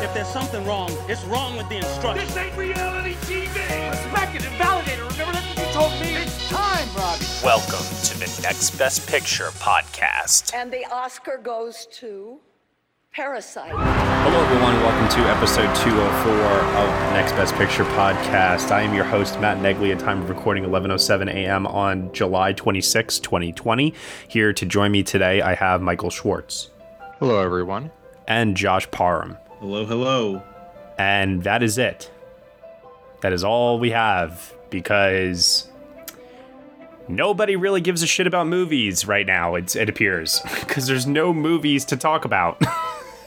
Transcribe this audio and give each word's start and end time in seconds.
If 0.00 0.14
there's 0.14 0.28
something 0.28 0.64
wrong, 0.64 0.90
it's 1.08 1.24
wrong 1.24 1.56
with 1.56 1.68
the 1.68 1.76
instruction. 1.78 2.26
This 2.26 2.36
ain't 2.36 2.56
reality 2.56 3.14
TV! 3.22 3.90
Respect 3.90 4.34
it 4.36 4.46
and 4.46 4.54
validate 4.56 4.98
it. 4.98 5.02
Remember 5.02 5.32
that's 5.32 5.56
what 5.56 5.66
you 5.66 5.72
told 5.72 5.92
me. 6.00 6.14
It's 6.22 6.48
time, 6.48 6.88
Robbie. 6.96 7.24
Welcome 7.44 7.84
to 8.04 8.18
the 8.18 8.40
Next 8.42 8.70
Best 8.78 9.08
Picture 9.08 9.48
podcast. 9.58 10.54
And 10.54 10.72
the 10.72 10.84
Oscar 10.92 11.38
goes 11.42 11.86
to 11.94 12.38
Parasite. 13.12 13.72
Hello, 13.72 14.44
everyone. 14.44 14.74
Welcome 14.82 15.08
to 15.20 15.28
episode 15.30 15.74
204 15.74 16.32
of 16.32 17.12
Next 17.12 17.32
Best 17.32 17.54
Picture 17.56 17.84
podcast. 17.84 18.70
I 18.70 18.82
am 18.82 18.94
your 18.94 19.04
host, 19.04 19.40
Matt 19.40 19.58
Neglia, 19.58 19.94
at 19.94 19.98
time 20.00 20.22
of 20.22 20.28
recording 20.28 20.62
11:07 20.64 21.28
a.m. 21.28 21.66
on 21.66 22.12
July 22.12 22.52
26, 22.52 23.18
2020. 23.18 23.94
Here 24.28 24.52
to 24.52 24.64
join 24.64 24.92
me 24.92 25.02
today, 25.02 25.42
I 25.42 25.54
have 25.54 25.82
Michael 25.82 26.10
Schwartz 26.10 26.70
Hello, 27.18 27.40
everyone. 27.40 27.90
and 28.28 28.56
Josh 28.56 28.88
Parham, 28.92 29.36
Hello, 29.60 29.84
hello. 29.84 30.42
and 30.98 31.42
that 31.42 31.62
is 31.62 31.78
it. 31.78 32.10
That 33.22 33.32
is 33.32 33.42
all 33.42 33.78
we 33.78 33.90
have 33.90 34.54
because 34.70 35.68
nobody 37.08 37.56
really 37.56 37.80
gives 37.80 38.02
a 38.02 38.06
shit 38.06 38.26
about 38.26 38.46
movies 38.46 39.06
right 39.06 39.26
now. 39.26 39.56
It's, 39.56 39.74
it 39.74 39.88
appears 39.88 40.40
because 40.60 40.86
there's 40.86 41.06
no 41.06 41.32
movies 41.32 41.84
to 41.86 41.96
talk 41.96 42.24
about. 42.24 42.62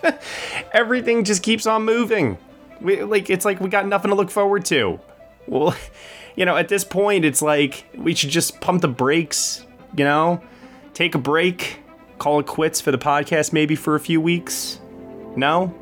Everything 0.73 1.23
just 1.23 1.43
keeps 1.43 1.65
on 1.65 1.83
moving. 1.83 2.37
We, 2.79 3.03
like 3.03 3.29
it's 3.29 3.45
like 3.45 3.59
we 3.59 3.69
got 3.69 3.85
nothing 3.87 4.09
to 4.09 4.15
look 4.15 4.31
forward 4.31 4.65
to. 4.65 4.99
Well, 5.47 5.75
you 6.35 6.45
know, 6.45 6.55
at 6.55 6.69
this 6.69 6.83
point, 6.85 7.25
it's 7.25 7.41
like 7.41 7.85
we 7.95 8.15
should 8.15 8.29
just 8.29 8.61
pump 8.61 8.81
the 8.81 8.87
brakes. 8.87 9.65
You 9.97 10.05
know, 10.05 10.41
take 10.93 11.13
a 11.13 11.17
break, 11.17 11.79
call 12.17 12.39
it 12.39 12.47
quits 12.47 12.79
for 12.79 12.91
the 12.91 12.97
podcast, 12.97 13.51
maybe 13.51 13.75
for 13.75 13.95
a 13.95 13.99
few 13.99 14.21
weeks. 14.21 14.79
No, 15.35 15.75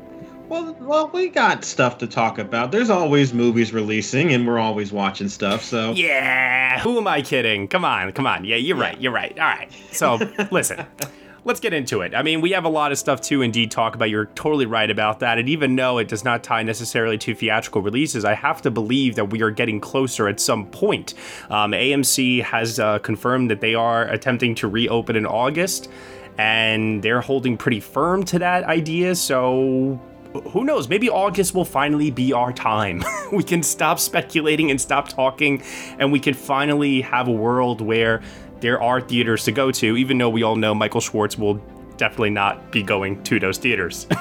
Well, 0.50 0.76
well, 0.80 1.08
we 1.12 1.28
got 1.28 1.64
stuff 1.64 1.98
to 1.98 2.08
talk 2.08 2.38
about. 2.38 2.72
There's 2.72 2.90
always 2.90 3.32
movies 3.32 3.72
releasing, 3.72 4.32
and 4.32 4.44
we're 4.44 4.58
always 4.58 4.90
watching 4.90 5.28
stuff. 5.28 5.62
So 5.62 5.92
Yeah, 5.92 6.80
who 6.80 6.98
am 6.98 7.06
I 7.06 7.22
kidding? 7.22 7.68
Come 7.68 7.84
on, 7.84 8.10
come 8.10 8.26
on. 8.26 8.44
Yeah, 8.44 8.56
you're 8.56 8.76
right. 8.76 9.00
You're 9.00 9.12
right. 9.12 9.30
All 9.38 9.46
right. 9.46 9.70
So, 9.92 10.18
listen, 10.50 10.84
let's 11.44 11.60
get 11.60 11.72
into 11.72 12.00
it. 12.00 12.16
I 12.16 12.24
mean, 12.24 12.40
we 12.40 12.50
have 12.50 12.64
a 12.64 12.68
lot 12.68 12.90
of 12.90 12.98
stuff 12.98 13.20
to 13.22 13.42
indeed 13.42 13.70
talk 13.70 13.94
about. 13.94 14.10
You're 14.10 14.26
totally 14.26 14.66
right 14.66 14.90
about 14.90 15.20
that. 15.20 15.38
And 15.38 15.48
even 15.48 15.76
though 15.76 15.98
it 15.98 16.08
does 16.08 16.24
not 16.24 16.42
tie 16.42 16.64
necessarily 16.64 17.16
to 17.18 17.32
theatrical 17.32 17.80
releases, 17.80 18.24
I 18.24 18.34
have 18.34 18.60
to 18.62 18.72
believe 18.72 19.14
that 19.14 19.26
we 19.26 19.42
are 19.42 19.52
getting 19.52 19.78
closer 19.78 20.26
at 20.26 20.40
some 20.40 20.66
point. 20.66 21.14
Um, 21.48 21.70
AMC 21.70 22.42
has 22.42 22.80
uh, 22.80 22.98
confirmed 22.98 23.52
that 23.52 23.60
they 23.60 23.76
are 23.76 24.08
attempting 24.08 24.56
to 24.56 24.66
reopen 24.66 25.14
in 25.14 25.26
August. 25.26 25.88
And 26.38 27.02
they're 27.04 27.20
holding 27.20 27.56
pretty 27.56 27.80
firm 27.80 28.24
to 28.24 28.38
that 28.40 28.64
idea. 28.64 29.14
So 29.14 30.00
who 30.32 30.64
knows? 30.64 30.88
Maybe 30.88 31.08
August 31.08 31.54
will 31.54 31.64
finally 31.64 32.10
be 32.10 32.32
our 32.32 32.52
time. 32.52 33.02
we 33.32 33.42
can 33.42 33.62
stop 33.62 33.98
speculating 33.98 34.70
and 34.70 34.80
stop 34.80 35.08
talking, 35.08 35.62
and 35.98 36.12
we 36.12 36.20
can 36.20 36.34
finally 36.34 37.00
have 37.00 37.28
a 37.28 37.32
world 37.32 37.80
where 37.80 38.22
there 38.60 38.80
are 38.80 39.00
theaters 39.00 39.44
to 39.44 39.52
go 39.52 39.70
to, 39.72 39.96
even 39.96 40.18
though 40.18 40.28
we 40.28 40.42
all 40.42 40.56
know 40.56 40.74
Michael 40.74 41.00
Schwartz 41.00 41.38
will 41.38 41.54
definitely 41.96 42.30
not 42.30 42.70
be 42.70 42.82
going 42.82 43.22
to 43.24 43.40
those 43.40 43.58
theaters. 43.58 44.06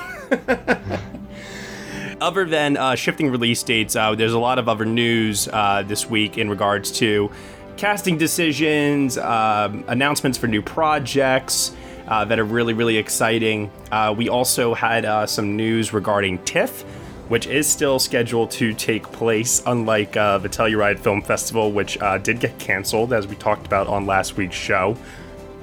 other 2.22 2.46
than 2.46 2.78
uh, 2.78 2.96
shifting 2.96 3.30
release 3.30 3.62
dates, 3.64 3.96
uh, 3.96 4.16
there's 4.16 4.34
a 4.34 4.40
lot 4.40 4.60
of 4.60 4.68
other 4.68 4.86
news 4.86 5.48
uh, 5.50 5.84
this 5.86 6.10
week 6.10 6.38
in 6.38 6.50
regards 6.50 6.92
to 6.92 7.30
casting 7.78 8.18
decisions, 8.18 9.18
um, 9.18 9.84
announcements 9.88 10.38
for 10.38 10.48
new 10.48 10.62
projects 10.62 11.74
uh, 12.10 12.26
that 12.26 12.40
are 12.40 12.44
really, 12.44 12.74
really 12.74 12.98
exciting. 12.98 13.72
Uh, 13.92 14.14
we 14.18 14.28
also 14.28 14.74
had 14.74 15.06
uh, 15.06 15.26
some 15.26 15.56
news 15.56 15.94
regarding 15.94 16.44
TIFF, 16.44 16.82
which 17.30 17.46
is 17.46 17.68
still 17.68 18.00
scheduled 18.00 18.50
to 18.50 18.74
take 18.74 19.04
place, 19.12 19.62
unlike 19.68 20.18
uh, 20.18 20.40
the 20.40 20.50
Telluride 20.50 21.00
Film 21.00 21.22
Festival, 21.22 21.72
which 21.72 22.00
uh, 22.02 22.18
did 22.18 22.40
get 22.40 22.58
canceled, 22.58 23.14
as 23.14 23.28
we 23.28 23.36
talked 23.36 23.68
about 23.68 23.88
on 23.88 24.08
last 24.08 24.36
week's 24.36 24.56
show. 24.56 24.98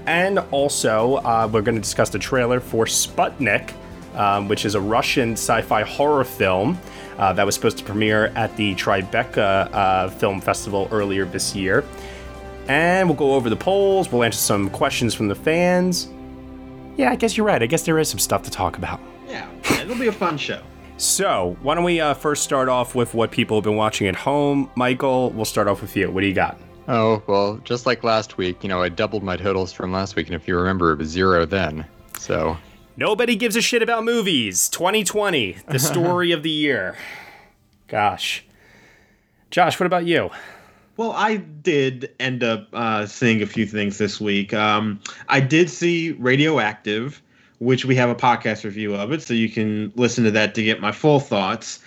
And 0.07 0.39
also, 0.53 1.17
uh, 1.17 1.51
we're 1.53 1.63
going 1.63 1.75
to 1.75 1.81
discuss 1.81 2.11
the 2.11 2.19
trailer 2.21 2.61
for 2.61 2.85
Sputnik, 2.85 3.75
um, 4.15 4.47
which 4.47 4.65
is 4.65 4.77
a 4.77 4.81
Russian 4.81 5.33
sci 5.33 5.63
fi 5.63 5.83
horror 5.83 6.25
film 6.25 6.79
that 7.17 7.45
was 7.45 7.57
supposed 7.57 7.79
to 7.79 7.85
premiere 7.85 8.27
at 8.37 8.57
the 8.57 8.75
Tribeca 8.77 10.13
Film 10.13 10.41
Festival 10.41 10.87
earlier 10.93 11.25
this 11.25 11.57
year. 11.57 11.83
And 12.69 13.09
we'll 13.09 13.19
go 13.19 13.35
over 13.35 13.51
the 13.51 13.57
polls, 13.57 14.13
we'll 14.13 14.23
answer 14.23 14.39
some 14.39 14.71
questions 14.71 15.13
from 15.13 15.27
the 15.27 15.35
fans. 15.35 16.09
Yeah, 16.97 17.11
I 17.11 17.17
guess 17.17 17.37
you're 17.37 17.47
right. 17.47 17.63
I 17.63 17.67
guess 17.67 17.83
there 17.85 17.99
is 17.99 18.09
some 18.09 18.19
stuff 18.19 18.43
to 18.45 18.51
talk 18.51 18.77
about. 18.79 19.01
yeah, 19.29 19.49
it'll 19.81 19.99
be 19.99 20.07
a 20.09 20.13
fun 20.13 20.39
show. 20.39 20.63
So, 20.99 21.57
why 21.61 21.75
don't 21.75 21.85
we 21.85 22.01
uh, 22.01 22.15
first 22.15 22.43
start 22.43 22.69
off 22.71 22.95
with 22.95 23.13
what 23.13 23.31
people 23.31 23.59
have 23.59 23.65
been 23.65 23.77
watching 23.77 24.07
at 24.07 24.17
home? 24.17 24.71
Michael, 24.77 25.31
we'll 25.31 25.45
start 25.45 25.69
off 25.69 25.83
with 25.83 25.95
you. 25.95 26.11
What 26.11 26.23
do 26.23 26.27
you 26.27 26.33
got? 26.35 26.59
Oh, 26.89 27.23
well, 27.27 27.59
just 27.65 27.85
like 27.85 28.03
last 28.03 28.39
week, 28.39 28.63
you 28.63 28.69
know, 28.71 28.83
I 28.83 28.89
doubled 28.89 29.23
my 29.23 29.37
totals 29.37 29.73
from 29.73 29.93
last 29.93 30.17
week, 30.17 30.27
and 30.29 30.35
if 30.35 30.49
you 30.49 30.57
remember, 30.57 30.93
it 30.93 30.99
was 30.99 31.09
zero 31.09 31.45
then. 31.45 31.85
So, 32.19 32.57
Nobody 32.97 33.37
gives 33.37 33.57
a 33.57 33.61
shit 33.61 33.83
about 33.83 34.05
movies. 34.05 34.71
2020, 34.71 35.59
the 35.69 35.79
story 35.79 36.33
of 36.33 36.43
the 36.43 36.51
year. 36.51 36.97
Gosh. 37.89 38.43
Josh, 39.51 39.79
what 39.79 39.87
about 39.87 40.07
you? 40.07 40.31
Well, 40.97 41.13
I 41.13 41.37
did 41.37 42.11
end 42.19 42.43
up 42.43 42.69
uh, 42.73 43.07
seeing 43.07 43.43
a 43.43 43.47
few 43.47 43.67
things 43.67 43.99
this 43.99 44.19
week. 44.21 44.55
Um, 44.55 45.01
I 45.29 45.41
did 45.41 45.69
see 45.69 46.13
Radioactive, 46.13 47.21
which 47.59 47.85
we 47.85 47.95
have 47.97 48.09
a 48.09 48.15
podcast 48.15 48.65
review 48.65 48.95
of 48.95 49.13
it, 49.13 49.23
so 49.23 49.35
you 49.35 49.51
can 49.51 49.93
listen 49.97 50.25
to 50.25 50.31
that 50.31 50.55
to 50.55 50.63
get 50.63 50.81
my 50.81 50.93
full 50.93 51.21
thoughts. 51.21 51.81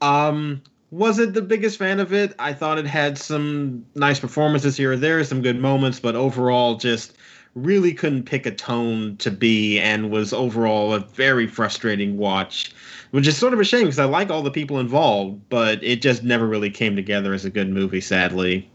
Um, 0.00 0.60
wasn't 0.90 1.34
the 1.34 1.42
biggest 1.42 1.78
fan 1.78 2.00
of 2.00 2.12
it. 2.12 2.34
I 2.38 2.52
thought 2.52 2.78
it 2.78 2.86
had 2.86 3.16
some 3.16 3.84
nice 3.94 4.18
performances 4.18 4.76
here 4.76 4.92
or 4.92 4.96
there, 4.96 5.22
some 5.22 5.42
good 5.42 5.60
moments, 5.60 6.00
but 6.00 6.16
overall, 6.16 6.76
just 6.76 7.16
really 7.54 7.92
couldn't 7.92 8.24
pick 8.24 8.46
a 8.46 8.50
tone 8.50 9.16
to 9.18 9.30
be, 9.30 9.78
and 9.78 10.10
was 10.10 10.32
overall 10.32 10.92
a 10.94 11.00
very 11.00 11.46
frustrating 11.46 12.16
watch. 12.16 12.72
Which 13.10 13.26
is 13.26 13.36
sort 13.36 13.54
of 13.54 13.60
a 13.60 13.64
shame 13.64 13.84
because 13.84 13.98
I 13.98 14.04
like 14.04 14.30
all 14.30 14.42
the 14.42 14.50
people 14.50 14.78
involved, 14.78 15.40
but 15.48 15.82
it 15.82 16.02
just 16.02 16.22
never 16.22 16.46
really 16.46 16.70
came 16.70 16.94
together 16.94 17.32
as 17.32 17.44
a 17.44 17.50
good 17.50 17.70
movie, 17.70 18.02
sadly. 18.02 18.70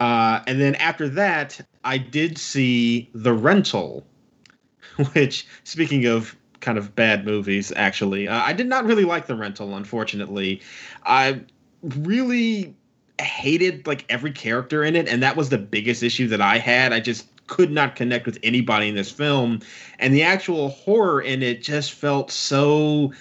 Uh, 0.00 0.40
and 0.46 0.60
then 0.60 0.74
after 0.76 1.08
that, 1.08 1.60
I 1.84 1.98
did 1.98 2.38
see 2.38 3.08
The 3.14 3.32
Rental, 3.32 4.04
which, 5.12 5.46
speaking 5.64 6.06
of 6.06 6.36
kind 6.60 6.76
of 6.76 6.94
bad 6.96 7.24
movies, 7.24 7.72
actually, 7.76 8.26
uh, 8.26 8.42
I 8.42 8.52
did 8.52 8.66
not 8.66 8.84
really 8.84 9.04
like 9.04 9.26
The 9.26 9.36
Rental, 9.36 9.76
unfortunately. 9.76 10.60
I 11.04 11.40
really 11.82 12.74
hated 13.20 13.86
like 13.86 14.04
every 14.08 14.32
character 14.32 14.84
in 14.84 14.96
it, 14.96 15.08
and 15.08 15.22
that 15.22 15.36
was 15.36 15.48
the 15.48 15.58
biggest 15.58 16.02
issue 16.02 16.28
that 16.28 16.40
I 16.40 16.58
had. 16.58 16.92
I 16.92 17.00
just 17.00 17.28
could 17.46 17.70
not 17.70 17.94
connect 17.94 18.26
with 18.26 18.38
anybody 18.42 18.88
in 18.88 18.96
this 18.96 19.10
film, 19.10 19.60
and 19.98 20.12
the 20.12 20.22
actual 20.22 20.70
horror 20.70 21.22
in 21.22 21.42
it 21.42 21.62
just 21.62 21.92
felt 21.92 22.30
so 22.30 23.12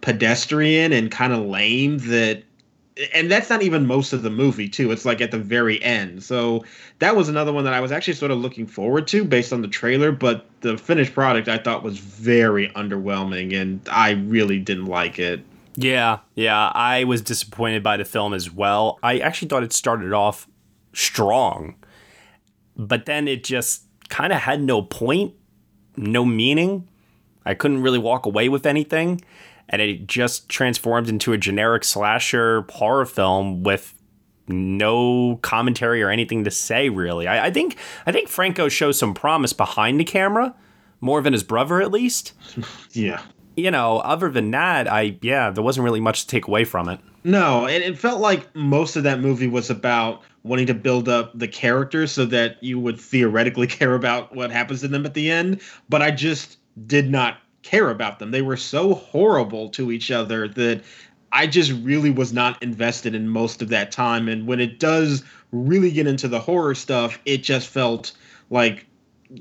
pedestrian 0.00 0.92
and 0.92 1.10
kind 1.10 1.32
of 1.32 1.44
lame 1.44 1.98
that 1.98 2.42
and 3.14 3.30
that's 3.30 3.48
not 3.48 3.62
even 3.62 3.86
most 3.86 4.12
of 4.12 4.22
the 4.22 4.30
movie 4.30 4.68
too. 4.68 4.90
It's 4.90 5.04
like 5.04 5.20
at 5.20 5.30
the 5.30 5.38
very 5.38 5.80
end. 5.84 6.24
So 6.24 6.64
that 6.98 7.14
was 7.14 7.28
another 7.28 7.52
one 7.52 7.64
that 7.64 7.72
i 7.72 7.80
was 7.80 7.92
actually 7.92 8.14
sort 8.14 8.30
of 8.30 8.38
looking 8.38 8.66
forward 8.66 9.06
to 9.08 9.24
based 9.24 9.52
on 9.52 9.62
the 9.62 9.68
trailer 9.68 10.10
but 10.10 10.46
the 10.62 10.76
finished 10.76 11.14
product 11.14 11.48
i 11.48 11.56
thought 11.56 11.84
was 11.84 11.98
very 11.98 12.68
underwhelming 12.70 13.56
and 13.56 13.80
i 13.90 14.10
really 14.10 14.58
didn't 14.58 14.86
like 14.86 15.18
it. 15.18 15.40
Yeah, 15.80 16.18
yeah, 16.34 16.72
I 16.74 17.04
was 17.04 17.22
disappointed 17.22 17.84
by 17.84 17.98
the 17.98 18.04
film 18.04 18.34
as 18.34 18.50
well. 18.50 18.98
I 19.00 19.18
actually 19.18 19.46
thought 19.46 19.62
it 19.62 19.72
started 19.72 20.12
off 20.12 20.48
strong, 20.92 21.76
but 22.76 23.06
then 23.06 23.28
it 23.28 23.44
just 23.44 23.84
kind 24.08 24.32
of 24.32 24.40
had 24.40 24.60
no 24.60 24.82
point, 24.82 25.34
no 25.96 26.24
meaning. 26.24 26.88
I 27.46 27.54
couldn't 27.54 27.80
really 27.80 27.98
walk 27.98 28.26
away 28.26 28.48
with 28.48 28.66
anything, 28.66 29.20
and 29.68 29.82
it 29.82 30.06
just 30.06 30.48
transformed 30.48 31.08
into 31.08 31.32
a 31.32 31.38
generic 31.38 31.84
slasher 31.84 32.64
horror 32.70 33.06
film 33.06 33.62
with 33.62 33.94
no 34.48 35.36
commentary 35.42 36.02
or 36.02 36.10
anything 36.10 36.44
to 36.44 36.50
say 36.50 36.88
really. 36.88 37.26
I, 37.26 37.46
I 37.46 37.50
think 37.50 37.76
I 38.06 38.12
think 38.12 38.28
Franco 38.28 38.68
shows 38.68 38.98
some 38.98 39.14
promise 39.14 39.52
behind 39.52 40.00
the 40.00 40.04
camera, 40.04 40.54
more 41.00 41.20
than 41.20 41.32
his 41.32 41.42
brother, 41.42 41.80
at 41.80 41.90
least. 41.90 42.32
Yeah. 42.92 43.22
You 43.56 43.72
know, 43.72 43.98
other 43.98 44.30
than 44.30 44.52
that, 44.52 44.86
I 44.86 45.18
yeah, 45.20 45.50
there 45.50 45.64
wasn't 45.64 45.84
really 45.84 46.00
much 46.00 46.22
to 46.22 46.26
take 46.28 46.46
away 46.46 46.64
from 46.64 46.88
it. 46.88 47.00
No, 47.24 47.66
and 47.66 47.82
it 47.82 47.98
felt 47.98 48.20
like 48.20 48.54
most 48.54 48.94
of 48.94 49.02
that 49.02 49.18
movie 49.18 49.48
was 49.48 49.68
about 49.68 50.22
wanting 50.44 50.66
to 50.68 50.74
build 50.74 51.08
up 51.08 51.36
the 51.36 51.48
characters 51.48 52.12
so 52.12 52.24
that 52.26 52.62
you 52.62 52.78
would 52.78 53.00
theoretically 53.00 53.66
care 53.78 53.94
about 53.94 54.34
what 54.34 54.52
happens 54.52 54.82
to 54.82 54.88
them 54.88 55.04
at 55.04 55.14
the 55.14 55.28
end. 55.30 55.60
But 55.88 56.02
I 56.02 56.12
just 56.12 56.58
did 56.86 57.10
not 57.10 57.38
care 57.62 57.90
about 57.90 58.18
them. 58.18 58.30
They 58.30 58.42
were 58.42 58.56
so 58.56 58.94
horrible 58.94 59.68
to 59.70 59.92
each 59.92 60.10
other 60.10 60.48
that 60.48 60.82
I 61.32 61.46
just 61.46 61.72
really 61.72 62.10
was 62.10 62.32
not 62.32 62.62
invested 62.62 63.14
in 63.14 63.28
most 63.28 63.62
of 63.62 63.68
that 63.68 63.92
time. 63.92 64.28
And 64.28 64.46
when 64.46 64.60
it 64.60 64.78
does 64.78 65.22
really 65.52 65.90
get 65.90 66.06
into 66.06 66.28
the 66.28 66.40
horror 66.40 66.74
stuff, 66.74 67.18
it 67.24 67.38
just 67.42 67.68
felt 67.68 68.12
like, 68.50 68.86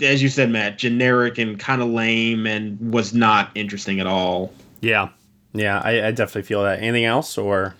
as 0.01 0.21
you 0.21 0.29
said, 0.29 0.49
Matt, 0.49 0.77
generic 0.77 1.37
and 1.37 1.59
kind 1.59 1.81
of 1.81 1.89
lame 1.89 2.45
and 2.45 2.93
was 2.93 3.13
not 3.13 3.51
interesting 3.55 3.99
at 3.99 4.07
all. 4.07 4.53
Yeah, 4.81 5.09
yeah, 5.53 5.81
I, 5.83 6.07
I 6.07 6.11
definitely 6.11 6.43
feel 6.43 6.63
that. 6.63 6.79
Anything 6.81 7.05
else 7.05 7.37
or? 7.37 7.75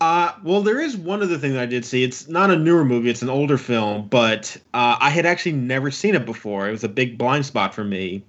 Uh, 0.00 0.32
well, 0.42 0.62
there 0.62 0.80
is 0.80 0.96
one 0.96 1.22
other 1.22 1.36
thing 1.36 1.52
that 1.52 1.62
I 1.62 1.66
did 1.66 1.84
see. 1.84 2.02
It's 2.02 2.28
not 2.28 2.50
a 2.50 2.56
newer 2.56 2.84
movie; 2.84 3.10
it's 3.10 3.22
an 3.22 3.28
older 3.28 3.58
film, 3.58 4.06
but 4.08 4.56
uh, 4.72 4.96
I 4.98 5.10
had 5.10 5.26
actually 5.26 5.52
never 5.52 5.90
seen 5.90 6.14
it 6.14 6.24
before. 6.24 6.68
It 6.68 6.72
was 6.72 6.84
a 6.84 6.88
big 6.88 7.18
blind 7.18 7.44
spot 7.44 7.74
for 7.74 7.84
me, 7.84 8.22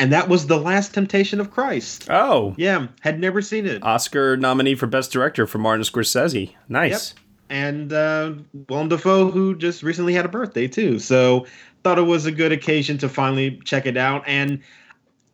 and 0.00 0.12
that 0.14 0.30
was 0.30 0.46
the 0.46 0.58
Last 0.58 0.94
Temptation 0.94 1.40
of 1.40 1.50
Christ. 1.50 2.06
Oh, 2.08 2.54
Yeah, 2.56 2.88
had 3.00 3.20
never 3.20 3.42
seen 3.42 3.66
it. 3.66 3.82
Oscar 3.82 4.34
nominee 4.36 4.74
for 4.74 4.86
Best 4.86 5.12
Director 5.12 5.46
for 5.46 5.58
Martin 5.58 5.84
Scorsese. 5.84 6.54
Nice. 6.70 7.14
yep. 7.14 7.20
and 7.50 7.92
uh, 7.92 8.32
Willem 8.68 8.88
Dafoe, 8.88 9.30
who 9.30 9.54
just 9.54 9.82
recently 9.82 10.14
had 10.14 10.24
a 10.24 10.28
birthday 10.28 10.66
too. 10.66 10.98
So 10.98 11.46
thought 11.84 11.98
it 11.98 12.02
was 12.02 12.24
a 12.24 12.32
good 12.32 12.50
occasion 12.50 12.96
to 12.98 13.10
finally 13.10 13.60
check 13.64 13.84
it 13.84 13.98
out. 13.98 14.24
And 14.26 14.62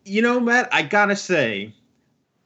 you 0.05 0.21
know, 0.21 0.41
Matt, 0.41 0.69
I 0.73 0.83
gotta 0.83 1.17
say, 1.17 1.73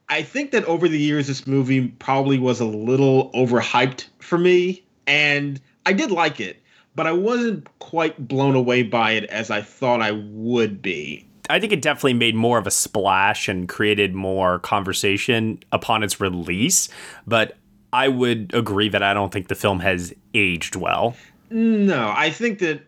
I 0.07 0.21
think 0.21 0.51
that 0.51 0.63
over 0.65 0.87
the 0.87 0.99
years, 0.99 1.25
this 1.25 1.47
movie 1.47 1.87
probably 1.87 2.37
was 2.37 2.59
a 2.59 2.65
little 2.65 3.31
overhyped 3.31 4.05
for 4.19 4.37
me, 4.37 4.83
and 5.07 5.59
I 5.87 5.93
did 5.93 6.11
like 6.11 6.39
it, 6.39 6.61
but 6.95 7.07
I 7.07 7.13
wasn't 7.13 7.67
quite 7.79 8.27
blown 8.27 8.55
away 8.55 8.83
by 8.83 9.13
it 9.13 9.23
as 9.25 9.49
I 9.49 9.61
thought 9.61 10.01
I 10.01 10.11
would 10.11 10.83
be. 10.83 11.25
I 11.51 11.59
think 11.59 11.73
it 11.73 11.81
definitely 11.81 12.13
made 12.13 12.35
more 12.35 12.57
of 12.57 12.65
a 12.65 12.71
splash 12.71 13.47
and 13.49 13.67
created 13.67 14.15
more 14.15 14.59
conversation 14.59 15.59
upon 15.71 16.01
its 16.01 16.21
release, 16.21 16.87
but 17.27 17.57
I 17.93 18.07
would 18.07 18.53
agree 18.53 18.87
that 18.89 19.03
I 19.03 19.13
don't 19.13 19.33
think 19.33 19.49
the 19.49 19.55
film 19.55 19.79
has 19.81 20.13
aged 20.33 20.75
well. 20.75 21.15
No, 21.49 22.13
I 22.15 22.29
think 22.29 22.59
that 22.59 22.81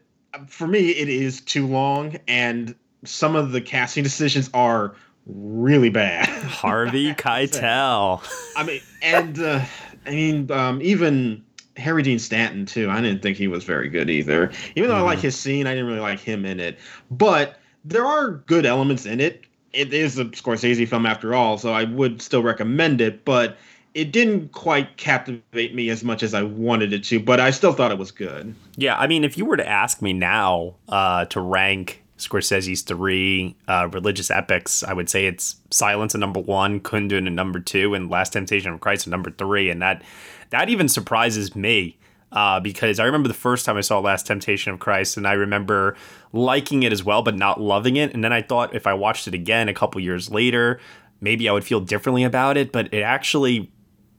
for 0.47 0.67
me, 0.67 0.91
it 0.91 1.09
is 1.09 1.41
too 1.41 1.67
long, 1.67 2.17
and 2.27 2.73
some 3.03 3.35
of 3.35 3.51
the 3.51 3.61
casting 3.61 4.03
decisions 4.05 4.49
are 4.53 4.95
really 5.25 5.89
bad. 5.89 6.27
Harvey 6.43 7.13
Keitel. 7.15 8.25
I 8.55 8.63
mean, 8.63 8.81
and 9.01 9.39
uh, 9.39 9.65
I 10.05 10.09
mean, 10.11 10.49
um, 10.51 10.81
even 10.81 11.43
Harry 11.75 12.03
Dean 12.03 12.19
Stanton 12.19 12.65
too. 12.65 12.89
I 12.89 13.01
didn't 13.01 13.21
think 13.21 13.37
he 13.37 13.47
was 13.47 13.63
very 13.63 13.89
good 13.89 14.09
either. 14.09 14.51
Even 14.75 14.89
though 14.89 14.95
I 14.95 15.01
like 15.01 15.19
his 15.19 15.37
scene, 15.37 15.67
I 15.67 15.71
didn't 15.71 15.87
really 15.87 15.99
like 15.99 16.19
him 16.19 16.45
in 16.45 16.59
it. 16.59 16.79
But 17.11 17.59
there 17.85 18.05
are 18.05 18.31
good 18.31 18.65
elements 18.65 19.05
in 19.05 19.19
it. 19.19 19.45
It 19.71 19.93
is 19.93 20.19
a 20.19 20.25
Scorsese 20.25 20.87
film 20.87 21.05
after 21.05 21.33
all, 21.33 21.57
so 21.57 21.73
I 21.73 21.83
would 21.83 22.21
still 22.21 22.43
recommend 22.43 23.01
it. 23.01 23.25
But 23.25 23.57
it 23.93 24.11
didn't 24.11 24.51
quite 24.51 24.97
captivate 24.97 25.75
me 25.75 25.89
as 25.89 26.03
much 26.03 26.23
as 26.23 26.33
I 26.33 26.43
wanted 26.43 26.93
it 26.93 27.03
to. 27.05 27.19
But 27.19 27.39
I 27.39 27.51
still 27.51 27.73
thought 27.73 27.91
it 27.91 27.97
was 27.97 28.11
good. 28.11 28.55
Yeah, 28.75 28.97
I 28.97 29.07
mean, 29.07 29.23
if 29.23 29.37
you 29.37 29.45
were 29.45 29.57
to 29.57 29.67
ask 29.67 30.01
me 30.01 30.13
now 30.13 30.75
uh, 30.89 31.25
to 31.25 31.41
rank 31.41 32.03
Scorsese's 32.17 32.81
three 32.81 33.55
uh, 33.67 33.89
religious 33.91 34.31
epics, 34.31 34.83
I 34.83 34.93
would 34.93 35.09
say 35.09 35.25
it's 35.25 35.57
Silence 35.71 36.15
at 36.15 36.19
number 36.19 36.39
one, 36.39 36.79
Kundun 36.79 37.27
at 37.27 37.33
number 37.33 37.59
two, 37.59 37.93
and 37.93 38.09
Last 38.09 38.33
Temptation 38.33 38.71
of 38.71 38.79
Christ 38.79 39.07
at 39.07 39.11
number 39.11 39.31
three. 39.31 39.69
And 39.69 39.81
that 39.81 40.03
that 40.51 40.69
even 40.69 40.87
surprises 40.87 41.55
me 41.55 41.97
uh, 42.33 42.59
because 42.59 42.99
I 42.99 43.05
remember 43.05 43.27
the 43.27 43.33
first 43.33 43.65
time 43.65 43.77
I 43.77 43.81
saw 43.81 43.99
Last 43.99 44.25
Temptation 44.25 44.73
of 44.73 44.79
Christ, 44.79 45.17
and 45.17 45.27
I 45.27 45.33
remember 45.33 45.95
liking 46.33 46.83
it 46.83 46.91
as 46.91 47.03
well, 47.03 47.21
but 47.21 47.35
not 47.35 47.61
loving 47.61 47.95
it. 47.95 48.13
And 48.13 48.23
then 48.23 48.33
I 48.33 48.41
thought 48.41 48.75
if 48.75 48.87
I 48.87 48.93
watched 48.93 49.27
it 49.27 49.35
again 49.35 49.69
a 49.69 49.73
couple 49.73 50.01
years 50.01 50.31
later, 50.31 50.79
maybe 51.21 51.47
I 51.47 51.53
would 51.53 51.63
feel 51.63 51.79
differently 51.79 52.23
about 52.23 52.57
it. 52.57 52.71
But 52.71 52.91
it 52.91 53.01
actually 53.01 53.71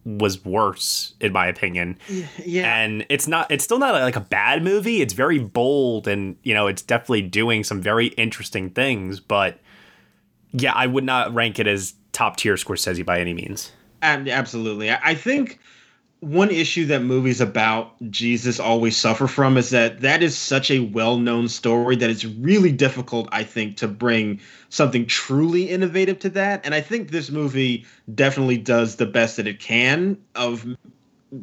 was 0.05 0.45
worse 0.45 1.15
in 1.21 1.33
my 1.33 1.47
opinion. 1.47 1.99
Yeah. 2.45 2.77
And 2.77 3.07
it's 3.09 3.27
not 3.27 3.51
it's 3.51 3.65
still 3.65 3.79
not 3.79 3.95
like 3.95 4.17
a 4.17 4.21
bad 4.21 4.63
movie. 4.63 5.01
It's 5.01 5.15
very 5.15 5.39
bold 5.39 6.07
and 6.07 6.37
you 6.43 6.55
know, 6.55 6.67
it's 6.67 6.83
definitely 6.83 7.23
doing 7.23 7.65
some 7.65 7.81
very 7.81 8.09
interesting 8.09 8.71
things, 8.71 9.19
but 9.19 9.59
yeah, 10.53 10.73
I 10.75 10.87
would 10.87 11.05
not 11.05 11.35
rank 11.35 11.59
it 11.59 11.67
as 11.67 11.95
top 12.13 12.37
tier 12.37 12.55
Scorsese 12.55 13.05
by 13.05 13.19
any 13.19 13.35
means. 13.35 13.73
And 14.03 14.29
absolutely. 14.29 14.91
I 14.91 15.01
I 15.03 15.15
think 15.15 15.59
one 16.25 16.51
issue 16.51 16.87
that 16.87 17.03
movies 17.03 17.41
about 17.41 17.93
Jesus 18.11 18.59
always 18.59 18.97
suffer 18.97 19.27
from 19.27 19.57
is 19.57 19.71
that 19.71 20.01
that 20.01 20.23
is 20.23 20.37
such 20.37 20.71
a 20.71 20.81
well-known 20.81 21.49
story 21.49 21.97
that 21.97 22.11
it's 22.11 22.25
really 22.25 22.73
difficult 22.73 23.29
I 23.33 23.45
think 23.45 23.77
to 23.79 23.89
bring 23.89 24.41
something 24.69 25.07
truly 25.07 25.69
innovative 25.69 26.19
to 26.21 26.31
that. 26.31 26.65
And 26.65 26.75
I 26.75 26.81
think 26.81 27.11
this 27.11 27.31
movie 27.31 27.85
definitely 28.15 28.57
does 28.57 28.97
the 28.97 29.07
best 29.07 29.37
that 29.37 29.47
it 29.47 29.61
can 29.61 30.19
of 30.35 30.67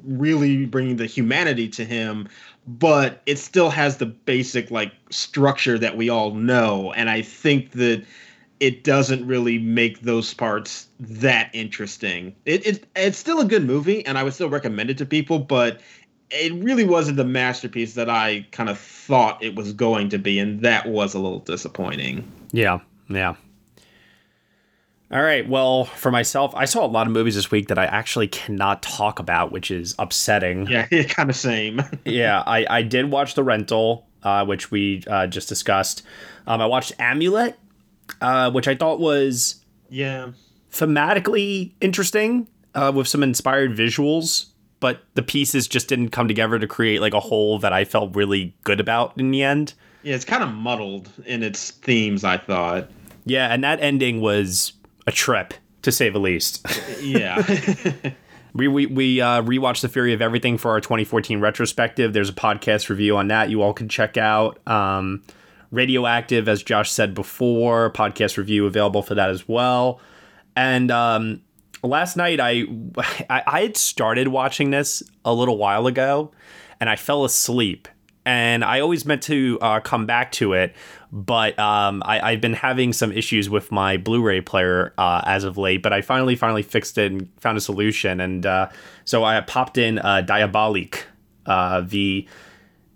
really 0.06 0.66
bringing 0.66 0.96
the 0.96 1.06
humanity 1.06 1.68
to 1.68 1.84
him 1.86 2.28
but 2.68 3.22
it 3.26 3.38
still 3.38 3.70
has 3.70 3.98
the 3.98 4.06
basic 4.06 4.72
like 4.72 4.94
structure 5.10 5.78
that 5.80 5.98
we 5.98 6.10
all 6.10 6.34
know. 6.34 6.94
And 6.94 7.10
I 7.10 7.22
think 7.22 7.72
that 7.72 8.06
it 8.62 8.84
doesn't 8.84 9.26
really 9.26 9.58
make 9.58 10.02
those 10.02 10.36
parts 10.36 10.88
that 11.00 11.50
interesting. 11.52 12.36
It, 12.46 12.66
it 12.66 12.86
it's 12.96 13.18
still 13.18 13.40
a 13.40 13.46
good 13.46 13.66
movie, 13.66 14.06
and 14.06 14.20
I 14.20 14.24
would 14.24 14.36
still 14.36 14.50
recommend 14.50 14.92
it 14.92 15.00
to 15.00 15.06
people, 15.06 15.40
but 15.40 15.82
it 16.30 16.54
really 16.64 16.86
wasn't 16.86 17.18
the 17.18 17.26
masterpiece 17.26 17.96
that 17.96 18.08
I 18.08 18.46
kind 18.52 18.70
of 18.70 18.78
thought 18.78 19.44
it 19.44 19.56
was 19.56 19.74
going 19.74 20.10
to 20.10 20.20
be, 20.20 20.38
and 20.38 20.62
that 20.62 20.88
was 20.88 21.16
a 21.16 21.20
little 21.20 21.40
disappointing. 21.40 22.32
Yeah, 22.52 22.80
yeah. 23.10 23.34
All 25.12 25.24
right. 25.24 25.50
Well, 25.50 25.86
for 25.86 26.12
myself, 26.12 26.54
I 26.56 26.66
saw 26.66 26.86
a 26.86 26.88
lot 26.88 27.08
of 27.08 27.12
movies 27.12 27.36
this 27.36 27.50
week 27.50 27.68
that 27.68 27.80
I 27.80 27.86
actually 27.86 28.28
cannot 28.28 28.84
talk 28.84 29.18
about, 29.18 29.52
which 29.52 29.72
is 29.72 29.96
upsetting. 29.98 30.68
Yeah, 30.68 30.86
kind 31.10 31.32
of 31.32 31.36
same. 31.36 31.82
yeah, 32.06 32.44
I, 32.46 32.68
I 32.70 32.82
did 32.84 33.12
watch 33.12 33.34
The 33.34 33.44
Rental, 33.44 34.08
uh, 34.22 34.46
which 34.46 34.70
we 34.70 35.04
uh, 35.08 35.26
just 35.26 35.50
discussed. 35.50 36.04
Um, 36.48 36.62
I 36.62 36.68
watched 36.68 36.94
Amulet, 37.00 37.58
uh, 38.20 38.52
which 38.52 38.68
I 38.68 38.76
thought 38.76 39.00
was 39.00 39.64
yeah 39.90 40.32
thematically 40.72 41.72
interesting 41.82 42.48
uh, 42.76 42.92
with 42.94 43.08
some 43.08 43.24
inspired 43.24 43.72
visuals, 43.72 44.48
but 44.80 45.04
the 45.16 45.22
pieces 45.22 45.68
just 45.68 45.88
didn't 45.88 46.10
come 46.10 46.28
together 46.28 46.58
to 46.60 46.68
create 46.68 47.02
like 47.02 47.14
a 47.14 47.20
whole 47.20 47.60
that 47.60 47.74
I 47.74 47.86
felt 47.86 48.16
really 48.16 48.56
good 48.64 48.80
about 48.80 49.20
in 49.20 49.32
the 49.32 49.44
end. 49.44 49.74
Yeah, 50.04 50.16
it's 50.16 50.26
kind 50.26 50.44
of 50.44 50.52
muddled 50.54 51.10
in 51.26 51.44
its 51.44 51.72
themes, 51.72 52.24
I 52.24 52.38
thought. 52.38 52.90
Yeah, 53.26 53.48
and 53.48 53.64
that 53.64 53.80
ending 53.82 54.22
was 54.22 54.74
a 55.06 55.12
trip 55.12 55.54
to 55.84 55.92
say 55.92 56.10
the 56.10 56.20
least. 56.20 56.66
yeah. 57.02 57.44
We 58.54 58.68
we, 58.68 58.86
we 58.86 59.22
uh, 59.22 59.44
rewatched 59.44 59.80
The 59.80 59.88
Theory 59.88 60.12
of 60.14 60.22
Everything 60.22 60.58
for 60.58 60.72
our 60.72 60.82
2014 60.82 61.40
retrospective. 61.40 62.12
There's 62.12 62.28
a 62.28 62.34
podcast 62.34 62.90
review 62.90 63.16
on 63.16 63.30
that 63.30 63.50
you 63.50 63.62
all 63.62 63.74
can 63.74 63.88
check 63.88 64.18
out. 64.18 64.60
Um, 64.68 65.24
Radioactive, 65.72 66.48
as 66.50 66.64
Josh 66.64 66.92
said 66.92 67.14
before, 67.14 67.92
podcast 67.92 68.38
review 68.38 68.66
available 68.66 69.02
for 69.02 69.16
that 69.16 69.30
as 69.30 69.48
well. 69.48 70.00
And 70.56 70.92
um, 70.92 71.42
last 71.82 72.18
night 72.18 72.40
I, 72.40 72.66
I 73.30 73.44
I 73.48 73.62
had 73.62 73.78
started 73.78 74.28
watching 74.28 74.72
this 74.72 75.02
a 75.24 75.34
little 75.34 75.58
while 75.58 75.88
ago, 75.88 76.32
and 76.80 76.90
I 76.90 76.98
fell 76.98 77.26
asleep. 77.26 77.88
And 78.24 78.64
I 78.64 78.82
always 78.82 79.04
meant 79.04 79.24
to 79.24 79.58
uh, 79.62 79.80
come 79.80 80.06
back 80.06 80.32
to 80.34 80.54
it, 80.54 80.76
but 81.12 81.58
um, 81.58 82.04
I, 82.06 82.20
I've 82.20 82.42
been 82.42 82.54
having 82.54 82.94
some 82.94 83.12
issues 83.12 83.50
with 83.50 83.72
my 83.72 83.98
Blu-ray 83.98 84.42
player 84.42 84.94
uh, 85.00 85.24
as 85.26 85.44
of 85.44 85.58
late. 85.58 85.82
But 85.82 85.92
I 85.92 86.02
finally, 86.02 86.36
finally 86.36 86.62
fixed 86.62 87.00
it 87.00 87.12
and 87.12 87.30
found 87.40 87.58
a 87.58 87.62
solution. 87.62 88.20
And 88.20 88.46
uh, 88.46 88.70
so 89.06 89.24
I 89.24 89.42
popped 89.42 89.80
in 89.80 89.98
uh, 89.98 90.22
Diabolique, 90.22 91.06
uh, 91.48 91.82
the 91.82 92.28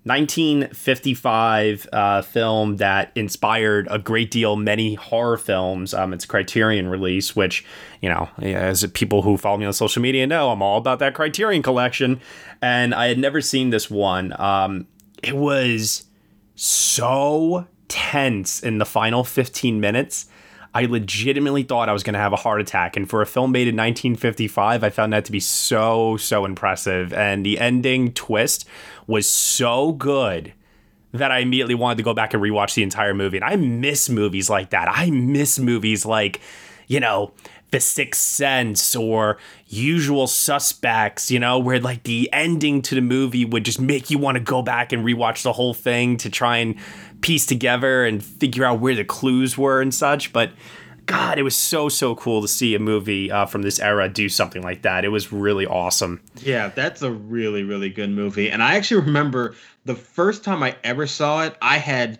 1955 0.05 1.89
uh, 1.91 2.21
film 2.21 2.77
that 2.77 3.11
inspired 3.15 3.87
a 3.89 3.97
great 3.97 4.29
deal 4.29 4.55
many 4.55 4.93
horror 4.93 5.35
films. 5.35 5.95
Um, 5.95 6.13
it's 6.13 6.25
Criterion 6.25 6.87
release, 6.87 7.35
which 7.35 7.65
you 8.01 8.09
know, 8.09 8.29
as 8.39 8.85
people 8.93 9.23
who 9.23 9.35
follow 9.35 9.57
me 9.57 9.65
on 9.65 9.73
social 9.73 10.03
media 10.03 10.27
know, 10.27 10.51
I'm 10.51 10.61
all 10.61 10.77
about 10.77 10.99
that 10.99 11.15
Criterion 11.15 11.63
collection, 11.63 12.21
and 12.61 12.93
I 12.93 13.07
had 13.07 13.17
never 13.17 13.41
seen 13.41 13.71
this 13.71 13.89
one. 13.89 14.39
Um, 14.39 14.85
it 15.23 15.35
was 15.35 16.05
so 16.53 17.67
tense 17.87 18.61
in 18.61 18.77
the 18.77 18.85
final 18.85 19.23
15 19.23 19.79
minutes. 19.79 20.27
I 20.75 20.85
legitimately 20.87 21.63
thought 21.63 21.87
I 21.87 21.93
was 21.93 22.03
going 22.03 22.15
to 22.15 22.19
have 22.19 22.33
a 22.33 22.35
heart 22.35 22.59
attack. 22.59 22.97
And 22.97 23.09
for 23.09 23.21
a 23.21 23.25
film 23.25 23.53
made 23.53 23.69
in 23.69 23.75
1955, 23.77 24.83
I 24.83 24.89
found 24.89 25.13
that 25.13 25.23
to 25.23 25.31
be 25.31 25.39
so, 25.39 26.17
so 26.17 26.43
impressive. 26.43 27.13
And 27.13 27.45
the 27.45 27.59
ending 27.59 28.11
twist 28.11 28.67
was 29.07 29.27
so 29.27 29.91
good 29.93 30.53
that 31.11 31.31
I 31.31 31.39
immediately 31.39 31.75
wanted 31.75 31.97
to 31.97 32.03
go 32.03 32.13
back 32.13 32.33
and 32.33 32.43
rewatch 32.43 32.73
the 32.73 32.83
entire 32.83 33.13
movie. 33.13 33.37
And 33.37 33.45
I 33.45 33.55
miss 33.55 34.09
movies 34.09 34.49
like 34.49 34.71
that. 34.71 34.87
I 34.89 35.09
miss 35.09 35.59
movies 35.59 36.05
like, 36.05 36.41
you 36.87 36.99
know, 36.99 37.31
The 37.71 37.79
Sixth 37.79 38.21
Sense 38.21 38.95
or 38.95 39.37
Usual 39.67 40.27
Suspects, 40.27 41.31
you 41.31 41.39
know, 41.39 41.57
where 41.57 41.79
like 41.79 42.03
the 42.03 42.29
ending 42.33 42.81
to 42.83 42.95
the 42.95 43.01
movie 43.01 43.45
would 43.45 43.63
just 43.65 43.79
make 43.79 44.09
you 44.09 44.17
want 44.17 44.35
to 44.35 44.43
go 44.43 44.61
back 44.61 44.91
and 44.91 45.05
rewatch 45.05 45.43
the 45.43 45.53
whole 45.53 45.73
thing 45.73 46.17
to 46.17 46.29
try 46.29 46.57
and 46.57 46.75
piece 47.21 47.45
together 47.45 48.05
and 48.05 48.23
figure 48.23 48.65
out 48.65 48.79
where 48.79 48.95
the 48.95 49.05
clues 49.05 49.57
were 49.57 49.81
and 49.81 49.93
such. 49.93 50.33
But 50.33 50.51
God, 51.05 51.37
it 51.37 51.43
was 51.43 51.55
so 51.55 51.89
so 51.89 52.15
cool 52.15 52.41
to 52.41 52.47
see 52.47 52.75
a 52.75 52.79
movie 52.79 53.31
uh, 53.31 53.45
from 53.45 53.61
this 53.61 53.79
era 53.79 54.09
do 54.09 54.29
something 54.29 54.61
like 54.61 54.81
that. 54.83 55.05
It 55.05 55.09
was 55.09 55.31
really 55.31 55.65
awesome. 55.65 56.21
Yeah, 56.41 56.69
that's 56.69 57.01
a 57.01 57.11
really 57.11 57.63
really 57.63 57.89
good 57.89 58.09
movie. 58.09 58.49
And 58.49 58.63
I 58.63 58.75
actually 58.75 59.01
remember 59.01 59.55
the 59.85 59.95
first 59.95 60.43
time 60.43 60.63
I 60.63 60.75
ever 60.83 61.07
saw 61.07 61.43
it, 61.43 61.55
I 61.61 61.77
had 61.77 62.19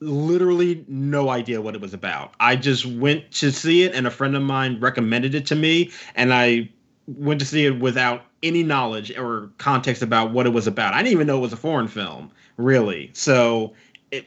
literally 0.00 0.84
no 0.88 1.28
idea 1.28 1.60
what 1.60 1.74
it 1.74 1.80
was 1.80 1.92
about. 1.92 2.34
I 2.40 2.56
just 2.56 2.86
went 2.86 3.30
to 3.32 3.50
see 3.50 3.82
it 3.82 3.94
and 3.94 4.06
a 4.06 4.10
friend 4.10 4.36
of 4.36 4.42
mine 4.42 4.78
recommended 4.80 5.34
it 5.34 5.46
to 5.46 5.56
me 5.56 5.90
and 6.14 6.32
I 6.32 6.70
went 7.06 7.40
to 7.40 7.46
see 7.46 7.66
it 7.66 7.80
without 7.80 8.22
any 8.42 8.62
knowledge 8.62 9.16
or 9.16 9.50
context 9.58 10.02
about 10.02 10.32
what 10.32 10.46
it 10.46 10.50
was 10.50 10.66
about. 10.66 10.94
I 10.94 10.98
didn't 10.98 11.12
even 11.12 11.26
know 11.26 11.38
it 11.38 11.40
was 11.40 11.52
a 11.52 11.56
foreign 11.56 11.88
film, 11.88 12.30
really. 12.56 13.10
So 13.14 13.72
it, 14.10 14.26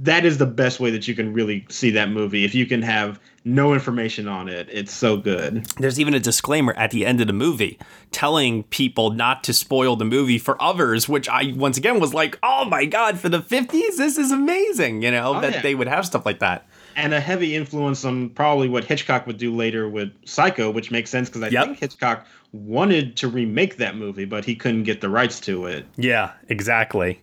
that 0.00 0.24
is 0.24 0.38
the 0.38 0.46
best 0.46 0.80
way 0.80 0.90
that 0.90 1.06
you 1.06 1.14
can 1.14 1.32
really 1.32 1.64
see 1.68 1.90
that 1.92 2.10
movie. 2.10 2.44
If 2.44 2.54
you 2.54 2.66
can 2.66 2.82
have 2.82 3.20
no 3.44 3.72
information 3.72 4.26
on 4.28 4.48
it, 4.48 4.68
it's 4.70 4.92
so 4.92 5.16
good. 5.16 5.64
There's 5.78 5.98
even 6.00 6.14
a 6.14 6.20
disclaimer 6.20 6.72
at 6.74 6.90
the 6.90 7.04
end 7.06 7.20
of 7.20 7.26
the 7.28 7.32
movie 7.32 7.78
telling 8.10 8.62
people 8.64 9.10
not 9.10 9.42
to 9.44 9.52
spoil 9.52 9.96
the 9.96 10.04
movie 10.04 10.38
for 10.38 10.60
others, 10.62 11.08
which 11.08 11.28
I 11.28 11.52
once 11.56 11.76
again 11.78 12.00
was 12.00 12.12
like, 12.14 12.38
oh 12.42 12.64
my 12.64 12.84
god, 12.84 13.18
for 13.18 13.28
the 13.28 13.40
50s, 13.40 13.96
this 13.96 14.18
is 14.18 14.30
amazing, 14.32 15.02
you 15.02 15.10
know, 15.10 15.34
Oh, 15.36 15.40
that 15.40 15.52
yeah. 15.54 15.62
they 15.62 15.74
would 15.74 15.88
have 15.88 16.04
stuff 16.06 16.26
like 16.26 16.40
that. 16.40 16.66
And 16.94 17.14
a 17.14 17.20
heavy 17.20 17.56
influence 17.56 18.04
on 18.04 18.28
probably 18.30 18.68
what 18.68 18.84
Hitchcock 18.84 19.26
would 19.26 19.38
do 19.38 19.54
later 19.54 19.88
with 19.88 20.12
Psycho, 20.26 20.70
which 20.70 20.90
makes 20.90 21.10
sense 21.10 21.28
because 21.28 21.42
I 21.42 21.48
Yep. 21.48 21.64
think 21.66 21.78
Hitchcock 21.78 22.26
wanted 22.52 23.16
to 23.16 23.28
remake 23.28 23.76
that 23.78 23.96
movie, 23.96 24.24
but 24.26 24.44
he 24.44 24.54
couldn't 24.54 24.82
get 24.82 25.00
the 25.00 25.08
rights 25.08 25.40
to 25.40 25.66
it. 25.66 25.86
Yeah, 25.96 26.32
exactly. 26.48 27.20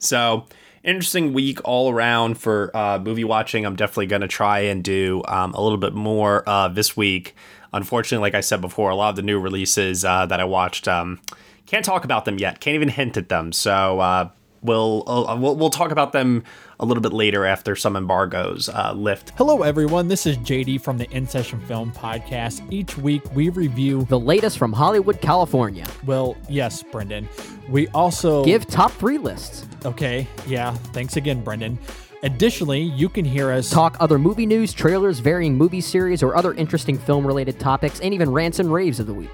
So, 0.00 0.46
interesting 0.82 1.32
week 1.32 1.60
all 1.64 1.92
around 1.92 2.38
for 2.38 2.74
uh, 2.76 2.98
movie 2.98 3.24
watching. 3.24 3.64
I'm 3.64 3.76
definitely 3.76 4.06
going 4.06 4.22
to 4.22 4.28
try 4.28 4.60
and 4.60 4.82
do 4.82 5.22
um, 5.28 5.54
a 5.54 5.62
little 5.62 5.78
bit 5.78 5.94
more 5.94 6.42
uh, 6.48 6.68
this 6.68 6.96
week. 6.96 7.36
Unfortunately, 7.72 8.22
like 8.22 8.34
I 8.34 8.40
said 8.40 8.60
before, 8.60 8.90
a 8.90 8.96
lot 8.96 9.10
of 9.10 9.16
the 9.16 9.22
new 9.22 9.38
releases 9.38 10.04
uh, 10.04 10.26
that 10.26 10.40
I 10.40 10.44
watched 10.44 10.88
um, 10.88 11.20
can't 11.66 11.84
talk 11.84 12.04
about 12.04 12.24
them 12.24 12.38
yet. 12.38 12.60
Can't 12.60 12.74
even 12.74 12.88
hint 12.88 13.16
at 13.16 13.28
them. 13.28 13.52
So 13.52 14.00
uh, 14.00 14.30
we'll, 14.62 15.08
uh, 15.08 15.36
we'll 15.36 15.54
we'll 15.54 15.70
talk 15.70 15.92
about 15.92 16.12
them 16.12 16.42
a 16.80 16.86
little 16.86 17.02
bit 17.02 17.12
later 17.12 17.44
after 17.44 17.76
some 17.76 17.94
embargoes 17.94 18.68
uh, 18.70 18.92
lift. 18.96 19.32
Hello, 19.36 19.62
everyone. 19.62 20.08
This 20.08 20.26
is 20.26 20.38
JD 20.38 20.80
from 20.80 20.96
the 20.96 21.08
In 21.10 21.26
Session 21.26 21.60
Film 21.60 21.92
Podcast. 21.92 22.66
Each 22.72 22.96
week 22.96 23.22
we 23.34 23.50
review 23.50 24.06
the 24.08 24.18
latest 24.18 24.58
from 24.58 24.72
Hollywood, 24.72 25.20
California. 25.20 25.86
Well, 26.06 26.36
yes, 26.48 26.82
Brendan. 26.82 27.28
We 27.68 27.86
also 27.88 28.44
give 28.44 28.66
top 28.66 28.92
three 28.92 29.18
lists. 29.18 29.66
Okay, 29.84 30.26
yeah. 30.46 30.72
Thanks 30.92 31.16
again, 31.16 31.44
Brendan. 31.44 31.78
Additionally, 32.22 32.80
you 32.80 33.08
can 33.08 33.24
hear 33.24 33.50
us 33.50 33.70
talk 33.70 33.96
other 34.00 34.18
movie 34.18 34.46
news, 34.46 34.72
trailers, 34.72 35.20
varying 35.20 35.54
movie 35.54 35.80
series, 35.80 36.22
or 36.22 36.34
other 36.34 36.54
interesting 36.54 36.98
film 36.98 37.26
related 37.26 37.60
topics, 37.60 38.00
and 38.00 38.12
even 38.14 38.30
rants 38.30 38.58
and 38.58 38.72
raves 38.72 39.00
of 39.00 39.06
the 39.06 39.14
week. 39.14 39.30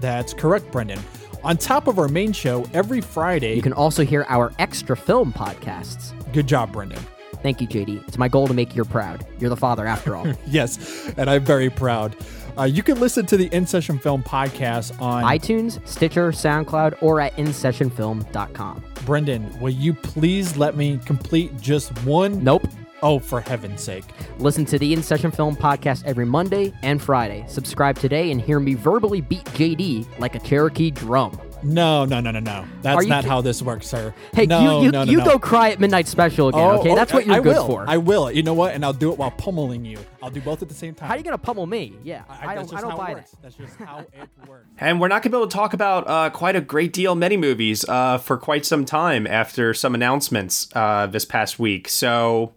That's 0.00 0.32
correct, 0.32 0.70
Brendan. 0.70 1.00
On 1.44 1.56
top 1.56 1.86
of 1.86 1.98
our 1.98 2.08
main 2.08 2.32
show, 2.32 2.66
every 2.74 3.00
Friday, 3.00 3.54
you 3.54 3.62
can 3.62 3.72
also 3.72 4.04
hear 4.04 4.26
our 4.28 4.52
extra 4.58 4.96
film 4.96 5.32
podcasts. 5.32 6.17
Good 6.32 6.46
job, 6.46 6.72
Brendan. 6.72 7.00
Thank 7.42 7.60
you, 7.60 7.68
JD. 7.68 8.06
It's 8.08 8.18
my 8.18 8.28
goal 8.28 8.48
to 8.48 8.54
make 8.54 8.74
you 8.74 8.84
proud. 8.84 9.24
You're 9.38 9.50
the 9.50 9.56
father, 9.56 9.86
after 9.86 10.16
all. 10.16 10.26
yes, 10.46 11.12
and 11.16 11.30
I'm 11.30 11.44
very 11.44 11.70
proud. 11.70 12.16
Uh, 12.58 12.64
you 12.64 12.82
can 12.82 12.98
listen 12.98 13.24
to 13.26 13.36
the 13.36 13.46
In 13.52 13.66
Session 13.66 13.98
Film 13.98 14.22
podcast 14.24 15.00
on 15.00 15.22
iTunes, 15.22 15.86
Stitcher, 15.86 16.32
SoundCloud, 16.32 17.00
or 17.00 17.20
at 17.20 17.36
InSessionFilm.com. 17.36 18.84
Brendan, 19.06 19.60
will 19.60 19.70
you 19.70 19.94
please 19.94 20.56
let 20.56 20.76
me 20.76 20.98
complete 21.04 21.56
just 21.60 21.90
one? 22.04 22.42
Nope. 22.42 22.66
Oh, 23.00 23.20
for 23.20 23.40
heaven's 23.40 23.80
sake. 23.80 24.04
Listen 24.38 24.64
to 24.64 24.78
the 24.78 24.92
In 24.92 25.04
Session 25.04 25.30
Film 25.30 25.54
podcast 25.54 26.04
every 26.04 26.24
Monday 26.24 26.72
and 26.82 27.00
Friday. 27.00 27.44
Subscribe 27.46 27.96
today 27.96 28.32
and 28.32 28.40
hear 28.40 28.58
me 28.58 28.74
verbally 28.74 29.20
beat 29.20 29.44
JD 29.44 30.18
like 30.18 30.34
a 30.34 30.40
Cherokee 30.40 30.90
drum. 30.90 31.38
No, 31.62 32.04
no, 32.04 32.20
no, 32.20 32.30
no, 32.30 32.40
no. 32.40 32.64
That's 32.82 33.06
not 33.06 33.24
how 33.24 33.40
this 33.40 33.60
works, 33.62 33.86
sir. 33.86 34.14
Hey, 34.32 34.46
no, 34.46 34.80
you 34.80 34.86
you, 34.86 34.92
no, 34.92 35.04
no, 35.04 35.10
you 35.10 35.18
no. 35.18 35.24
go 35.24 35.38
cry 35.38 35.70
at 35.70 35.80
midnight 35.80 36.06
special 36.06 36.48
again, 36.48 36.60
Oh, 36.60 36.78
okay? 36.80 36.90
oh, 36.90 36.94
That's 36.94 37.12
what 37.12 37.26
you're 37.26 37.36
I 37.36 37.40
good 37.40 37.56
will. 37.56 37.66
for. 37.66 37.84
I 37.88 37.96
will. 37.96 38.30
You 38.30 38.42
know 38.42 38.54
what? 38.54 38.74
And 38.74 38.84
I'll 38.84 38.92
do 38.92 39.10
it 39.12 39.18
while 39.18 39.30
pummeling 39.32 39.84
you. 39.84 39.98
I'll 40.22 40.30
do 40.30 40.40
both 40.40 40.62
at 40.62 40.68
the 40.68 40.74
same 40.74 40.94
time. 40.94 41.08
How 41.08 41.14
are 41.14 41.18
you 41.18 41.24
gonna 41.24 41.38
pummel 41.38 41.66
me? 41.66 41.94
Yeah, 42.04 42.22
I, 42.28 42.54
that's 42.54 42.70
don't. 42.70 42.78
I 42.78 42.80
don't 42.82 42.90
how 42.90 42.96
it 42.96 43.06
buy 43.06 43.12
works. 43.14 43.30
that. 43.32 43.42
That's 43.42 43.54
just 43.56 43.76
how 43.76 43.98
it 44.12 44.28
works. 44.48 44.66
And 44.78 45.00
we're 45.00 45.08
not 45.08 45.22
going 45.22 45.30
to 45.32 45.36
be 45.36 45.40
able 45.40 45.48
to 45.48 45.54
talk 45.56 45.74
about 45.74 46.08
uh, 46.08 46.30
quite 46.30 46.54
a 46.56 46.60
great 46.60 46.92
deal 46.92 47.14
many 47.14 47.36
movies 47.36 47.84
uh, 47.88 48.18
for 48.18 48.36
quite 48.36 48.64
some 48.64 48.84
time 48.84 49.26
after 49.26 49.74
some 49.74 49.94
announcements 49.94 50.68
uh, 50.74 51.06
this 51.06 51.24
past 51.24 51.58
week. 51.58 51.88
So, 51.88 52.52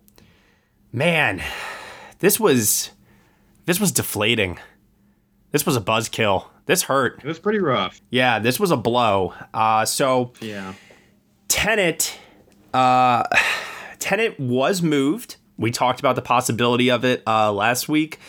man, 0.92 1.42
this 2.20 2.40
was 2.40 2.92
this 3.66 3.80
was 3.80 3.92
deflating. 3.92 4.60
This 5.52 5.66
was 5.66 5.76
a 5.76 5.82
buzzkill. 5.82 6.46
This 6.72 6.84
hurt. 6.84 7.20
It 7.22 7.28
was 7.28 7.38
pretty 7.38 7.60
rough. 7.60 8.02
Yeah, 8.12 8.40
this 8.40 8.58
was 8.58 8.72
a 8.72 8.78
blow. 8.78 9.34
Uh, 9.54 9.84
so 9.84 10.32
Yeah. 10.40 10.74
Tenet, 11.50 12.18
uh, 12.74 13.24
Tenet 14.00 14.40
was 14.40 14.82
moved. 14.82 15.36
We 15.58 15.70
talked 15.70 16.00
about 16.00 16.16
the 16.16 16.22
possibility 16.22 16.90
of 16.90 17.04
it 17.04 17.24
uh, 17.28 17.52
last 17.52 17.90
week. 17.90 18.20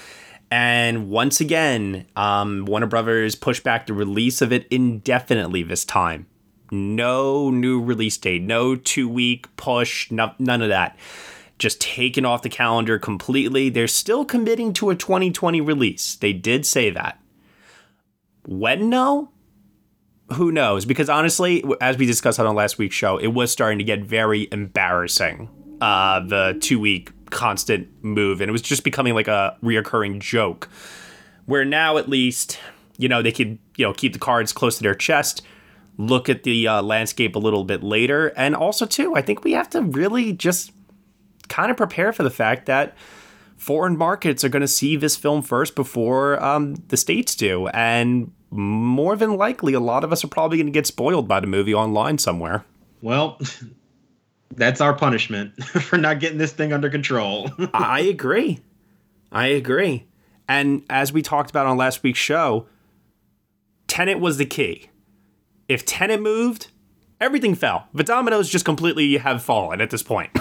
And 0.51 1.09
once 1.09 1.41
again, 1.41 2.07
um, 2.17 2.65
Warner 2.65 2.89
Brothers 2.89 3.37
pushed 3.37 3.63
back 3.63 3.87
the 3.87 3.95
release 3.95 4.43
of 4.43 4.53
it 4.53 4.67
indefinitely 4.73 5.63
this 5.63 5.85
time. 5.85 6.27
No 6.73 7.49
new 7.49 7.81
release 7.81 8.17
date, 8.19 8.43
no 8.43 8.75
two 8.75 9.09
week 9.09 9.55
push, 9.55 10.11
no, 10.11 10.33
none 10.41 10.63
of 10.63 10.69
that. 10.69 10.99
Just 11.61 11.81
taken 11.81 12.25
off 12.25 12.43
the 12.43 12.49
calendar 12.49 12.99
completely. 12.99 13.69
They're 13.69 13.87
still 13.87 14.25
committing 14.25 14.73
to 14.73 14.91
a 14.91 14.97
2020 14.97 15.61
release. 15.61 16.17
They 16.17 16.33
did 16.33 16.67
say 16.67 16.91
that. 16.91 17.21
When 18.45 18.91
no? 18.91 19.31
Who 20.35 20.51
knows? 20.51 20.85
Because 20.85 21.09
honestly, 21.09 21.63
as 21.81 21.97
we 21.99 22.07
discussed 22.07 22.41
on 22.41 22.55
last 22.55 22.79
week's 22.79 22.95
show, 22.95 23.19
it 23.19 23.29
was 23.29 23.53
starting 23.53 23.79
to 23.79 23.85
get 23.85 24.03
very 24.03 24.49
embarrassing. 24.51 25.49
Uh, 25.81 26.21
the 26.21 26.57
two 26.61 26.79
week 26.79 27.11
constant 27.31 27.89
move, 28.05 28.41
and 28.41 28.49
it 28.49 28.53
was 28.53 28.63
just 28.63 28.85
becoming 28.85 29.15
like 29.15 29.27
a 29.27 29.57
reoccurring 29.65 30.21
joke. 30.21 30.69
Where 31.47 31.65
now, 31.65 31.97
at 31.97 32.09
least, 32.09 32.61
you 32.99 33.09
know, 33.09 33.21
they 33.21 33.33
could, 33.33 33.59
you 33.77 33.85
know, 33.85 33.93
keep 33.93 34.13
the 34.13 34.21
cards 34.21 34.53
close 34.53 34.77
to 34.77 34.83
their 34.85 34.95
chest, 34.95 35.43
look 35.99 36.29
at 36.29 36.45
the 36.45 36.69
uh, 36.69 36.83
landscape 36.83 37.35
a 37.35 37.41
little 37.41 37.65
bit 37.65 37.83
later, 37.83 38.29
and 38.37 38.55
also, 38.55 38.87
too, 38.87 39.17
I 39.17 39.23
think 39.23 39.43
we 39.43 39.53
have 39.53 39.69
to 39.71 39.83
really 39.83 40.33
just 40.33 40.71
kind 41.49 41.71
of 41.71 41.77
prepare 41.77 42.13
for 42.13 42.23
the 42.23 42.31
fact 42.31 42.67
that 42.67 42.97
foreign 43.63 43.97
markets 43.97 44.43
are 44.43 44.49
going 44.49 44.63
to 44.63 44.69
see 44.69 44.97
this 44.97 45.15
film 45.15 45.41
first 45.41 45.77
before 45.77 46.43
um, 46.43 46.75
the 46.89 46.97
states 46.97 47.37
do, 47.37 47.69
and 47.69 48.33
more 48.51 49.15
than 49.15 49.37
likely, 49.37 49.73
a 49.73 49.81
lot 49.81 50.03
of 50.03 50.11
us 50.11 50.25
are 50.25 50.29
probably 50.29 50.59
going 50.59 50.67
to 50.67 50.73
get 50.73 50.85
spoiled 50.85 51.29
by 51.29 51.39
the 51.39 51.47
movie 51.47 51.73
online 51.73 52.19
somewhere. 52.19 52.65
Well, 53.03 53.41
that's 54.51 54.81
our 54.81 54.93
punishment 54.93 55.63
for 55.65 55.97
not 55.97 56.19
getting 56.19 56.39
this 56.39 56.53
thing 56.53 56.73
under 56.73 56.91
control. 56.91 57.51
I 57.73 58.01
agree. 58.01 58.59
I 59.31 59.47
agree. 59.47 60.09
And 60.49 60.83
as 60.91 61.13
we 61.13 61.23
talked 61.23 61.49
about 61.49 61.67
on 61.67 61.77
last 61.77 62.03
week's 62.03 62.19
show, 62.19 62.67
Tenet 63.87 64.19
was 64.19 64.39
the 64.39 64.45
key. 64.45 64.91
If 65.69 65.87
Tenet 65.87 66.21
moved, 66.21 66.72
everything 67.23 67.55
fell. 67.55 67.87
The 67.95 68.03
dominoes 68.03 68.49
just 68.49 68.65
completely 68.65 69.17
have 69.17 69.43
fallen 69.43 69.81
at 69.81 69.91
this 69.91 70.03
point. 70.03 70.37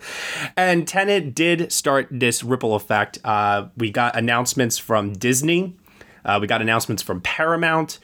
and 0.56 0.86
Tenet 0.86 1.34
did 1.34 1.72
start 1.72 2.08
this 2.10 2.42
ripple 2.42 2.74
effect. 2.74 3.18
Uh, 3.24 3.68
we 3.76 3.90
got 3.90 4.16
announcements 4.16 4.76
from 4.76 5.12
Disney, 5.12 5.76
uh, 6.24 6.38
we 6.40 6.46
got 6.46 6.60
announcements 6.60 7.02
from 7.02 7.20
Paramount. 7.20 7.98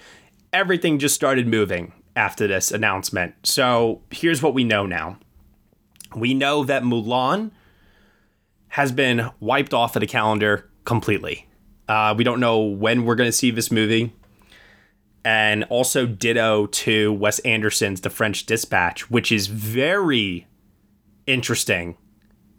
Everything 0.53 0.99
just 0.99 1.15
started 1.15 1.47
moving 1.47 1.93
after 2.15 2.47
this 2.47 2.71
announcement. 2.71 3.35
So 3.45 4.03
here's 4.11 4.43
what 4.43 4.55
we 4.55 4.65
know 4.65 4.87
now 4.87 5.19
we 6.15 6.35
know 6.35 6.65
that 6.65 6.83
Mulan 6.83 7.51
has 8.69 8.93
been 8.93 9.31
wiped 9.39 9.75
off 9.75 9.97
of 9.97 10.01
the 10.01 10.07
calendar 10.07 10.69
completely. 10.85 11.49
Uh, 11.89 12.15
we 12.17 12.25
don't 12.25 12.41
know 12.41 12.61
when 12.61 13.05
we're 13.05 13.15
going 13.15 13.29
to 13.29 13.37
see 13.37 13.51
this 13.51 13.71
movie. 13.71 14.13
And 15.25 15.65
also 15.65 16.07
ditto 16.07 16.67
to 16.67 17.13
Wes 17.13 17.41
Anderson's 17.41 18.01
The 18.01 18.11
French 18.11 18.47
Dispatch, 18.47 19.11
which 19.11 19.31
is 19.31 19.49
very 19.49 20.47
interesting 21.27 21.97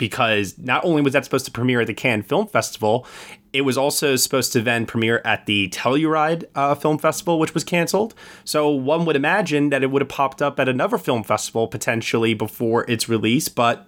because 0.01 0.57
not 0.57 0.83
only 0.83 0.99
was 1.01 1.13
that 1.13 1.23
supposed 1.23 1.45
to 1.45 1.51
premiere 1.51 1.81
at 1.81 1.85
the 1.85 1.93
Cannes 1.93 2.23
Film 2.23 2.47
Festival, 2.47 3.05
it 3.53 3.61
was 3.61 3.77
also 3.77 4.15
supposed 4.15 4.51
to 4.51 4.59
then 4.59 4.87
premiere 4.87 5.21
at 5.23 5.45
the 5.45 5.69
Telluride 5.69 6.45
uh, 6.55 6.73
Film 6.73 6.97
Festival, 6.97 7.37
which 7.37 7.53
was 7.53 7.63
canceled. 7.63 8.15
So 8.43 8.67
one 8.67 9.05
would 9.05 9.15
imagine 9.15 9.69
that 9.69 9.83
it 9.83 9.91
would 9.91 10.01
have 10.01 10.09
popped 10.09 10.41
up 10.41 10.59
at 10.59 10.67
another 10.67 10.97
film 10.97 11.23
festival 11.23 11.67
potentially 11.67 12.33
before 12.33 12.89
its 12.89 13.07
release, 13.07 13.47
but 13.47 13.87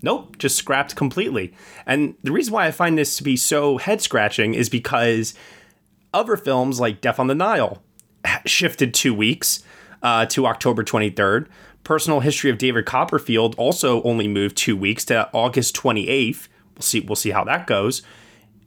nope, 0.00 0.38
just 0.38 0.56
scrapped 0.56 0.96
completely. 0.96 1.52
And 1.84 2.14
the 2.22 2.32
reason 2.32 2.54
why 2.54 2.66
I 2.66 2.70
find 2.70 2.96
this 2.96 3.16
to 3.16 3.22
be 3.22 3.36
so 3.36 3.76
head 3.76 4.00
scratching 4.00 4.54
is 4.54 4.70
because 4.70 5.34
other 6.14 6.38
films 6.38 6.80
like 6.80 7.02
Death 7.02 7.18
on 7.18 7.26
the 7.26 7.34
Nile 7.34 7.82
shifted 8.46 8.94
two 8.94 9.14
weeks 9.14 9.62
uh, 10.02 10.26
to 10.26 10.46
October 10.46 10.84
23rd. 10.84 11.46
Personal 11.84 12.20
History 12.20 12.50
of 12.50 12.58
David 12.58 12.86
Copperfield 12.86 13.54
also 13.56 14.02
only 14.02 14.28
moved 14.28 14.56
two 14.56 14.76
weeks 14.76 15.04
to 15.06 15.28
August 15.32 15.74
28th. 15.76 16.48
We'll 16.74 16.82
see. 16.82 17.00
We'll 17.00 17.16
see 17.16 17.30
how 17.30 17.44
that 17.44 17.66
goes. 17.66 18.02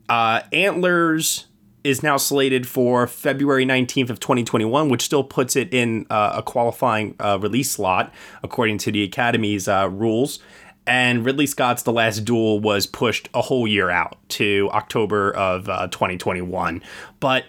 Uh, 0.09 0.41
Antlers 0.51 1.45
is 1.83 2.01
now 2.01 2.17
slated 2.17 2.67
for 2.67 3.07
February 3.07 3.65
19th 3.65 4.09
of 4.09 4.19
2021, 4.19 4.89
which 4.89 5.03
still 5.03 5.23
puts 5.23 5.55
it 5.55 5.71
in 5.73 6.05
uh, 6.09 6.33
a 6.35 6.43
qualifying 6.43 7.15
uh, 7.19 7.37
release 7.39 7.71
slot 7.71 8.13
according 8.43 8.77
to 8.79 8.91
the 8.91 9.03
Academy's 9.03 9.67
uh, 9.67 9.87
rules. 9.89 10.39
And 10.87 11.25
Ridley 11.25 11.47
Scott's 11.47 11.83
The 11.83 11.93
Last 11.93 12.25
Duel 12.25 12.59
was 12.59 12.85
pushed 12.85 13.29
a 13.33 13.41
whole 13.41 13.67
year 13.67 13.89
out 13.89 14.17
to 14.29 14.69
October 14.71 15.31
of 15.31 15.69
uh, 15.69 15.87
2021. 15.87 16.83
But 17.19 17.45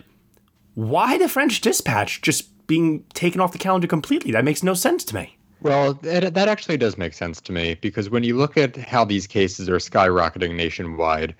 why 0.77 1.17
the 1.17 1.29
French 1.29 1.63
Dispatch 1.63 2.21
just 2.21 2.67
being 2.67 3.03
taken 3.15 3.41
off 3.41 3.53
the 3.53 3.59
calendar 3.59 3.89
completely? 3.89 4.31
That 4.31 4.45
makes 4.45 4.63
no 4.63 4.75
sense 4.75 5.05
to 5.05 5.15
me. 5.15 5.37
Well, 5.63 5.95
that, 5.95 6.35
that 6.35 6.49
actually 6.49 6.77
does 6.77 6.99
make 6.99 7.15
sense 7.15 7.41
to 7.41 7.53
me 7.53 7.79
because 7.81 8.11
when 8.11 8.23
you 8.23 8.37
look 8.37 8.59
at 8.59 8.77
how 8.77 9.05
these 9.05 9.27
cases 9.27 9.71
are 9.71 9.79
skyrocketing 9.79 10.55
nationwide, 10.55 11.35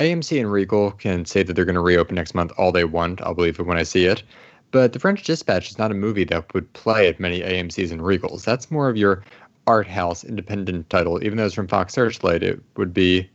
AMC 0.00 0.40
and 0.40 0.50
Regal 0.50 0.92
can 0.92 1.26
say 1.26 1.42
that 1.42 1.52
they're 1.52 1.66
going 1.66 1.74
to 1.74 1.82
reopen 1.82 2.14
next 2.14 2.34
month 2.34 2.50
all 2.56 2.72
they 2.72 2.84
want. 2.84 3.20
I'll 3.20 3.34
believe 3.34 3.60
it 3.60 3.66
when 3.66 3.76
I 3.76 3.82
see 3.82 4.06
it. 4.06 4.22
But 4.70 4.94
The 4.94 4.98
French 4.98 5.22
Dispatch 5.22 5.70
is 5.70 5.78
not 5.78 5.90
a 5.90 5.94
movie 5.94 6.24
that 6.24 6.52
would 6.54 6.72
play 6.72 7.08
at 7.08 7.20
many 7.20 7.40
AMCs 7.40 7.92
and 7.92 8.00
Regals. 8.00 8.44
That's 8.44 8.70
more 8.70 8.88
of 8.88 8.96
your 8.96 9.22
art 9.66 9.86
house 9.86 10.24
independent 10.24 10.88
title. 10.88 11.22
Even 11.22 11.36
though 11.36 11.44
it's 11.44 11.54
from 11.54 11.68
Fox 11.68 11.92
Searchlight, 11.92 12.42
it 12.42 12.60
would 12.76 12.94
be, 12.94 13.28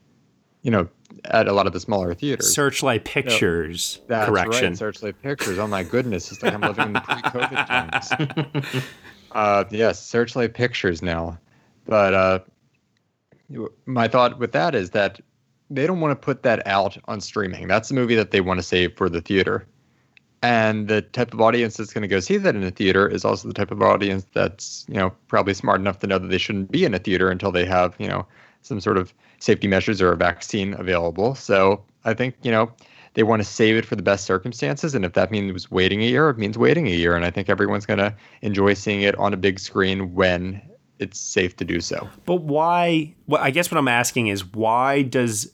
you 0.64 0.72
know, 0.72 0.88
at 1.26 1.48
a 1.48 1.54
lot 1.54 1.68
of 1.68 1.74
the 1.74 1.80
smaller 1.80 2.14
theaters. 2.14 2.54
Searchlight 2.54 3.06
Pictures. 3.06 4.00
No, 4.02 4.16
that's 4.16 4.30
correction. 4.30 4.66
Right, 4.66 4.78
Searchlight 4.78 5.22
Pictures. 5.22 5.58
Oh 5.58 5.68
my 5.68 5.84
goodness, 5.84 6.32
it's 6.32 6.44
like 6.44 6.54
I'm 6.54 6.62
living 6.62 6.88
in 6.88 6.94
the 6.94 7.02
pre-COVID 7.02 7.68
times. 8.74 8.86
uh, 9.32 9.64
yes, 9.72 10.06
Searchlight 10.06 10.54
Pictures 10.54 11.02
now. 11.02 11.38
But 11.86 12.14
uh, 12.14 12.40
my 13.86 14.08
thought 14.08 14.40
with 14.40 14.52
that 14.54 14.76
is 14.76 14.92
that 14.92 15.20
they 15.70 15.88
don't 15.88 16.00
want 16.00 16.12
to 16.12 16.26
put 16.26 16.44
that 16.44 16.66
out 16.68 16.98
on 17.06 17.22
streaming. 17.22 17.68
That's 17.68 17.90
the 17.90 17.96
movie 17.96 18.16
that 18.16 18.32
they 18.32 18.42
want 18.42 18.60
to 18.60 18.64
save 18.64 18.96
for 18.96 19.10
the 19.10 19.22
theater. 19.22 19.68
And 20.42 20.90
the 20.90 21.02
type 21.02 21.34
of 21.34 21.40
audience 21.40 21.78
that's 21.78 21.94
going 21.94 22.02
to 22.02 22.08
go 22.08 22.20
see 22.20 22.36
that 22.38 22.56
in 22.56 22.64
a 22.64 22.72
theater 22.72 23.08
is 23.08 23.24
also 23.24 23.48
the 23.48 23.54
type 23.54 23.72
of 23.72 23.82
audience 23.82 24.26
that's, 24.34 24.86
you 24.90 24.96
know, 24.96 25.14
probably 25.28 25.54
smart 25.54 25.80
enough 25.80 26.00
to 26.00 26.08
know 26.08 26.20
that 26.20 26.28
they 26.28 26.38
shouldn't 26.38 26.70
be 26.70 26.84
in 26.84 26.94
a 26.94 27.00
theater 27.00 27.30
until 27.30 27.52
they 27.52 27.66
have, 27.66 27.96
you 27.98 28.08
know, 28.08 28.28
some 28.62 28.82
sort 28.82 28.98
of 28.98 29.14
safety 29.44 29.68
measures 29.68 30.02
or 30.02 30.14
a 30.14 30.16
vaccine 30.16 30.74
available. 30.76 31.36
So 31.36 31.84
I 32.06 32.14
think, 32.14 32.36
you 32.44 32.52
know, 32.52 32.72
they 33.14 33.24
want 33.24 33.42
to 33.42 33.48
save 33.48 33.76
it 33.76 33.86
for 33.86 33.98
the 33.98 34.02
best 34.02 34.24
circumstances. 34.24 34.96
And 34.96 35.04
if 35.04 35.14
that 35.14 35.32
means 35.32 35.70
waiting 35.70 36.02
a 36.02 36.06
year, 36.06 36.30
it 36.30 36.38
means 36.38 36.58
waiting 36.58 36.88
a 36.88 36.92
year. 36.92 37.14
And 37.14 37.26
I 37.26 37.30
think 37.30 37.50
everyone's 37.50 37.86
going 37.86 38.00
to 38.00 38.16
enjoy 38.42 38.74
seeing 38.74 39.02
it 39.02 39.16
on 39.20 39.34
a 39.34 39.38
big 39.38 39.60
screen 39.60 40.16
when 40.16 40.62
it's 41.00 41.20
safe 41.20 41.58
to 41.58 41.66
do 41.66 41.82
so. 41.82 42.08
But 42.26 42.38
why? 42.38 43.16
Well, 43.28 43.42
I 43.42 43.52
guess 43.52 43.70
what 43.70 43.78
I'm 43.78 43.90
asking 43.90 44.28
is 44.28 44.46
why 44.46 45.02
does 45.02 45.52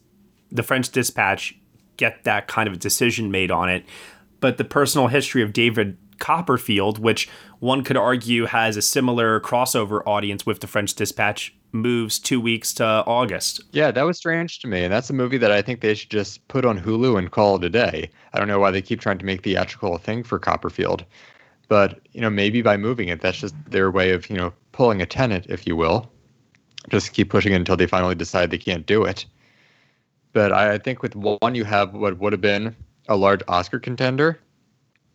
the 0.51 0.61
French 0.61 0.91
Dispatch 0.91 1.57
get 1.97 2.23
that 2.25 2.47
kind 2.47 2.69
of 2.69 2.77
decision 2.77 3.31
made 3.31 3.49
on 3.49 3.69
it? 3.69 3.85
But 4.39 4.57
the 4.57 4.65
personal 4.65 5.07
history 5.07 5.41
of 5.41 5.51
David 5.51 5.97
Copperfield, 6.19 6.99
which 6.99 7.27
one 7.57 7.83
could 7.83 7.97
argue 7.97 8.45
has 8.45 8.77
a 8.77 8.83
similar 8.83 9.39
crossover 9.39 10.01
audience 10.05 10.45
with 10.45 10.59
the 10.59 10.67
French 10.67 10.93
Dispatch, 10.93 11.55
moves 11.71 12.19
two 12.19 12.41
weeks 12.41 12.73
to 12.75 12.85
August. 12.85 13.61
Yeah, 13.71 13.91
that 13.91 14.03
was 14.03 14.17
strange 14.17 14.59
to 14.59 14.67
me. 14.67 14.83
And 14.83 14.91
that's 14.91 15.09
a 15.09 15.13
movie 15.13 15.37
that 15.37 15.51
I 15.51 15.61
think 15.61 15.81
they 15.81 15.93
should 15.93 16.09
just 16.09 16.47
put 16.47 16.65
on 16.65 16.79
Hulu 16.79 17.17
and 17.17 17.31
call 17.31 17.55
it 17.55 17.63
a 17.63 17.69
day. 17.69 18.09
I 18.33 18.39
don't 18.39 18.47
know 18.47 18.59
why 18.59 18.71
they 18.71 18.81
keep 18.81 19.01
trying 19.01 19.19
to 19.19 19.25
make 19.25 19.43
theatrical 19.43 19.95
a 19.95 19.99
thing 19.99 20.23
for 20.23 20.39
Copperfield. 20.39 21.05
But, 21.67 21.99
you 22.11 22.21
know, 22.21 22.29
maybe 22.29 22.61
by 22.61 22.77
moving 22.77 23.09
it, 23.09 23.21
that's 23.21 23.39
just 23.39 23.53
their 23.69 23.91
way 23.91 24.11
of, 24.11 24.29
you 24.29 24.35
know, 24.35 24.51
pulling 24.71 25.01
a 25.01 25.05
Tenet, 25.05 25.45
if 25.49 25.67
you 25.67 25.75
will. 25.75 26.11
Just 26.89 27.13
keep 27.13 27.29
pushing 27.29 27.53
it 27.53 27.57
until 27.57 27.77
they 27.77 27.85
finally 27.85 28.15
decide 28.15 28.49
they 28.49 28.57
can't 28.57 28.85
do 28.85 29.03
it. 29.03 29.25
But 30.33 30.51
I 30.51 30.77
think 30.77 31.03
with 31.03 31.15
one, 31.15 31.55
you 31.55 31.65
have 31.65 31.93
what 31.93 32.17
would 32.19 32.33
have 32.33 32.41
been 32.41 32.75
a 33.07 33.15
large 33.15 33.41
Oscar 33.47 33.79
contender, 33.79 34.39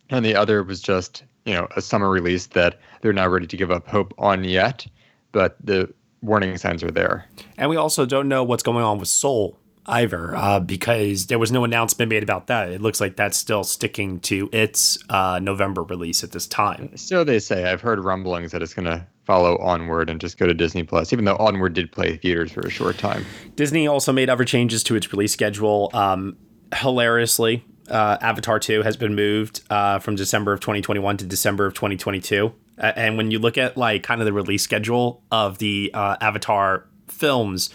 and 0.09 0.25
the 0.25 0.35
other 0.35 0.63
was 0.63 0.81
just, 0.81 1.23
you 1.45 1.53
know, 1.53 1.67
a 1.75 1.81
summer 1.81 2.09
release 2.09 2.47
that 2.47 2.79
they're 3.01 3.13
not 3.13 3.31
ready 3.31 3.47
to 3.47 3.57
give 3.57 3.71
up 3.71 3.87
hope 3.87 4.13
on 4.17 4.43
yet. 4.43 4.85
But 5.31 5.57
the 5.63 5.93
warning 6.25 6.57
signs 6.57 6.83
are 6.83 6.91
there. 6.91 7.27
And 7.57 7.69
we 7.69 7.75
also 7.75 8.05
don't 8.05 8.27
know 8.27 8.43
what's 8.43 8.63
going 8.63 8.83
on 8.83 8.99
with 8.99 9.07
Soul 9.07 9.57
either, 9.87 10.35
uh, 10.35 10.59
because 10.59 11.27
there 11.27 11.37
was 11.37 11.51
no 11.51 11.63
announcement 11.63 12.09
made 12.09 12.23
about 12.23 12.47
that. 12.47 12.69
It 12.69 12.81
looks 12.81 12.99
like 12.99 13.15
that's 13.15 13.37
still 13.37 13.63
sticking 13.63 14.19
to 14.21 14.49
its 14.51 14.97
uh, 15.09 15.39
November 15.39 15.83
release 15.83 16.23
at 16.23 16.31
this 16.31 16.47
time. 16.47 16.95
So 16.97 17.23
they 17.23 17.39
say. 17.39 17.71
I've 17.71 17.81
heard 17.81 18.03
rumblings 18.03 18.51
that 18.51 18.61
it's 18.61 18.73
going 18.73 18.85
to 18.85 19.05
follow 19.25 19.57
Onward 19.57 20.09
and 20.09 20.19
just 20.19 20.37
go 20.37 20.45
to 20.45 20.53
Disney 20.53 20.83
Plus, 20.83 21.13
even 21.13 21.25
though 21.25 21.37
Onward 21.37 21.73
did 21.73 21.91
play 21.91 22.17
theaters 22.17 22.51
for 22.51 22.61
a 22.61 22.69
short 22.69 22.97
time. 22.97 23.25
Disney 23.55 23.87
also 23.87 24.11
made 24.11 24.29
other 24.29 24.45
changes 24.45 24.83
to 24.83 24.95
its 24.95 25.11
release 25.11 25.33
schedule. 25.33 25.89
Um, 25.93 26.37
hilariously, 26.73 27.63
uh, 27.89 28.17
Avatar 28.21 28.59
2 28.59 28.83
has 28.83 28.97
been 28.97 29.15
moved 29.15 29.61
uh, 29.69 29.99
from 29.99 30.15
December 30.15 30.53
of 30.53 30.59
2021 30.59 31.17
to 31.17 31.25
December 31.25 31.65
of 31.65 31.73
2022. 31.73 32.53
And 32.77 33.17
when 33.17 33.31
you 33.31 33.39
look 33.39 33.57
at 33.57 33.77
like 33.77 34.03
kind 34.03 34.21
of 34.21 34.25
the 34.25 34.33
release 34.33 34.63
schedule 34.63 35.23
of 35.31 35.59
the 35.59 35.91
uh, 35.93 36.17
Avatar 36.21 36.85
films, 37.07 37.69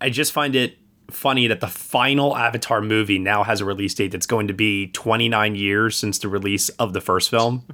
I 0.00 0.10
just 0.10 0.32
find 0.32 0.54
it 0.54 0.78
funny 1.10 1.46
that 1.46 1.60
the 1.60 1.68
final 1.68 2.36
Avatar 2.36 2.80
movie 2.80 3.18
now 3.18 3.44
has 3.44 3.60
a 3.60 3.64
release 3.64 3.94
date 3.94 4.10
that's 4.10 4.26
going 4.26 4.48
to 4.48 4.54
be 4.54 4.88
29 4.88 5.54
years 5.54 5.96
since 5.96 6.18
the 6.18 6.28
release 6.28 6.68
of 6.70 6.92
the 6.92 7.00
first 7.00 7.30
film. 7.30 7.64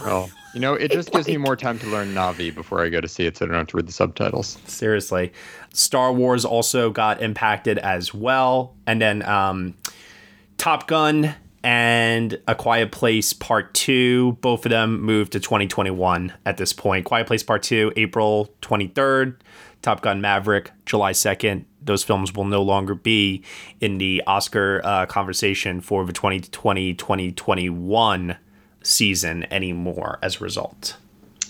well, 0.00 0.30
you 0.54 0.60
know, 0.60 0.74
it 0.74 0.90
just 0.90 1.12
gives 1.12 1.28
me 1.28 1.36
more 1.36 1.56
time 1.56 1.78
to 1.78 1.86
learn 1.86 2.14
Na'vi 2.14 2.54
before 2.54 2.84
I 2.84 2.88
go 2.88 3.00
to 3.00 3.08
see 3.08 3.26
it 3.26 3.36
so 3.36 3.44
I 3.44 3.48
don't 3.48 3.58
have 3.58 3.66
to 3.68 3.76
read 3.76 3.86
the 3.86 3.92
subtitles. 3.92 4.58
Seriously. 4.66 5.32
Star 5.72 6.12
Wars 6.12 6.44
also 6.44 6.90
got 6.90 7.22
impacted 7.22 7.78
as 7.78 8.12
well. 8.12 8.74
And 8.86 9.00
then 9.00 9.22
um, 9.22 9.74
Top 10.58 10.88
Gun 10.88 11.34
and 11.62 12.40
A 12.48 12.54
Quiet 12.54 12.90
Place 12.90 13.32
Part 13.32 13.74
2, 13.74 14.38
both 14.40 14.64
of 14.64 14.70
them 14.70 15.00
moved 15.02 15.32
to 15.32 15.40
2021 15.40 16.32
at 16.46 16.56
this 16.56 16.72
point. 16.72 17.04
Quiet 17.04 17.26
Place 17.26 17.42
Part 17.42 17.62
2, 17.62 17.92
April 17.96 18.52
23rd. 18.62 19.36
Top 19.82 20.02
Gun 20.02 20.20
Maverick, 20.20 20.72
July 20.84 21.12
2nd. 21.12 21.64
Those 21.82 22.04
films 22.04 22.34
will 22.34 22.44
no 22.44 22.62
longer 22.62 22.94
be 22.94 23.42
in 23.80 23.98
the 23.98 24.22
Oscar 24.26 24.82
uh, 24.84 25.06
conversation 25.06 25.80
for 25.80 26.04
the 26.04 26.12
2020 26.12 26.92
2021 26.94 28.36
season 28.82 29.46
anymore 29.50 30.18
as 30.22 30.36
a 30.36 30.44
result. 30.44 30.96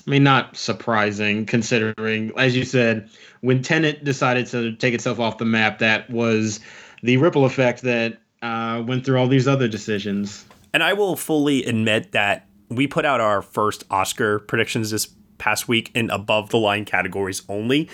I 0.06 0.10
mean, 0.10 0.22
not 0.22 0.56
surprising 0.56 1.44
considering, 1.44 2.32
as 2.36 2.56
you 2.56 2.64
said, 2.64 3.08
when 3.40 3.62
Tenet 3.62 4.04
decided 4.04 4.46
to 4.48 4.72
take 4.76 4.94
itself 4.94 5.20
off 5.20 5.38
the 5.38 5.44
map, 5.44 5.78
that 5.80 6.08
was 6.10 6.60
the 7.02 7.16
ripple 7.16 7.44
effect 7.44 7.82
that 7.82 8.18
uh, 8.42 8.82
went 8.86 9.04
through 9.04 9.18
all 9.18 9.28
these 9.28 9.48
other 9.48 9.68
decisions. 9.68 10.44
And 10.72 10.82
I 10.82 10.92
will 10.92 11.16
fully 11.16 11.64
admit 11.64 12.12
that 12.12 12.46
we 12.68 12.86
put 12.86 13.04
out 13.04 13.20
our 13.20 13.42
first 13.42 13.84
Oscar 13.90 14.38
predictions 14.38 14.90
this 14.90 15.08
past 15.38 15.68
week 15.68 15.90
in 15.94 16.10
above 16.10 16.50
the 16.50 16.58
line 16.58 16.84
categories 16.84 17.42
only. 17.48 17.88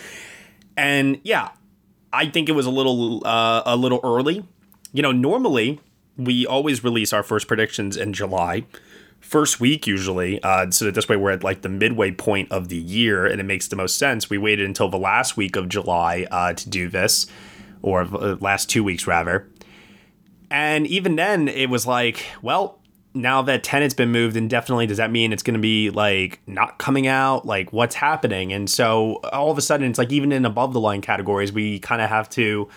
And 0.77 1.21
yeah, 1.25 1.51
I 2.13 2.27
think 2.27 2.49
it 2.49 2.53
was 2.53 2.67
a 2.67 2.71
little 2.71 3.27
uh, 3.27 3.63
a 3.65 3.77
little 3.77 4.01
early. 4.05 4.45
You 4.93 5.03
know, 5.03 5.13
normally 5.13 5.81
we 6.17 6.47
always 6.47 6.85
release 6.85 7.13
our 7.13 7.23
first 7.23 7.49
predictions 7.49 7.97
in 7.97 8.13
July, 8.13 8.65
first 9.21 9.61
week 9.61 9.87
usually, 9.87 10.43
uh, 10.43 10.71
so 10.71 10.87
that 10.87 10.95
this 10.95 11.09
way 11.09 11.17
we're 11.17 11.31
at 11.31 11.45
like 11.45 11.63
the 11.63 11.69
midway 11.69 12.11
point 12.11 12.51
of 12.51 12.69
the 12.69 12.77
year, 12.77 13.27
and 13.27 13.41
it 13.41 13.45
makes 13.45 13.69
the 13.69 13.77
most 13.77 13.99
sense. 13.99 14.29
We 14.29 14.39
waited 14.39 14.67
until 14.67 14.89
the 14.89 14.99
last 14.99 15.37
week 15.37 15.57
of 15.57 15.69
July 15.69 16.27
uh, 16.31 16.53
to 16.55 16.69
do 16.69 16.89
this, 16.89 17.27
or 17.83 18.03
uh, 18.03 18.37
last 18.41 18.71
two 18.71 18.85
weeks 18.85 19.07
rather. 19.07 19.49
And 20.51 20.87
even 20.87 21.17
then, 21.17 21.49
it 21.49 21.69
was 21.71 21.87
like, 21.87 22.27
well, 22.43 22.79
now 23.15 23.43
that 23.43 23.65
Tenet's 23.65 23.95
been 23.95 24.13
moved 24.13 24.37
indefinitely, 24.37 24.87
does 24.87 24.99
that 24.99 25.11
mean 25.11 25.33
it's 25.33 25.43
going 25.43 25.55
to 25.55 25.61
be 25.61 25.91
like 25.91 26.41
not 26.47 26.79
coming 26.79 27.07
out? 27.07 27.47
Like, 27.47 27.73
what's 27.73 27.95
happening? 27.95 28.53
And 28.53 28.69
so 28.69 29.17
all 29.33 29.51
of 29.51 29.59
a 29.59 29.63
sudden, 29.63 29.89
it's 29.89 29.99
like 29.99 30.13
even 30.13 30.33
in 30.33 30.45
above 30.45 30.73
the 30.73 30.81
line 30.81 31.01
categories, 31.01 31.53
we 31.53 31.79
kind 31.79 32.03
of 32.03 32.09
have 32.09 32.29
to 32.31 32.69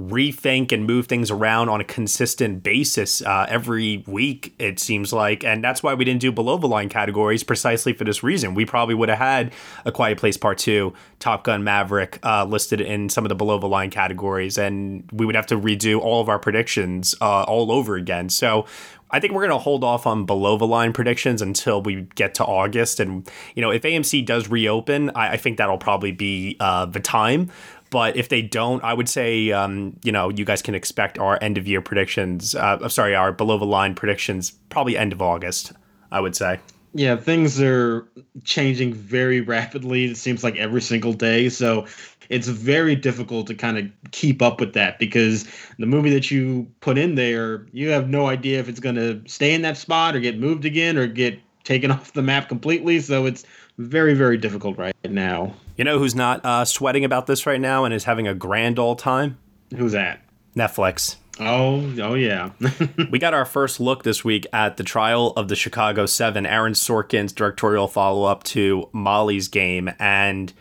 rethink 0.00 0.72
and 0.72 0.86
move 0.86 1.06
things 1.06 1.30
around 1.30 1.68
on 1.68 1.80
a 1.80 1.84
consistent 1.84 2.62
basis 2.62 3.20
uh, 3.22 3.44
every 3.48 4.02
week, 4.06 4.54
it 4.58 4.80
seems 4.80 5.12
like. 5.12 5.44
And 5.44 5.62
that's 5.62 5.82
why 5.82 5.92
we 5.92 6.04
didn't 6.04 6.22
do 6.22 6.32
below 6.32 6.56
the 6.56 6.66
line 6.66 6.88
categories 6.88 7.42
precisely 7.42 7.92
for 7.92 8.04
this 8.04 8.22
reason. 8.22 8.54
We 8.54 8.64
probably 8.64 8.94
would 8.94 9.10
have 9.10 9.18
had 9.18 9.52
A 9.84 9.92
Quiet 9.92 10.16
Place 10.16 10.38
Part 10.38 10.56
2, 10.58 10.94
Top 11.18 11.44
Gun 11.44 11.62
Maverick 11.64 12.18
uh, 12.24 12.46
listed 12.46 12.80
in 12.80 13.10
some 13.10 13.24
of 13.24 13.28
the 13.28 13.34
below 13.34 13.58
the 13.58 13.68
line 13.68 13.90
categories, 13.90 14.56
and 14.56 15.08
we 15.12 15.26
would 15.26 15.34
have 15.34 15.46
to 15.46 15.56
redo 15.58 16.00
all 16.00 16.22
of 16.22 16.28
our 16.30 16.38
predictions 16.38 17.14
uh, 17.20 17.42
all 17.42 17.70
over 17.70 17.96
again. 17.96 18.30
So 18.30 18.64
I 19.10 19.20
think 19.20 19.32
we're 19.32 19.46
going 19.46 19.50
to 19.50 19.62
hold 19.62 19.82
off 19.84 20.06
on 20.06 20.24
below 20.24 20.56
the 20.56 20.66
line 20.66 20.92
predictions 20.92 21.42
until 21.42 21.82
we 21.82 22.02
get 22.14 22.34
to 22.34 22.44
August. 22.44 23.00
And, 23.00 23.28
you 23.54 23.62
know, 23.62 23.70
if 23.70 23.82
AMC 23.82 24.24
does 24.24 24.48
reopen, 24.48 25.10
I, 25.10 25.32
I 25.32 25.36
think 25.36 25.58
that'll 25.58 25.78
probably 25.78 26.12
be 26.12 26.56
uh, 26.60 26.86
the 26.86 27.00
time. 27.00 27.50
But 27.90 28.16
if 28.16 28.28
they 28.28 28.40
don't, 28.40 28.82
I 28.84 28.94
would 28.94 29.08
say, 29.08 29.50
um, 29.50 29.98
you 30.04 30.12
know, 30.12 30.30
you 30.30 30.44
guys 30.44 30.62
can 30.62 30.74
expect 30.74 31.18
our 31.18 31.38
end 31.42 31.58
of 31.58 31.66
year 31.66 31.80
predictions. 31.80 32.54
Uh, 32.54 32.88
sorry, 32.88 33.14
our 33.14 33.32
below 33.32 33.58
the 33.58 33.66
line 33.66 33.94
predictions 33.94 34.52
probably 34.68 34.96
end 34.96 35.12
of 35.12 35.20
August, 35.20 35.72
I 36.12 36.20
would 36.20 36.36
say. 36.36 36.60
Yeah, 36.94 37.16
things 37.16 37.60
are 37.60 38.08
changing 38.44 38.94
very 38.94 39.40
rapidly. 39.40 40.06
It 40.06 40.16
seems 40.16 40.42
like 40.42 40.56
every 40.56 40.82
single 40.82 41.12
day. 41.12 41.48
So 41.48 41.86
it's 42.30 42.48
very 42.48 42.96
difficult 42.96 43.46
to 43.48 43.54
kind 43.54 43.76
of 43.76 43.86
keep 44.12 44.40
up 44.40 44.60
with 44.60 44.72
that 44.74 44.98
because 44.98 45.46
the 45.78 45.86
movie 45.86 46.10
that 46.10 46.30
you 46.30 46.66
put 46.80 46.96
in 46.96 47.16
there, 47.16 47.66
you 47.72 47.90
have 47.90 48.08
no 48.08 48.26
idea 48.26 48.58
if 48.60 48.68
it's 48.68 48.80
going 48.80 48.94
to 48.94 49.20
stay 49.26 49.52
in 49.52 49.62
that 49.62 49.76
spot 49.76 50.16
or 50.16 50.20
get 50.20 50.38
moved 50.38 50.64
again 50.64 50.96
or 50.96 51.06
get 51.06 51.38
taken 51.64 51.90
off 51.92 52.12
the 52.12 52.22
map 52.22 52.48
completely. 52.48 53.00
So 53.00 53.26
it's 53.26 53.44
very, 53.80 54.14
very 54.14 54.36
difficult 54.36 54.76
right 54.76 54.94
now. 55.08 55.54
You 55.76 55.84
know 55.84 55.98
who's 55.98 56.14
not 56.14 56.44
uh, 56.44 56.64
sweating 56.64 57.04
about 57.04 57.26
this 57.26 57.46
right 57.46 57.60
now 57.60 57.84
and 57.84 57.94
is 57.94 58.04
having 58.04 58.28
a 58.28 58.34
grand 58.34 58.78
old 58.78 58.98
time? 58.98 59.38
Who's 59.74 59.92
that? 59.92 60.22
Netflix. 60.54 61.16
Oh, 61.38 61.90
oh 62.02 62.14
yeah. 62.14 62.50
we 63.10 63.18
got 63.18 63.32
our 63.32 63.46
first 63.46 63.80
look 63.80 64.02
this 64.02 64.22
week 64.24 64.46
at 64.52 64.76
the 64.76 64.84
trial 64.84 65.28
of 65.36 65.48
the 65.48 65.56
Chicago 65.56 66.04
Seven, 66.04 66.44
Aaron 66.44 66.74
Sorkin's 66.74 67.32
directorial 67.32 67.88
follow-up 67.88 68.42
to 68.44 68.90
Molly's 68.92 69.48
Game, 69.48 69.90
and 69.98 70.52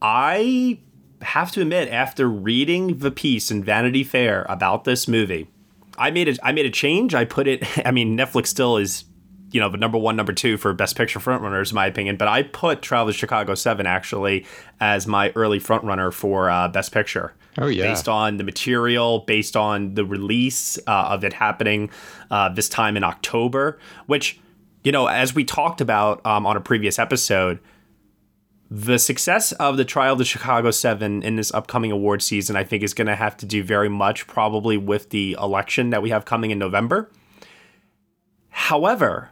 I 0.00 0.78
have 1.22 1.50
to 1.52 1.62
admit, 1.62 1.88
after 1.88 2.28
reading 2.28 2.98
the 2.98 3.10
piece 3.10 3.50
in 3.50 3.64
Vanity 3.64 4.04
Fair 4.04 4.46
about 4.48 4.84
this 4.84 5.08
movie, 5.08 5.48
I 5.98 6.10
made 6.10 6.28
a 6.28 6.46
I 6.46 6.52
made 6.52 6.66
a 6.66 6.70
change. 6.70 7.14
I 7.14 7.24
put 7.24 7.48
it. 7.48 7.64
I 7.86 7.90
mean, 7.90 8.16
Netflix 8.16 8.48
still 8.48 8.76
is 8.76 9.04
you 9.52 9.60
know 9.60 9.68
the 9.68 9.76
number 9.76 9.98
one, 9.98 10.16
number 10.16 10.32
two 10.32 10.56
for 10.56 10.72
best 10.72 10.96
picture 10.96 11.20
frontrunners, 11.20 11.70
in 11.70 11.74
my 11.74 11.86
opinion. 11.86 12.16
But 12.16 12.28
I 12.28 12.42
put 12.42 12.82
Trial 12.82 13.08
of 13.08 13.14
Chicago 13.14 13.54
Seven 13.54 13.86
actually 13.86 14.46
as 14.80 15.06
my 15.06 15.30
early 15.36 15.60
frontrunner 15.60 16.12
for 16.12 16.50
uh, 16.50 16.68
best 16.68 16.92
picture. 16.92 17.34
Oh 17.58 17.66
yeah, 17.66 17.84
based 17.84 18.08
on 18.08 18.38
the 18.38 18.44
material, 18.44 19.20
based 19.20 19.56
on 19.56 19.94
the 19.94 20.04
release 20.04 20.78
uh, 20.86 21.08
of 21.10 21.22
it 21.22 21.34
happening 21.34 21.90
uh, 22.30 22.48
this 22.48 22.68
time 22.68 22.96
in 22.96 23.04
October, 23.04 23.78
which 24.06 24.40
you 24.82 24.90
know, 24.90 25.06
as 25.06 25.34
we 25.34 25.44
talked 25.44 25.80
about 25.80 26.24
um, 26.26 26.46
on 26.46 26.56
a 26.56 26.60
previous 26.60 26.98
episode. 26.98 27.60
The 28.74 28.98
success 28.98 29.52
of 29.52 29.76
the 29.76 29.84
trial 29.84 30.14
of 30.14 30.18
the 30.18 30.24
Chicago 30.24 30.70
Seven 30.70 31.22
in 31.22 31.36
this 31.36 31.52
upcoming 31.52 31.92
award 31.92 32.22
season, 32.22 32.56
I 32.56 32.64
think, 32.64 32.82
is 32.82 32.94
going 32.94 33.06
to 33.06 33.14
have 33.14 33.36
to 33.36 33.44
do 33.44 33.62
very 33.62 33.90
much 33.90 34.26
probably 34.26 34.78
with 34.78 35.10
the 35.10 35.36
election 35.38 35.90
that 35.90 36.00
we 36.00 36.08
have 36.08 36.24
coming 36.24 36.52
in 36.52 36.58
November. 36.58 37.10
However, 38.48 39.28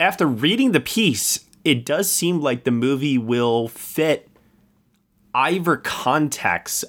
after 0.00 0.26
reading 0.26 0.72
the 0.72 0.80
piece, 0.80 1.40
it 1.64 1.84
does 1.84 2.10
seem 2.10 2.40
like 2.40 2.64
the 2.64 2.70
movie 2.70 3.18
will 3.18 3.68
fit 3.68 4.28
either 5.34 5.76
context 5.76 6.84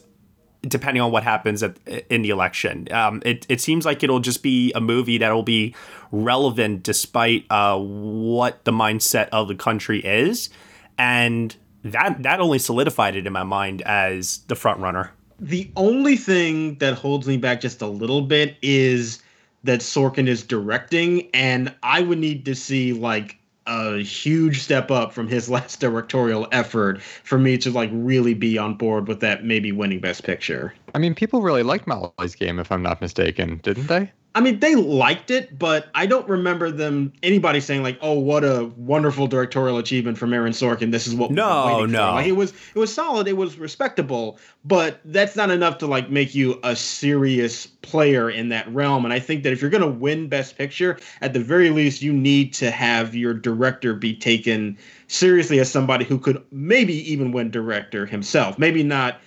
depending 0.67 1.01
on 1.01 1.11
what 1.11 1.23
happens 1.23 1.61
at, 1.63 1.77
in 2.09 2.23
the 2.23 2.29
election. 2.29 2.91
Um, 2.91 3.21
it, 3.25 3.45
it 3.49 3.61
seems 3.61 3.85
like 3.85 4.03
it'll 4.03 4.19
just 4.19 4.41
be 4.41 4.71
a 4.73 4.81
movie 4.81 5.17
that 5.19 5.31
will 5.31 5.43
be 5.43 5.75
relevant 6.11 6.83
despite 6.83 7.45
uh, 7.49 7.77
what 7.77 8.65
the 8.65 8.71
mindset 8.71 9.29
of 9.29 9.47
the 9.47 9.55
country 9.55 9.99
is. 9.99 10.49
And 10.97 11.55
that, 11.83 12.23
that 12.23 12.39
only 12.39 12.59
solidified 12.59 13.15
it 13.15 13.27
in 13.27 13.33
my 13.33 13.43
mind 13.43 13.81
as 13.83 14.39
the 14.47 14.55
front 14.55 14.79
runner. 14.79 15.11
The 15.39 15.69
only 15.75 16.15
thing 16.15 16.75
that 16.75 16.95
holds 16.95 17.27
me 17.27 17.37
back 17.37 17.61
just 17.61 17.81
a 17.81 17.87
little 17.87 18.21
bit 18.21 18.57
is 18.61 19.21
that 19.65 19.81
Sorkin 19.81 20.27
is 20.27 20.43
directing, 20.43 21.29
and 21.33 21.73
I 21.83 22.01
would 22.01 22.19
need 22.19 22.45
to 22.45 22.55
see 22.55 22.93
like 22.93 23.37
a 23.67 23.97
huge 23.97 24.61
step 24.61 24.91
up 24.91 25.11
from 25.11 25.27
his 25.27 25.49
last 25.55 25.79
directorial 25.79 26.47
effort 26.51 27.01
for 27.01 27.37
me 27.37 27.57
to 27.57 27.71
like 27.71 27.89
really 27.93 28.33
be 28.33 28.57
on 28.57 28.75
board 28.75 29.07
with 29.07 29.19
that 29.21 29.43
maybe 29.43 29.71
winning 29.71 29.99
best 29.99 30.23
picture. 30.23 30.73
I 30.93 30.99
mean, 30.99 31.15
people 31.15 31.41
really 31.41 31.63
liked 31.63 31.87
Molly's 31.87 32.35
game 32.35 32.59
if 32.59 32.71
I'm 32.71 32.83
not 32.83 33.01
mistaken, 33.01 33.59
didn't 33.63 33.87
they? 33.87 34.11
I 34.35 34.41
mean, 34.41 34.59
they 34.59 34.75
liked 34.75 35.31
it, 35.31 35.57
but 35.57 35.87
I 35.95 36.05
don't 36.05 36.27
remember 36.27 36.69
them 36.69 37.13
anybody 37.23 37.61
saying 37.61 37.83
like, 37.83 37.97
"Oh, 38.01 38.19
what 38.19 38.43
a 38.43 38.65
wonderful 38.75 39.27
directorial 39.27 39.77
achievement 39.77 40.17
from 40.17 40.33
Aaron 40.33 40.51
Sorkin. 40.51 40.91
This 40.91 41.07
is 41.07 41.15
what 41.15 41.31
no, 41.31 41.85
no." 41.85 42.11
Like 42.11 42.27
it 42.27 42.33
was, 42.33 42.51
it 42.51 42.77
was 42.77 42.93
solid. 42.93 43.29
It 43.29 43.37
was 43.37 43.57
respectable, 43.57 44.37
but 44.65 44.99
that's 45.05 45.37
not 45.37 45.51
enough 45.51 45.77
to 45.77 45.87
like 45.87 46.09
make 46.09 46.35
you 46.35 46.59
a 46.63 46.75
serious 46.75 47.65
player 47.65 48.29
in 48.29 48.49
that 48.49 48.67
realm. 48.73 49.05
And 49.05 49.13
I 49.13 49.19
think 49.19 49.43
that 49.43 49.53
if 49.53 49.61
you're 49.61 49.71
going 49.71 49.81
to 49.81 49.87
win 49.87 50.27
Best 50.27 50.57
Picture, 50.57 50.99
at 51.21 51.31
the 51.31 51.39
very 51.39 51.69
least, 51.69 52.01
you 52.01 52.11
need 52.11 52.53
to 52.55 52.71
have 52.71 53.15
your 53.15 53.33
director 53.33 53.93
be 53.93 54.13
taken 54.13 54.77
seriously 55.07 55.59
as 55.59 55.71
somebody 55.71 56.03
who 56.03 56.19
could 56.19 56.43
maybe 56.51 57.09
even 57.09 57.31
win 57.31 57.51
director 57.51 58.05
himself. 58.05 58.59
Maybe 58.59 58.83
not, 58.83 59.21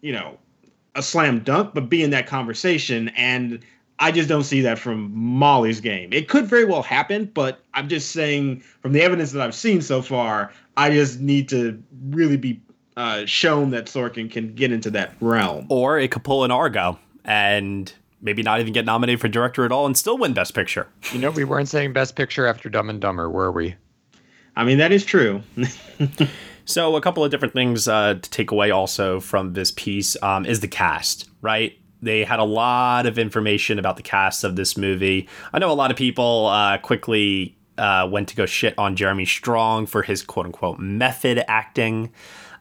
you 0.00 0.12
know, 0.12 0.38
a 0.94 1.02
slam 1.02 1.40
dunk, 1.40 1.74
but 1.74 1.90
be 1.90 2.02
in 2.02 2.08
that 2.10 2.26
conversation 2.26 3.10
and 3.10 3.62
I 3.98 4.12
just 4.12 4.28
don't 4.28 4.44
see 4.44 4.60
that 4.60 4.78
from 4.78 5.10
Molly's 5.14 5.80
game. 5.80 6.12
It 6.12 6.28
could 6.28 6.46
very 6.46 6.64
well 6.64 6.82
happen, 6.82 7.30
but 7.32 7.60
I'm 7.74 7.88
just 7.88 8.12
saying 8.12 8.60
from 8.80 8.92
the 8.92 9.02
evidence 9.02 9.32
that 9.32 9.42
I've 9.42 9.54
seen 9.54 9.80
so 9.80 10.02
far, 10.02 10.52
I 10.76 10.90
just 10.90 11.20
need 11.20 11.48
to 11.50 11.82
really 12.10 12.36
be 12.36 12.60
uh, 12.96 13.24
shown 13.26 13.70
that 13.70 13.86
Sorkin 13.86 14.30
can 14.30 14.54
get 14.54 14.72
into 14.72 14.90
that 14.90 15.14
realm. 15.20 15.66
Or 15.68 15.98
it 15.98 16.10
could 16.10 16.24
pull 16.24 16.44
an 16.44 16.50
Argo 16.50 16.98
and 17.24 17.92
maybe 18.20 18.42
not 18.42 18.60
even 18.60 18.72
get 18.72 18.84
nominated 18.84 19.20
for 19.20 19.28
director 19.28 19.64
at 19.64 19.72
all 19.72 19.86
and 19.86 19.96
still 19.96 20.18
win 20.18 20.34
Best 20.34 20.54
Picture. 20.54 20.88
You 21.12 21.18
know, 21.18 21.30
we 21.30 21.44
weren't 21.44 21.68
saying 21.68 21.92
Best 21.92 22.16
Picture 22.16 22.46
after 22.46 22.68
Dumb 22.68 22.90
and 22.90 23.00
Dumber, 23.00 23.30
were 23.30 23.52
we? 23.52 23.76
I 24.56 24.64
mean, 24.64 24.78
that 24.78 24.92
is 24.92 25.04
true. 25.04 25.42
so, 26.64 26.96
a 26.96 27.00
couple 27.00 27.24
of 27.24 27.30
different 27.30 27.52
things 27.54 27.86
uh, 27.88 28.14
to 28.14 28.30
take 28.30 28.50
away 28.50 28.70
also 28.70 29.20
from 29.20 29.52
this 29.52 29.70
piece 29.70 30.20
um, 30.22 30.46
is 30.46 30.60
the 30.60 30.68
cast, 30.68 31.28
right? 31.42 31.78
They 32.02 32.24
had 32.24 32.38
a 32.38 32.44
lot 32.44 33.06
of 33.06 33.18
information 33.18 33.78
about 33.78 33.96
the 33.96 34.02
cast 34.02 34.44
of 34.44 34.56
this 34.56 34.76
movie. 34.76 35.28
I 35.52 35.58
know 35.58 35.70
a 35.70 35.74
lot 35.74 35.90
of 35.90 35.96
people 35.96 36.46
uh, 36.46 36.78
quickly 36.78 37.56
uh, 37.78 38.08
went 38.10 38.28
to 38.28 38.36
go 38.36 38.46
shit 38.46 38.74
on 38.78 38.96
Jeremy 38.96 39.24
Strong 39.26 39.86
for 39.86 40.02
his 40.02 40.22
quote 40.22 40.46
unquote 40.46 40.78
method 40.78 41.44
acting. 41.48 42.12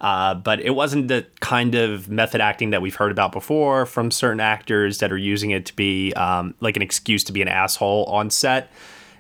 Uh, 0.02 0.36
but 0.36 0.60
it 0.60 0.72
wasn't 0.72 1.08
the 1.08 1.26
kind 1.40 1.74
of 1.74 2.10
method 2.10 2.42
acting 2.42 2.72
that 2.72 2.82
we've 2.82 2.96
heard 2.96 3.12
about 3.12 3.32
before 3.32 3.86
from 3.86 4.12
certain 4.12 4.42
actors 4.42 5.00
that 5.00 5.12
are 5.12 5.18
using 5.18 5.52
it 5.52 5.66
to 5.66 5.76
be 5.76 6.14
um, 6.14 6.54
like 6.60 6.76
an 6.76 6.82
excuse 6.82 7.24
to 7.24 7.32
be 7.32 7.42
an 7.42 7.48
asshole 7.48 8.04
on 8.06 8.30
set. 8.30 8.72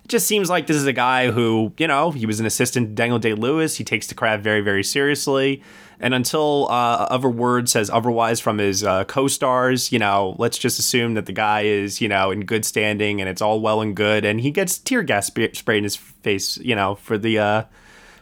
It 0.03 0.09
just 0.09 0.27
seems 0.27 0.49
like 0.49 0.67
this 0.67 0.77
is 0.77 0.85
a 0.85 0.93
guy 0.93 1.31
who, 1.31 1.73
you 1.77 1.87
know, 1.87 2.11
he 2.11 2.25
was 2.25 2.39
an 2.39 2.45
assistant 2.45 2.89
to 2.89 2.93
Daniel 2.93 3.19
Day 3.19 3.33
Lewis. 3.33 3.77
He 3.77 3.83
takes 3.83 4.07
the 4.07 4.15
craft 4.15 4.43
very, 4.43 4.61
very 4.61 4.83
seriously. 4.83 5.63
And 5.99 6.13
until 6.13 6.67
uh, 6.69 7.07
other 7.09 7.29
word 7.29 7.69
says 7.69 7.89
otherwise 7.89 8.39
from 8.39 8.57
his 8.57 8.83
uh, 8.83 9.05
co-stars, 9.05 9.91
you 9.91 9.99
know, 9.99 10.35
let's 10.37 10.57
just 10.57 10.77
assume 10.77 11.13
that 11.13 11.25
the 11.25 11.31
guy 11.31 11.61
is, 11.61 12.01
you 12.01 12.07
know, 12.07 12.31
in 12.31 12.45
good 12.45 12.65
standing 12.65 13.21
and 13.21 13.29
it's 13.29 13.41
all 13.41 13.61
well 13.61 13.81
and 13.81 13.95
good. 13.95 14.25
And 14.25 14.41
he 14.41 14.51
gets 14.51 14.77
tear 14.77 15.03
gas 15.03 15.27
sprayed 15.27 15.77
in 15.77 15.83
his 15.83 15.95
face, 15.95 16.57
you 16.57 16.75
know, 16.75 16.95
for 16.95 17.17
the 17.17 17.39
uh, 17.39 17.63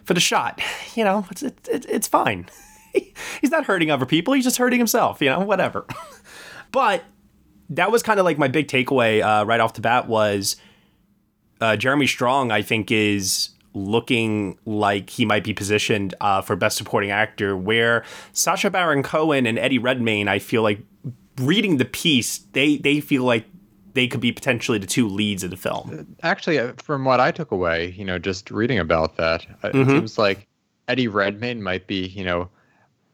for 0.04 0.14
the 0.14 0.20
shot. 0.20 0.60
You 0.94 1.02
know, 1.02 1.26
it's 1.28 1.42
it, 1.42 1.68
it, 1.68 1.86
it's 1.88 2.06
fine. 2.06 2.48
He's 3.40 3.50
not 3.50 3.64
hurting 3.64 3.90
other 3.90 4.06
people. 4.06 4.32
He's 4.32 4.44
just 4.44 4.58
hurting 4.58 4.78
himself. 4.78 5.20
You 5.20 5.30
know, 5.30 5.40
whatever. 5.40 5.86
but 6.70 7.02
that 7.70 7.90
was 7.90 8.04
kind 8.04 8.20
of 8.20 8.24
like 8.24 8.38
my 8.38 8.46
big 8.46 8.68
takeaway 8.68 9.20
uh, 9.20 9.44
right 9.44 9.58
off 9.58 9.74
the 9.74 9.80
bat 9.80 10.06
was 10.06 10.54
uh, 11.60 11.74
Jeremy 11.74 12.06
Strong. 12.06 12.52
I 12.52 12.62
think 12.62 12.92
is 12.92 13.50
looking 13.74 14.58
like 14.64 15.10
he 15.10 15.24
might 15.24 15.44
be 15.44 15.52
positioned 15.52 16.14
uh, 16.20 16.40
for 16.40 16.56
Best 16.56 16.76
Supporting 16.76 17.10
Actor, 17.10 17.56
where 17.56 18.04
Sacha 18.32 18.70
Baron 18.70 19.02
Cohen 19.02 19.46
and 19.46 19.58
Eddie 19.58 19.78
Redmayne, 19.78 20.28
I 20.28 20.38
feel 20.38 20.62
like 20.62 20.80
reading 21.38 21.76
the 21.76 21.84
piece, 21.84 22.38
they 22.38 22.76
they 22.76 23.00
feel 23.00 23.24
like 23.24 23.46
they 23.94 24.08
could 24.08 24.20
be 24.20 24.32
potentially 24.32 24.78
the 24.78 24.86
two 24.86 25.08
leads 25.08 25.44
of 25.44 25.50
the 25.50 25.56
film. 25.56 26.16
Actually, 26.22 26.58
uh, 26.58 26.72
from 26.78 27.04
what 27.04 27.20
I 27.20 27.30
took 27.30 27.50
away, 27.50 27.94
you 27.96 28.04
know, 28.04 28.18
just 28.18 28.50
reading 28.50 28.78
about 28.78 29.16
that, 29.16 29.46
uh, 29.62 29.68
it 29.68 29.74
mm-hmm. 29.74 29.90
seems 29.90 30.18
like 30.18 30.46
Eddie 30.88 31.08
Redmayne 31.08 31.62
might 31.62 31.86
be, 31.86 32.06
you 32.06 32.24
know, 32.24 32.48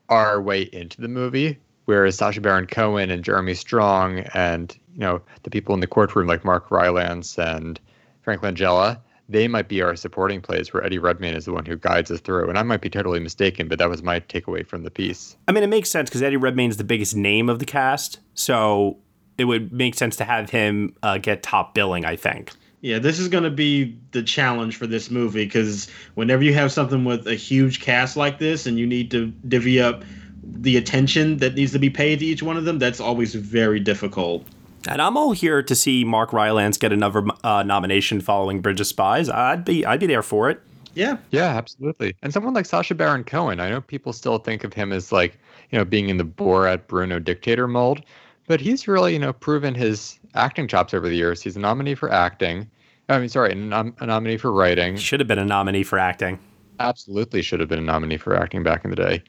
our 0.09 0.41
way 0.41 0.63
into 0.73 1.01
the 1.01 1.09
movie, 1.09 1.59
whereas 1.85 2.17
Sacha 2.17 2.41
Baron 2.41 2.67
Cohen 2.67 3.11
and 3.11 3.25
Jeremy 3.25 3.55
Strong 3.55 4.21
and 4.35 4.77
you 4.93 5.01
know 5.01 5.23
the 5.45 5.51
people 5.51 5.75
in 5.75 5.81
the 5.81 5.87
courtroom 5.87 6.27
like 6.27 6.45
Mark 6.45 6.71
Rylance 6.71 7.39
and 7.39 7.81
Frank 8.23 8.43
Langella 8.43 8.99
they 9.31 9.47
might 9.49 9.69
be 9.69 9.81
our 9.81 9.95
supporting 9.95 10.41
plays 10.41 10.73
where 10.73 10.85
Eddie 10.85 10.99
Redmayne 10.99 11.35
is 11.35 11.45
the 11.45 11.53
one 11.53 11.65
who 11.65 11.77
guides 11.77 12.11
us 12.11 12.21
through. 12.21 12.49
And 12.49 12.59
I 12.59 12.63
might 12.63 12.81
be 12.81 12.91
totally 12.91 13.21
mistaken, 13.21 13.69
but 13.69 13.79
that 13.79 13.89
was 13.89 14.03
my 14.03 14.21
takeaway 14.21 14.67
from 14.67 14.83
the 14.83 14.91
piece. 14.91 15.37
I 15.47 15.53
mean, 15.53 15.63
it 15.63 15.69
makes 15.69 15.89
sense 15.89 16.11
because 16.11 16.23
Eddie 16.23 16.37
Redmayne 16.37 16.71
is 16.71 16.77
the 16.77 16.85
biggest 16.85 17.15
name 17.15 17.49
of 17.49 17.61
the 17.61 17.65
cast, 17.65 18.19
so 18.35 18.99
it 19.39 19.45
would 19.45 19.73
make 19.73 19.95
sense 19.95 20.17
to 20.17 20.25
have 20.25 20.51
him 20.51 20.95
uh, 21.03 21.19
get 21.19 21.43
top 21.43 21.75
billing. 21.75 22.05
I 22.05 22.17
think. 22.17 22.53
Yeah, 22.83 22.99
this 22.99 23.19
is 23.19 23.29
going 23.29 23.45
to 23.45 23.51
be 23.51 23.99
the 24.13 24.23
challenge 24.23 24.77
for 24.77 24.87
this 24.87 25.11
movie 25.11 25.45
because 25.45 25.89
whenever 26.15 26.43
you 26.43 26.55
have 26.55 26.73
something 26.73 27.05
with 27.05 27.27
a 27.27 27.35
huge 27.35 27.81
cast 27.81 28.17
like 28.17 28.39
this 28.39 28.67
and 28.67 28.79
you 28.79 28.87
need 28.87 29.11
to 29.11 29.27
divvy 29.47 29.83
up 29.83 30.03
the 30.43 30.79
attention 30.79 31.37
that 31.39 31.55
needs 31.55 31.73
to 31.73 31.79
be 31.79 31.91
paid 31.91 32.21
to 32.21 32.25
each 32.25 32.43
one 32.43 32.57
of 32.57 32.65
them, 32.65 32.79
that's 32.79 32.99
always 32.99 33.35
very 33.35 33.81
difficult. 33.81 34.47
And 34.89 35.03
I'm 35.03 35.17
all 35.17 35.33
here 35.33 35.63
to 35.63 35.75
see 35.75 36.05
Mark 36.05 36.33
Rylance 36.33 36.79
get 36.79 36.93
another 36.93 37.25
uh, 37.45 37.63
nomination 37.63 38.21
following 38.21 38.61
Bridge 38.61 38.81
of 38.81 38.87
Spies. 38.87 39.29
I'd 39.29 39.65
be 39.65 39.85
I'd 39.85 40.01
be 40.01 40.07
there 40.07 40.23
for 40.23 40.49
it. 40.51 40.61
Yeah. 40.95 41.19
Yeah, 41.31 41.57
absolutely. 41.57 42.17
And 42.23 42.33
someone 42.33 42.55
like 42.55 42.67
Sacha 42.67 42.95
Baron 42.95 43.25
Cohen, 43.25 43.61
I 43.61 43.71
know 43.71 43.81
people 43.81 44.13
still 44.13 44.39
think 44.39 44.65
of 44.65 44.73
him 44.73 44.93
as 44.93 45.13
like, 45.13 45.39
you 45.71 45.79
know, 45.79 45.85
being 45.85 46.09
in 46.09 46.17
the 46.17 46.25
Borat 46.25 46.87
Bruno 46.89 47.19
dictator 47.19 47.69
mold, 47.69 48.03
but 48.49 48.61
he's 48.61 48.89
really, 48.89 49.13
you 49.13 49.19
know, 49.19 49.33
proven 49.33 49.75
his 49.75 50.19
acting 50.35 50.67
chops 50.67 50.93
over 50.93 51.09
the 51.09 51.15
years. 51.15 51.43
He's 51.43 51.57
a 51.57 51.61
nominee 51.61 51.95
for 51.95 52.11
acting. 52.11 52.69
I 53.09 53.19
mean, 53.19 53.29
sorry, 53.29 53.53
a, 53.53 53.55
nom- 53.55 53.95
a 54.01 54.07
nominee 54.07 54.37
for 54.37 54.53
writing. 54.53 54.97
Should 54.97 55.21
have 55.21 55.29
been 55.29 55.39
a 55.39 55.45
nominee 55.45 55.85
for 55.85 55.99
acting. 55.99 56.39
Absolutely 56.81 57.43
should 57.43 57.61
have 57.61 57.69
been 57.69 57.79
a 57.79 57.83
nominee 57.83 58.17
for 58.17 58.35
acting 58.35 58.63
back 58.63 58.85
in 58.85 58.91
the 58.91 58.97
day. 58.97 59.23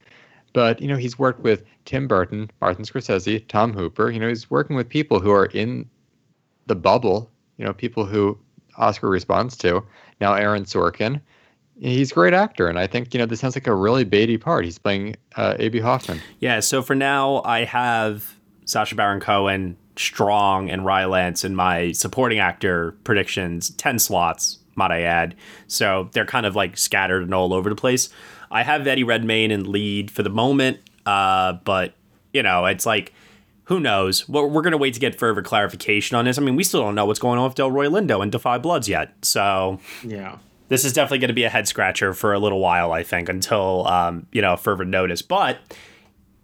But, 0.54 0.82
you 0.82 0.88
know, 0.88 0.98
he's 0.98 1.18
worked 1.18 1.42
with 1.42 1.64
Tim 1.86 2.08
Burton, 2.08 2.52
Martin 2.60 2.84
Scorsese, 2.84 3.48
Tom 3.48 3.74
Hooper. 3.74 4.12
You 4.12 4.20
know, 4.20 4.28
he's 4.28 4.50
working 4.50 4.76
with 4.76 4.90
people 4.90 5.20
who 5.20 5.32
are 5.32 5.46
in 5.46 5.90
the 6.68 6.76
bubble, 6.76 7.30
you 7.58 7.66
know, 7.66 7.74
people 7.74 8.06
who 8.06 8.38
Oscar 8.78 9.10
responds 9.10 9.56
to. 9.58 9.84
Now, 10.20 10.34
Aaron 10.34 10.64
Sorkin. 10.64 11.22
He's 11.80 12.12
a 12.12 12.14
great 12.14 12.34
actor, 12.34 12.68
and 12.68 12.78
I 12.78 12.86
think 12.86 13.12
you 13.12 13.20
know 13.20 13.26
this 13.26 13.40
sounds 13.40 13.56
like 13.56 13.66
a 13.66 13.74
really 13.74 14.06
baity 14.06 14.40
part. 14.40 14.66
He's 14.66 14.78
playing 14.78 15.16
uh, 15.36 15.56
Abbie 15.60 15.80
Hoffman. 15.80 16.22
Yeah. 16.40 16.60
So 16.60 16.84
for 16.84 16.94
now, 16.94 17.42
I 17.44 17.64
have 17.64 18.38
Sacha 18.66 18.94
Baron 18.94 19.20
Cohen, 19.20 19.78
Strong, 19.96 20.70
and 20.70 20.86
Rylance 20.86 21.44
in 21.44 21.56
my 21.56 21.92
supporting 21.94 22.38
actor 22.38 22.92
predictions. 23.04 23.72
Ten 23.72 23.98
slots, 23.98 24.60
might 24.76 24.92
I 24.92 25.02
add. 25.02 25.36
So 25.66 26.10
they're 26.12 26.26
kind 26.26 26.46
of 26.46 26.56
like 26.56 26.78
scattered 26.78 27.24
and 27.24 27.34
all 27.34 27.52
over 27.52 27.68
the 27.68 27.76
place. 27.76 28.10
I 28.52 28.64
have 28.64 28.86
Eddie 28.86 29.04
Redmayne 29.04 29.52
in 29.52 29.72
lead 29.72 30.12
for 30.12 30.24
the 30.24 30.30
moment, 30.30 30.80
uh, 31.06 31.54
but 31.54 31.94
you 32.34 32.44
know, 32.44 32.66
it's 32.66 32.86
like 32.86 33.14
who 33.66 33.80
knows? 33.80 34.28
We're, 34.28 34.48
we're 34.48 34.64
going 34.64 34.72
to 34.72 34.78
wait 34.78 34.94
to 34.96 35.00
get 35.00 35.18
further 35.18 35.42
clarification 35.42 36.18
on 36.18 36.26
this. 36.26 36.38
I 36.38 36.42
mean, 36.42 36.58
we 36.58 36.64
still 36.66 36.82
don't 36.82 36.94
know 36.94 37.06
what's 37.06 37.20
going 37.20 37.40
on 37.40 37.46
with 37.46 37.56
Delroy 37.56 37.88
Lindo 37.88 38.22
and 38.22 38.30
Da 38.30 38.38
5 38.38 38.62
Bloods 38.62 38.90
yet. 38.90 39.14
So 39.22 39.80
yeah, 40.04 40.40
this 40.68 40.84
is 40.84 40.94
definitely 40.94 41.20
going 41.20 41.30
to 41.30 41.34
be 41.34 41.46
a 41.46 41.50
head 41.50 41.68
scratcher 41.68 42.14
for 42.14 42.34
a 42.34 42.40
little 42.40 42.60
while, 42.60 42.92
I 42.92 43.04
think, 43.04 43.30
until 43.30 43.88
um, 43.88 44.28
you 44.32 44.42
know 44.42 44.58
further 44.58 44.86
notice. 44.86 45.22
But 45.22 45.60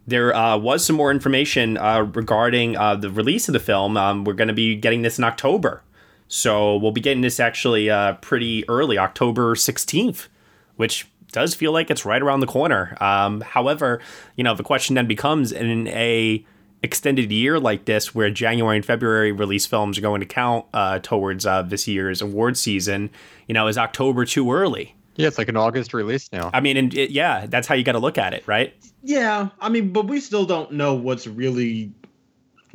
there 0.06 0.34
uh, 0.34 0.58
was 0.58 0.86
some 0.86 0.96
more 0.96 1.12
information 1.12 1.78
uh, 1.78 2.04
regarding 2.13 2.78
uh, 2.78 2.96
the 2.96 3.10
release 3.10 3.50
of 3.50 3.54
the 3.54 3.60
film. 3.60 3.98
Um, 3.98 4.24
we're 4.24 4.34
going 4.34 4.48
to 4.48 4.54
be 4.54 4.76
getting 4.76 5.02
this 5.02 5.17
in 5.17 5.26
October, 5.26 5.84
so 6.30 6.78
we'll 6.78 6.93
be 6.93 7.02
getting 7.02 7.22
this 7.22 7.39
actually 7.39 7.89
uh, 7.89 8.13
pretty 8.15 8.67
early, 8.70 8.98
October 8.98 9.56
sixteenth, 9.56 10.30
which 10.78 11.08
does 11.38 11.54
feel 11.54 11.71
like 11.71 11.91
it's 11.91 12.04
right 12.04 12.23
around 12.23 12.39
the 12.39 12.47
corner. 12.47 12.97
Um, 13.00 13.41
however, 13.41 14.02
you 14.36 14.43
know 14.43 14.56
the 14.56 14.63
question 14.63 14.95
then 14.95 15.06
becomes 15.08 15.52
in 15.52 15.88
a 15.89 16.43
extended 16.82 17.32
year 17.32 17.60
like 17.60 17.86
this, 17.86 18.15
where 18.15 18.32
January 18.32 18.78
and 18.78 18.84
February 18.84 19.32
release 19.32 19.67
films 19.67 20.00
are 20.00 20.02
going 20.02 20.21
to 20.21 20.26
count 20.26 20.65
uh, 20.73 20.97
towards 20.97 21.45
uh, 21.45 21.62
this 21.62 21.88
year's 21.88 22.23
award 22.23 22.58
season, 22.58 23.12
you 23.47 23.54
know, 23.54 23.67
is 23.67 23.78
October 23.78 24.26
too 24.26 24.52
early? 24.52 24.95
Yeah, 25.15 25.28
it's 25.28 25.38
like 25.38 25.50
an 25.50 25.58
August 25.58 25.93
release 25.93 26.28
now. 26.32 26.50
I 26.54 26.60
mean, 26.60 26.76
and 26.76 26.93
it, 26.93 27.12
yeah, 27.12 27.45
that's 27.47 27.67
how 27.67 27.76
you 27.76 27.84
got 27.84 27.91
to 27.91 28.00
look 28.00 28.17
at 28.17 28.34
it, 28.34 28.47
right? 28.47 28.73
Yeah, 29.04 29.50
I 29.60 29.69
mean, 29.69 29.93
but 29.93 30.08
we 30.08 30.19
still 30.19 30.45
don't 30.45 30.71
know 30.71 30.95
what's 30.95 31.28
really 31.28 31.91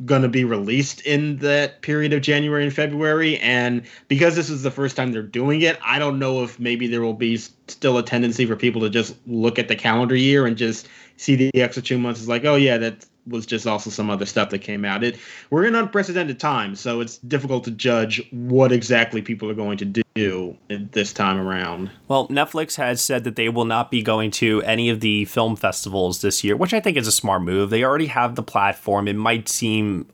going 0.05 0.21
to 0.21 0.29
be 0.29 0.43
released 0.43 1.01
in 1.01 1.37
that 1.37 1.81
period 1.81 2.13
of 2.13 2.21
January 2.21 2.63
and 2.63 2.73
February. 2.73 3.37
And 3.39 3.83
because 4.07 4.35
this 4.35 4.49
is 4.49 4.63
the 4.63 4.71
first 4.71 4.95
time 4.95 5.11
they're 5.11 5.21
doing 5.21 5.61
it, 5.61 5.79
I 5.85 5.99
don't 5.99 6.19
know 6.19 6.43
if 6.43 6.59
maybe 6.59 6.87
there 6.87 7.01
will 7.01 7.13
be 7.13 7.37
still 7.37 7.97
a 7.97 8.03
tendency 8.03 8.45
for 8.45 8.55
people 8.55 8.81
to 8.81 8.89
just 8.89 9.15
look 9.27 9.59
at 9.59 9.67
the 9.67 9.75
calendar 9.75 10.15
year 10.15 10.45
and 10.45 10.57
just 10.57 10.87
see 11.17 11.35
the 11.35 11.61
extra 11.61 11.83
two 11.83 11.97
months 11.97 12.21
as 12.21 12.27
like, 12.27 12.45
oh, 12.45 12.55
yeah, 12.55 12.77
that 12.77 13.05
was 13.27 13.45
just 13.45 13.65
also 13.65 13.89
some 13.89 14.09
other 14.09 14.25
stuff 14.25 14.49
that 14.49 14.59
came 14.59 14.83
out. 14.83 15.03
It 15.03 15.17
we're 15.49 15.65
in 15.65 15.75
unprecedented 15.75 16.39
times, 16.39 16.79
so 16.79 16.99
it's 16.99 17.17
difficult 17.19 17.63
to 17.65 17.71
judge 17.71 18.21
what 18.31 18.71
exactly 18.71 19.21
people 19.21 19.49
are 19.49 19.53
going 19.53 19.77
to 19.77 19.85
do 19.85 20.57
this 20.91 21.13
time 21.13 21.39
around. 21.39 21.89
Well, 22.07 22.27
Netflix 22.27 22.75
has 22.75 23.01
said 23.01 23.23
that 23.23 23.35
they 23.35 23.49
will 23.49 23.65
not 23.65 23.89
be 23.89 24.03
going 24.03 24.31
to 24.31 24.61
any 24.63 24.89
of 24.89 24.99
the 24.99 25.25
film 25.25 25.55
festivals 25.55 26.21
this 26.21 26.43
year, 26.43 26.55
which 26.55 26.73
I 26.73 26.79
think 26.79 26.97
is 26.97 27.07
a 27.07 27.11
smart 27.11 27.41
move. 27.41 27.69
They 27.69 27.83
already 27.83 28.07
have 28.07 28.35
the 28.35 28.43
platform. 28.43 29.07
It 29.07 29.15
might 29.15 29.49
seem 29.49 30.07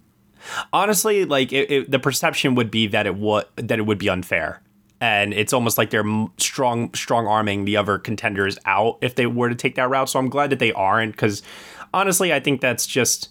honestly 0.71 1.25
like 1.25 1.51
it, 1.51 1.69
it, 1.69 1.91
the 1.91 1.99
perception 1.99 2.55
would 2.55 2.71
be 2.71 2.87
that 2.87 3.05
it 3.05 3.15
would 3.15 3.45
that 3.57 3.79
it 3.79 3.83
would 3.83 3.97
be 3.97 4.09
unfair. 4.09 4.61
And 5.01 5.33
it's 5.33 5.53
almost 5.53 5.77
like 5.77 5.91
they're 5.91 6.27
strong, 6.37 6.93
strong 6.93 7.25
arming 7.25 7.63
the 7.63 7.77
other 7.77 7.97
contenders 7.97 8.57
out 8.65 8.97
if 8.99 9.15
they 9.15 9.27
were 9.27 9.47
to 9.47 9.55
take 9.55 9.75
that 9.75 9.89
route. 9.89 10.09
So 10.09 10.19
I'm 10.19 10.27
glad 10.27 10.49
that 10.49 10.59
they 10.59 10.73
aren't, 10.73 11.13
because 11.13 11.41
honestly, 11.93 12.33
I 12.33 12.39
think 12.39 12.61
that's 12.61 12.85
just 12.85 13.29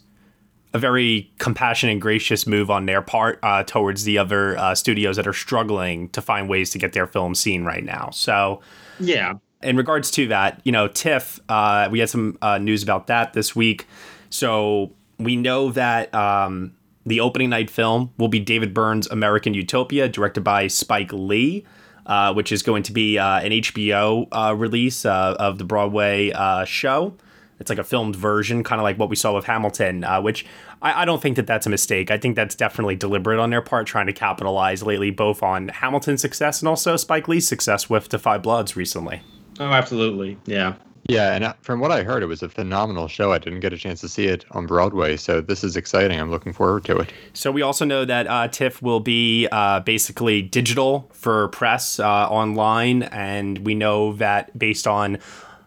a 0.75 0.79
very 0.79 1.33
compassionate 1.38 1.92
and 1.92 2.03
gracious 2.03 2.47
move 2.47 2.71
on 2.71 2.87
their 2.87 3.01
part 3.01 3.38
uh, 3.42 3.62
towards 3.62 4.05
the 4.05 4.18
other 4.18 4.57
uh, 4.59 4.75
studios 4.75 5.16
that 5.16 5.27
are 5.27 5.33
struggling 5.33 6.11
to 6.11 6.21
find 6.21 6.49
ways 6.49 6.71
to 6.71 6.79
get 6.79 6.92
their 6.92 7.07
film 7.07 7.35
seen 7.35 7.64
right 7.64 7.85
now. 7.85 8.11
So, 8.12 8.61
yeah. 9.01 9.35
In 9.61 9.77
regards 9.77 10.11
to 10.12 10.29
that, 10.29 10.61
you 10.62 10.71
know, 10.71 10.87
TIFF, 10.87 11.40
uh, 11.49 11.88
we 11.90 11.99
had 11.99 12.09
some 12.09 12.38
uh, 12.40 12.59
news 12.59 12.83
about 12.83 13.09
that 13.09 13.33
this 13.33 13.57
week. 13.57 13.88
So 14.31 14.92
we 15.18 15.35
know 15.35 15.73
that 15.73 16.14
um, 16.14 16.75
the 17.05 17.18
opening 17.18 17.51
night 17.51 17.68
film 17.68 18.12
will 18.18 18.29
be 18.29 18.38
David 18.38 18.73
Byrne's 18.73 19.09
American 19.09 19.55
Utopia, 19.55 20.09
directed 20.09 20.42
by 20.42 20.68
Spike 20.68 21.12
Lee. 21.12 21.64
Uh, 22.07 22.33
which 22.33 22.53
is 22.53 22.62
going 22.62 22.83
to 22.83 22.90
be 22.90 23.18
uh, 23.18 23.38
an 23.40 23.51
HBO 23.51 24.27
uh, 24.33 24.55
release 24.55 25.05
uh, 25.05 25.37
of 25.38 25.59
the 25.59 25.64
Broadway 25.64 26.33
uh, 26.33 26.64
show. 26.64 27.14
It's 27.61 27.71
like 27.71 27.79
a 27.79 27.85
filmed 27.85 28.16
version, 28.16 28.62
kind 28.62 28.81
of 28.81 28.85
like 28.85 28.99
what 28.99 29.09
we 29.09 29.16
saw 29.16 29.35
with 29.35 29.44
Hamilton, 29.47 30.05
uh, 30.05 30.21
which 30.21 30.47
I, 30.81 31.03
I, 31.03 31.05
don't 31.05 31.21
think 31.21 31.37
that 31.37 31.47
that's 31.47 31.66
a 31.66 31.71
mistake. 31.71 32.11
I 32.11 32.18
think 32.18 32.37
that's 32.37 32.55
definitely 32.55 32.97
deliberate 32.97 33.38
on 33.38 33.51
their 33.51 33.62
part, 33.62 33.87
trying 33.87 34.07
to 34.07 34.12
capitalize 34.12 34.83
lately 34.83 35.11
both 35.11 35.42
on 35.42 35.68
Hamilton's 35.68 36.21
success 36.21 36.61
and 36.61 36.68
also 36.68 36.97
Spike 36.97 37.27
Lee's 37.29 37.49
success 37.49 37.90
with 37.90 38.09
Da 38.09 38.18
5 38.18 38.42
Bloods 38.42 38.77
recently. 38.77 39.23
Oh, 39.59 39.73
absolutely. 39.73 40.38
Yeah. 40.47 40.75
Yeah, 41.09 41.35
and 41.35 41.55
from 41.62 41.81
what 41.81 41.90
I 41.90 42.03
heard, 42.03 42.23
it 42.23 42.27
was 42.27 42.42
a 42.42 42.51
phenomenal 42.51 43.09
show. 43.09 43.33
I 43.33 43.38
didn't 43.38 43.61
get 43.61 43.73
a 43.73 43.79
chance 43.79 44.03
to 44.03 44.09
see 44.09 44.27
it 44.27 44.44
on 44.51 44.66
Broadway, 44.66 45.16
so 45.16 45.40
this 45.40 45.64
is 45.64 45.75
exciting. 45.75 46.21
I'm 46.21 46.31
looking 46.31 46.53
forward 46.53 46.85
to 46.85 46.99
it. 46.99 47.12
So 47.33 47.51
we 47.51 47.62
also 47.62 47.87
know 47.87 48.05
that 48.05 48.27
uh, 48.27 48.49
TIFF 48.49 48.83
will 48.83 49.01
be 49.01 49.49
uh, 49.51 49.81
basically 49.81 50.42
digital 50.42 51.09
for 51.14 51.49
press 51.49 51.99
uh, 51.99 52.05
online, 52.05 53.05
and 53.05 53.59
we 53.61 53.75
know 53.75 54.12
that 54.14 54.57
based 54.59 54.87
on 54.87 55.18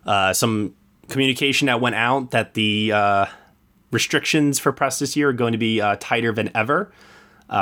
uh, 0.06 0.34
some 0.34 0.76
communication 1.12 1.68
that 1.68 1.80
went 1.80 1.96
out, 1.96 2.32
that 2.32 2.56
the 2.56 2.92
uh, 2.92 3.26
restrictions 3.92 4.58
for 4.58 4.72
press 4.72 4.98
this 4.98 5.16
year 5.16 5.30
are 5.30 5.34
going 5.34 5.52
to 5.52 5.58
be 5.60 5.80
uh, 5.80 5.98
tighter 6.00 6.32
than 6.32 6.50
ever. 6.56 6.92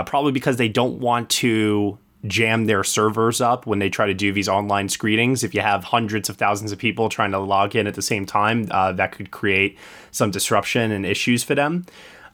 probably 0.06 0.32
because 0.32 0.58
they 0.58 0.70
don't 0.70 1.00
want 1.00 1.30
to 1.30 1.98
jam 2.26 2.66
their 2.66 2.84
servers 2.84 3.40
up 3.40 3.66
when 3.66 3.80
they 3.80 3.90
try 3.90 4.06
to 4.06 4.14
do 4.14 4.32
these 4.32 4.50
online 4.50 4.90
screenings. 4.90 5.44
If 5.44 5.54
you 5.54 5.62
have 5.62 5.86
hundreds 5.86 6.30
of 6.30 6.38
thousands 6.38 6.72
of 6.72 6.78
people 6.78 7.08
trying 7.10 7.32
to 7.32 7.40
log 7.40 7.76
in 7.76 7.88
at 7.88 7.96
the 7.96 8.02
same 8.02 8.26
time, 8.26 8.68
uh, 8.72 8.92
that 8.94 9.12
could 9.12 9.32
create 9.32 9.78
some 10.12 10.32
disruption 10.32 10.92
and 10.92 11.06
issues 11.06 11.44
for 11.44 11.56
them. 11.56 11.86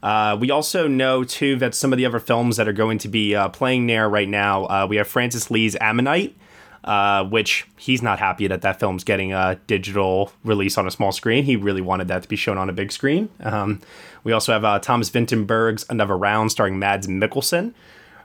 Uh, 0.02 0.36
we 0.38 0.50
also 0.50 0.86
know 0.88 1.24
too 1.24 1.56
that 1.56 1.74
some 1.74 1.92
of 1.92 1.96
the 1.96 2.06
other 2.06 2.18
films 2.18 2.56
that 2.56 2.68
are 2.68 2.72
going 2.72 2.98
to 2.98 3.08
be 3.08 3.34
uh, 3.34 3.48
playing 3.48 3.86
there 3.86 4.08
right 4.08 4.28
now, 4.28 4.64
uh, 4.66 4.86
we 4.88 4.96
have 4.96 5.08
Francis 5.08 5.50
Lee's 5.50 5.76
Ammonite. 5.80 6.36
Uh, 6.86 7.24
which 7.24 7.66
he's 7.76 8.00
not 8.00 8.20
happy 8.20 8.46
that 8.46 8.62
that 8.62 8.78
film's 8.78 9.02
getting 9.02 9.32
a 9.32 9.58
digital 9.66 10.30
release 10.44 10.78
on 10.78 10.86
a 10.86 10.90
small 10.92 11.10
screen. 11.10 11.42
He 11.42 11.56
really 11.56 11.80
wanted 11.80 12.06
that 12.06 12.22
to 12.22 12.28
be 12.28 12.36
shown 12.36 12.58
on 12.58 12.70
a 12.70 12.72
big 12.72 12.92
screen. 12.92 13.28
Um, 13.40 13.80
we 14.22 14.30
also 14.30 14.52
have 14.52 14.64
uh, 14.64 14.78
Thomas 14.78 15.10
Vinterberg's 15.10 15.84
Another 15.90 16.16
Round 16.16 16.52
starring 16.52 16.78
Mads 16.78 17.08
Mikkelsen 17.08 17.74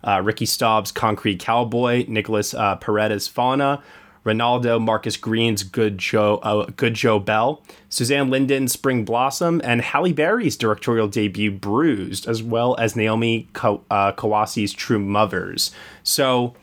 uh, 0.03 0.21
Ricky 0.23 0.45
Staub's 0.45 0.91
Concrete 0.91 1.39
Cowboy, 1.39 2.05
Nicholas 2.07 2.53
uh, 2.53 2.75
Pereda's 2.75 3.27
Fauna, 3.27 3.81
Reinaldo 4.23 4.79
Marcus 4.79 5.17
Green's 5.17 5.63
Good 5.63 5.97
Joe 5.97 6.35
uh, 6.43 6.67
Good 6.75 6.93
Joe 6.93 7.19
Bell, 7.19 7.63
Suzanne 7.89 8.29
Lindon's 8.29 8.71
Spring 8.71 9.03
Blossom, 9.03 9.61
and 9.63 9.81
Halle 9.81 10.13
Berry's 10.13 10.55
directorial 10.55 11.07
debut 11.07 11.51
Bruised, 11.51 12.27
as 12.27 12.43
well 12.43 12.75
as 12.77 12.95
Naomi 12.95 13.47
Ko- 13.53 13.83
uh, 13.89 14.11
Kawase's 14.11 14.73
True 14.73 14.99
Mothers. 14.99 15.71
So 16.03 16.55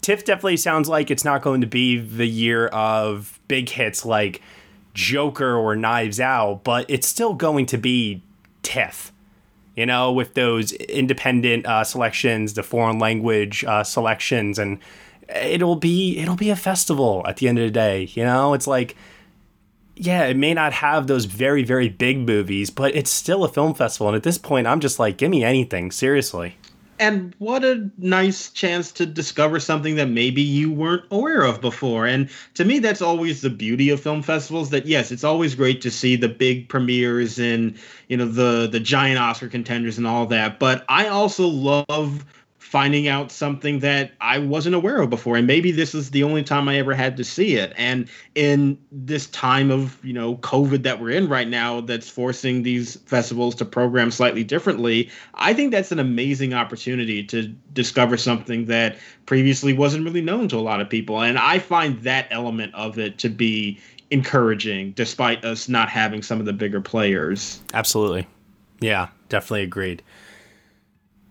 TIFF 0.00 0.24
definitely 0.24 0.56
sounds 0.56 0.88
like 0.88 1.10
it's 1.10 1.24
not 1.24 1.42
going 1.42 1.60
to 1.60 1.66
be 1.66 1.98
the 1.98 2.26
year 2.26 2.68
of 2.68 3.38
big 3.48 3.68
hits 3.68 4.04
like 4.04 4.40
Joker 4.94 5.54
or 5.56 5.76
Knives 5.76 6.20
Out, 6.20 6.64
but 6.64 6.86
it's 6.88 7.06
still 7.06 7.34
going 7.34 7.66
to 7.66 7.78
be 7.78 8.22
TIFF 8.62 9.12
you 9.80 9.86
know, 9.86 10.12
with 10.12 10.34
those 10.34 10.72
independent 10.72 11.64
uh, 11.64 11.84
selections, 11.84 12.52
the 12.52 12.62
foreign 12.62 12.98
language 12.98 13.64
uh, 13.64 13.82
selections, 13.82 14.58
and 14.58 14.78
it'll 15.28 15.76
be 15.76 16.18
it'll 16.18 16.36
be 16.36 16.50
a 16.50 16.56
festival 16.56 17.24
at 17.26 17.38
the 17.38 17.48
end 17.48 17.58
of 17.58 17.64
the 17.64 17.70
day. 17.70 18.08
You 18.12 18.24
know, 18.24 18.52
it's 18.52 18.66
like 18.66 18.96
yeah, 19.96 20.24
it 20.24 20.36
may 20.36 20.54
not 20.54 20.74
have 20.74 21.06
those 21.06 21.24
very 21.24 21.62
very 21.62 21.88
big 21.88 22.18
movies, 22.18 22.68
but 22.68 22.94
it's 22.94 23.10
still 23.10 23.42
a 23.42 23.48
film 23.48 23.74
festival. 23.74 24.08
And 24.08 24.16
at 24.16 24.22
this 24.22 24.38
point, 24.38 24.66
I'm 24.66 24.80
just 24.80 24.98
like, 24.98 25.16
give 25.16 25.30
me 25.30 25.44
anything, 25.44 25.90
seriously. 25.90 26.56
And 27.00 27.34
what 27.38 27.64
a 27.64 27.90
nice 27.96 28.50
chance 28.50 28.92
to 28.92 29.06
discover 29.06 29.58
something 29.58 29.96
that 29.96 30.10
maybe 30.10 30.42
you 30.42 30.70
weren't 30.70 31.04
aware 31.10 31.42
of 31.44 31.62
before. 31.62 32.06
And 32.06 32.28
to 32.54 32.64
me, 32.66 32.78
that's 32.78 33.00
always 33.00 33.40
the 33.40 33.48
beauty 33.48 33.88
of 33.88 34.02
film 34.02 34.22
festivals. 34.22 34.68
That 34.68 34.84
yes, 34.84 35.10
it's 35.10 35.24
always 35.24 35.54
great 35.54 35.80
to 35.80 35.90
see 35.90 36.14
the 36.14 36.28
big 36.28 36.68
premieres 36.68 37.38
and 37.38 37.78
you 38.08 38.18
know 38.18 38.26
the 38.26 38.68
the 38.70 38.80
giant 38.80 39.18
Oscar 39.18 39.48
contenders 39.48 39.96
and 39.96 40.06
all 40.06 40.26
that. 40.26 40.58
But 40.58 40.84
I 40.90 41.08
also 41.08 41.46
love 41.46 42.26
finding 42.70 43.08
out 43.08 43.32
something 43.32 43.80
that 43.80 44.12
I 44.20 44.38
wasn't 44.38 44.76
aware 44.76 45.00
of 45.00 45.10
before. 45.10 45.36
And 45.36 45.44
maybe 45.44 45.72
this 45.72 45.92
is 45.92 46.12
the 46.12 46.22
only 46.22 46.44
time 46.44 46.68
I 46.68 46.78
ever 46.78 46.94
had 46.94 47.16
to 47.16 47.24
see 47.24 47.56
it. 47.56 47.72
And 47.76 48.08
in 48.36 48.78
this 48.92 49.26
time 49.30 49.72
of, 49.72 49.98
you 50.04 50.12
know, 50.12 50.36
COVID 50.36 50.84
that 50.84 51.00
we're 51.00 51.10
in 51.10 51.28
right 51.28 51.48
now, 51.48 51.80
that's 51.80 52.08
forcing 52.08 52.62
these 52.62 52.94
festivals 53.06 53.56
to 53.56 53.64
program 53.64 54.12
slightly 54.12 54.44
differently, 54.44 55.10
I 55.34 55.52
think 55.52 55.72
that's 55.72 55.90
an 55.90 55.98
amazing 55.98 56.54
opportunity 56.54 57.24
to 57.24 57.48
discover 57.72 58.16
something 58.16 58.66
that 58.66 58.96
previously 59.26 59.72
wasn't 59.72 60.04
really 60.04 60.22
known 60.22 60.46
to 60.50 60.56
a 60.56 60.62
lot 60.62 60.80
of 60.80 60.88
people. 60.88 61.20
And 61.20 61.38
I 61.38 61.58
find 61.58 62.00
that 62.02 62.28
element 62.30 62.72
of 62.76 63.00
it 63.00 63.18
to 63.18 63.28
be 63.28 63.80
encouraging, 64.12 64.92
despite 64.92 65.44
us 65.44 65.68
not 65.68 65.88
having 65.88 66.22
some 66.22 66.38
of 66.38 66.46
the 66.46 66.52
bigger 66.52 66.80
players. 66.80 67.60
Absolutely. 67.74 68.28
Yeah, 68.78 69.08
definitely 69.28 69.62
agreed. 69.62 70.04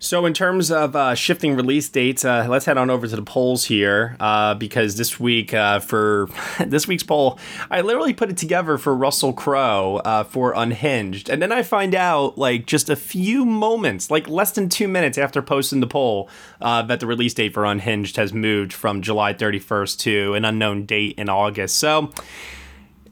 So, 0.01 0.25
in 0.25 0.33
terms 0.33 0.71
of 0.71 0.95
uh, 0.95 1.13
shifting 1.13 1.57
release 1.57 1.89
dates, 1.89 2.23
uh, 2.23 2.47
let's 2.49 2.63
head 2.63 2.77
on 2.77 2.89
over 2.89 3.05
to 3.05 3.15
the 3.17 3.21
polls 3.21 3.65
here 3.65 4.15
uh, 4.21 4.53
because 4.53 4.95
this 4.95 5.19
week, 5.19 5.53
uh, 5.53 5.81
for 5.81 6.29
this 6.65 6.87
week's 6.87 7.03
poll, 7.03 7.37
I 7.69 7.81
literally 7.81 8.13
put 8.13 8.29
it 8.29 8.37
together 8.37 8.77
for 8.77 8.95
Russell 8.95 9.33
Crowe 9.33 9.97
uh, 10.05 10.23
for 10.23 10.53
Unhinged. 10.55 11.29
And 11.29 11.41
then 11.41 11.51
I 11.51 11.63
find 11.63 11.93
out, 11.93 12.37
like, 12.37 12.65
just 12.65 12.89
a 12.89 12.95
few 12.95 13.43
moments, 13.43 14.09
like 14.09 14.29
less 14.29 14.53
than 14.53 14.69
two 14.69 14.87
minutes 14.87 15.17
after 15.17 15.41
posting 15.41 15.81
the 15.81 15.87
poll, 15.87 16.29
uh, 16.61 16.81
that 16.83 17.01
the 17.01 17.07
release 17.07 17.33
date 17.33 17.53
for 17.53 17.65
Unhinged 17.65 18.15
has 18.15 18.31
moved 18.31 18.71
from 18.71 19.01
July 19.01 19.33
31st 19.33 19.99
to 19.99 20.33
an 20.33 20.45
unknown 20.45 20.85
date 20.85 21.15
in 21.17 21.27
August. 21.27 21.75
So, 21.75 22.09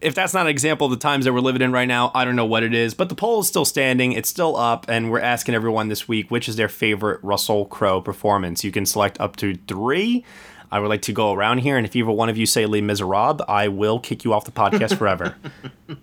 if 0.02 0.16
that's 0.16 0.34
not 0.34 0.42
an 0.42 0.48
example 0.50 0.86
of 0.86 0.92
the 0.92 0.98
times 0.98 1.26
that 1.26 1.34
we're 1.34 1.40
living 1.40 1.62
in 1.62 1.72
right 1.72 1.88
now, 1.88 2.12
I 2.14 2.26
don't 2.26 2.36
know 2.36 2.46
what 2.46 2.64
it 2.64 2.74
is. 2.74 2.94
But 2.94 3.10
the 3.10 3.16
poll 3.16 3.42
is 3.42 3.48
still 3.48 3.66
standing, 3.66 4.12
it's 4.12 4.30
still 4.30 4.56
up, 4.56 4.86
and 4.90 5.12
we're 5.12 5.20
asking 5.20 5.56
everyone 5.56 5.88
this 5.88 6.08
week 6.08 6.32
which 6.32 6.48
is 6.48 6.56
their 6.56 6.70
favorite 6.70 7.20
Russell 7.24 7.66
Crowe 7.66 8.02
performance. 8.02 8.64
You 8.64 8.72
can 8.72 8.86
select 8.86 9.20
up 9.20 9.36
to 9.38 9.56
three. 9.68 10.24
I 10.70 10.80
would 10.80 10.90
like 10.90 11.02
to 11.04 11.14
go 11.14 11.32
around 11.32 11.60
here, 11.60 11.78
and 11.78 11.86
if 11.86 11.96
either 11.96 12.12
one 12.12 12.28
of 12.28 12.38
you 12.38 12.46
say 12.46 12.66
Les 12.66 12.82
Miserables, 12.82 13.42
I 13.48 13.70
will 13.70 14.00
kick 14.00 14.26
you 14.26 14.34
off 14.34 14.44
the 14.44 14.52
podcast 14.52 14.98
forever. 14.98 15.36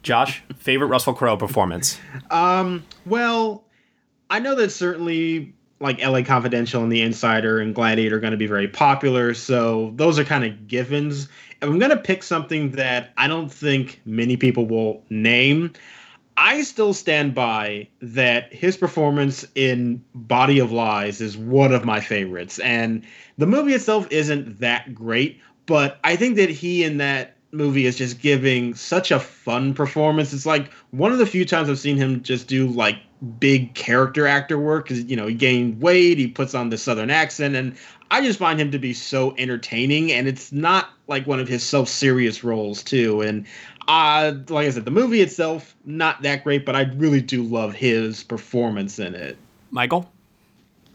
Josh, 0.03 0.43
favorite 0.57 0.89
Russell 0.89 1.13
Crowe 1.13 1.37
performance? 1.37 1.99
Um, 2.31 2.85
well, 3.05 3.65
I 4.31 4.39
know 4.39 4.55
that 4.55 4.71
certainly 4.71 5.53
like 5.81 6.03
LA 6.03 6.23
Confidential 6.23 6.83
and 6.83 6.91
The 6.91 7.03
Insider 7.03 7.61
and 7.61 7.75
Gladiator 7.75 8.17
are 8.17 8.21
going 8.21 8.31
to 8.31 8.39
be 8.39 8.47
very 8.47 8.69
popular, 8.69 9.35
so 9.35 9.93
those 9.97 10.19
are 10.19 10.25
kind 10.25 10.45
of 10.45 10.67
givens. 10.67 11.29
I'm 11.71 11.79
going 11.79 11.91
to 11.91 11.97
pick 11.97 12.23
something 12.23 12.73
that 12.73 13.13
I 13.17 13.27
don't 13.27 13.51
think 13.51 14.01
many 14.05 14.37
people 14.37 14.67
will 14.67 15.03
name, 15.09 15.73
I 16.37 16.63
still 16.63 16.93
stand 16.93 17.35
by 17.35 17.89
that 18.03 18.53
his 18.53 18.77
performance 18.77 19.47
in 19.55 20.05
Body 20.15 20.59
of 20.59 20.73
Lies 20.73 21.21
is 21.21 21.37
one 21.37 21.73
of 21.73 21.85
my 21.85 22.01
favorites. 22.01 22.59
And 22.59 23.05
the 23.39 23.47
movie 23.47 23.73
itself 23.73 24.07
isn't 24.11 24.59
that 24.61 24.95
great, 24.95 25.41
but 25.67 25.99
I 26.05 26.17
think 26.17 26.37
that 26.37 26.51
he 26.51 26.85
in 26.85 26.99
that 26.99 27.34
movie 27.55 27.87
is 27.87 27.97
just 27.97 28.21
giving 28.21 28.75
such 28.75 29.11
a 29.11 29.21
fun 29.21 29.75
performance. 29.75 30.33
It's 30.33 30.47
like 30.47 30.73
one 30.91 31.13
of 31.13 31.19
the 31.19 31.27
few 31.27 31.45
times 31.45 31.71
I've 31.71 31.79
seen 31.79 31.97
him 31.97 32.23
just 32.23 32.49
do 32.49 32.67
like 32.67 32.99
big 33.39 33.75
character 33.75 34.27
actor 34.27 34.59
work 34.59 34.85
because 34.89 35.05
you 35.05 35.17
know 35.17 35.27
he 35.27 35.35
gained 35.35 35.81
weight, 35.81 36.19
he 36.19 36.29
puts 36.29 36.55
on 36.55 36.69
the 36.71 36.79
southern 36.79 37.11
accent, 37.11 37.57
and 37.57 37.77
I 38.11 38.23
just 38.23 38.39
find 38.39 38.61
him 38.61 38.71
to 38.73 38.79
be 38.79 38.93
so 38.93 39.35
entertaining. 39.39 40.13
And 40.13 40.29
it's 40.29 40.53
not 40.53 40.91
like 41.07 41.27
one 41.27 41.41
of 41.41 41.49
his 41.49 41.63
self 41.63 41.89
serious 41.89 42.45
roles 42.45 42.83
too. 42.83 43.23
And 43.23 43.47
uh, 43.89 44.35
like 44.49 44.67
I 44.67 44.71
said, 44.71 44.85
the 44.85 44.91
movie 44.91 45.21
itself 45.21 45.75
not 45.85 46.23
that 46.23 46.45
great, 46.45 46.67
but 46.67 46.77
I 46.77 46.83
really 46.97 47.21
do 47.21 47.43
love 47.43 47.75
his 47.75 48.23
performance 48.23 48.99
in 48.99 49.15
it. 49.15 49.37
Michael. 49.71 50.14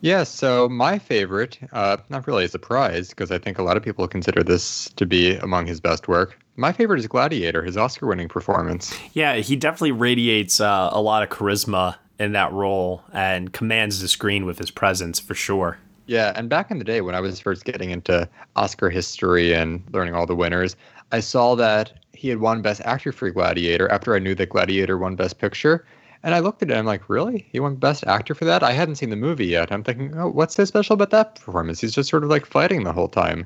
Yeah, 0.02 0.24
so 0.24 0.70
my 0.70 0.98
favorite, 0.98 1.60
uh, 1.74 1.98
not 2.10 2.26
really 2.26 2.46
a 2.46 2.48
surprise, 2.48 3.10
because 3.10 3.32
I 3.32 3.38
think 3.38 3.58
a 3.58 3.64
lot 3.64 3.76
of 3.76 3.84
people 3.84 4.08
consider 4.08 4.44
this 4.44 4.90
to 4.96 5.06
be 5.06 5.36
among 5.36 5.66
his 5.66 5.80
best 5.82 6.08
work. 6.08 6.40
My 6.56 6.72
favorite 6.72 7.00
is 7.00 7.08
Gladiator, 7.08 7.64
his 7.64 7.76
Oscar 7.76 8.08
winning 8.08 8.30
performance. 8.30 8.96
Yeah, 9.14 9.36
he 9.36 9.56
definitely 9.56 9.92
radiates 9.92 10.62
uh, 10.62 10.90
a 10.92 11.02
lot 11.02 11.24
of 11.24 11.30
charisma 11.30 11.98
in 12.20 12.34
that 12.34 12.52
role 12.52 13.04
and 13.14 13.52
commands 13.54 14.02
the 14.02 14.08
screen 14.08 14.46
with 14.46 14.58
his 14.58 14.72
presence 14.72 15.20
for 15.20 15.36
sure. 15.36 15.78
Yeah, 16.06 16.34
and 16.36 16.50
back 16.50 16.72
in 16.72 16.80
the 16.80 16.84
day 16.84 17.02
when 17.02 17.14
I 17.14 17.20
was 17.20 17.40
first 17.40 17.66
getting 17.66 17.92
into 17.92 18.28
Oscar 18.56 18.90
history 18.90 19.54
and 19.54 19.84
learning 19.92 20.16
all 20.16 20.26
the 20.26 20.36
winners, 20.36 20.76
I 21.12 21.20
saw 21.20 21.56
that 21.56 21.94
he 22.14 22.30
had 22.30 22.40
won 22.40 22.62
Best 22.62 22.82
Actor 22.84 23.12
for 23.12 23.30
Gladiator 23.30 23.90
after 23.90 24.16
I 24.16 24.20
knew 24.20 24.36
that 24.36 24.50
Gladiator 24.50 24.98
won 24.98 25.16
Best 25.16 25.40
Picture. 25.40 25.86
And 26.24 26.36
I 26.36 26.40
looked 26.40 26.62
at 26.62 26.70
it 26.70 26.74
and 26.74 26.80
I'm 26.80 26.86
like, 26.86 27.10
really? 27.10 27.48
He 27.52 27.60
won 27.60 27.76
Best 27.76 28.04
Actor 28.06 28.36
for 28.36 28.46
that? 28.46 28.62
I 28.62 28.74
hadn't 28.74 28.96
seen 28.96 29.10
the 29.10 29.16
movie 29.16 29.48
yet. 29.48 29.72
I'm 29.72 29.84
thinking, 29.84 30.18
oh, 30.18 30.30
what's 30.30 30.56
so 30.56 30.66
special 30.66 30.94
about 30.94 31.12
that 31.12 31.36
performance? 31.36 31.80
He's 31.80 31.94
just 31.94 32.10
sort 32.10 32.24
of 32.24 32.30
like 32.30 32.46
fighting 32.46 32.84
the 32.84 32.94
whole 32.94 33.08
time. 33.08 33.46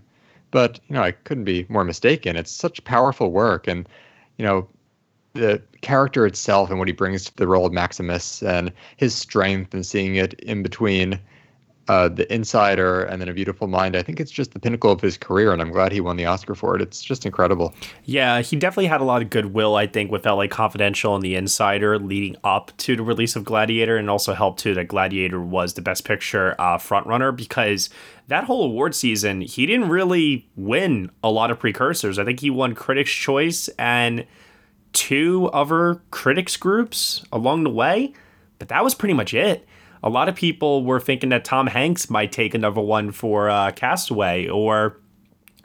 But, 0.50 0.80
you 0.88 0.96
know, 0.96 1.04
I 1.04 1.12
couldn't 1.12 1.46
be 1.46 1.66
more 1.70 1.84
mistaken. 1.84 2.36
It's 2.36 2.52
such 2.52 2.84
powerful 2.84 3.32
work. 3.32 3.68
And, 3.68 3.88
you 4.38 4.46
know, 4.46 4.68
the 5.34 5.62
character 5.82 6.26
itself 6.26 6.70
and 6.70 6.80
what 6.80 6.88
he 6.88 6.94
brings 6.94 7.26
to 7.26 7.36
the 7.36 7.48
role 7.48 7.66
of 7.66 7.74
Maximus 7.74 8.42
and 8.44 8.72
his 8.98 9.16
strength 9.16 9.74
and 9.74 9.86
seeing 9.86 10.16
it 10.16 10.34
in 10.36 10.64
between 10.64 11.20
uh, 11.88 12.08
The 12.08 12.32
Insider 12.34 13.04
and 13.04 13.22
then 13.22 13.30
A 13.30 13.34
Beautiful 13.34 13.67
Mind. 13.67 13.96
I 13.96 14.04
think 14.04 14.19
it's 14.19 14.32
just 14.32 14.54
the 14.54 14.60
pinnacle 14.60 14.91
of 14.91 15.02
his 15.02 15.17
career, 15.17 15.52
and 15.52 15.62
I'm 15.62 15.72
glad 15.72 15.91
he 15.91 16.00
won 16.00 16.15
the 16.15 16.26
Oscar 16.26 16.56
for 16.56 16.76
it. 16.76 16.82
It's 16.82 17.04
just 17.04 17.26
incredible. 17.26 17.74
Yeah, 18.06 18.41
he 18.41 18.56
definitely 18.56 18.88
had 18.88 19.02
a 19.02 19.04
lot 19.04 19.22
of 19.22 19.30
goodwill, 19.30 19.76
I 19.76 19.88
think, 19.88 20.12
with 20.12 20.26
LA 20.26 20.48
Confidential 20.48 21.13
and 21.15 21.24
The 21.24 21.36
Insider 21.36 22.00
leading 22.00 22.38
up 22.43 22.72
to 22.78 22.96
the 22.96 23.04
release 23.04 23.36
of 23.36 23.43
Gladiator, 23.43 23.98
and 23.98 24.10
also 24.10 24.34
helped 24.34 24.60
too 24.60 24.74
that 24.76 24.88
Gladiator 24.88 25.41
was 25.41 25.74
the 25.74 25.82
Best 25.82 26.06
Picture 26.06 26.56
uh, 26.60 26.78
frontrunner 26.78 27.36
because 27.36 27.89
that 28.28 28.46
whole 28.46 28.63
award 28.63 28.96
season, 28.96 29.41
he 29.41 29.65
didn't 29.65 29.89
really 29.89 30.48
win 30.56 31.12
a 31.24 31.30
lot 31.30 31.52
of 31.52 31.60
precursors. 31.60 32.17
I 32.17 32.24
think 32.24 32.39
he 32.39 32.50
won 32.50 32.76
Critics' 32.76 33.12
Choice 33.12 33.67
and 33.78 34.26
two 34.93 35.50
other 35.52 36.02
critics 36.12 36.56
groups 36.56 37.26
along 37.32 37.63
the 37.63 37.69
way, 37.69 38.13
but 38.60 38.69
that 38.69 38.84
was 38.84 38.96
pretty 38.96 39.13
much 39.13 39.34
it 39.34 39.67
a 40.04 40.10
lot 40.10 40.28
of 40.28 40.36
people 40.36 40.84
were 40.84 41.00
thinking 41.00 41.30
that 41.30 41.46
Tom 41.46 41.68
Hanks 41.68 42.10
might 42.10 42.32
take 42.32 42.54
another 42.54 42.82
one 42.82 43.12
for 43.12 43.50
uh, 43.50 43.72
Castaway 43.72 44.48
or 44.50 45.00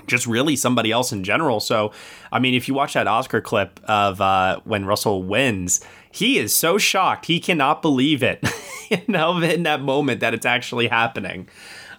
just 0.06 0.26
really 0.26 0.54
somebody 0.56 0.92
else 0.92 1.12
in 1.12 1.24
general. 1.24 1.60
So, 1.60 1.92
I 2.32 2.38
mean, 2.38 2.54
if 2.54 2.68
you 2.68 2.74
watch 2.74 2.94
that 2.94 3.08
Oscar 3.08 3.40
clip 3.40 3.80
of 3.84 4.20
uh, 4.20 4.60
when 4.64 4.86
Russell 4.86 5.24
wins, 5.24 5.84
he 6.10 6.38
is 6.38 6.54
so 6.54 6.78
shocked. 6.78 7.26
He 7.26 7.40
cannot 7.40 7.82
believe 7.82 8.22
it, 8.22 8.48
you 8.90 9.00
know, 9.08 9.42
in 9.42 9.64
that 9.64 9.82
moment 9.82 10.20
that 10.20 10.32
it's 10.32 10.46
actually 10.46 10.86
happening. 10.86 11.48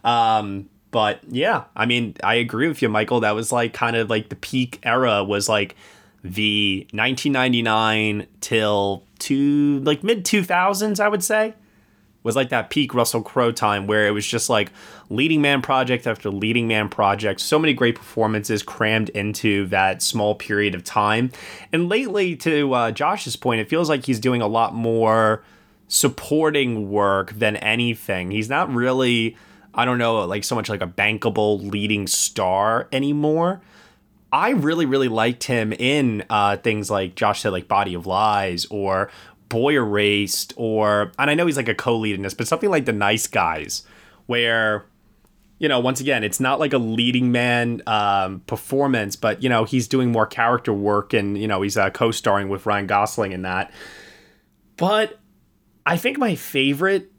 Um, 0.06 0.69
but 0.91 1.19
yeah, 1.28 1.65
I 1.75 1.86
mean, 1.86 2.15
I 2.23 2.36
agree 2.36 2.69
with 2.69 2.82
you, 2.82 2.89
Michael. 2.89 3.19
That 3.19 3.36
was 3.36 3.52
like 3.52 3.73
kind 3.73 3.97
of 3.97 4.10
like 4.10 4.30
the 4.30 4.36
peak 4.38 4.80
era 4.82 5.23
was 5.23 5.47
like 5.49 5.75
the 6.23 6.88
1999 6.93 8.28
till 8.41 9.04
to 9.19 9.80
like 9.82 10.04
mid 10.04 10.23
2000s, 10.23 10.99
I 10.99 11.10
would 11.10 11.23
say 11.23 11.54
was 12.23 12.36
like 12.36 12.49
that 12.49 12.69
peak 12.69 12.93
Russell 12.93 13.21
Crowe 13.21 13.51
time 13.51 13.88
where 13.88 14.08
it 14.08 14.12
was 14.12 14.25
just 14.25 14.49
like 14.49 14.71
leading 15.10 15.41
man 15.41 15.62
project 15.62 16.05
after 16.05 16.29
leading 16.29 16.67
man 16.67 16.89
project. 16.89 17.39
So 17.39 17.58
many 17.58 17.73
great 17.73 17.95
performances 17.95 18.62
crammed 18.62 19.10
into 19.10 19.67
that 19.67 20.01
small 20.01 20.36
period 20.36 20.75
of 20.75 20.84
time. 20.84 21.32
And 21.71 21.88
lately, 21.89 22.36
to 22.38 22.73
uh, 22.73 22.91
Josh's 22.91 23.36
point, 23.36 23.62
it 23.62 23.69
feels 23.69 23.89
like 23.89 24.05
he's 24.05 24.19
doing 24.19 24.41
a 24.41 24.47
lot 24.47 24.73
more 24.73 25.43
supporting 25.88 26.89
work 26.89 27.32
than 27.34 27.55
anything. 27.58 28.32
He's 28.32 28.49
not 28.49 28.71
really, 28.73 29.36
I 29.73 29.86
don't 29.86 29.97
know, 29.97 30.23
like 30.25 30.43
so 30.43 30.55
much 30.55 30.69
like 30.69 30.82
a 30.82 30.88
bankable 30.88 31.69
leading 31.71 32.05
star 32.08 32.88
anymore. 32.91 33.62
I 34.32 34.51
really, 34.51 34.86
really 34.86 35.08
liked 35.08 35.45
him 35.45 35.73
in 35.73 36.23
uh, 36.29 36.58
things 36.58 36.91
like 36.91 37.15
Josh 37.15 37.41
said, 37.41 37.51
like 37.51 37.67
Body 37.67 37.95
of 37.95 38.05
Lies 38.05 38.67
or 38.69 39.10
Boy 39.49 39.75
Erased, 39.75 40.53
or 40.55 41.12
and 41.17 41.29
I 41.29 41.33
know 41.33 41.47
he's 41.47 41.57
like 41.57 41.67
a 41.67 41.75
co-lead 41.75 42.15
in 42.15 42.21
this, 42.21 42.33
but 42.33 42.47
something 42.47 42.69
like 42.69 42.85
The 42.85 42.93
Nice 42.93 43.27
Guys, 43.27 43.83
where 44.27 44.85
you 45.57 45.67
know 45.67 45.79
once 45.79 45.99
again 45.99 46.23
it's 46.23 46.39
not 46.39 46.59
like 46.59 46.71
a 46.71 46.77
leading 46.77 47.31
man 47.31 47.81
um, 47.88 48.41
performance, 48.41 49.15
but 49.15 49.43
you 49.43 49.49
know 49.49 49.65
he's 49.65 49.88
doing 49.88 50.12
more 50.12 50.27
character 50.27 50.71
work, 50.71 51.13
and 51.13 51.38
you 51.38 51.47
know 51.47 51.62
he's 51.63 51.77
uh, 51.77 51.89
co-starring 51.89 52.47
with 52.47 52.65
Ryan 52.65 52.88
Gosling 52.88 53.31
in 53.31 53.41
that. 53.41 53.73
But 54.77 55.19
I 55.85 55.97
think 55.97 56.17
my 56.17 56.35
favorite, 56.35 57.12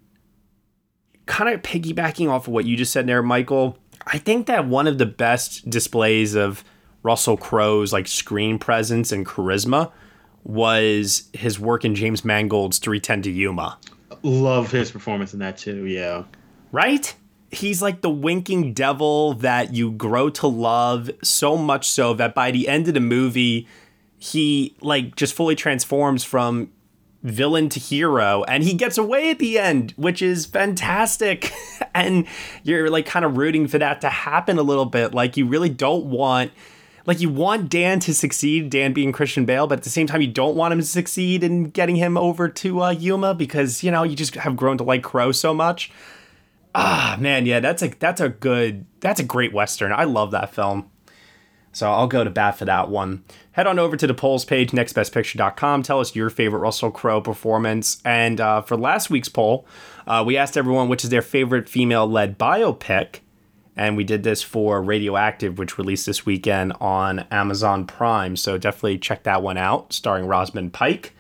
kind 1.27 1.53
of 1.53 1.61
piggybacking 1.63 2.31
off 2.31 2.47
of 2.47 2.53
what 2.53 2.65
you 2.65 2.77
just 2.77 2.93
said 2.93 3.07
there, 3.07 3.23
Michael. 3.23 3.77
I 4.07 4.19
think 4.19 4.47
that 4.47 4.67
one 4.67 4.87
of 4.87 4.99
the 4.99 5.07
best 5.07 5.69
displays 5.69 6.35
of 6.35 6.65
Russell 7.03 7.37
Crowe's 7.37 7.93
like 7.93 8.07
screen 8.07 8.59
presence 8.59 9.13
and 9.13 9.27
charisma 9.27 9.93
was 10.45 11.29
his 11.33 11.59
work 11.59 11.85
in 11.85 11.95
James 11.95 12.25
Mangold's 12.25 12.79
310 12.79 13.23
to 13.23 13.31
Yuma. 13.31 13.79
Love 14.23 14.71
his 14.71 14.91
performance 14.91 15.33
in 15.33 15.41
that 15.41 15.59
too. 15.59 15.87
Yeah. 15.87 16.25
Right? 16.73 17.15
He's 17.51 17.83
like 17.83 18.01
the 18.01 18.11
winking 18.11 18.75
devil 18.75 19.35
that 19.35 19.75
you 19.75 19.91
grow 19.93 20.31
to 20.31 20.47
love 20.47 21.11
so 21.23 21.57
much 21.57 21.89
so 21.89 22.15
that 22.15 22.35
by 22.35 22.51
the 22.51 22.69
end 22.69 22.89
of 22.89 22.95
the 22.95 23.01
movie, 23.01 23.67
he 24.19 24.77
like 24.81 25.17
just 25.17 25.35
fully 25.35 25.57
transforms 25.57 26.23
from 26.23 26.71
villain 27.23 27.69
to 27.69 27.81
hero 27.81 28.45
and 28.45 28.63
he 28.63 28.73
gets 28.73 28.97
away 28.97 29.31
at 29.31 29.39
the 29.39 29.59
end 29.59 29.93
which 29.97 30.23
is 30.23 30.47
fantastic 30.47 31.53
and 31.95 32.27
you're 32.63 32.89
like 32.89 33.05
kind 33.05 33.27
of 33.27 33.37
rooting 33.37 33.69
for 33.69 33.79
that 33.79 34.01
to 34.01 34.09
happen 34.09 34.59
a 34.59 34.63
little 34.63 34.87
bit 34.87 35.13
like 35.13 35.37
you 35.37 35.47
really 35.47 35.69
don't 35.69 36.07
want 36.07 36.51
like 37.07 37.21
you 37.21 37.29
want 37.29 37.69
Dan 37.71 38.01
to 38.01 38.15
succeed, 38.15 38.71
Dan 38.71 38.93
being 38.93 39.13
Christian 39.13 39.45
Bale, 39.45 39.67
but 39.67 39.79
at 39.79 39.85
the 39.85 39.91
same 39.91 40.07
time 40.07 40.21
you 40.21 40.29
don't 40.29 40.57
want 40.57 40.73
him 40.73 40.81
to 40.81 40.87
succeed 40.87 41.43
in 41.43 41.65
getting 41.65 41.97
him 41.97 42.17
over 42.17 42.49
to 42.49 42.83
uh, 42.83 42.91
Yuma 42.91 43.35
because 43.35 43.83
you 43.83 43.91
know 43.91 44.03
you 44.03 44.17
just 44.17 44.35
have 44.35 44.57
grown 44.57 44.79
to 44.79 44.85
like 44.85 45.03
Crowe 45.03 45.33
so 45.33 45.55
much. 45.55 45.91
Ah 46.75 47.17
man, 47.19 47.47
yeah, 47.47 47.61
that's 47.61 47.83
a 47.83 47.89
that's 47.89 48.21
a 48.21 48.29
good 48.29 48.87
that's 49.01 49.21
a 49.21 49.25
great 49.25 49.53
western. 49.53 49.93
I 49.93 50.05
love 50.05 50.31
that 50.31 50.55
film. 50.55 50.91
So 51.73 51.91
I'll 51.91 52.09
go 52.09 52.25
to 52.25 52.31
bat 52.31 52.59
for 52.59 52.65
that 52.65 52.89
one. 52.89 53.25
Head 53.53 53.67
on 53.67 53.79
over 53.79 53.97
to 53.97 54.07
the 54.07 54.15
polls 54.15 54.45
page, 54.45 54.73
nextbestpicture.com. 54.73 55.83
Tell 55.83 56.01
us 56.01 56.17
your 56.17 56.31
favorite 56.31 56.61
Russell 56.61 56.91
Crowe 56.91 57.21
performance. 57.21 58.01
And 58.05 58.41
uh, 58.41 58.63
for 58.63 58.77
last 58.77 59.09
week's 59.09 59.29
poll, 59.29 59.67
uh, 60.07 60.25
we 60.27 60.37
asked 60.37 60.57
everyone 60.57 60.89
which 60.89 61.05
is 61.05 61.11
their 61.11 61.23
favorite 61.23 61.69
female-led 61.69 62.39
biopic 62.39 63.21
and 63.81 63.97
we 63.97 64.05
did 64.05 64.25
this 64.25 64.43
for 64.43 64.83
Radioactive, 64.83 65.59
which 65.59 65.79
released 65.79 66.05
this 66.05 66.27
weekend 66.27 66.75
on 66.83 67.21
Amazon 67.31 67.87
Prime. 67.87 68.37
So 68.37 68.59
definitely 68.59 68.99
check 68.99 69.23
that 69.23 69.43
one 69.43 69.57
out, 69.57 69.95
starring 69.95 70.27
Rosamund 70.27 70.75
Pike. 70.75 71.15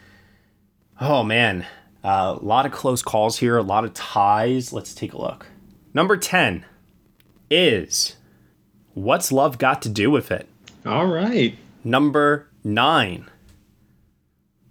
Oh 1.00 1.22
man, 1.22 1.64
a 2.04 2.06
uh, 2.06 2.38
lot 2.42 2.66
of 2.66 2.72
close 2.72 3.00
calls 3.00 3.38
here, 3.38 3.56
a 3.56 3.62
lot 3.62 3.86
of 3.86 3.94
ties. 3.94 4.74
Let's 4.74 4.94
take 4.94 5.14
a 5.14 5.18
look. 5.18 5.46
Number 5.94 6.18
10 6.18 6.66
is 7.50 8.16
What's 8.92 9.32
Love 9.32 9.56
Got 9.56 9.80
to 9.82 9.88
Do 9.88 10.10
with 10.10 10.30
It? 10.30 10.46
All 10.84 11.06
right. 11.06 11.56
Number 11.82 12.46
9 12.62 13.24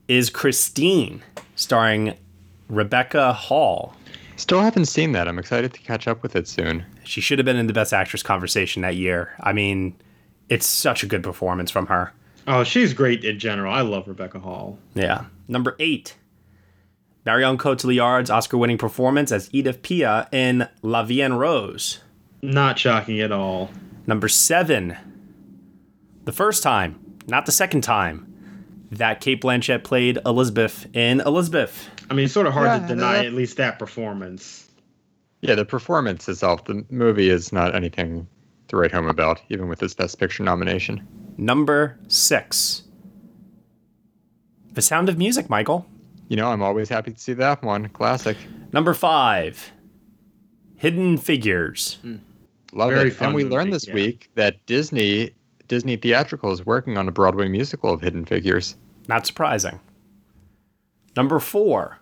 is 0.08 0.30
Christine, 0.30 1.24
starring 1.56 2.14
Rebecca 2.68 3.34
Hall. 3.34 3.96
Still 4.40 4.62
haven't 4.62 4.86
seen 4.86 5.12
that. 5.12 5.28
I'm 5.28 5.38
excited 5.38 5.74
to 5.74 5.82
catch 5.82 6.08
up 6.08 6.24
with 6.24 6.34
it 6.34 6.48
soon. 6.48 6.86
She 7.04 7.20
should 7.20 7.40
have 7.40 7.46
been 7.46 7.58
in 7.58 7.68
the 7.68 7.74
Best 7.74 7.92
Actress 7.92 8.24
conversation 8.24 8.84
that 8.84 8.96
year. 8.96 9.34
I 9.42 9.52
mean, 9.52 9.96
it's 10.48 10.66
such 10.66 11.04
a 11.04 11.08
good 11.08 11.24
performance 11.24 11.70
from 11.70 11.88
her. 11.88 12.14
Oh, 12.48 12.64
she's 12.64 12.94
great 12.94 13.26
in 13.26 13.38
general. 13.38 13.74
I 13.74 13.82
love 13.82 14.08
Rebecca 14.08 14.40
Hall. 14.40 14.80
Yeah. 14.96 15.26
Number 15.50 15.76
eight, 15.78 16.16
Marion 17.26 17.58
Cotillard's 17.58 18.30
Oscar-winning 18.30 18.78
performance 18.78 19.34
as 19.34 19.50
Edith 19.52 19.82
Piaf 19.82 20.34
in 20.34 20.70
La 20.82 21.04
Vie 21.04 21.22
en 21.22 21.34
Rose. 21.34 22.00
Not 22.42 22.80
shocking 22.80 23.20
at 23.20 23.34
all. 23.34 23.70
Number 24.08 24.30
seven, 24.30 24.96
the 26.24 26.32
first 26.32 26.64
time, 26.64 27.18
not 27.28 27.46
the 27.46 27.52
second 27.52 27.82
time, 27.82 28.26
that 28.90 29.20
Cate 29.20 29.42
Blanchett 29.42 29.84
played 29.84 30.18
Elizabeth 30.26 30.88
in 30.96 31.20
Elizabeth. 31.20 31.90
I 32.10 32.14
mean, 32.14 32.26
it's 32.26 32.34
sort 32.34 32.48
of 32.48 32.54
hard 32.54 32.68
yeah, 32.68 32.80
to 32.80 32.88
deny 32.88 33.26
at 33.26 33.34
least 33.34 33.58
that 33.58 33.80
performance. 33.80 34.70
Yeah, 35.42 35.56
the 35.56 35.66
performance 35.66 36.28
itself, 36.28 36.66
the 36.66 36.86
movie 36.90 37.30
is 37.30 37.54
not 37.54 37.76
anything 37.76 38.28
to 38.68 38.78
write 38.78 38.92
home 38.92 39.08
about, 39.08 39.42
even 39.50 39.68
with 39.68 39.82
its 39.84 39.94
Best 39.94 40.20
Picture 40.20 40.44
nomination. 40.44 41.08
Number 41.38 41.98
six. 42.08 42.84
The 44.74 44.82
Sound 44.82 45.10
of 45.10 45.18
Music, 45.18 45.50
Michael. 45.50 45.86
You 46.28 46.36
know, 46.36 46.52
I'm 46.52 46.62
always 46.62 46.90
happy 46.90 47.12
to 47.12 47.20
see 47.20 47.34
that 47.34 47.64
one. 47.64 47.90
Classic. 47.90 48.38
Number 48.72 48.94
five. 48.94 49.72
Hidden 50.76 51.18
Figures. 51.18 51.98
Mm. 52.04 52.20
Love 52.74 52.92
Very 52.92 53.10
it. 53.10 53.22
And 53.22 53.34
we 53.34 53.44
movie, 53.44 53.56
learned 53.56 53.74
this 53.74 53.88
yeah. 53.88 53.94
week 53.96 54.30
that 54.36 54.64
Disney 54.66 55.32
Disney 55.68 55.96
Theatrical 55.96 56.52
is 56.52 56.66
working 56.66 56.98
on 56.98 57.08
a 57.08 57.12
Broadway 57.12 57.48
musical 57.48 57.94
of 57.94 58.02
Hidden 58.02 58.26
Figures. 58.26 58.76
Not 59.08 59.26
surprising. 59.26 59.80
Number 61.20 61.40
four. 61.40 62.00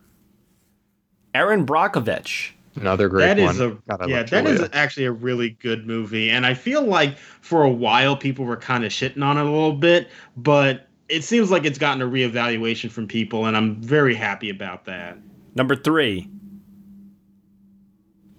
Erin 1.33 1.65
Brockovich. 1.65 2.51
Another 2.75 3.09
great 3.09 3.35
that 3.35 3.39
one. 3.39 3.55
Is 3.55 3.59
a, 3.59 3.75
yeah, 4.07 4.21
that 4.21 4.27
Julia. 4.27 4.49
is 4.49 4.69
actually 4.73 5.07
a 5.07 5.11
really 5.11 5.57
good 5.59 5.87
movie. 5.87 6.29
And 6.29 6.45
I 6.45 6.53
feel 6.53 6.83
like 6.83 7.17
for 7.17 7.63
a 7.63 7.69
while 7.69 8.15
people 8.15 8.45
were 8.45 8.57
kind 8.57 8.85
of 8.85 8.91
shitting 8.91 9.23
on 9.23 9.39
it 9.39 9.41
a 9.41 9.45
little 9.45 9.73
bit, 9.73 10.09
but 10.35 10.87
it 11.09 11.23
seems 11.23 11.49
like 11.49 11.65
it's 11.65 11.79
gotten 11.79 12.03
a 12.03 12.05
reevaluation 12.05 12.91
from 12.91 13.07
people, 13.07 13.47
and 13.47 13.57
I'm 13.57 13.81
very 13.81 14.13
happy 14.13 14.51
about 14.51 14.85
that. 14.85 15.17
Number 15.55 15.75
three. 15.75 16.29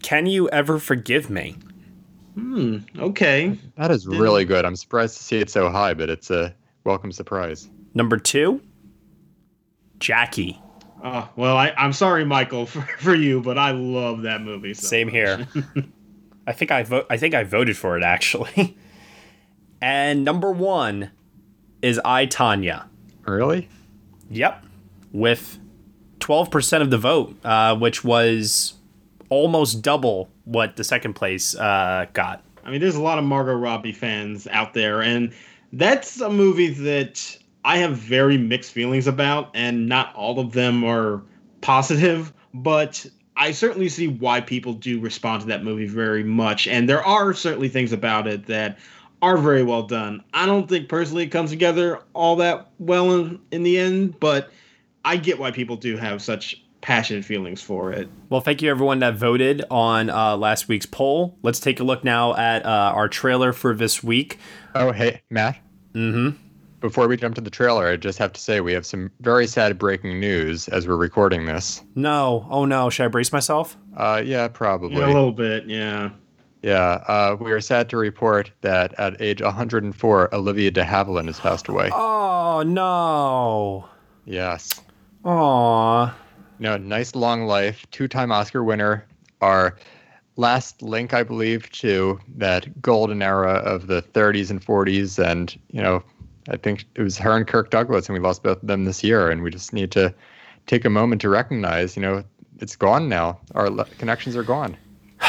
Can 0.05 0.27
you 0.27 0.49
ever 0.51 0.79
forgive 0.79 1.29
me? 1.29 1.57
Hmm. 2.35 2.79
Okay. 2.97 3.59
That 3.77 3.91
is 3.91 4.07
really 4.07 4.45
good. 4.45 4.65
I'm 4.65 4.77
surprised 4.77 5.17
to 5.17 5.25
see 5.25 5.41
it 5.41 5.51
so 5.51 5.71
high, 5.71 5.93
but 5.93 6.09
it's 6.09 6.31
a 6.31 6.55
welcome 6.85 7.11
surprise. 7.11 7.69
Number 7.95 8.17
two. 8.17 8.63
Jackie. 10.01 10.63
Oh, 11.03 11.29
well, 11.37 11.57
I, 11.57 11.73
I'm 11.77 11.93
sorry, 11.93 12.25
Michael, 12.25 12.67
for, 12.67 12.83
for 12.99 13.15
you, 13.15 13.41
but 13.41 13.59
I 13.59 13.71
love 13.71 14.23
that 14.23 14.43
movie. 14.43 14.75
So 14.75 14.87
Same 14.89 15.07
much. 15.09 15.15
here. 15.15 15.49
I 16.47 16.53
think 16.53 16.71
I 16.71 16.83
vote. 16.83 17.07
I 17.11 17.19
think 17.19 17.35
I 17.35 17.45
voted 17.45 17.77
for 17.77 17.97
it 17.99 18.03
actually. 18.03 18.77
and 19.83 20.25
number 20.25 20.51
one 20.51 21.11
is 21.83 22.01
I 22.05 22.27
Tonya. 22.27 22.87
Really? 23.27 23.69
Yep. 24.31 24.65
With 25.13 25.59
twelve 26.21 26.51
percent 26.51 26.83
of 26.83 26.91
the 26.91 26.97
vote, 26.97 27.37
uh, 27.45 27.77
which 27.77 28.03
was 28.03 28.75
almost 29.29 29.83
double 29.83 30.31
what 30.45 30.77
the 30.77 30.85
second 30.85 31.13
place 31.15 31.55
uh, 31.55 32.07
got. 32.15 32.43
I 32.65 32.71
mean, 32.71 32.81
there's 32.81 32.97
a 32.97 33.03
lot 33.03 33.19
of 33.19 33.25
Margot 33.25 33.55
Robbie 33.55 33.93
fans 33.93 34.47
out 34.47 34.73
there, 34.73 35.03
and 35.03 35.33
that's 35.75 36.19
a 36.21 36.31
movie 36.31 36.69
that 36.69 37.37
I 37.69 37.77
have 37.77 37.99
very 37.99 38.39
mixed 38.39 38.73
feelings 38.73 39.07
about, 39.07 39.51
and 39.53 39.87
not 39.87 40.15
all 40.15 40.41
of 40.41 40.53
them 40.53 40.85
are 40.85 41.23
positive, 41.61 42.33
but 42.55 43.05
I 43.37 43.51
certainly 43.51 43.91
see 43.91 44.09
why 44.09 44.41
people 44.41 44.73
do 44.73 44.99
respond 45.01 45.43
to 45.43 45.49
that 45.49 45.63
movie 45.63 45.87
very 45.87 46.25
much. 46.25 46.67
And 46.67 46.89
there 46.89 47.05
are 47.05 47.35
certainly 47.35 47.69
things 47.69 47.93
about 47.93 48.27
it 48.27 48.47
that 48.47 48.79
are 49.21 49.37
very 49.37 49.63
well 49.63 49.83
done. 49.83 50.25
I 50.33 50.47
don't 50.47 50.67
think 50.67 50.89
personally 50.89 51.25
it 51.25 51.29
comes 51.29 51.51
together 51.51 52.01
all 52.15 52.37
that 52.37 52.71
well 52.79 53.15
in, 53.15 53.39
in 53.51 53.65
the 53.65 53.79
end, 53.79 54.19
but 54.19 54.51
I 55.05 55.19
get 55.19 55.39
why 55.39 55.51
people 55.51 55.77
do 55.77 55.99
have 55.99 56.23
such 56.23 56.63
passionate 56.81 57.27
feelings 57.27 57.61
for 57.61 57.93
it. 57.93 58.09
Well, 58.31 58.41
thank 58.41 58.63
you 58.63 58.71
everyone 58.71 59.01
that 59.01 59.17
voted 59.17 59.63
on 59.71 60.09
uh, 60.09 60.39
last 60.39 60.69
week's 60.69 60.87
poll. 60.87 61.37
Let's 61.43 61.61
take 61.61 61.81
a 61.81 61.85
look 61.85 62.03
now 62.03 62.35
at 62.35 62.65
uh, 62.65 62.93
our 62.95 63.11
trailer 63.11 63.53
for 63.53 63.75
this 63.75 64.03
week. 64.03 64.39
Oh, 64.75 64.91
hey, 64.91 65.21
Matt. 65.29 65.59
Mm 65.93 66.33
hmm 66.33 66.48
before 66.81 67.09
we 67.09 67.17
jump 67.17 67.35
to 67.37 67.41
the 67.41 67.51
trailer, 67.51 67.89
I 67.89 67.97
just 67.97 68.19
have 68.19 68.33
to 68.33 68.41
say 68.41 68.61
we 68.61 68.73
have 68.73 68.87
some 68.87 69.11
very 69.21 69.47
sad 69.47 69.79
breaking 69.79 70.21
news 70.21 70.69
as 70.69 70.87
we're 70.87 70.97
recording 70.97 71.47
this. 71.47 71.83
No. 71.95 72.47
Oh 72.51 72.65
no. 72.65 72.91
Should 72.91 73.05
I 73.05 73.09
brace 73.09 73.33
myself? 73.33 73.77
Uh, 73.97 74.23
yeah, 74.25 74.49
probably. 74.49 74.99
Yeah, 74.99 75.07
a 75.07 75.09
little 75.09 75.33
bit. 75.33 75.67
Yeah. 75.67 76.11
Yeah. 76.63 77.03
Uh, 77.07 77.37
we 77.41 77.53
are 77.53 77.61
sad 77.61 77.89
to 77.91 77.97
report 77.97 78.51
that 78.63 78.95
at 78.99 79.21
age 79.21 79.43
104, 79.43 80.35
Olivia 80.35 80.71
de 80.71 80.85
Havilland 80.85 81.27
has 81.27 81.41
passed 81.41 81.69
away. 81.69 81.91
Oh 81.93 82.63
no. 82.67 83.89
Yes. 84.25 84.81
Aw. 85.25 86.15
No, 86.61 86.77
nice 86.77 87.15
long 87.15 87.47
life, 87.47 87.87
two-time 87.91 88.33
Oscar 88.33 88.65
winner. 88.65 89.07
Our 89.41 89.77
last 90.37 90.83
link, 90.83 91.15
I 91.15 91.23
believe, 91.23 91.71
to 91.73 92.19
that 92.37 92.81
golden 92.83 93.23
era 93.23 93.55
of 93.55 93.87
the 93.87 94.03
30s 94.03 94.51
and 94.51 94.65
40s, 94.65 95.25
and 95.25 95.57
you 95.71 95.81
know 95.83 96.03
I 96.49 96.57
think 96.57 96.87
it 96.95 97.03
was 97.03 97.19
her 97.19 97.37
and 97.37 97.47
Kirk 97.47 97.71
Douglas, 97.71 98.09
and 98.09 98.15
we 98.15 98.21
lost 98.21 98.43
both 98.43 98.63
of 98.63 98.67
them 98.67 98.85
this 98.85 99.05
year. 99.05 99.31
And 99.31 99.43
we 99.43 99.51
just 99.51 99.73
need 99.73 99.91
to 99.93 100.15
take 100.67 100.85
a 100.85 100.91
moment 100.91 101.21
to 101.23 101.29
recognize, 101.29 101.97
you 101.97 102.03
know, 102.03 102.25
it's 102.59 102.77
gone 102.77 103.09
now. 103.09 103.39
Our 103.55 103.71
le- 103.71 103.85
connections 103.99 104.37
are 104.37 104.43
gone. 104.43 104.77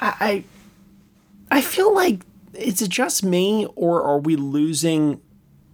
I, 0.00 0.44
I 1.50 1.60
feel 1.60 1.94
like 1.94 2.22
is 2.54 2.82
it 2.82 2.90
just 2.90 3.24
me, 3.24 3.66
or 3.76 4.02
are 4.02 4.18
we 4.18 4.36
losing 4.36 5.20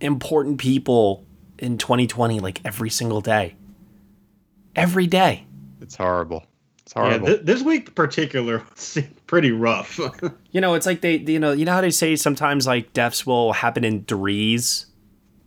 important 0.00 0.58
people 0.58 1.24
in 1.58 1.78
2020 1.78 2.40
like 2.40 2.60
every 2.64 2.90
single 2.90 3.20
day? 3.20 3.56
Every 4.76 5.06
day. 5.06 5.46
It's 5.80 5.96
horrible. 5.96 6.44
It's 6.88 6.94
horrible. 6.94 7.28
Yeah, 7.28 7.34
th- 7.34 7.44
this 7.44 7.62
week 7.62 7.88
in 7.88 7.94
particular 7.94 8.64
seemed 8.74 9.14
pretty 9.26 9.52
rough. 9.52 10.00
you 10.52 10.60
know, 10.62 10.72
it's 10.72 10.86
like 10.86 11.02
they, 11.02 11.16
you 11.16 11.38
know, 11.38 11.52
you 11.52 11.66
know 11.66 11.72
how 11.72 11.82
they 11.82 11.90
say 11.90 12.16
sometimes 12.16 12.66
like 12.66 12.94
deaths 12.94 13.26
will 13.26 13.52
happen 13.52 13.84
in 13.84 14.04
threes. 14.04 14.86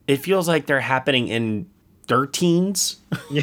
It 0.05 0.17
feels 0.17 0.47
like 0.47 0.67
they're 0.67 0.81
happening 0.81 1.29
in 1.29 1.67
thirteens. 2.05 2.97
yeah. 3.31 3.41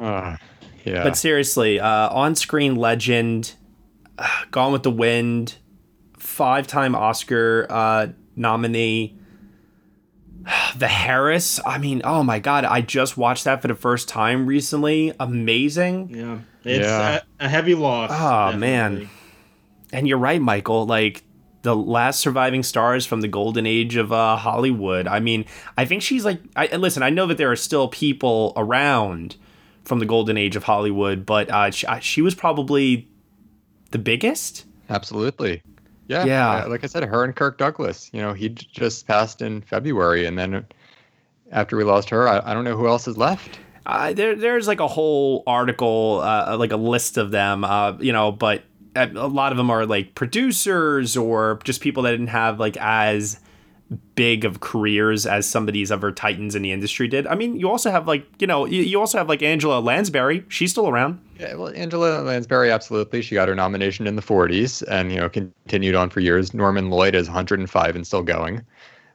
uh, 0.00 0.36
yeah. 0.84 1.02
But 1.02 1.16
seriously, 1.16 1.80
uh, 1.80 2.10
on-screen 2.10 2.76
legend, 2.76 3.54
Gone 4.52 4.70
with 4.70 4.84
the 4.84 4.90
Wind, 4.92 5.56
five 6.16 6.68
time 6.68 6.94
Oscar 6.94 7.66
uh, 7.68 8.06
nominee. 8.36 9.18
The 10.76 10.90
Heiress. 10.90 11.60
I 11.64 11.78
mean, 11.78 12.02
oh 12.04 12.22
my 12.22 12.38
God. 12.38 12.64
I 12.64 12.80
just 12.80 13.16
watched 13.16 13.44
that 13.44 13.62
for 13.62 13.68
the 13.68 13.74
first 13.74 14.08
time 14.08 14.46
recently. 14.46 15.12
Amazing. 15.20 16.10
Yeah. 16.10 16.38
It's 16.64 16.86
Yeah. 16.86 17.20
A, 17.40 17.44
a 17.46 17.48
heavy 17.48 17.74
loss. 17.74 18.10
Oh, 18.12 18.52
definitely. 18.52 18.60
man. 18.60 19.10
And 19.92 20.08
you're 20.08 20.18
right, 20.18 20.40
Michael. 20.40 20.86
Like, 20.86 21.24
the 21.62 21.76
last 21.76 22.20
surviving 22.20 22.62
stars 22.62 23.04
from 23.04 23.20
the 23.20 23.28
golden 23.28 23.66
age 23.66 23.96
of 23.96 24.12
uh, 24.12 24.36
Hollywood. 24.36 25.06
I 25.06 25.20
mean, 25.20 25.44
I 25.76 25.84
think 25.84 26.02
she's 26.02 26.24
like, 26.24 26.40
I, 26.56 26.66
and 26.68 26.80
listen, 26.80 27.02
I 27.02 27.10
know 27.10 27.26
that 27.26 27.36
there 27.36 27.50
are 27.52 27.56
still 27.56 27.88
people 27.88 28.54
around 28.56 29.36
from 29.84 29.98
the 29.98 30.06
golden 30.06 30.38
age 30.38 30.56
of 30.56 30.64
Hollywood, 30.64 31.26
but 31.26 31.50
uh, 31.50 31.70
she, 31.70 31.86
she 32.00 32.22
was 32.22 32.34
probably 32.34 33.08
the 33.90 33.98
biggest. 33.98 34.64
Absolutely. 34.88 35.62
Yeah. 36.10 36.24
Yeah. 36.24 36.50
uh, 36.64 36.68
Like 36.68 36.84
I 36.84 36.88
said, 36.88 37.04
her 37.04 37.24
and 37.24 37.34
Kirk 37.34 37.56
Douglas. 37.56 38.10
You 38.12 38.20
know, 38.20 38.32
he 38.32 38.48
just 38.50 39.06
passed 39.06 39.40
in 39.40 39.62
February, 39.62 40.26
and 40.26 40.38
then 40.38 40.66
after 41.52 41.76
we 41.76 41.84
lost 41.84 42.10
her, 42.10 42.28
I, 42.28 42.40
I 42.50 42.52
don't 42.54 42.64
know 42.64 42.76
who 42.76 42.86
else 42.88 43.06
is 43.08 43.16
left. 43.16 43.58
Uh, 43.86 44.12
there, 44.12 44.34
there's 44.36 44.68
like 44.68 44.80
a 44.80 44.86
whole 44.88 45.42
article, 45.46 46.20
uh, 46.22 46.56
like 46.58 46.72
a 46.72 46.76
list 46.76 47.16
of 47.16 47.30
them, 47.30 47.64
uh, 47.64 47.92
you 47.98 48.12
know, 48.12 48.30
but 48.30 48.64
a 48.94 49.08
a 49.14 49.26
lot 49.28 49.52
of 49.52 49.56
them 49.58 49.70
are 49.70 49.86
like 49.86 50.14
producers 50.14 51.16
or 51.16 51.60
just 51.64 51.80
people 51.80 52.02
that 52.02 52.10
didn't 52.10 52.26
have 52.28 52.58
like 52.60 52.76
as 52.76 53.38
big 54.14 54.44
of 54.44 54.60
careers 54.60 55.26
as 55.26 55.48
some 55.48 55.66
of 55.66 55.74
these 55.74 55.90
other 55.90 56.12
titans 56.12 56.54
in 56.54 56.62
the 56.62 56.70
industry 56.72 57.08
did. 57.08 57.26
I 57.26 57.34
mean, 57.34 57.56
you 57.56 57.68
also 57.68 57.90
have 57.90 58.06
like, 58.06 58.24
you 58.38 58.46
know, 58.46 58.64
you, 58.64 58.82
you 58.82 59.00
also 59.00 59.18
have 59.18 59.28
like 59.28 59.42
Angela 59.42 59.80
Lansbury. 59.80 60.44
She's 60.48 60.70
still 60.70 60.88
around. 60.88 61.20
Yeah, 61.38 61.54
well, 61.54 61.72
Angela 61.74 62.22
Lansbury, 62.22 62.70
absolutely. 62.70 63.22
She 63.22 63.34
got 63.34 63.48
her 63.48 63.54
nomination 63.54 64.06
in 64.06 64.16
the 64.16 64.22
40s 64.22 64.82
and, 64.88 65.10
you 65.12 65.18
know, 65.18 65.28
continued 65.28 65.94
on 65.94 66.10
for 66.10 66.20
years. 66.20 66.54
Norman 66.54 66.90
Lloyd 66.90 67.14
is 67.14 67.26
105 67.28 67.96
and 67.96 68.06
still 68.06 68.22
going. 68.22 68.64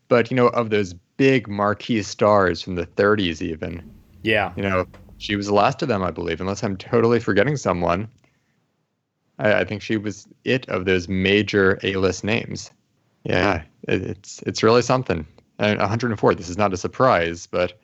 But, 0.08 0.30
you 0.30 0.36
know, 0.36 0.48
of 0.48 0.70
those 0.72 0.94
big 1.18 1.48
marquee 1.48 2.02
stars 2.02 2.62
from 2.62 2.76
the 2.76 2.86
30s, 2.86 3.42
even, 3.42 3.82
Yeah. 4.24 4.52
you 4.58 4.64
know, 4.64 4.86
she 5.18 5.36
was 5.38 5.48
the 5.48 5.54
last 5.54 5.82
of 5.82 5.88
them, 5.88 6.04
I 6.04 6.12
believe, 6.12 6.42
unless 6.42 6.64
I'm 6.64 6.76
totally 6.76 7.20
forgetting 7.20 7.56
someone. 7.56 8.10
I, 9.40 9.62
I 9.62 9.64
think 9.64 9.82
she 9.82 9.96
was 9.98 10.28
it 10.44 10.68
of 10.68 10.86
those 10.86 11.08
major 11.08 11.80
A-list 11.84 12.24
names. 12.26 12.72
Yeah, 13.26 13.64
it, 13.88 14.02
it's 14.02 14.42
it's 14.44 14.64
really 14.64 14.82
something. 14.82 15.26
And 15.58 15.80
104. 15.80 16.36
This 16.36 16.50
is 16.50 16.58
not 16.58 16.74
a 16.74 16.78
surprise, 16.78 17.48
but 17.48 17.80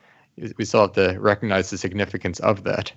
we 0.58 0.66
still 0.66 0.82
have 0.82 0.94
to 0.94 1.18
recognize 1.20 1.70
the 1.70 1.78
significance 1.78 2.40
of 2.42 2.64
that. 2.64 2.92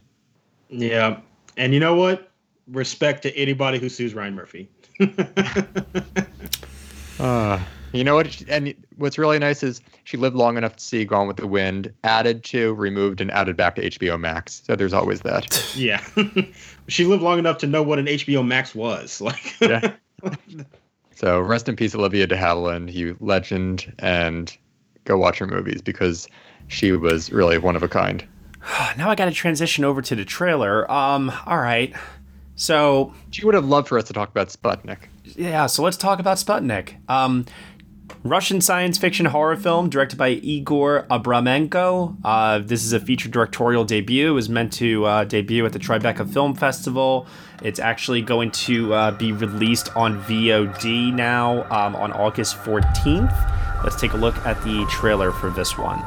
Yeah. 0.69 1.21
And 1.57 1.73
you 1.73 1.81
know 1.81 1.95
what? 1.95 2.31
Respect 2.67 3.23
to 3.23 3.37
anybody 3.37 3.79
who 3.79 3.89
sues 3.89 4.15
Ryan 4.15 4.35
Murphy. 4.35 4.69
Uh, 7.19 7.61
you 7.93 8.03
know 8.03 8.17
what? 8.17 8.43
And 8.49 8.75
what's 8.97 9.19
really 9.19 9.39
nice 9.39 9.63
is 9.63 9.81
she 10.05 10.17
lived 10.17 10.35
long 10.35 10.57
enough 10.57 10.77
to 10.77 10.85
see 10.85 11.05
Gone 11.05 11.29
with 11.29 11.37
the 11.37 11.47
Wind, 11.47 11.93
added 12.03 12.43
to, 12.45 12.75
removed, 12.75 13.21
and 13.21 13.31
added 13.31 13.57
back 13.57 13.77
to 13.77 13.89
HBO 13.89 14.19
Max. 14.19 14.63
So 14.67 14.75
there's 14.75 14.93
always 14.93 15.21
that. 15.21 15.73
yeah. 15.77 16.05
she 16.89 17.05
lived 17.05 17.23
long 17.23 17.39
enough 17.39 17.59
to 17.59 17.67
know 17.67 17.83
what 17.83 17.99
an 17.99 18.07
HBO 18.07 18.45
Max 18.45 18.75
was. 18.75 19.21
Like 19.21 19.61
yeah. 19.61 19.95
So 21.15 21.41
rest 21.41 21.69
in 21.69 21.77
peace, 21.77 21.95
Olivia 21.95 22.27
de 22.27 22.37
Havilland, 22.37 22.93
you 22.93 23.17
legend, 23.21 23.93
and 23.99 24.57
go 25.05 25.17
watch 25.17 25.39
her 25.39 25.47
movies 25.47 25.81
because 25.83 26.29
she 26.69 26.93
was 26.93 27.31
really 27.31 27.59
one 27.59 27.77
of 27.77 27.83
a 27.83 27.89
kind. 27.89 28.25
Now 28.97 29.11
I 29.11 29.15
got 29.15 29.27
to 29.27 29.31
transition 29.33 29.85
over 29.85 30.01
to 30.03 30.15
the 30.15 30.25
trailer. 30.25 30.91
Um, 30.91 31.31
all 31.47 31.59
right. 31.59 31.95
So 32.57 33.13
She 33.31 33.45
would 33.45 33.55
have 33.55 33.67
loved 33.67 33.89
for 33.89 33.99
us 33.99 34.05
to 34.05 34.13
talk 34.13 34.31
about 34.31 34.49
Sputnik. 34.49 34.99
yeah, 35.25 35.67
so 35.67 35.83
let's 35.83 35.97
talk 35.97 36.19
about 36.19 36.39
Sputnik. 36.39 36.95
Um, 37.11 37.45
Russian 38.23 38.61
science 38.61 38.99
fiction 38.99 39.27
horror 39.27 39.57
film 39.57 39.89
directed 39.89 40.17
by 40.17 40.31
Egor 40.31 41.07
Abramenko. 41.11 42.17
Uh, 42.25 42.59
this 42.59 42.85
is 42.85 42.93
a 42.93 43.01
feature 43.01 43.29
directorial 43.29 43.85
debut. 43.85 44.29
It 44.29 44.35
was 44.35 44.49
meant 44.49 44.73
to 44.75 45.05
uh, 45.05 45.25
debut 45.25 45.65
at 45.65 45.73
the 45.73 45.79
Tribeca 45.79 46.31
Film 46.31 46.55
Festival. 46.55 47.27
It's 47.63 47.79
actually 47.79 48.23
going 48.23 48.51
to 48.53 48.93
uh, 48.95 49.11
be 49.13 49.33
released 49.33 49.95
on 49.97 50.23
VOD 50.23 51.13
now 51.15 51.65
um, 51.71 51.97
on 51.97 52.13
August 52.13 52.57
14th. 52.57 53.85
Let's 53.85 54.01
take 54.01 54.13
a 54.13 54.17
look 54.17 54.37
at 54.47 54.63
the 54.65 54.87
trailer 54.91 55.31
for 55.31 55.51
this 55.51 55.77
one. 55.79 56.01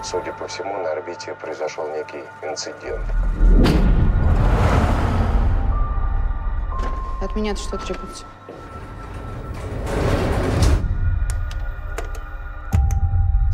От 7.20 7.36
меня 7.36 7.56
что 7.56 7.78
требуется? 7.78 8.26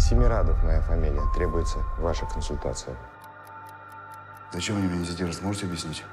Семирадов 0.10 0.62
моя 0.66 0.82
фамилия. 0.82 1.22
Требуется 1.34 1.80
ваша 1.97 2.26
консультация. 2.26 2.93
Зачем 4.51 4.76
они 4.76 4.88
меня 4.88 5.06
здесь 5.06 5.16
держат, 5.16 5.38
сможете 5.38 5.66
объяснить? 5.66 6.04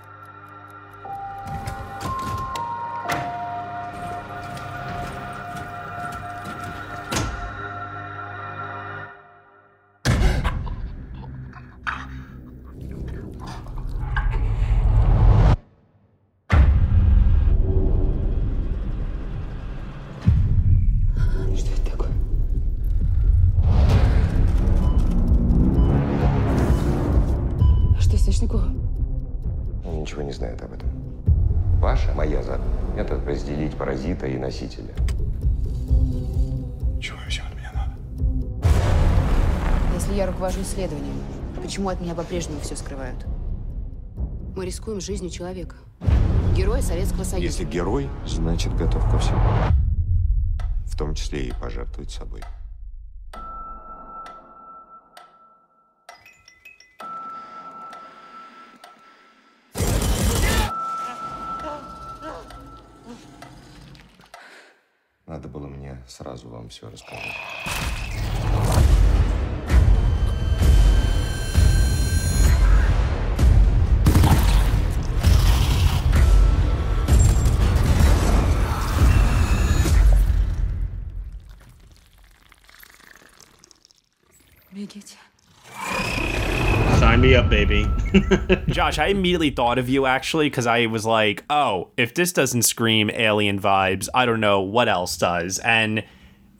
Исследованием, 40.71 41.21
почему 41.61 41.89
от 41.89 42.01
меня 42.01 42.15
по-прежнему 42.15 42.61
все 42.61 42.77
скрывают? 42.77 43.27
Мы 44.55 44.65
рискуем 44.65 45.01
жизнью 45.01 45.29
человека. 45.29 45.75
Героя 46.57 46.81
Советского 46.81 47.25
Союза. 47.25 47.45
Если 47.45 47.65
герой, 47.65 48.09
значит 48.25 48.77
готов 48.77 49.03
ко 49.11 49.19
всему. 49.19 49.41
В 50.87 50.97
том 50.97 51.17
числе 51.17 51.49
и 51.49 51.53
пожертвовать 51.53 52.13
собой. 52.13 52.43
Надо 65.27 65.49
было 65.49 65.67
мне 65.67 66.01
сразу 66.07 66.49
вам 66.49 66.69
все 66.69 66.89
рассказать. 66.89 67.20
Josh, 88.69 88.99
I 88.99 89.07
immediately 89.07 89.51
thought 89.51 89.79
of 89.79 89.89
you 89.89 90.07
actually 90.07 90.49
because 90.49 90.67
I 90.67 90.87
was 90.87 91.07
like, 91.07 91.45
oh, 91.51 91.89
if 91.97 92.15
this 92.15 92.33
doesn't 92.33 92.63
scream 92.63 93.11
alien 93.11 93.61
vibes, 93.61 94.09
I 94.15 94.27
don't 94.27 94.41
know 94.41 94.61
what 94.61 94.89
else 94.89 95.17
does. 95.17 95.59
And 95.61 96.05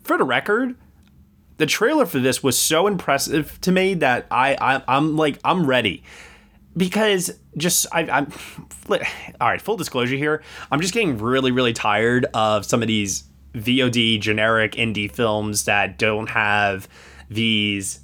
for 0.03 0.17
the 0.17 0.23
record, 0.23 0.75
the 1.57 1.65
trailer 1.65 2.05
for 2.05 2.19
this 2.19 2.41
was 2.41 2.57
so 2.57 2.87
impressive 2.87 3.59
to 3.61 3.71
me 3.71 3.93
that 3.95 4.27
I, 4.31 4.55
I 4.59 4.83
I'm 4.87 5.15
like 5.15 5.39
I'm 5.43 5.65
ready 5.65 6.03
because 6.75 7.31
just 7.57 7.85
I, 7.91 8.01
I'm 8.01 8.31
all 8.89 9.47
right. 9.47 9.61
Full 9.61 9.77
disclosure 9.77 10.15
here, 10.15 10.41
I'm 10.71 10.81
just 10.81 10.93
getting 10.93 11.17
really 11.17 11.51
really 11.51 11.73
tired 11.73 12.25
of 12.33 12.65
some 12.65 12.81
of 12.81 12.87
these 12.87 13.25
VOD 13.53 14.19
generic 14.19 14.73
indie 14.73 15.11
films 15.11 15.65
that 15.65 15.97
don't 15.97 16.29
have 16.29 16.87
these 17.29 18.00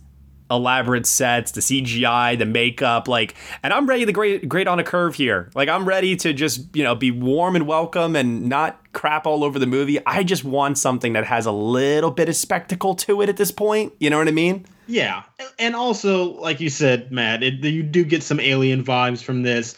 elaborate 0.50 1.06
sets, 1.06 1.52
the 1.52 1.62
CGI, 1.62 2.38
the 2.38 2.46
makeup, 2.46 3.08
like, 3.08 3.36
and 3.64 3.74
I'm 3.74 3.88
ready 3.88 4.06
to 4.06 4.12
grade, 4.12 4.48
grade 4.48 4.68
on 4.68 4.80
a 4.80 4.84
curve 4.84 5.16
here. 5.16 5.50
Like, 5.56 5.70
I'm 5.70 5.88
ready 5.88 6.16
to 6.18 6.34
just, 6.34 6.76
you 6.76 6.84
know, 6.84 6.96
be 6.96 7.12
warm 7.12 7.56
and 7.56 7.68
welcome 7.68 8.16
and 8.16 8.48
not 8.48 8.80
crap 8.94 9.26
all 9.26 9.44
over 9.44 9.60
the 9.60 9.68
movie. 9.68 10.00
I 10.06 10.24
just 10.24 10.44
want 10.44 10.78
something 10.78 11.14
that 11.14 11.26
has 11.26 11.46
a 11.46 11.52
little 11.52 12.12
bit 12.12 12.30
of 12.30 12.36
spectacle 12.36 12.96
to 12.96 13.22
it 13.22 13.30
at 13.30 13.38
this 13.38 13.52
point. 13.52 13.94
You 14.00 14.10
know 14.10 14.18
what 14.18 14.28
I 14.28 14.32
mean? 14.32 14.66
Yeah, 14.88 15.24
and 15.60 15.76
also, 15.76 16.40
like 16.40 16.62
you 16.62 16.70
said, 16.70 17.12
Matt, 17.12 17.44
it, 17.44 17.56
you 17.56 17.84
do 17.84 18.06
get 18.06 18.24
some 18.24 18.40
alien 18.40 18.86
vibes 18.86 19.22
from 19.22 19.44
this. 19.44 19.76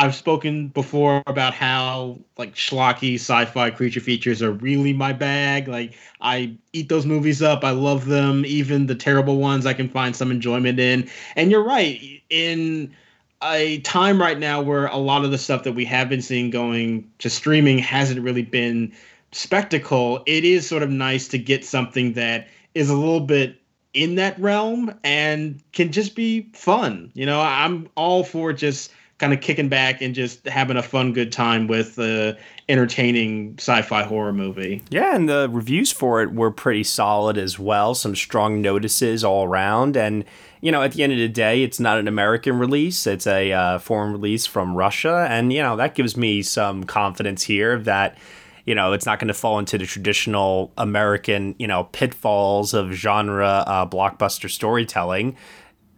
I've 0.00 0.14
spoken 0.14 0.68
before 0.68 1.22
about 1.26 1.52
how 1.52 2.18
like 2.38 2.54
schlocky 2.54 3.16
sci-fi 3.16 3.68
creature 3.68 4.00
features 4.00 4.40
are 4.40 4.50
really 4.50 4.94
my 4.94 5.12
bag. 5.12 5.68
Like 5.68 5.94
I 6.22 6.56
eat 6.72 6.88
those 6.88 7.04
movies 7.04 7.42
up. 7.42 7.64
I 7.64 7.72
love 7.72 8.06
them. 8.06 8.46
Even 8.46 8.86
the 8.86 8.94
terrible 8.94 9.36
ones 9.36 9.66
I 9.66 9.74
can 9.74 9.90
find 9.90 10.16
some 10.16 10.30
enjoyment 10.30 10.80
in. 10.80 11.06
And 11.36 11.50
you're 11.50 11.62
right. 11.62 12.00
In 12.30 12.96
a 13.42 13.80
time 13.80 14.18
right 14.18 14.38
now 14.38 14.62
where 14.62 14.86
a 14.86 14.96
lot 14.96 15.22
of 15.26 15.32
the 15.32 15.38
stuff 15.38 15.64
that 15.64 15.72
we 15.72 15.84
have 15.84 16.08
been 16.08 16.22
seeing 16.22 16.48
going 16.48 17.06
to 17.18 17.28
streaming 17.28 17.78
hasn't 17.78 18.22
really 18.22 18.44
been 18.44 18.90
spectacle, 19.32 20.22
it 20.24 20.46
is 20.46 20.66
sort 20.66 20.82
of 20.82 20.88
nice 20.88 21.28
to 21.28 21.36
get 21.36 21.62
something 21.62 22.14
that 22.14 22.48
is 22.74 22.88
a 22.88 22.96
little 22.96 23.20
bit 23.20 23.60
in 23.92 24.14
that 24.14 24.40
realm 24.40 24.98
and 25.04 25.60
can 25.72 25.92
just 25.92 26.16
be 26.16 26.48
fun. 26.54 27.10
You 27.12 27.26
know, 27.26 27.42
I'm 27.42 27.86
all 27.96 28.24
for 28.24 28.54
just 28.54 28.92
kind 29.20 29.34
of 29.34 29.40
kicking 29.42 29.68
back 29.68 30.00
and 30.00 30.14
just 30.14 30.46
having 30.46 30.78
a 30.78 30.82
fun, 30.82 31.12
good 31.12 31.30
time 31.30 31.66
with 31.66 31.96
the 31.96 32.36
entertaining 32.70 33.54
sci-fi 33.58 34.02
horror 34.02 34.32
movie. 34.32 34.82
Yeah, 34.88 35.14
and 35.14 35.28
the 35.28 35.48
reviews 35.52 35.92
for 35.92 36.22
it 36.22 36.32
were 36.32 36.50
pretty 36.50 36.84
solid 36.84 37.36
as 37.36 37.58
well. 37.58 37.94
Some 37.94 38.16
strong 38.16 38.62
notices 38.62 39.22
all 39.22 39.44
around, 39.44 39.96
and 39.96 40.24
you 40.62 40.72
know, 40.72 40.82
at 40.82 40.92
the 40.92 41.02
end 41.02 41.12
of 41.12 41.18
the 41.18 41.28
day, 41.28 41.62
it's 41.62 41.78
not 41.78 41.98
an 41.98 42.08
American 42.08 42.58
release; 42.58 43.06
it's 43.06 43.26
a 43.26 43.52
uh, 43.52 43.78
foreign 43.78 44.12
release 44.12 44.46
from 44.46 44.74
Russia, 44.74 45.26
and 45.28 45.52
you 45.52 45.62
know 45.62 45.76
that 45.76 45.94
gives 45.94 46.16
me 46.16 46.40
some 46.40 46.84
confidence 46.84 47.42
here 47.42 47.78
that 47.80 48.16
you 48.64 48.74
know 48.74 48.94
it's 48.94 49.04
not 49.04 49.18
going 49.18 49.28
to 49.28 49.34
fall 49.34 49.58
into 49.58 49.76
the 49.76 49.86
traditional 49.86 50.72
American 50.78 51.54
you 51.58 51.66
know 51.66 51.84
pitfalls 51.92 52.72
of 52.72 52.92
genre 52.92 53.64
uh, 53.66 53.86
blockbuster 53.86 54.50
storytelling. 54.50 55.36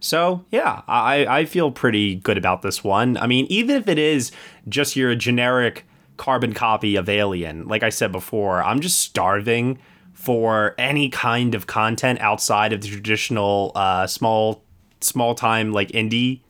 So 0.03 0.45
yeah, 0.51 0.83
I 0.89 1.27
I 1.27 1.45
feel 1.45 1.71
pretty 1.71 2.17
good 2.17 2.37
about 2.37 2.63
this 2.63 2.83
one. 2.83 3.17
I 3.17 3.29
mean, 3.29 3.47
even 3.49 3.77
if 3.77 3.89
it 3.89 3.99
is 3.99 4.33
just 4.69 4.97
your 4.97 5.15
generic 5.15 5.87
carbon 6.17 6.53
copy 6.53 6.97
of 6.97 7.09
Alien, 7.09 7.69
like 7.69 7.85
I 7.85 7.89
said 7.89 8.11
before, 8.11 8.63
I'm 8.65 8.81
just 8.81 9.01
starving 9.01 9.79
for 10.13 10.75
any 10.77 11.09
kind 11.09 11.55
of 11.55 11.69
content 11.69 12.21
outside 12.21 12.73
of 12.73 12.81
the 12.81 12.89
traditional 12.89 13.71
uh, 13.77 14.09
small 14.09 14.65
small 15.01 15.37
time 15.37 15.73
like 15.73 15.89
indie 15.93 16.41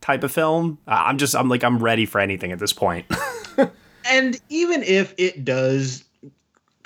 type 0.00 0.24
of 0.24 0.32
film. 0.32 0.78
I'm 0.86 1.18
just 1.18 1.36
I'm 1.36 1.50
like 1.50 1.64
I'm 1.64 1.78
ready 1.78 2.06
for 2.06 2.18
anything 2.18 2.50
at 2.50 2.58
this 2.58 2.72
point. 2.72 3.04
and 4.06 4.40
even 4.48 4.82
if 4.82 5.12
it 5.18 5.44
does 5.44 6.02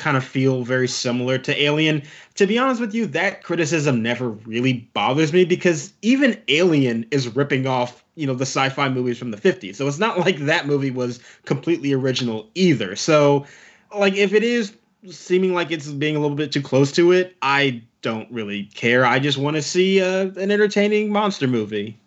kind 0.01 0.17
of 0.17 0.25
feel 0.25 0.65
very 0.65 0.89
similar 0.89 1.39
to 1.39 1.63
Alien. 1.63 2.03
To 2.37 2.47
be 2.47 2.59
honest 2.59 2.81
with 2.81 2.95
you, 2.95 3.07
that 3.07 3.43
criticism 3.43 4.03
never 4.03 4.31
really 4.31 4.89
bothers 4.95 5.33
me 5.33 5.45
because 5.45 5.93
even 6.03 6.41
Alien 6.49 7.07
is 7.11 7.29
ripping 7.29 7.67
off, 7.67 8.03
you 8.15 8.27
know, 8.27 8.35
the 8.35 8.47
sci-fi 8.47 8.89
movies 8.89 9.19
from 9.19 9.31
the 9.31 9.37
50s. 9.37 9.77
So 9.77 9.87
it's 9.87 9.99
not 9.99 10.19
like 10.19 10.39
that 10.39 10.67
movie 10.67 10.91
was 10.91 11.21
completely 11.45 11.93
original 11.93 12.49
either. 12.55 12.97
So 12.97 13.47
like 13.95 14.15
if 14.15 14.33
it 14.33 14.43
is 14.43 14.75
seeming 15.11 15.53
like 15.55 15.71
it's 15.71 15.89
being 15.89 16.17
a 16.17 16.21
little 16.21 16.37
bit 16.37 16.51
too 16.51 16.63
close 16.63 16.91
to 16.93 17.13
it, 17.13 17.37
I 17.43 17.83
don't 18.03 18.31
really 18.33 18.65
care. 18.75 19.05
I 19.05 19.19
just 19.19 19.37
want 19.37 19.57
to 19.57 19.63
see 19.63 20.01
uh, 20.01 20.29
an 20.37 20.51
entertaining 20.51 21.13
monster 21.13 21.47
movie. 21.47 21.99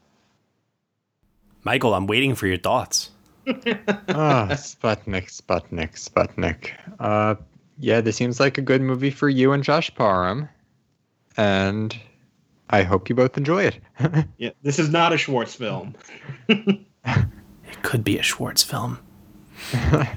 Michael, 1.64 1.94
I'm 1.94 2.08
waiting 2.08 2.34
for 2.34 2.48
your 2.48 2.58
thoughts. 2.58 3.12
ah, 3.48 4.48
Sputnik, 4.52 5.30
Sputnik, 5.30 5.94
Sputnik. 5.94 6.72
Uh, 7.00 7.36
yeah, 7.78 8.01
this 8.01 8.15
seems 8.15 8.39
like 8.39 8.57
a 8.57 8.61
good 8.61 8.82
movie 8.82 9.11
for 9.11 9.30
you 9.30 9.51
and 9.51 9.63
Josh 9.63 9.93
Parham, 9.95 10.49
and 11.38 11.97
I 12.69 12.84
hope 12.84 13.09
you 13.09 13.15
both 13.15 13.38
enjoy 13.38 13.63
it. 13.63 13.80
yeah, 14.38 14.51
this 14.61 14.80
is 14.80 14.89
not 14.89 15.13
a 15.13 15.17
Schwartz 15.17 15.55
film. 15.55 15.95
it 16.49 16.86
could 17.82 18.03
be 18.03 18.17
a 18.17 18.24
Schwartz 18.24 18.63
film. 18.63 18.99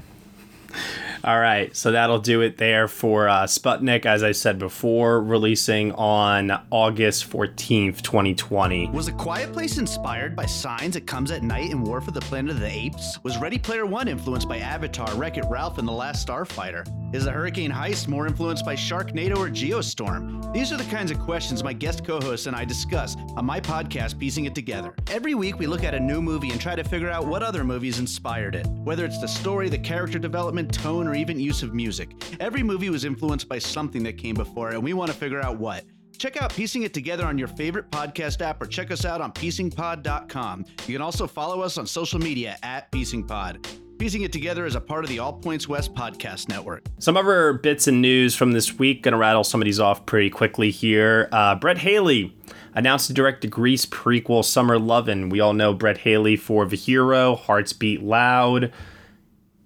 All 1.27 1.41
right, 1.41 1.75
so 1.75 1.91
that'll 1.91 2.19
do 2.19 2.39
it 2.39 2.57
there 2.57 2.87
for 2.87 3.27
uh, 3.27 3.43
Sputnik, 3.43 4.05
as 4.05 4.23
I 4.23 4.31
said 4.31 4.57
before, 4.57 5.21
releasing 5.21 5.91
on 5.91 6.57
August 6.71 7.29
14th, 7.29 8.01
2020. 8.01 8.91
Was 8.91 9.09
A 9.09 9.11
Quiet 9.11 9.51
Place 9.51 9.77
inspired 9.77 10.37
by 10.37 10.45
signs 10.45 10.95
it 10.95 11.05
comes 11.05 11.31
at 11.31 11.43
night 11.43 11.71
in 11.71 11.83
War 11.83 11.99
for 11.99 12.11
the 12.11 12.21
Planet 12.21 12.51
of 12.51 12.61
the 12.61 12.71
Apes? 12.71 13.21
Was 13.23 13.37
Ready 13.39 13.57
Player 13.57 13.85
One 13.85 14.07
influenced 14.07 14.47
by 14.47 14.59
Avatar, 14.59 15.13
Wreck 15.15 15.37
It 15.37 15.43
Ralph, 15.49 15.79
and 15.79 15.85
The 15.85 15.91
Last 15.91 16.25
Starfighter? 16.25 16.87
Is 17.13 17.25
the 17.25 17.31
Hurricane 17.31 17.71
Heist 17.71 18.07
more 18.07 18.27
influenced 18.27 18.65
by 18.65 18.75
Sharknado 18.75 19.37
or 19.37 19.49
Geostorm? 19.49 20.53
These 20.53 20.73
are 20.73 20.77
the 20.77 20.83
kinds 20.85 21.09
of 21.09 21.19
questions 21.19 21.63
my 21.63 21.71
guest 21.73 22.05
co 22.05 22.19
hosts 22.19 22.47
and 22.47 22.55
I 22.55 22.65
discuss 22.65 23.15
on 23.35 23.45
my 23.45 23.61
podcast, 23.61 24.17
Piecing 24.17 24.45
It 24.45 24.55
Together. 24.55 24.93
Every 25.09 25.33
week, 25.33 25.59
we 25.59 25.67
look 25.67 25.83
at 25.83 25.93
a 25.93 25.99
new 25.99 26.21
movie 26.21 26.51
and 26.51 26.59
try 26.59 26.75
to 26.75 26.83
figure 26.83 27.09
out 27.09 27.25
what 27.25 27.43
other 27.43 27.63
movies 27.63 27.99
inspired 27.99 28.55
it, 28.55 28.65
whether 28.83 29.05
it's 29.05 29.19
the 29.19 29.27
story, 29.27 29.67
the 29.69 29.77
character 29.77 30.19
development, 30.19 30.73
tone, 30.73 31.07
or 31.07 31.15
even 31.17 31.39
use 31.39 31.63
of 31.63 31.73
music. 31.73 32.11
Every 32.39 32.63
movie 32.63 32.89
was 32.89 33.05
influenced 33.05 33.49
by 33.49 33.59
something 33.59 34.03
that 34.03 34.17
came 34.17 34.35
before, 34.35 34.69
and 34.71 34.83
we 34.83 34.93
want 34.93 35.11
to 35.11 35.17
figure 35.17 35.41
out 35.41 35.57
what. 35.57 35.83
Check 36.17 36.41
out 36.41 36.51
Piecing 36.53 36.83
It 36.83 36.93
Together 36.93 37.25
on 37.25 37.37
your 37.37 37.47
favorite 37.47 37.91
podcast 37.91 38.41
app 38.41 38.61
or 38.61 38.65
check 38.65 38.89
us 38.89 39.05
out 39.05 39.21
on 39.21 39.31
piecingpod.com. 39.33 40.65
You 40.87 40.95
can 40.95 41.01
also 41.01 41.27
follow 41.27 41.61
us 41.61 41.77
on 41.77 41.85
social 41.85 42.19
media 42.19 42.57
at 42.63 42.91
piecingpod. 42.91 43.65
Piecing 43.99 44.23
It 44.23 44.31
Together 44.31 44.65
is 44.65 44.75
a 44.75 44.81
part 44.81 45.03
of 45.03 45.09
the 45.09 45.19
All 45.19 45.33
Points 45.33 45.67
West 45.67 45.93
podcast 45.93 46.49
network. 46.49 46.85
Some 46.99 47.17
other 47.17 47.53
bits 47.53 47.87
and 47.87 48.01
news 48.01 48.35
from 48.35 48.51
this 48.51 48.77
week. 48.77 49.03
Gonna 49.03 49.17
rattle 49.17 49.43
some 49.43 49.61
of 49.61 49.65
these 49.65 49.79
off 49.79 50.05
pretty 50.05 50.29
quickly 50.29 50.71
here. 50.71 51.29
Uh, 51.31 51.55
Brett 51.55 51.79
Haley 51.79 52.35
announced 52.73 53.07
to 53.07 53.13
direct 53.13 53.41
the 53.41 53.47
Grease 53.47 53.85
prequel 53.85 54.45
Summer 54.45 54.77
Lovin'. 54.77 55.29
We 55.29 55.39
all 55.39 55.53
know 55.53 55.73
Brett 55.73 55.99
Haley 55.99 56.35
for 56.35 56.65
The 56.65 56.75
Hero, 56.75 57.35
Hearts 57.35 57.73
Beat 57.73 58.03
Loud. 58.03 58.71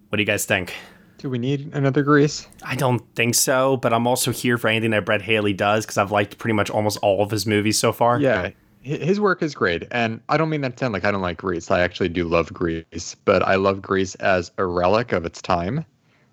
What 0.10 0.16
do 0.18 0.22
you 0.22 0.28
guys 0.28 0.46
think? 0.46 0.74
Do 1.22 1.30
we 1.30 1.38
need 1.38 1.70
another 1.76 2.02
Grease? 2.02 2.48
I 2.64 2.76
don't 2.76 3.00
think 3.14 3.36
so, 3.36 3.78
but 3.78 3.94
I'm 3.94 4.08
also 4.08 4.32
here 4.32 4.58
for 4.58 4.70
anything 4.70 4.90
that 4.90 5.06
Brett 5.06 5.22
Haley 5.22 5.54
does 5.54 5.86
because 5.86 6.00
I've 6.00 6.10
liked 6.10 6.40
pretty 6.40 6.56
much 6.56 6.72
almost 6.72 6.98
all 7.04 7.22
of 7.22 7.30
his 7.30 7.46
movies 7.46 7.78
so 7.78 7.94
far. 7.94 8.20
Yeah, 8.20 8.50
his 8.82 9.20
work 9.20 9.44
is 9.44 9.54
great, 9.54 9.84
and 9.92 10.20
I 10.30 10.38
don't 10.38 10.50
mean 10.50 10.62
that 10.62 10.78
to 10.78 10.80
sound 10.80 10.94
like 10.94 11.06
I 11.06 11.12
don't 11.12 11.22
like 11.22 11.38
Grease. 11.38 11.70
I 11.70 11.82
actually 11.82 12.10
do 12.10 12.28
love 12.28 12.52
Grease, 12.52 13.16
but 13.24 13.44
I 13.44 13.54
love 13.54 13.84
Grease 13.84 14.16
as 14.16 14.52
a 14.58 14.66
relic 14.66 15.12
of 15.12 15.24
its 15.24 15.44
time. 15.44 15.86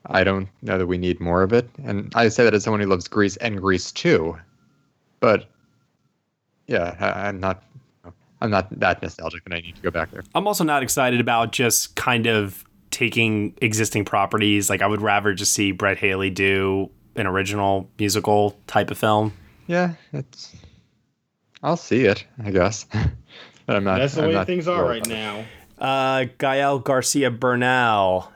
I 0.07 0.25
don't 0.25 0.49
know 0.63 0.79
that 0.79 0.87
we 0.87 0.97
need 0.97 1.21
more 1.21 1.43
of 1.43 1.53
it, 1.53 1.69
and 1.85 2.11
I 2.15 2.29
say 2.29 2.45
that 2.45 2.55
as 2.55 2.65
someone 2.65 2.81
who 2.81 2.87
loves 2.87 3.09
Grease 3.09 3.37
and 3.37 3.61
Grease 3.61 3.93
too. 3.93 4.39
But 5.21 5.51
yeah, 6.67 6.97
I, 6.99 7.29
I'm 7.29 7.41
not. 7.41 7.63
I'm 8.41 8.51
not 8.51 8.69
that 8.79 9.03
nostalgic 9.03 9.43
and 9.47 9.53
I 9.53 9.61
need 9.61 9.75
to 9.75 9.83
go 9.83 9.91
back 9.91 10.13
there. 10.13 10.23
I'm 10.33 10.47
also 10.47 10.63
not 10.63 10.85
excited 10.85 11.21
about 11.21 11.51
just 11.51 11.97
kind 11.97 12.29
of 12.29 12.65
taking 12.91 13.55
existing 13.63 14.05
properties. 14.05 14.71
Like 14.71 14.83
I 14.83 14.87
would 14.87 15.01
rather 15.01 15.35
just 15.35 15.53
see 15.53 15.73
Brett 15.73 15.99
Haley 15.99 16.31
do 16.31 16.91
an 17.17 17.27
original 17.27 17.91
musical 17.99 18.59
type 18.67 18.91
of 18.91 18.99
film. 18.99 19.33
Yeah, 19.67 19.95
it's 20.13 20.55
I'll 21.63 21.77
see 21.77 22.05
it, 22.05 22.25
I 22.43 22.51
guess. 22.51 22.85
but 23.67 23.77
I'm 23.77 23.85
not. 23.85 23.99
That's 23.99 24.15
the 24.15 24.25
I'm 24.25 24.35
way 24.35 24.45
things 24.45 24.69
are 24.69 24.85
right 24.85 25.07
now. 25.07 25.45
Uh, 25.79 26.27
Gael 26.39 26.79
Garcia 26.79 27.31
Bernal 27.31 28.33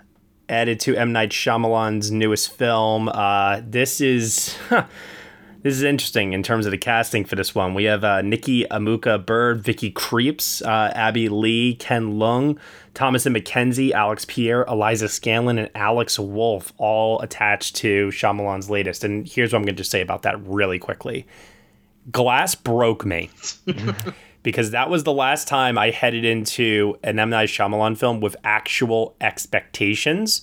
added 0.49 0.81
to 0.81 0.97
M 0.97 1.13
Night 1.13 1.31
Shyamalan's 1.31 2.11
newest 2.11 2.53
film. 2.53 3.09
Uh, 3.09 3.61
this 3.65 4.01
is. 4.01 4.57
This 5.63 5.75
is 5.75 5.85
interesting 5.85 6.33
in 6.33 6.43
terms 6.43 6.67
of 6.67 6.73
the 6.73 6.79
casting 6.79 7.25
for 7.25 7.37
this 7.37 7.55
one. 7.55 7.73
We 7.73 7.85
have 7.85 8.03
uh, 8.03 8.21
Nikki 8.21 8.65
Amuka 8.65 9.25
Bird, 9.25 9.63
Vicky 9.63 9.93
Krieps, 9.93 10.61
uh, 10.67 10.93
Abby 10.93 11.29
Lee, 11.29 11.77
Ken 11.77 12.15
Leung, 12.15 12.59
Thomasin 12.95 13.37
McKenzie, 13.37 13.93
Alex 13.93 14.25
Pierre, 14.27 14.65
Eliza 14.69 15.07
Scanlen, 15.07 15.59
and 15.59 15.71
Alex 15.75 16.19
Wolff 16.19 16.73
all 16.77 17.21
attached 17.21 17.77
to 17.77 18.09
Shyamalan's 18.09 18.69
latest. 18.69 19.03
And 19.03 19.27
here's 19.27 19.53
what 19.53 19.59
I'm 19.59 19.65
going 19.65 19.75
to 19.75 19.81
just 19.81 19.91
say 19.91 20.03
about 20.03 20.23
that 20.23 20.45
really 20.47 20.79
quickly. 20.79 21.27
Glass 22.11 22.55
broke 22.55 23.07
me 23.07 23.31
because 24.43 24.73
that 24.73 24.91
was 24.91 25.05
the 25.05 25.13
last 25.13 25.49
time 25.49 25.79
I 25.79 25.91
headed 25.91 26.25
into 26.25 26.99
an 27.03 27.19
M 27.19 27.31
Night 27.31 27.49
Shyamalan 27.49 27.97
film 27.97 28.21
with 28.21 28.37
actual 28.45 29.15
expectations, 29.21 30.43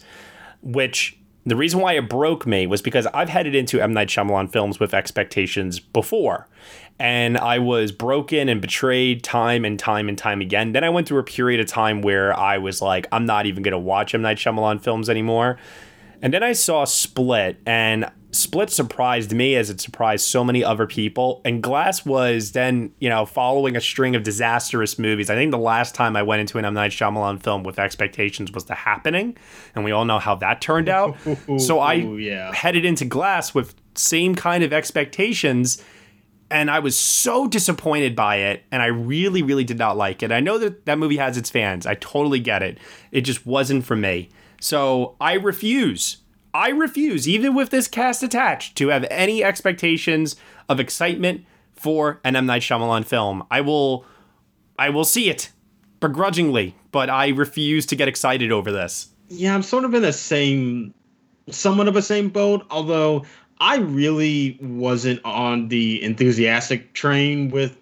which 0.61 1.17
the 1.45 1.55
reason 1.55 1.79
why 1.79 1.93
it 1.93 2.09
broke 2.09 2.47
me 2.47 2.65
was 2.65 2.81
because 2.81 3.07
I've 3.07 3.29
headed 3.29 3.55
into 3.55 3.81
M 3.81 3.93
Night 3.93 4.07
Shyamalan 4.07 4.51
films 4.51 4.79
with 4.79 4.93
expectations 4.93 5.79
before, 5.79 6.47
and 6.99 7.37
I 7.37 7.59
was 7.59 7.91
broken 7.91 8.49
and 8.49 8.61
betrayed 8.61 9.23
time 9.23 9.63
and 9.63 9.79
time 9.79 10.09
and 10.09 10.17
time 10.17 10.41
again. 10.41 10.73
Then 10.73 10.83
I 10.83 10.89
went 10.89 11.07
through 11.07 11.19
a 11.19 11.23
period 11.23 11.59
of 11.59 11.67
time 11.67 12.01
where 12.01 12.37
I 12.37 12.57
was 12.57 12.81
like, 12.81 13.07
I'm 13.11 13.25
not 13.25 13.45
even 13.45 13.63
gonna 13.63 13.79
watch 13.79 14.13
M 14.13 14.21
Night 14.21 14.37
Shyamalan 14.37 14.81
films 14.81 15.09
anymore. 15.09 15.57
And 16.21 16.33
then 16.33 16.43
I 16.43 16.51
saw 16.51 16.83
Split, 16.83 17.61
and 17.65 18.11
Split 18.31 18.69
surprised 18.69 19.31
me 19.31 19.55
as 19.55 19.69
it 19.69 19.81
surprised 19.81 20.27
so 20.27 20.43
many 20.43 20.63
other 20.63 20.85
people. 20.85 21.41
And 21.43 21.63
Glass 21.63 22.05
was 22.05 22.51
then, 22.51 22.91
you 22.99 23.09
know, 23.09 23.25
following 23.25 23.75
a 23.75 23.81
string 23.81 24.15
of 24.15 24.23
disastrous 24.23 24.99
movies. 24.99 25.29
I 25.29 25.35
think 25.35 25.51
the 25.51 25.57
last 25.57 25.95
time 25.95 26.15
I 26.15 26.21
went 26.21 26.41
into 26.41 26.57
an 26.59 26.65
M. 26.65 26.75
Night 26.75 26.91
Shyamalan 26.91 27.41
film 27.41 27.63
with 27.63 27.79
expectations 27.79 28.51
was 28.51 28.65
The 28.65 28.75
Happening. 28.75 29.35
And 29.73 29.83
we 29.83 29.91
all 29.91 30.05
know 30.05 30.19
how 30.19 30.35
that 30.35 30.61
turned 30.61 30.89
out. 30.89 31.17
so 31.57 31.79
I 31.79 32.01
Ooh, 32.01 32.17
yeah. 32.17 32.53
headed 32.53 32.85
into 32.85 33.05
Glass 33.05 33.55
with 33.55 33.73
same 33.95 34.35
kind 34.35 34.63
of 34.63 34.73
expectations. 34.73 35.81
And 36.51 36.69
I 36.71 36.79
was 36.79 36.97
so 36.97 37.47
disappointed 37.47 38.15
by 38.15 38.37
it, 38.37 38.63
and 38.71 38.81
I 38.81 38.87
really, 38.87 39.41
really 39.43 39.63
did 39.63 39.77
not 39.77 39.97
like 39.97 40.23
it. 40.23 40.31
I 40.31 40.39
know 40.39 40.57
that 40.57 40.85
that 40.85 40.97
movie 40.97 41.17
has 41.17 41.37
its 41.37 41.49
fans. 41.49 41.85
I 41.85 41.95
totally 41.95 42.39
get 42.39 42.63
it. 42.63 42.77
It 43.11 43.21
just 43.21 43.45
wasn't 43.45 43.85
for 43.85 43.95
me. 43.95 44.29
So 44.61 45.15
I 45.21 45.33
refuse. 45.33 46.17
I 46.53 46.69
refuse, 46.69 47.27
even 47.27 47.53
with 47.53 47.69
this 47.69 47.87
cast 47.87 48.23
attached, 48.23 48.75
to 48.77 48.87
have 48.87 49.05
any 49.11 49.43
expectations 49.43 50.35
of 50.67 50.79
excitement 50.79 51.45
for 51.73 52.19
an 52.23 52.35
M 52.35 52.45
Night 52.45 52.63
Shyamalan 52.63 53.05
film. 53.05 53.45
I 53.51 53.61
will, 53.61 54.05
I 54.77 54.89
will 54.89 55.05
see 55.05 55.29
it 55.29 55.51
begrudgingly, 55.99 56.75
but 56.91 57.09
I 57.09 57.29
refuse 57.29 57.85
to 57.87 57.95
get 57.95 58.07
excited 58.07 58.51
over 58.51 58.71
this. 58.71 59.09
Yeah, 59.29 59.53
I'm 59.53 59.61
sort 59.61 59.85
of 59.85 59.93
in 59.93 60.01
the 60.01 60.11
same, 60.11 60.93
somewhat 61.49 61.87
of 61.87 61.95
a 61.95 62.01
same 62.01 62.29
boat. 62.29 62.65
Although 62.71 63.25
I 63.59 63.77
really 63.77 64.57
wasn't 64.61 65.23
on 65.25 65.67
the 65.67 66.01
enthusiastic 66.03 66.93
train 66.93 67.49
with 67.49 67.77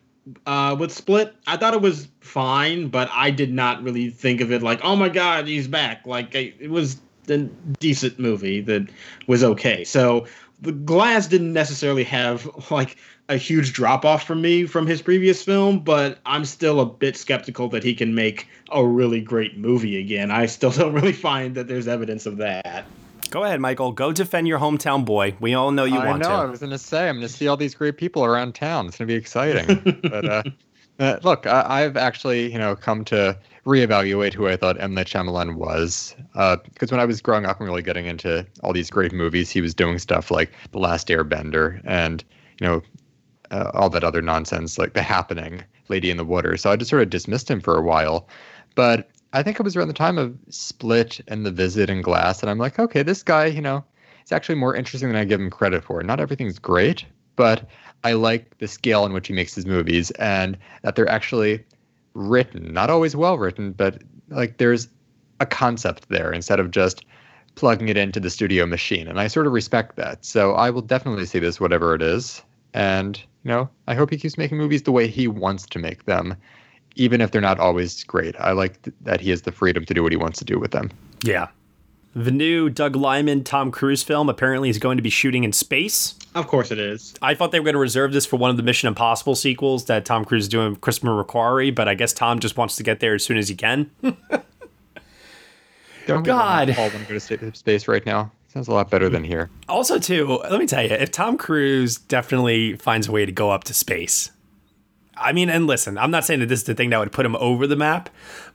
uh, 0.46 0.76
with 0.78 0.92
Split. 0.92 1.36
I 1.46 1.58
thought 1.58 1.74
it 1.74 1.82
was 1.82 2.08
fine, 2.20 2.90
but 2.90 3.10
I 3.12 3.32
did 3.32 3.54
not 3.54 3.82
really 3.82 4.10
think 4.10 4.42
of 4.42 4.52
it 4.52 4.62
like, 4.62 4.80
oh 4.84 4.96
my 4.96 5.10
god, 5.10 5.48
he's 5.48 5.68
back. 5.68 6.06
Like 6.06 6.34
it 6.36 6.70
was 6.70 7.00
a 7.30 7.38
decent 7.80 8.20
movie 8.20 8.62
that 8.62 8.90
was 9.28 9.44
okay. 9.44 9.84
So 9.84 10.26
the 10.62 10.72
Glass 10.72 11.28
didn't 11.28 11.54
necessarily 11.54 12.04
have 12.06 12.50
like 12.72 12.98
a 13.30 13.38
huge 13.38 13.74
drop 13.74 14.06
off 14.06 14.26
from 14.26 14.42
me 14.42 14.66
from 14.66 14.88
his 14.88 15.02
previous 15.02 15.44
film, 15.44 15.80
but 15.80 16.20
I'm 16.26 16.46
still 16.46 16.80
a 16.80 16.86
bit 16.86 17.18
skeptical 17.18 17.68
that 17.70 17.84
he 17.84 17.94
can 17.94 18.16
make 18.16 18.48
a 18.72 18.86
really 18.86 19.22
great 19.22 19.58
movie 19.58 20.00
again. 20.00 20.32
I 20.32 20.46
still 20.46 20.72
don't 20.72 20.94
really 20.94 21.14
find 21.14 21.56
that 21.56 21.68
there's 21.68 21.88
evidence 21.88 22.26
of 22.26 22.38
that. 22.38 22.86
Go 23.30 23.44
ahead, 23.44 23.60
Michael. 23.60 23.92
Go 23.92 24.12
defend 24.12 24.48
your 24.48 24.60
hometown 24.60 25.06
boy. 25.06 25.36
We 25.40 25.54
all 25.54 25.72
know 25.72 25.84
you 25.84 25.98
I 25.98 26.08
want 26.08 26.22
know. 26.22 26.30
to. 26.30 26.36
I 26.36 26.46
was 26.46 26.60
going 26.60 26.72
to 26.72 26.78
say, 26.78 27.10
I'm 27.10 27.18
going 27.18 27.28
to 27.28 27.34
see 27.34 27.48
all 27.48 27.58
these 27.58 27.76
great 27.76 27.98
people 27.98 28.24
around 28.24 28.56
town. 28.56 28.88
It's 28.88 28.98
going 28.98 29.08
to 29.08 29.14
be 29.14 29.18
exciting. 29.18 30.00
but 30.10 30.26
uh, 30.30 30.44
uh, 31.00 31.20
look, 31.24 31.46
I, 31.46 31.82
have 31.82 31.98
actually, 31.98 32.52
you 32.52 32.58
know, 32.58 32.76
come 32.76 33.04
to 33.06 33.38
reevaluate 33.66 34.34
who 34.34 34.48
I 34.48 34.56
thought 34.56 34.80
M. 34.80 34.94
Night 34.94 35.08
Shyamalan 35.08 35.56
was. 35.56 36.16
Because 36.34 36.92
uh, 36.92 36.96
when 36.96 37.00
I 37.00 37.06
was 37.06 37.22
growing 37.22 37.46
up 37.46 37.60
and 37.60 37.68
really 37.68 37.82
getting 37.82 38.06
into 38.06 38.46
all 38.64 38.74
these 38.74 38.90
great 38.90 39.12
movies, 39.12 39.50
he 39.50 39.62
was 39.62 39.74
doing 39.74 40.00
stuff 40.00 40.32
like 40.32 40.52
The 40.72 40.80
Last 40.80 41.10
Airbender 41.10 41.82
and, 41.84 42.24
you 42.62 42.68
know, 42.68 42.82
uh, 43.52 43.72
all 43.74 43.90
that 43.90 44.04
other 44.04 44.22
nonsense 44.22 44.78
like 44.78 44.94
The 44.94 45.02
Happening, 45.02 45.64
Lady 45.90 46.10
in 46.10 46.18
the 46.18 46.26
Water. 46.26 46.58
So 46.58 46.72
I 46.72 46.76
just 46.76 46.90
sort 46.90 47.02
of 47.02 47.10
dismissed 47.10 47.50
him 47.50 47.62
for 47.62 47.78
a 47.78 47.82
while. 47.82 48.28
But 48.76 49.10
I 49.38 49.44
think 49.44 49.60
it 49.60 49.64
was 49.64 49.76
around 49.76 49.90
the 49.90 49.94
time 49.94 50.18
of 50.18 50.36
Split 50.50 51.22
and 51.28 51.46
The 51.46 51.52
Visit 51.52 51.92
and 51.92 52.04
Glass, 52.04 52.42
and 52.42 52.50
I'm 52.50 52.58
like, 52.58 52.80
okay, 52.80 53.04
this 53.04 53.22
guy, 53.22 53.46
you 53.46 53.62
know, 53.62 53.86
is 54.26 54.32
actually 54.32 54.56
more 54.56 54.76
interesting 54.76 55.10
than 55.10 55.16
I 55.16 55.26
give 55.26 55.40
him 55.40 55.52
credit 55.52 55.84
for. 55.84 56.02
Not 56.02 56.20
everything's 56.20 56.58
great, 56.58 57.06
but 57.36 57.70
I 58.04 58.14
like 58.14 58.58
the 58.58 58.68
scale 58.68 59.06
in 59.06 59.14
which 59.14 59.28
he 59.28 59.36
makes 59.36 59.54
his 59.54 59.68
movies 59.68 60.10
and 60.12 60.58
that 60.82 60.96
they're 60.96 61.08
actually 61.08 61.64
written, 62.16 62.74
not 62.74 62.90
always 62.90 63.16
well 63.16 63.38
written, 63.38 63.74
but 63.74 64.02
like 64.30 64.58
there's 64.58 64.88
a 65.40 65.46
concept 65.46 66.10
there 66.10 66.32
instead 66.32 66.60
of 66.60 66.72
just 66.72 67.06
plugging 67.54 67.90
it 67.90 67.98
into 67.98 68.20
the 68.20 68.32
studio 68.32 68.66
machine. 68.66 69.08
And 69.08 69.20
I 69.20 69.28
sort 69.28 69.46
of 69.46 69.54
respect 69.54 69.98
that. 69.98 70.26
So 70.26 70.54
I 70.54 70.72
will 70.72 70.82
definitely 70.82 71.28
see 71.28 71.38
this, 71.38 71.60
whatever 71.60 71.94
it 71.94 72.02
is. 72.02 72.42
And, 72.74 73.20
you 73.44 73.50
know, 73.50 73.70
I 73.86 73.94
hope 73.94 74.10
he 74.10 74.18
keeps 74.18 74.36
making 74.36 74.58
movies 74.58 74.82
the 74.82 74.92
way 74.92 75.08
he 75.08 75.28
wants 75.28 75.68
to 75.68 75.78
make 75.78 76.06
them 76.06 76.36
even 76.98 77.22
if 77.22 77.32
they're 77.32 77.42
not 77.42 77.60
always 77.60 78.04
great. 78.04 78.36
I 78.40 78.52
like 78.52 78.82
th- 78.82 78.96
that 79.02 79.22
he 79.22 79.30
has 79.30 79.44
the 79.44 79.52
freedom 79.52 79.86
to 79.86 79.94
do 79.94 80.04
what 80.04 80.12
he 80.12 80.18
wants 80.18 80.40
to 80.40 80.46
do 80.46 80.60
with 80.60 80.72
them. 80.72 80.92
Yeah. 81.24 81.48
The 82.16 82.32
new 82.32 82.70
Doug 82.70 82.96
Liman 82.96 83.44
Tom 83.44 83.72
Cruise 83.72 84.02
film 84.02 84.28
apparently 84.28 84.70
is 84.70 84.80
going 84.80 84.98
to 84.98 85.04
be 85.04 85.10
shooting 85.10 85.44
in 85.44 85.54
space. 85.54 86.16
Of 86.34 86.48
course 86.48 86.72
it 86.72 86.80
is. 86.80 87.14
I 87.22 87.36
thought 87.36 87.52
they 87.52 87.60
were 87.60 87.66
going 87.66 87.74
to 87.74 87.80
reserve 87.80 88.12
this 88.12 88.26
for 88.26 88.38
one 88.38 88.50
of 88.50 88.58
the 88.58 88.64
Mission 88.64 88.88
Impossible 88.88 89.36
sequels 89.36 89.86
that 89.86 90.04
Tom 90.04 90.26
Cruise 90.26 90.46
is 90.46 90.50
doing 90.50 90.72
with 90.72 90.82
Christopher 90.82 91.24
McQuarrie, 91.24 91.74
but 91.74 91.88
I 91.88 91.94
guess 91.94 92.14
Tom 92.14 92.40
just 92.40 92.58
wants 92.58 92.76
to 92.78 92.84
get 92.84 93.00
there 93.00 93.14
as 93.14 93.24
soon 93.24 93.38
as 93.38 93.50
he 93.50 93.56
can. 93.56 93.92
Don't 96.08 96.24
God. 96.24 96.70
all 96.72 96.90
want 96.90 97.08
to 97.08 97.14
go 97.14 97.20
to 97.20 97.56
space 97.56 97.88
right 97.88 98.06
now. 98.06 98.32
Sounds 98.48 98.68
a 98.68 98.74
lot 98.74 98.90
better 98.90 99.10
than 99.10 99.24
here. 99.24 99.50
Also, 99.70 100.00
too, 100.00 100.40
let 100.50 100.60
me 100.60 100.66
tell 100.66 100.82
you, 100.82 100.90
if 100.90 101.12
Tom 101.12 101.38
Cruise 101.38 101.98
definitely 101.98 102.76
finds 102.78 103.08
a 103.08 103.12
way 103.12 103.26
to 103.26 103.32
go 103.32 103.52
up 103.52 103.66
to 103.66 103.74
space, 103.74 104.32
I 105.20 105.34
mean, 105.34 105.50
and 105.50 105.68
listen, 105.68 105.98
I'm 105.98 106.12
not 106.12 106.26
saying 106.26 106.40
that 106.42 106.48
this 106.48 106.60
is 106.60 106.66
the 106.66 106.74
thing 106.76 106.90
that 106.92 107.00
would 107.00 107.12
put 107.12 107.26
him 107.26 107.36
over 107.38 107.68
the 107.68 107.76
map, 107.76 108.10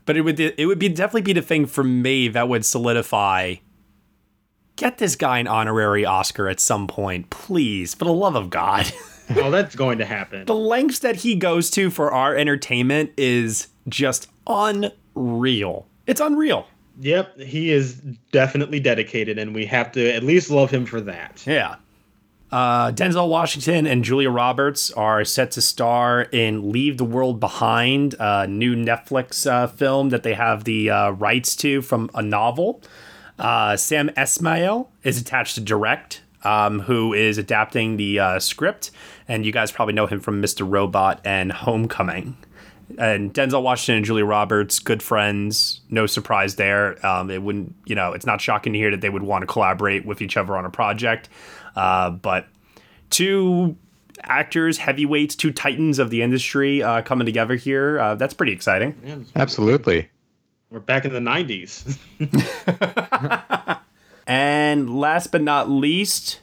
but 0.04 0.16
it 0.16 0.22
would 0.22 0.38
it 0.38 0.66
would 0.66 0.78
be 0.78 0.88
definitely 0.88 1.22
be 1.22 1.32
the 1.32 1.42
thing 1.42 1.66
for 1.66 1.84
me 1.84 2.28
that 2.28 2.48
would 2.48 2.64
solidify. 2.64 3.56
Get 4.76 4.98
this 4.98 5.16
guy 5.16 5.38
an 5.38 5.46
honorary 5.46 6.04
Oscar 6.04 6.48
at 6.48 6.58
some 6.58 6.86
point, 6.86 7.30
please, 7.30 7.94
for 7.94 8.06
the 8.06 8.12
love 8.12 8.34
of 8.34 8.48
God. 8.50 8.90
oh, 9.36 9.50
that's 9.50 9.76
going 9.76 9.98
to 9.98 10.04
happen. 10.04 10.46
the 10.46 10.54
lengths 10.54 11.00
that 11.00 11.16
he 11.16 11.34
goes 11.34 11.70
to 11.72 11.90
for 11.90 12.10
our 12.10 12.34
entertainment 12.34 13.12
is 13.16 13.68
just 13.88 14.28
unreal. 14.46 15.86
It's 16.06 16.20
unreal. 16.20 16.66
Yep, 17.00 17.38
he 17.40 17.70
is 17.70 17.94
definitely 18.32 18.80
dedicated, 18.80 19.38
and 19.38 19.54
we 19.54 19.66
have 19.66 19.92
to 19.92 20.12
at 20.12 20.22
least 20.22 20.50
love 20.50 20.70
him 20.70 20.84
for 20.84 21.00
that. 21.00 21.42
Yeah. 21.46 21.76
Uh, 22.52 22.92
Denzel 22.92 23.30
Washington 23.30 23.86
and 23.86 24.04
Julia 24.04 24.28
Roberts 24.28 24.90
are 24.90 25.24
set 25.24 25.52
to 25.52 25.62
star 25.62 26.20
in 26.20 26.70
Leave 26.70 26.98
the 26.98 27.04
World 27.04 27.40
Behind, 27.40 28.14
a 28.20 28.46
new 28.46 28.76
Netflix 28.76 29.50
uh, 29.50 29.66
film 29.66 30.10
that 30.10 30.22
they 30.22 30.34
have 30.34 30.64
the 30.64 30.90
uh, 30.90 31.10
rights 31.12 31.56
to 31.56 31.80
from 31.80 32.10
a 32.14 32.20
novel. 32.20 32.82
Uh, 33.38 33.78
Sam 33.78 34.10
Esmail 34.10 34.88
is 35.02 35.18
attached 35.18 35.54
to 35.54 35.62
direct, 35.62 36.20
um, 36.44 36.80
who 36.80 37.14
is 37.14 37.38
adapting 37.38 37.96
the 37.96 38.18
uh, 38.18 38.38
script, 38.38 38.90
and 39.26 39.46
you 39.46 39.52
guys 39.52 39.72
probably 39.72 39.94
know 39.94 40.06
him 40.06 40.20
from 40.20 40.42
Mr. 40.42 40.70
Robot 40.70 41.22
and 41.24 41.52
Homecoming. 41.52 42.36
And 42.98 43.32
Denzel 43.32 43.62
Washington 43.62 43.96
and 43.96 44.04
Julia 44.04 44.26
Roberts, 44.26 44.78
good 44.78 45.02
friends, 45.02 45.80
no 45.88 46.04
surprise 46.04 46.56
there. 46.56 47.04
Um, 47.06 47.30
it 47.30 47.42
wouldn't, 47.42 47.74
you 47.86 47.94
know, 47.94 48.12
it's 48.12 48.26
not 48.26 48.42
shocking 48.42 48.74
to 48.74 48.78
hear 48.78 48.90
that 48.90 49.00
they 49.00 49.08
would 49.08 49.22
want 49.22 49.40
to 49.42 49.46
collaborate 49.46 50.04
with 50.04 50.20
each 50.20 50.36
other 50.36 50.54
on 50.58 50.66
a 50.66 50.70
project. 50.70 51.30
Uh, 51.76 52.10
but 52.10 52.48
two 53.10 53.76
actors, 54.22 54.78
heavyweights, 54.78 55.36
two 55.36 55.52
titans 55.52 55.98
of 55.98 56.10
the 56.10 56.22
industry 56.22 56.82
uh, 56.82 57.02
coming 57.02 57.26
together 57.26 57.54
here. 57.54 57.98
Uh, 57.98 58.14
that's 58.14 58.34
pretty 58.34 58.52
exciting. 58.52 58.94
Yeah, 59.04 59.16
Absolutely. 59.36 60.08
We're 60.70 60.80
back 60.80 61.04
in 61.04 61.12
the 61.12 61.20
90s. 61.20 61.98
and 64.26 64.98
last 64.98 65.30
but 65.30 65.42
not 65.42 65.68
least, 65.68 66.40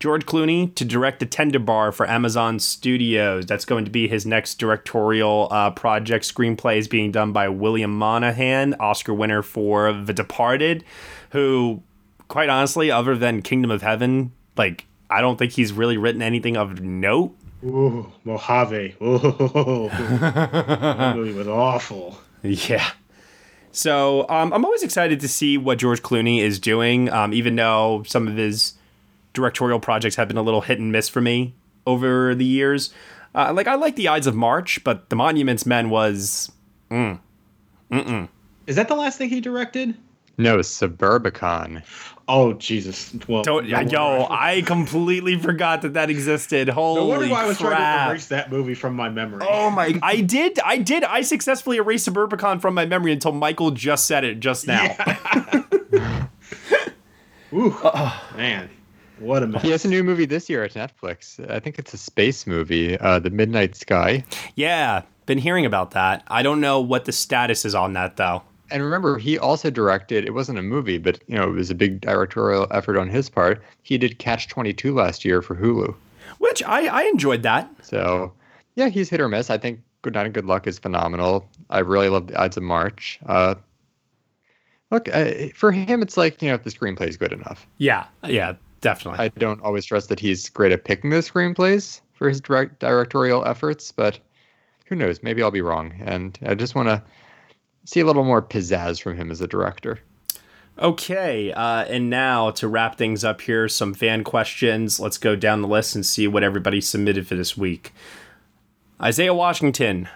George 0.00 0.26
Clooney 0.26 0.74
to 0.76 0.84
direct 0.84 1.20
the 1.20 1.26
Tender 1.26 1.58
Bar 1.58 1.92
for 1.92 2.08
Amazon 2.08 2.58
Studios. 2.58 3.46
That's 3.46 3.64
going 3.64 3.84
to 3.84 3.90
be 3.90 4.08
his 4.08 4.26
next 4.26 4.56
directorial 4.56 5.48
uh, 5.50 5.70
project. 5.70 6.24
Screenplay 6.24 6.78
is 6.78 6.88
being 6.88 7.12
done 7.12 7.32
by 7.32 7.48
William 7.48 7.96
Monahan, 7.96 8.74
Oscar 8.80 9.14
winner 9.14 9.42
for 9.42 9.92
The 9.92 10.12
Departed, 10.12 10.84
who, 11.30 11.82
quite 12.28 12.48
honestly, 12.48 12.90
other 12.90 13.16
than 13.16 13.42
Kingdom 13.42 13.70
of 13.70 13.82
Heaven, 13.82 14.32
like 14.56 14.86
I 15.10 15.20
don't 15.20 15.38
think 15.38 15.52
he's 15.52 15.72
really 15.72 15.96
written 15.96 16.22
anything 16.22 16.56
of 16.56 16.80
note. 16.80 17.34
Ooh, 17.64 18.12
Mojave. 18.24 18.96
Ooh, 19.02 19.18
that 19.90 21.16
movie 21.16 21.32
was 21.32 21.48
awful. 21.48 22.18
Yeah. 22.42 22.88
So 23.72 24.28
um, 24.28 24.52
I'm 24.52 24.64
always 24.64 24.82
excited 24.82 25.20
to 25.20 25.28
see 25.28 25.58
what 25.58 25.78
George 25.78 26.02
Clooney 26.02 26.40
is 26.40 26.58
doing, 26.58 27.10
um, 27.10 27.32
even 27.32 27.56
though 27.56 28.04
some 28.06 28.28
of 28.28 28.36
his 28.36 28.74
directorial 29.32 29.80
projects 29.80 30.16
have 30.16 30.28
been 30.28 30.36
a 30.36 30.42
little 30.42 30.60
hit 30.60 30.78
and 30.78 30.92
miss 30.92 31.08
for 31.08 31.20
me 31.20 31.54
over 31.86 32.34
the 32.34 32.44
years. 32.44 32.92
Uh, 33.34 33.52
like 33.52 33.66
I 33.66 33.74
like 33.74 33.96
The 33.96 34.08
Ides 34.08 34.26
of 34.26 34.34
March, 34.34 34.82
but 34.84 35.10
The 35.10 35.16
Monuments 35.16 35.66
Men 35.66 35.90
was, 35.90 36.50
mm, 36.90 37.20
mm-mm. 37.90 38.28
Is 38.66 38.76
that 38.76 38.88
the 38.88 38.94
last 38.94 39.18
thing 39.18 39.28
he 39.30 39.40
directed? 39.40 39.96
No, 40.36 40.58
Suburbicon. 40.58 41.82
Oh 42.28 42.52
Jesus! 42.52 43.14
Well, 43.26 43.42
Don't, 43.42 43.66
no 43.68 43.80
yo, 43.80 44.26
I 44.28 44.60
completely 44.60 45.38
forgot 45.38 45.80
that 45.82 45.94
that 45.94 46.10
existed. 46.10 46.68
Holy 46.68 47.00
no 47.00 47.06
wonder 47.06 47.28
why 47.28 47.44
I 47.44 47.46
was 47.46 47.56
crap. 47.56 47.70
trying 47.70 48.04
to 48.04 48.10
erase 48.10 48.26
that 48.26 48.52
movie 48.52 48.74
from 48.74 48.94
my 48.94 49.08
memory. 49.08 49.46
Oh 49.48 49.70
my! 49.70 49.98
I 50.02 50.20
did, 50.20 50.58
I 50.60 50.76
did, 50.76 51.04
I 51.04 51.22
successfully 51.22 51.78
erased 51.78 52.06
Suburbicon 52.06 52.60
from 52.60 52.74
my 52.74 52.84
memory 52.84 53.12
until 53.12 53.32
Michael 53.32 53.70
just 53.70 54.04
said 54.04 54.24
it 54.24 54.40
just 54.40 54.66
now. 54.66 54.82
Yeah. 54.82 56.26
Ooh, 57.54 57.74
man, 58.36 58.68
what 59.20 59.42
a 59.42 59.46
mess. 59.46 59.62
He 59.62 59.70
has 59.70 59.86
a 59.86 59.88
new 59.88 60.04
movie 60.04 60.26
this 60.26 60.50
year 60.50 60.62
at 60.64 60.74
Netflix. 60.74 61.40
I 61.50 61.60
think 61.60 61.78
it's 61.78 61.94
a 61.94 61.98
space 61.98 62.46
movie, 62.46 62.98
uh, 62.98 63.20
The 63.20 63.30
Midnight 63.30 63.74
Sky. 63.74 64.22
Yeah, 64.54 65.00
been 65.24 65.38
hearing 65.38 65.64
about 65.64 65.92
that. 65.92 66.24
I 66.28 66.42
don't 66.42 66.60
know 66.60 66.80
what 66.80 67.06
the 67.06 67.12
status 67.12 67.64
is 67.64 67.74
on 67.74 67.94
that 67.94 68.16
though. 68.18 68.42
And 68.70 68.82
remember, 68.82 69.18
he 69.18 69.38
also 69.38 69.70
directed. 69.70 70.24
It 70.24 70.34
wasn't 70.34 70.58
a 70.58 70.62
movie, 70.62 70.98
but 70.98 71.20
you 71.26 71.36
know, 71.36 71.44
it 71.44 71.52
was 71.52 71.70
a 71.70 71.74
big 71.74 72.00
directorial 72.00 72.66
effort 72.70 72.98
on 72.98 73.08
his 73.08 73.28
part. 73.28 73.62
He 73.82 73.98
did 73.98 74.18
Catch 74.18 74.48
Twenty 74.48 74.72
Two 74.72 74.94
last 74.94 75.24
year 75.24 75.42
for 75.42 75.54
Hulu, 75.54 75.94
which 76.38 76.62
I 76.62 76.86
I 76.86 77.02
enjoyed 77.04 77.42
that. 77.42 77.70
So 77.82 78.32
yeah, 78.74 78.88
he's 78.88 79.08
hit 79.08 79.20
or 79.20 79.28
miss. 79.28 79.50
I 79.50 79.58
think 79.58 79.80
Good 80.02 80.14
Night 80.14 80.26
and 80.26 80.34
Good 80.34 80.46
Luck 80.46 80.66
is 80.66 80.78
phenomenal. 80.78 81.48
I 81.70 81.80
really 81.80 82.08
love 82.08 82.28
the 82.28 82.40
Ides 82.40 82.56
of 82.56 82.62
March. 82.62 83.18
Uh, 83.26 83.54
look, 84.90 85.08
uh, 85.14 85.48
for 85.54 85.72
him, 85.72 86.02
it's 86.02 86.16
like 86.16 86.40
you 86.42 86.48
know, 86.48 86.54
if 86.54 86.64
the 86.64 86.70
screenplay 86.70 87.08
is 87.08 87.16
good 87.16 87.32
enough. 87.32 87.66
Yeah, 87.78 88.06
yeah, 88.24 88.54
definitely. 88.80 89.24
I 89.24 89.28
don't 89.28 89.60
always 89.62 89.84
trust 89.84 90.08
that 90.10 90.20
he's 90.20 90.48
great 90.48 90.72
at 90.72 90.84
picking 90.84 91.10
the 91.10 91.18
screenplays, 91.18 92.00
for 92.18 92.28
his 92.28 92.40
direct 92.40 92.80
directorial 92.80 93.46
efforts, 93.46 93.92
but 93.92 94.18
who 94.86 94.96
knows? 94.96 95.22
Maybe 95.22 95.42
I'll 95.42 95.50
be 95.50 95.62
wrong. 95.62 95.94
And 96.04 96.38
I 96.44 96.54
just 96.54 96.74
want 96.74 96.88
to 96.88 97.02
see 97.88 98.00
a 98.00 98.04
little 98.04 98.24
more 98.24 98.42
pizzazz 98.42 99.00
from 99.00 99.16
him 99.16 99.30
as 99.30 99.40
a 99.40 99.46
director. 99.46 99.98
Okay, 100.78 101.52
uh, 101.52 101.84
and 101.84 102.10
now 102.10 102.50
to 102.50 102.68
wrap 102.68 102.98
things 102.98 103.24
up 103.24 103.40
here, 103.40 103.66
some 103.66 103.94
fan 103.94 104.24
questions. 104.24 105.00
Let's 105.00 105.16
go 105.16 105.34
down 105.34 105.62
the 105.62 105.68
list 105.68 105.94
and 105.94 106.04
see 106.04 106.28
what 106.28 106.44
everybody 106.44 106.82
submitted 106.82 107.26
for 107.26 107.34
this 107.34 107.56
week. 107.56 107.94
Isaiah 109.00 109.32
Washington, 109.32 110.06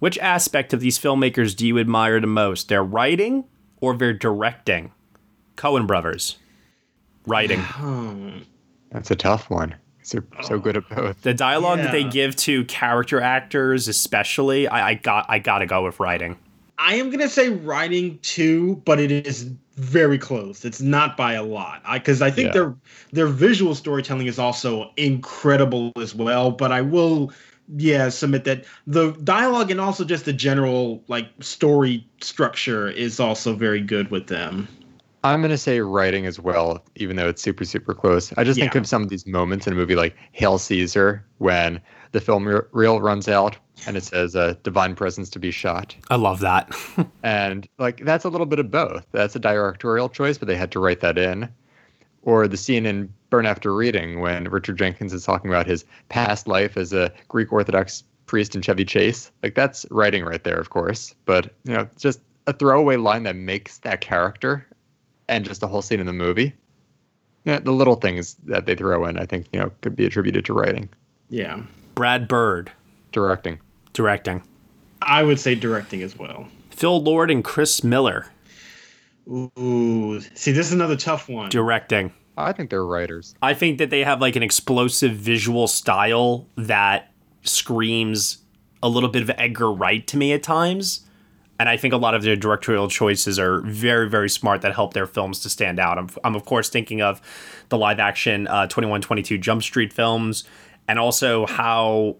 which 0.00 0.18
aspect 0.18 0.74
of 0.74 0.80
these 0.80 0.98
filmmakers 0.98 1.56
do 1.56 1.66
you 1.66 1.78
admire 1.78 2.20
the 2.20 2.26
most? 2.26 2.68
Their 2.68 2.84
writing 2.84 3.44
or 3.80 3.96
their 3.96 4.12
directing? 4.12 4.92
Coen 5.56 5.86
brothers. 5.86 6.36
Writing. 7.26 7.62
That's 8.90 9.10
a 9.10 9.16
tough 9.16 9.48
one. 9.48 9.76
They're 10.10 10.24
so 10.42 10.58
good 10.58 10.76
at 10.76 10.88
both. 10.90 11.22
The 11.22 11.32
dialogue 11.32 11.78
that 11.78 11.92
they 11.92 12.04
give 12.04 12.36
to 12.36 12.64
character 12.66 13.20
actors, 13.20 13.88
especially, 13.88 14.68
I, 14.68 14.90
I 14.90 14.94
got 14.94 15.26
I 15.28 15.38
gotta 15.38 15.64
go 15.64 15.84
with 15.84 15.98
writing. 15.98 16.38
I 16.84 16.96
am 16.96 17.10
gonna 17.10 17.28
say 17.28 17.48
writing 17.48 18.18
too, 18.22 18.82
but 18.84 18.98
it 18.98 19.12
is 19.12 19.48
very 19.76 20.18
close. 20.18 20.64
It's 20.64 20.80
not 20.80 21.16
by 21.16 21.34
a 21.34 21.42
lot. 21.44 21.80
I 21.84 21.98
because 21.98 22.20
I 22.20 22.30
think 22.30 22.48
Yeah. 22.48 22.52
their 22.52 22.74
their 23.12 23.26
visual 23.28 23.76
storytelling 23.76 24.26
is 24.26 24.38
also 24.38 24.90
incredible 24.96 25.92
as 25.96 26.12
well. 26.12 26.50
But 26.50 26.72
I 26.72 26.80
will, 26.80 27.32
yeah, 27.76 28.08
submit 28.08 28.42
that 28.44 28.64
the 28.88 29.12
dialogue 29.22 29.70
and 29.70 29.80
also 29.80 30.04
just 30.04 30.24
the 30.24 30.32
general 30.32 31.04
like 31.06 31.28
story 31.38 32.04
structure 32.20 32.88
is 32.88 33.20
also 33.20 33.54
very 33.54 33.80
good 33.80 34.10
with 34.10 34.26
them. 34.26 34.66
I'm 35.24 35.40
going 35.40 35.50
to 35.50 35.58
say 35.58 35.80
writing 35.80 36.26
as 36.26 36.40
well, 36.40 36.84
even 36.96 37.16
though 37.16 37.28
it's 37.28 37.42
super, 37.42 37.64
super 37.64 37.94
close. 37.94 38.32
I 38.36 38.44
just 38.44 38.58
think 38.58 38.74
of 38.74 38.86
some 38.86 39.02
of 39.02 39.08
these 39.08 39.26
moments 39.26 39.66
in 39.66 39.72
a 39.72 39.76
movie 39.76 39.94
like 39.94 40.16
Hail 40.32 40.58
Caesar 40.58 41.24
when 41.38 41.80
the 42.10 42.20
film 42.20 42.46
re- 42.46 42.60
reel 42.72 43.00
runs 43.00 43.28
out 43.28 43.56
and 43.86 43.96
it 43.96 44.04
says 44.04 44.36
uh, 44.36 44.54
divine 44.62 44.94
presence 44.94 45.30
to 45.30 45.38
be 45.38 45.50
shot. 45.50 45.94
I 46.10 46.16
love 46.16 46.40
that. 46.40 46.72
And 47.24 47.68
like 47.78 48.04
that's 48.04 48.24
a 48.24 48.28
little 48.28 48.46
bit 48.46 48.58
of 48.58 48.70
both. 48.70 49.06
That's 49.12 49.36
a 49.36 49.38
directorial 49.38 50.08
choice, 50.08 50.38
but 50.38 50.48
they 50.48 50.56
had 50.56 50.72
to 50.72 50.80
write 50.80 51.00
that 51.00 51.16
in. 51.16 51.48
Or 52.22 52.48
the 52.48 52.56
scene 52.56 52.84
in 52.84 53.12
Burn 53.30 53.46
After 53.46 53.74
Reading 53.74 54.20
when 54.20 54.44
Richard 54.44 54.76
Jenkins 54.76 55.12
is 55.12 55.24
talking 55.24 55.48
about 55.48 55.66
his 55.66 55.84
past 56.08 56.48
life 56.48 56.76
as 56.76 56.92
a 56.92 57.12
Greek 57.28 57.52
Orthodox 57.52 58.04
priest 58.26 58.54
in 58.54 58.62
Chevy 58.62 58.84
Chase. 58.84 59.30
Like 59.42 59.54
that's 59.54 59.86
writing 59.90 60.24
right 60.24 60.42
there, 60.42 60.58
of 60.58 60.70
course. 60.70 61.14
But 61.26 61.52
you 61.64 61.74
know, 61.74 61.88
just 61.96 62.20
a 62.46 62.52
throwaway 62.52 62.96
line 62.96 63.22
that 63.22 63.36
makes 63.36 63.78
that 63.78 64.00
character 64.00 64.66
and 65.32 65.44
just 65.44 65.60
the 65.60 65.68
whole 65.68 65.82
scene 65.82 66.00
in 66.00 66.06
the 66.06 66.12
movie. 66.12 66.52
Yeah, 67.44 67.58
the 67.58 67.72
little 67.72 67.96
things 67.96 68.34
that 68.44 68.66
they 68.66 68.74
throw 68.76 69.04
in, 69.06 69.18
I 69.18 69.26
think, 69.26 69.46
you 69.52 69.58
know, 69.58 69.72
could 69.80 69.96
be 69.96 70.06
attributed 70.06 70.44
to 70.44 70.52
writing, 70.52 70.88
Yeah, 71.28 71.60
Brad 71.96 72.28
Bird, 72.28 72.70
directing. 73.10 73.58
directing. 73.94 74.42
I 75.02 75.24
would 75.24 75.40
say 75.40 75.54
directing 75.56 76.02
as 76.02 76.16
well. 76.16 76.46
Phil 76.70 77.02
Lord 77.02 77.30
and 77.32 77.42
Chris 77.42 77.82
Miller, 77.82 78.26
Ooh, 79.28 80.20
see, 80.34 80.52
this 80.52 80.66
is 80.68 80.72
another 80.72 80.96
tough 80.96 81.28
one. 81.28 81.48
directing. 81.50 82.12
I 82.36 82.52
think 82.52 82.70
they're 82.70 82.84
writers. 82.86 83.34
I 83.42 83.54
think 83.54 83.78
that 83.78 83.90
they 83.90 84.04
have 84.04 84.20
like 84.20 84.36
an 84.36 84.42
explosive 84.42 85.12
visual 85.12 85.66
style 85.68 86.46
that 86.56 87.12
screams 87.42 88.38
a 88.82 88.88
little 88.88 89.08
bit 89.10 89.22
of 89.22 89.30
Edgar 89.36 89.70
Wright 89.72 90.06
to 90.08 90.16
me 90.16 90.32
at 90.32 90.42
times. 90.42 91.06
And 91.62 91.68
I 91.68 91.76
think 91.76 91.94
a 91.94 91.96
lot 91.96 92.16
of 92.16 92.24
their 92.24 92.34
directorial 92.34 92.88
choices 92.88 93.38
are 93.38 93.60
very, 93.60 94.08
very 94.08 94.28
smart 94.28 94.62
that 94.62 94.74
help 94.74 94.94
their 94.94 95.06
films 95.06 95.38
to 95.42 95.48
stand 95.48 95.78
out. 95.78 95.96
I'm, 95.96 96.08
I'm 96.24 96.34
of 96.34 96.44
course, 96.44 96.68
thinking 96.68 97.02
of 97.02 97.22
the 97.68 97.78
live 97.78 98.00
action 98.00 98.48
uh, 98.48 98.66
2122 98.66 99.38
Jump 99.38 99.62
Street 99.62 99.92
films 99.92 100.42
and 100.88 100.98
also 100.98 101.46
how 101.46 102.16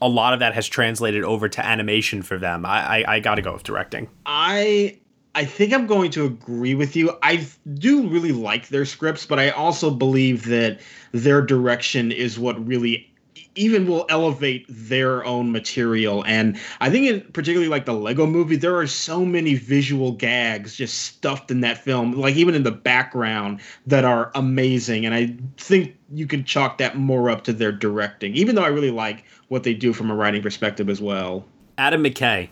a 0.00 0.08
lot 0.08 0.32
of 0.32 0.38
that 0.38 0.54
has 0.54 0.68
translated 0.68 1.24
over 1.24 1.48
to 1.48 1.66
animation 1.66 2.22
for 2.22 2.38
them. 2.38 2.64
I, 2.64 3.02
I, 3.02 3.14
I 3.16 3.18
got 3.18 3.34
to 3.34 3.42
go 3.42 3.52
with 3.52 3.64
directing. 3.64 4.08
I 4.26 5.00
I 5.34 5.44
think 5.44 5.72
I'm 5.72 5.88
going 5.88 6.12
to 6.12 6.26
agree 6.26 6.76
with 6.76 6.94
you. 6.94 7.18
I 7.20 7.44
do 7.74 8.06
really 8.06 8.30
like 8.30 8.68
their 8.68 8.84
scripts, 8.84 9.26
but 9.26 9.40
I 9.40 9.50
also 9.50 9.90
believe 9.90 10.44
that 10.44 10.78
their 11.10 11.42
direction 11.42 12.12
is 12.12 12.38
what 12.38 12.64
really 12.64 13.12
even 13.58 13.86
will 13.86 14.06
elevate 14.08 14.64
their 14.68 15.24
own 15.24 15.52
material. 15.52 16.24
And 16.24 16.58
I 16.80 16.90
think 16.90 17.06
in 17.06 17.20
particularly 17.32 17.68
like 17.68 17.84
the 17.84 17.92
Lego 17.92 18.26
movie, 18.26 18.56
there 18.56 18.76
are 18.76 18.86
so 18.86 19.24
many 19.24 19.54
visual 19.54 20.12
gags 20.12 20.76
just 20.76 21.00
stuffed 21.00 21.50
in 21.50 21.60
that 21.60 21.78
film, 21.78 22.12
like 22.12 22.36
even 22.36 22.54
in 22.54 22.62
the 22.62 22.70
background 22.70 23.60
that 23.86 24.04
are 24.04 24.30
amazing. 24.34 25.04
And 25.04 25.14
I 25.14 25.34
think 25.56 25.96
you 26.12 26.26
can 26.26 26.44
chalk 26.44 26.78
that 26.78 26.96
more 26.96 27.28
up 27.30 27.44
to 27.44 27.52
their 27.52 27.72
directing, 27.72 28.34
even 28.34 28.54
though 28.54 28.64
I 28.64 28.68
really 28.68 28.90
like 28.90 29.24
what 29.48 29.64
they 29.64 29.74
do 29.74 29.92
from 29.92 30.10
a 30.10 30.14
writing 30.14 30.42
perspective 30.42 30.88
as 30.88 31.00
well. 31.00 31.44
Adam 31.76 32.02
McKay. 32.02 32.48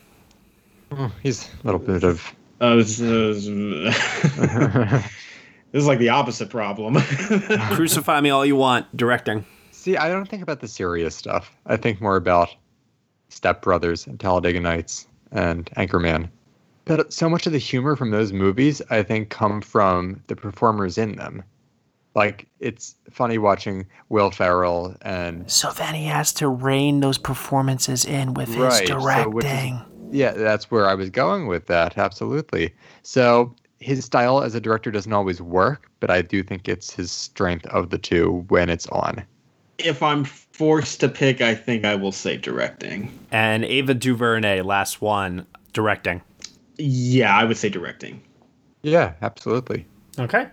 Oh, 0.91 1.11
he's 1.21 1.49
a 1.63 1.65
little 1.65 1.79
bit 1.79 2.03
of 2.03 2.33
Uh, 2.61 2.75
this, 2.77 2.99
is, 2.99 3.45
this 3.45 5.05
is 5.73 5.87
like 5.87 5.99
the 5.99 6.09
opposite 6.09 6.49
problem. 6.49 6.95
Crucify 7.71 8.21
me 8.21 8.29
all 8.29 8.45
you 8.45 8.55
want, 8.55 8.95
directing. 8.95 9.45
See, 9.87 9.95
I 9.95 10.09
don't 10.09 10.27
think 10.27 10.43
about 10.43 10.59
the 10.59 10.67
serious 10.67 11.15
stuff. 11.15 11.55
I 11.65 11.77
think 11.77 12.01
more 12.01 12.17
about 12.17 12.53
Step 13.29 13.61
Brothers 13.61 14.05
and 14.05 14.19
Talladega 14.19 14.59
Nights 14.59 15.07
and 15.31 15.67
Anchorman. 15.77 16.29
But 16.83 17.13
so 17.13 17.29
much 17.29 17.47
of 17.47 17.53
the 17.53 17.57
humor 17.57 17.95
from 17.95 18.11
those 18.11 18.33
movies, 18.33 18.81
I 18.89 19.01
think, 19.01 19.29
come 19.29 19.61
from 19.61 20.21
the 20.27 20.35
performers 20.35 20.97
in 20.97 21.15
them. 21.15 21.41
Like 22.15 22.47
it's 22.59 22.95
funny 23.09 23.37
watching 23.37 23.85
Will 24.09 24.29
Ferrell 24.29 24.93
and 25.03 25.49
So 25.49 25.71
then 25.71 25.95
he 25.95 26.07
has 26.07 26.33
to 26.33 26.49
rein 26.49 26.99
those 26.99 27.17
performances 27.17 28.03
in 28.03 28.33
with 28.33 28.53
Right, 28.57 28.89
so 28.89 29.29
which 29.29 29.45
is- 29.45 29.71
yeah, 30.11 30.33
that's 30.33 30.69
where 30.69 30.89
I 30.89 30.95
was 30.95 31.09
going 31.09 31.47
with 31.47 31.67
that. 31.67 31.97
Absolutely. 31.97 32.75
So 33.03 33.55
his 33.79 34.03
style 34.03 34.43
as 34.43 34.53
a 34.53 34.59
director 34.59 34.91
doesn't 34.91 35.13
always 35.13 35.41
work, 35.41 35.89
but 36.01 36.11
I 36.11 36.23
do 36.23 36.43
think 36.43 36.67
it's 36.67 36.91
his 36.91 37.09
strength 37.09 37.65
of 37.67 37.89
the 37.89 37.97
two 37.97 38.43
when 38.49 38.69
it's 38.69 38.87
on. 38.87 39.25
If 39.77 40.01
I'm 40.01 40.23
forced 40.23 40.99
to 41.01 41.09
pick, 41.09 41.41
I 41.41 41.55
think 41.55 41.85
I 41.85 41.95
will 41.95 42.11
say 42.11 42.37
directing. 42.37 43.17
And 43.31 43.63
Ava 43.63 43.93
DuVernay, 43.93 44.61
last 44.61 45.01
one, 45.01 45.45
directing. 45.73 46.21
Yeah, 46.77 47.35
I 47.35 47.43
would 47.43 47.57
say 47.57 47.69
directing. 47.69 48.21
Yeah, 48.81 49.13
absolutely. 49.21 49.85
Okay. 50.19 50.47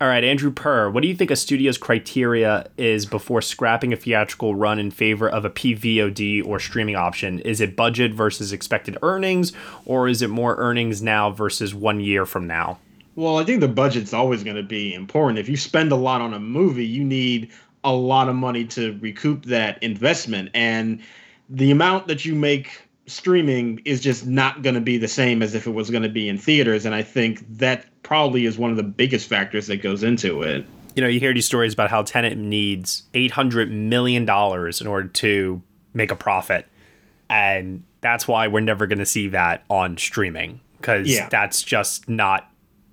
All 0.00 0.08
right, 0.08 0.24
Andrew 0.24 0.50
Purr, 0.50 0.90
what 0.90 1.02
do 1.02 1.08
you 1.08 1.14
think 1.14 1.30
a 1.30 1.36
studio's 1.36 1.78
criteria 1.78 2.68
is 2.76 3.06
before 3.06 3.40
scrapping 3.40 3.92
a 3.92 3.96
theatrical 3.96 4.54
run 4.54 4.78
in 4.78 4.90
favor 4.90 5.28
of 5.28 5.44
a 5.44 5.50
PVOD 5.50 6.44
or 6.44 6.58
streaming 6.58 6.96
option? 6.96 7.38
Is 7.40 7.60
it 7.60 7.76
budget 7.76 8.12
versus 8.12 8.52
expected 8.52 8.98
earnings, 9.02 9.52
or 9.84 10.08
is 10.08 10.20
it 10.20 10.30
more 10.30 10.56
earnings 10.56 11.00
now 11.00 11.30
versus 11.30 11.74
one 11.74 12.00
year 12.00 12.26
from 12.26 12.46
now? 12.46 12.80
Well, 13.14 13.38
I 13.38 13.44
think 13.44 13.60
the 13.60 13.68
budget's 13.68 14.12
always 14.12 14.42
going 14.42 14.56
to 14.56 14.64
be 14.64 14.92
important. 14.92 15.38
If 15.38 15.48
you 15.48 15.56
spend 15.56 15.92
a 15.92 15.96
lot 15.96 16.20
on 16.20 16.34
a 16.34 16.40
movie, 16.40 16.86
you 16.86 17.04
need 17.04 17.52
a 17.84 17.92
lot 17.92 18.28
of 18.28 18.34
money 18.34 18.64
to 18.64 18.98
recoup 19.00 19.44
that 19.46 19.82
investment. 19.82 20.50
And 20.54 21.00
the 21.48 21.70
amount 21.70 22.06
that 22.08 22.24
you 22.24 22.34
make 22.34 22.82
streaming 23.06 23.80
is 23.84 24.00
just 24.00 24.26
not 24.26 24.62
going 24.62 24.74
to 24.74 24.80
be 24.80 24.96
the 24.96 25.08
same 25.08 25.42
as 25.42 25.54
if 25.54 25.66
it 25.66 25.70
was 25.72 25.90
going 25.90 26.02
to 26.02 26.08
be 26.08 26.28
in 26.28 26.38
theaters. 26.38 26.86
And 26.86 26.94
I 26.94 27.02
think 27.02 27.44
that 27.58 27.84
probably 28.02 28.46
is 28.46 28.56
one 28.58 28.70
of 28.70 28.76
the 28.78 28.82
biggest 28.82 29.28
factors 29.28 29.66
that 29.66 29.82
goes 29.82 30.02
into 30.02 30.42
it. 30.42 30.64
You 30.96 31.02
know, 31.02 31.08
you 31.08 31.20
hear 31.20 31.34
these 31.34 31.44
stories 31.46 31.74
about 31.74 31.90
how 31.90 32.02
Tenet 32.02 32.38
needs 32.38 33.02
$800 33.14 33.70
million 33.70 34.22
in 34.22 34.86
order 34.86 35.08
to 35.08 35.62
make 35.92 36.10
a 36.10 36.16
profit. 36.16 36.66
And 37.28 37.82
that's 38.00 38.26
why 38.28 38.48
we're 38.48 38.60
never 38.60 38.86
going 38.86 38.98
to 39.00 39.06
see 39.06 39.28
that 39.28 39.64
on 39.68 39.96
streaming 39.98 40.60
because 40.78 41.08
Yeah. 41.08 41.28
that's 41.28 41.62
just 41.62 42.08
not 42.08 42.50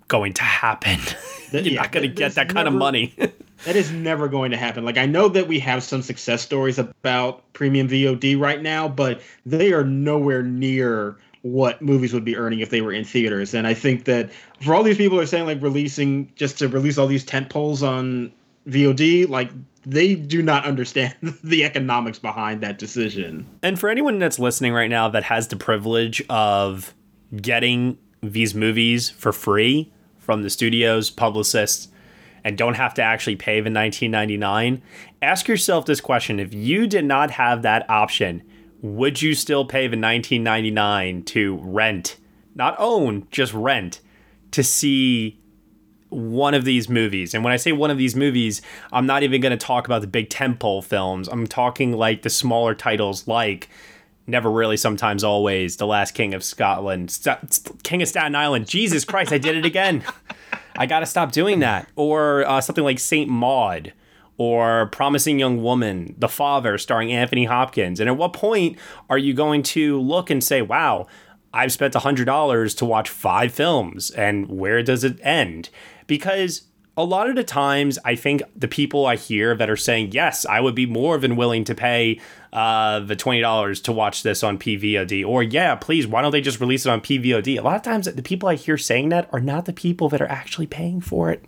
going 0.08 0.34
to 0.34 0.42
happen. 0.42 0.98
You're 1.52 1.62
yeah, 1.62 1.82
not 1.82 1.92
going 1.92 2.08
to 2.08 2.14
get 2.14 2.34
that 2.34 2.48
kind 2.48 2.66
of 2.68 2.74
money. 2.74 3.14
That 3.64 3.76
is 3.76 3.90
never 3.92 4.28
going 4.28 4.50
to 4.50 4.56
happen. 4.56 4.84
Like 4.84 4.98
I 4.98 5.06
know 5.06 5.28
that 5.28 5.48
we 5.48 5.58
have 5.60 5.82
some 5.82 6.02
success 6.02 6.42
stories 6.42 6.78
about 6.78 7.52
premium 7.52 7.88
VOD 7.88 8.38
right 8.38 8.60
now, 8.60 8.88
but 8.88 9.20
they 9.46 9.72
are 9.72 9.84
nowhere 9.84 10.42
near 10.42 11.16
what 11.42 11.82
movies 11.82 12.12
would 12.12 12.24
be 12.24 12.36
earning 12.36 12.60
if 12.60 12.70
they 12.70 12.80
were 12.80 12.92
in 12.92 13.04
theaters. 13.04 13.52
And 13.54 13.66
I 13.66 13.74
think 13.74 14.04
that 14.04 14.30
for 14.60 14.74
all 14.74 14.82
these 14.82 14.96
people 14.96 15.18
who 15.18 15.22
are 15.22 15.26
saying 15.26 15.46
like 15.46 15.60
releasing 15.60 16.32
just 16.36 16.58
to 16.58 16.68
release 16.68 16.98
all 16.98 17.06
these 17.06 17.24
tent 17.24 17.50
poles 17.50 17.82
on 17.82 18.32
VOD, 18.68 19.28
like 19.28 19.50
they 19.84 20.14
do 20.14 20.42
not 20.42 20.64
understand 20.64 21.14
the 21.44 21.64
economics 21.64 22.18
behind 22.18 22.60
that 22.62 22.78
decision. 22.78 23.46
And 23.62 23.78
for 23.78 23.88
anyone 23.88 24.18
that's 24.18 24.38
listening 24.38 24.72
right 24.72 24.90
now 24.90 25.08
that 25.08 25.24
has 25.24 25.48
the 25.48 25.56
privilege 25.56 26.22
of 26.28 26.94
getting 27.36 27.98
these 28.22 28.54
movies 28.54 29.10
for 29.10 29.32
free 29.32 29.90
from 30.18 30.42
the 30.42 30.50
studios, 30.50 31.10
publicists, 31.10 31.88
and 32.44 32.58
don't 32.58 32.74
have 32.74 32.94
to 32.94 33.02
actually 33.02 33.36
pay 33.36 33.60
the 33.60 33.70
19.99, 33.70 34.80
ask 35.20 35.48
yourself 35.48 35.86
this 35.86 36.00
question: 36.00 36.40
If 36.40 36.52
you 36.52 36.86
did 36.86 37.04
not 37.04 37.32
have 37.32 37.62
that 37.62 37.88
option, 37.88 38.42
would 38.80 39.22
you 39.22 39.34
still 39.34 39.64
pay 39.64 39.86
the 39.86 39.96
19.99 39.96 41.24
to 41.26 41.56
rent, 41.62 42.16
not 42.54 42.74
own, 42.78 43.26
just 43.30 43.54
rent, 43.54 44.00
to 44.50 44.62
see 44.62 45.38
one 46.12 46.54
of 46.54 46.64
these 46.64 46.88
movies. 46.88 47.34
And 47.34 47.42
when 47.42 47.52
I 47.52 47.56
say 47.56 47.72
one 47.72 47.90
of 47.90 47.98
these 47.98 48.14
movies, 48.14 48.60
I'm 48.92 49.06
not 49.06 49.22
even 49.22 49.40
going 49.40 49.56
to 49.56 49.66
talk 49.66 49.86
about 49.86 50.02
the 50.02 50.06
big 50.06 50.28
tentpole 50.28 50.84
films. 50.84 51.28
I'm 51.28 51.46
talking 51.46 51.92
like 51.92 52.22
the 52.22 52.30
smaller 52.30 52.74
titles 52.74 53.26
like 53.26 53.68
Never 54.26 54.50
Rarely, 54.50 54.76
Sometimes 54.76 55.24
Always, 55.24 55.78
The 55.78 55.86
Last 55.86 56.12
King 56.12 56.34
of 56.34 56.44
Scotland, 56.44 57.10
St- 57.10 57.82
King 57.82 58.02
of 58.02 58.08
Staten 58.08 58.34
Island. 58.34 58.68
Jesus 58.68 59.04
Christ, 59.04 59.32
I 59.32 59.38
did 59.38 59.56
it 59.56 59.64
again. 59.64 60.04
I 60.76 60.86
got 60.86 61.00
to 61.00 61.06
stop 61.06 61.32
doing 61.32 61.60
that. 61.60 61.88
Or 61.96 62.46
uh, 62.46 62.60
something 62.60 62.84
like 62.84 62.98
Saint 62.98 63.28
Maud 63.28 63.92
or 64.38 64.86
Promising 64.86 65.38
Young 65.38 65.62
Woman, 65.62 66.14
The 66.18 66.28
Father, 66.28 66.78
starring 66.78 67.12
Anthony 67.12 67.44
Hopkins. 67.44 68.00
And 68.00 68.08
at 68.08 68.16
what 68.16 68.32
point 68.32 68.78
are 69.10 69.18
you 69.18 69.34
going 69.34 69.62
to 69.64 70.00
look 70.00 70.30
and 70.30 70.42
say, 70.42 70.62
wow, 70.62 71.06
I've 71.52 71.72
spent 71.72 71.94
$100 71.94 72.76
to 72.78 72.84
watch 72.84 73.10
five 73.10 73.52
films, 73.52 74.10
and 74.10 74.48
where 74.48 74.82
does 74.82 75.04
it 75.04 75.20
end? 75.22 75.68
Because 76.06 76.62
a 76.96 77.04
lot 77.04 77.28
of 77.28 77.36
the 77.36 77.44
times, 77.44 77.98
I 78.04 78.14
think 78.14 78.42
the 78.56 78.68
people 78.68 79.06
I 79.06 79.16
hear 79.16 79.54
that 79.54 79.70
are 79.70 79.76
saying, 79.76 80.12
yes, 80.12 80.46
I 80.46 80.60
would 80.60 80.74
be 80.74 80.86
more 80.86 81.18
than 81.18 81.36
willing 81.36 81.64
to 81.64 81.74
pay 81.74 82.20
uh, 82.52 83.00
the 83.00 83.16
$20 83.16 83.82
to 83.84 83.92
watch 83.92 84.22
this 84.22 84.42
on 84.42 84.58
PVOD, 84.58 85.26
or 85.26 85.42
yeah, 85.42 85.74
please, 85.74 86.06
why 86.06 86.20
don't 86.20 86.32
they 86.32 86.40
just 86.40 86.60
release 86.60 86.84
it 86.84 86.90
on 86.90 87.00
PVOD? 87.00 87.58
A 87.58 87.62
lot 87.62 87.76
of 87.76 87.82
times, 87.82 88.06
the 88.06 88.22
people 88.22 88.48
I 88.48 88.56
hear 88.56 88.76
saying 88.76 89.08
that 89.08 89.28
are 89.32 89.40
not 89.40 89.64
the 89.64 89.72
people 89.72 90.08
that 90.10 90.20
are 90.20 90.30
actually 90.30 90.66
paying 90.66 91.00
for 91.00 91.30
it. 91.30 91.42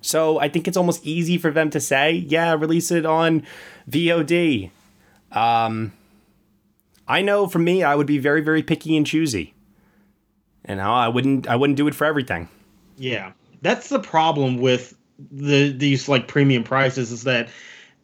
So 0.00 0.38
I 0.38 0.48
think 0.48 0.68
it's 0.68 0.76
almost 0.76 1.04
easy 1.04 1.38
for 1.38 1.50
them 1.50 1.70
to 1.70 1.80
say, 1.80 2.12
yeah, 2.12 2.54
release 2.54 2.92
it 2.92 3.04
on 3.04 3.42
VOD. 3.90 4.70
Um, 5.32 5.92
I 7.08 7.22
know 7.22 7.48
for 7.48 7.58
me, 7.58 7.82
I 7.82 7.96
would 7.96 8.06
be 8.06 8.18
very, 8.18 8.40
very 8.40 8.62
picky 8.62 8.96
and 8.96 9.04
choosy. 9.04 9.54
You 10.68 10.76
know, 10.76 10.92
I 10.92 11.08
wouldn't, 11.08 11.48
I 11.48 11.56
wouldn't 11.56 11.76
do 11.76 11.88
it 11.88 11.94
for 11.96 12.04
everything. 12.04 12.48
Yeah, 12.96 13.32
that's 13.62 13.88
the 13.88 13.98
problem 13.98 14.58
with 14.58 14.96
the 15.32 15.72
these 15.72 16.08
like 16.08 16.28
premium 16.28 16.62
prices 16.62 17.10
is 17.10 17.24
that 17.24 17.48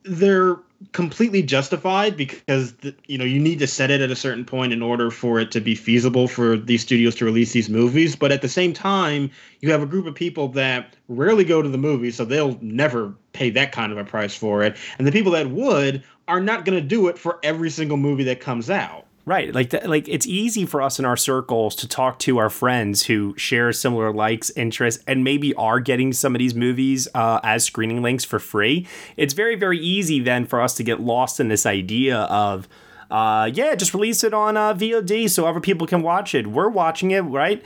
they're 0.04 0.56
completely 0.92 1.42
justified 1.42 2.16
because 2.16 2.74
you 3.06 3.18
know 3.18 3.24
you 3.24 3.38
need 3.38 3.58
to 3.58 3.66
set 3.66 3.90
it 3.90 4.00
at 4.00 4.10
a 4.10 4.16
certain 4.16 4.44
point 4.44 4.72
in 4.72 4.82
order 4.82 5.10
for 5.10 5.38
it 5.38 5.50
to 5.52 5.60
be 5.60 5.74
feasible 5.74 6.28
for 6.28 6.56
these 6.56 6.82
studios 6.82 7.14
to 7.16 7.24
release 7.24 7.52
these 7.52 7.68
movies. 7.68 8.16
But 8.16 8.32
at 8.32 8.42
the 8.42 8.48
same 8.48 8.72
time 8.72 9.30
you 9.60 9.70
have 9.70 9.82
a 9.82 9.86
group 9.86 10.06
of 10.06 10.14
people 10.14 10.48
that 10.48 10.96
rarely 11.08 11.44
go 11.44 11.62
to 11.62 11.68
the 11.68 11.78
movies 11.78 12.16
so 12.16 12.24
they'll 12.24 12.58
never 12.60 13.14
pay 13.32 13.50
that 13.50 13.72
kind 13.72 13.92
of 13.92 13.98
a 13.98 14.04
price 14.04 14.34
for 14.34 14.62
it. 14.62 14.76
And 14.98 15.06
the 15.06 15.12
people 15.12 15.32
that 15.32 15.50
would 15.50 16.02
are 16.28 16.40
not 16.40 16.64
going 16.64 16.80
to 16.80 16.86
do 16.86 17.08
it 17.08 17.18
for 17.18 17.38
every 17.42 17.70
single 17.70 17.96
movie 17.96 18.24
that 18.24 18.40
comes 18.40 18.70
out 18.70 19.06
Right, 19.24 19.54
like 19.54 19.70
th- 19.70 19.84
like 19.84 20.08
it's 20.08 20.26
easy 20.26 20.66
for 20.66 20.82
us 20.82 20.98
in 20.98 21.04
our 21.04 21.16
circles 21.16 21.76
to 21.76 21.86
talk 21.86 22.18
to 22.20 22.38
our 22.38 22.50
friends 22.50 23.04
who 23.04 23.34
share 23.36 23.72
similar 23.72 24.12
likes, 24.12 24.50
interests, 24.50 25.04
and 25.06 25.22
maybe 25.22 25.54
are 25.54 25.78
getting 25.78 26.12
some 26.12 26.34
of 26.34 26.40
these 26.40 26.56
movies 26.56 27.06
uh, 27.14 27.38
as 27.44 27.62
screening 27.62 28.02
links 28.02 28.24
for 28.24 28.40
free. 28.40 28.84
It's 29.16 29.32
very 29.32 29.54
very 29.54 29.78
easy 29.78 30.18
then 30.18 30.44
for 30.44 30.60
us 30.60 30.74
to 30.74 30.82
get 30.82 31.00
lost 31.00 31.38
in 31.38 31.48
this 31.48 31.66
idea 31.66 32.18
of. 32.22 32.68
Uh, 33.12 33.50
yeah, 33.52 33.74
just 33.74 33.92
release 33.92 34.24
it 34.24 34.32
on 34.32 34.56
uh, 34.56 34.72
VOD 34.72 35.28
so 35.28 35.46
other 35.46 35.60
people 35.60 35.86
can 35.86 36.00
watch 36.00 36.34
it. 36.34 36.46
We're 36.46 36.70
watching 36.70 37.10
it, 37.10 37.20
right? 37.20 37.62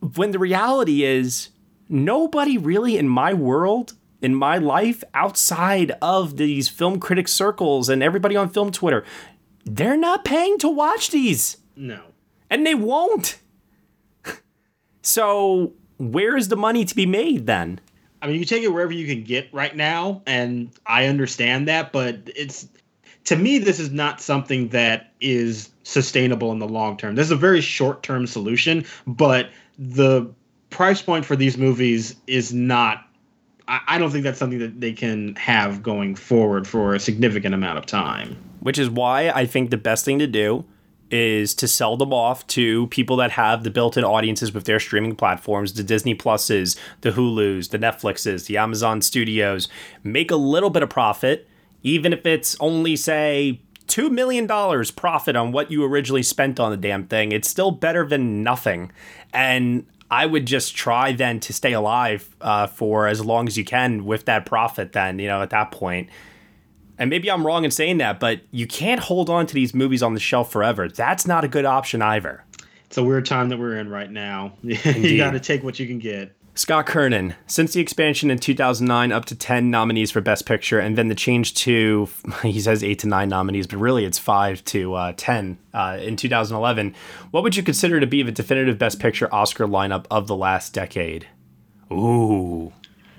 When 0.00 0.30
the 0.30 0.38
reality 0.38 1.04
is, 1.04 1.50
nobody 1.88 2.56
really 2.56 2.96
in 2.96 3.08
my 3.10 3.34
world 3.34 3.92
in 4.20 4.34
my 4.34 4.58
life 4.58 5.04
outside 5.14 5.92
of 6.02 6.36
these 6.36 6.68
film 6.68 6.98
critic 6.98 7.28
circles 7.28 7.88
and 7.88 8.02
everybody 8.02 8.36
on 8.36 8.48
film 8.48 8.72
Twitter 8.72 9.04
they're 9.76 9.96
not 9.96 10.24
paying 10.24 10.58
to 10.58 10.68
watch 10.68 11.10
these. 11.10 11.58
No. 11.76 12.00
And 12.50 12.66
they 12.66 12.74
won't. 12.74 13.38
so, 15.02 15.72
where 15.98 16.36
is 16.36 16.48
the 16.48 16.56
money 16.56 16.84
to 16.84 16.94
be 16.94 17.06
made 17.06 17.46
then? 17.46 17.80
I 18.20 18.26
mean, 18.26 18.36
you 18.36 18.44
take 18.44 18.62
it 18.62 18.72
wherever 18.72 18.92
you 18.92 19.06
can 19.06 19.22
get 19.22 19.52
right 19.52 19.76
now, 19.76 20.22
and 20.26 20.70
I 20.86 21.06
understand 21.06 21.68
that, 21.68 21.92
but 21.92 22.18
it's 22.26 22.68
to 23.24 23.36
me, 23.36 23.58
this 23.58 23.78
is 23.78 23.90
not 23.90 24.20
something 24.20 24.68
that 24.68 25.12
is 25.20 25.70
sustainable 25.82 26.50
in 26.50 26.58
the 26.58 26.66
long 26.66 26.96
term. 26.96 27.14
This 27.14 27.26
is 27.26 27.30
a 27.30 27.36
very 27.36 27.60
short 27.60 28.02
term 28.02 28.26
solution, 28.26 28.84
but 29.06 29.50
the 29.78 30.28
price 30.70 31.02
point 31.02 31.24
for 31.24 31.36
these 31.36 31.58
movies 31.58 32.16
is 32.26 32.52
not. 32.52 33.04
I 33.70 33.98
don't 33.98 34.10
think 34.10 34.24
that's 34.24 34.38
something 34.38 34.60
that 34.60 34.80
they 34.80 34.94
can 34.94 35.36
have 35.36 35.82
going 35.82 36.14
forward 36.14 36.66
for 36.66 36.94
a 36.94 36.98
significant 36.98 37.54
amount 37.54 37.76
of 37.76 37.84
time 37.84 38.34
which 38.60 38.78
is 38.78 38.90
why 38.90 39.30
I 39.30 39.46
think 39.46 39.70
the 39.70 39.76
best 39.76 40.04
thing 40.04 40.18
to 40.18 40.26
do 40.26 40.64
is 41.10 41.54
to 41.54 41.66
sell 41.66 41.96
them 41.96 42.12
off 42.12 42.46
to 42.48 42.86
people 42.88 43.16
that 43.16 43.30
have 43.32 43.64
the 43.64 43.70
built-in 43.70 44.04
audiences 44.04 44.52
with 44.52 44.64
their 44.64 44.80
streaming 44.80 45.16
platforms, 45.16 45.72
the 45.72 45.82
Disney 45.82 46.14
Pluses, 46.14 46.78
the 47.00 47.12
Hulus, 47.12 47.70
the 47.70 47.78
Netflixes, 47.78 48.46
the 48.46 48.58
Amazon 48.58 49.00
Studios, 49.00 49.68
make 50.02 50.30
a 50.30 50.36
little 50.36 50.70
bit 50.70 50.82
of 50.82 50.90
profit, 50.90 51.48
even 51.82 52.12
if 52.12 52.26
it's 52.26 52.56
only 52.60 52.94
say 52.94 53.60
$2 53.86 54.10
million 54.10 54.46
profit 54.94 55.34
on 55.34 55.52
what 55.52 55.70
you 55.70 55.84
originally 55.84 56.22
spent 56.22 56.60
on 56.60 56.70
the 56.70 56.76
damn 56.76 57.06
thing. 57.06 57.32
It's 57.32 57.48
still 57.48 57.70
better 57.70 58.06
than 58.06 58.42
nothing. 58.42 58.92
And 59.32 59.86
I 60.10 60.26
would 60.26 60.46
just 60.46 60.76
try 60.76 61.12
then 61.12 61.40
to 61.40 61.52
stay 61.52 61.72
alive 61.72 62.34
uh, 62.40 62.66
for 62.66 63.06
as 63.08 63.24
long 63.24 63.46
as 63.46 63.56
you 63.56 63.64
can 63.64 64.04
with 64.04 64.26
that 64.26 64.44
profit, 64.44 64.92
then, 64.92 65.18
you 65.18 65.26
know, 65.26 65.42
at 65.42 65.50
that 65.50 65.70
point 65.70 66.10
and 66.98 67.10
maybe 67.10 67.30
I'm 67.30 67.46
wrong 67.46 67.64
in 67.64 67.70
saying 67.70 67.98
that, 67.98 68.20
but 68.20 68.40
you 68.50 68.66
can't 68.66 69.00
hold 69.00 69.30
on 69.30 69.46
to 69.46 69.54
these 69.54 69.74
movies 69.74 70.02
on 70.02 70.14
the 70.14 70.20
shelf 70.20 70.50
forever. 70.50 70.88
That's 70.88 71.26
not 71.26 71.44
a 71.44 71.48
good 71.48 71.64
option 71.64 72.02
either. 72.02 72.44
It's 72.86 72.98
a 72.98 73.04
weird 73.04 73.26
time 73.26 73.50
that 73.50 73.58
we're 73.58 73.76
in 73.76 73.88
right 73.88 74.10
now. 74.10 74.54
you 74.62 75.16
got 75.16 75.32
to 75.32 75.40
take 75.40 75.62
what 75.62 75.78
you 75.78 75.86
can 75.86 75.98
get. 75.98 76.34
Scott 76.58 76.86
Kernan, 76.86 77.36
since 77.46 77.72
the 77.72 77.80
expansion 77.80 78.32
in 78.32 78.38
2009, 78.38 79.12
up 79.12 79.26
to 79.26 79.36
10 79.36 79.70
nominees 79.70 80.10
for 80.10 80.20
Best 80.20 80.44
Picture, 80.44 80.80
and 80.80 80.98
then 80.98 81.06
the 81.06 81.14
change 81.14 81.54
to, 81.54 82.08
he 82.42 82.60
says 82.60 82.82
8 82.82 82.98
to 82.98 83.06
9 83.06 83.28
nominees, 83.28 83.68
but 83.68 83.76
really 83.76 84.04
it's 84.04 84.18
5 84.18 84.64
to 84.64 84.94
uh, 84.94 85.12
10 85.16 85.56
uh, 85.72 85.98
in 86.00 86.16
2011. 86.16 86.96
What 87.30 87.44
would 87.44 87.54
you 87.54 87.62
consider 87.62 88.00
to 88.00 88.08
be 88.08 88.24
the 88.24 88.32
definitive 88.32 88.76
Best 88.76 88.98
Picture 88.98 89.32
Oscar 89.32 89.68
lineup 89.68 90.06
of 90.10 90.26
the 90.26 90.34
last 90.34 90.74
decade? 90.74 91.28
Ooh. 91.92 92.72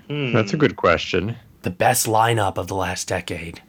Hmm. 0.08 0.32
That's 0.34 0.52
a 0.52 0.58
good 0.58 0.76
question. 0.76 1.36
The 1.62 1.70
best 1.70 2.06
lineup 2.06 2.58
of 2.58 2.66
the 2.66 2.74
last 2.74 3.08
decade. 3.08 3.62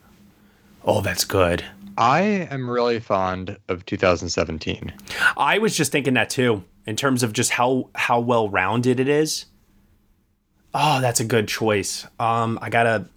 Oh, 0.84 1.02
that's 1.02 1.26
good. 1.26 1.64
I 1.98 2.22
am 2.22 2.70
really 2.70 3.00
fond 3.00 3.58
of 3.68 3.86
2017. 3.86 4.94
I 5.38 5.58
was 5.60 5.76
just 5.76 5.92
thinking 5.92 6.14
that 6.16 6.30
too, 6.30 6.64
in 6.86 6.96
terms 6.96 7.24
of 7.24 7.34
just 7.34 7.52
how 7.52 7.90
how 7.96 8.20
well 8.20 8.50
rounded 8.50 9.00
it 9.00 9.08
is. 9.08 9.46
Oh, 10.74 11.02
that's 11.02 11.20
a 11.20 11.26
good 11.26 11.48
choice. 11.48 12.08
Um, 12.20 12.58
I 12.62 12.70
gotta. 12.70 13.08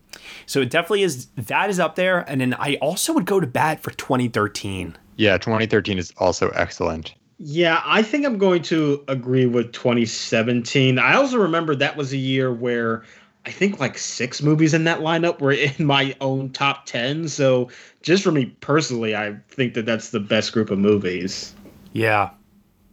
So 0.46 0.60
it 0.60 0.70
definitely 0.70 1.02
is. 1.02 1.26
That 1.36 1.70
is 1.70 1.78
up 1.78 1.94
there, 1.94 2.28
and 2.28 2.40
then 2.40 2.54
I 2.54 2.76
also 2.76 3.12
would 3.12 3.26
go 3.26 3.40
to 3.40 3.46
bat 3.46 3.80
for 3.80 3.90
2013. 3.92 4.96
Yeah, 5.16 5.38
2013 5.38 5.98
is 5.98 6.12
also 6.18 6.48
excellent. 6.50 7.14
Yeah, 7.38 7.82
I 7.84 8.02
think 8.02 8.26
I'm 8.26 8.38
going 8.38 8.62
to 8.62 9.04
agree 9.08 9.46
with 9.46 9.72
2017. 9.72 10.98
I 10.98 11.14
also 11.14 11.36
remember 11.38 11.74
that 11.76 11.96
was 11.96 12.12
a 12.12 12.16
year 12.16 12.52
where 12.52 13.04
I 13.46 13.50
think 13.50 13.78
like 13.78 13.98
six 13.98 14.42
movies 14.42 14.72
in 14.72 14.84
that 14.84 15.00
lineup 15.00 15.40
were 15.40 15.52
in 15.52 15.84
my 15.84 16.16
own 16.20 16.50
top 16.50 16.86
10. 16.86 17.28
So 17.28 17.70
just 18.02 18.22
for 18.22 18.32
me 18.32 18.46
personally, 18.60 19.14
I 19.14 19.36
think 19.48 19.74
that 19.74 19.86
that's 19.86 20.10
the 20.10 20.20
best 20.20 20.52
group 20.52 20.70
of 20.70 20.78
movies. 20.78 21.54
Yeah. 21.92 22.30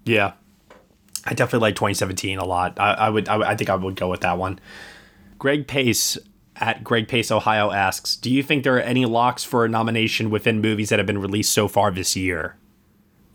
Yeah. 0.05 0.33
I 1.25 1.33
definitely 1.33 1.67
like 1.67 1.75
2017 1.75 2.37
a 2.39 2.45
lot. 2.45 2.79
I, 2.79 2.93
I 2.93 3.09
would, 3.09 3.29
I, 3.29 3.51
I 3.51 3.55
think 3.55 3.69
I 3.69 3.75
would 3.75 3.95
go 3.95 4.09
with 4.09 4.21
that 4.21 4.37
one. 4.37 4.59
Greg 5.37 5.67
Pace 5.67 6.17
at 6.57 6.83
Greg 6.83 7.07
Pace 7.07 7.31
Ohio 7.31 7.71
asks, 7.71 8.15
"Do 8.15 8.29
you 8.29 8.43
think 8.43 8.63
there 8.63 8.75
are 8.75 8.81
any 8.81 9.05
locks 9.05 9.43
for 9.43 9.65
a 9.65 9.69
nomination 9.69 10.29
within 10.29 10.61
movies 10.61 10.89
that 10.89 10.99
have 10.99 11.05
been 11.05 11.17
released 11.19 11.51
so 11.51 11.67
far 11.67 11.91
this 11.91 12.15
year?" 12.15 12.55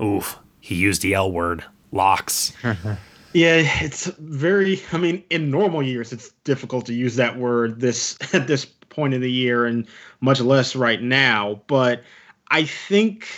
Oof, 0.01 0.39
he 0.61 0.75
used 0.75 1.03
the 1.03 1.15
L 1.15 1.31
word. 1.31 1.65
Locks. 1.91 2.53
Yeah, 3.37 3.69
it's 3.83 4.07
very. 4.07 4.81
I 4.93 4.97
mean, 4.97 5.23
in 5.29 5.51
normal 5.51 5.83
years, 5.83 6.11
it's 6.11 6.31
difficult 6.45 6.87
to 6.87 6.95
use 6.95 7.17
that 7.17 7.37
word 7.37 7.81
this 7.81 8.17
at 8.33 8.47
this 8.47 8.65
point 8.65 9.13
in 9.13 9.21
the 9.21 9.31
year, 9.31 9.67
and 9.67 9.87
much 10.23 10.41
less 10.41 10.75
right 10.75 11.03
now. 11.03 11.61
But 11.67 12.03
I 12.51 12.65
think 12.65 13.29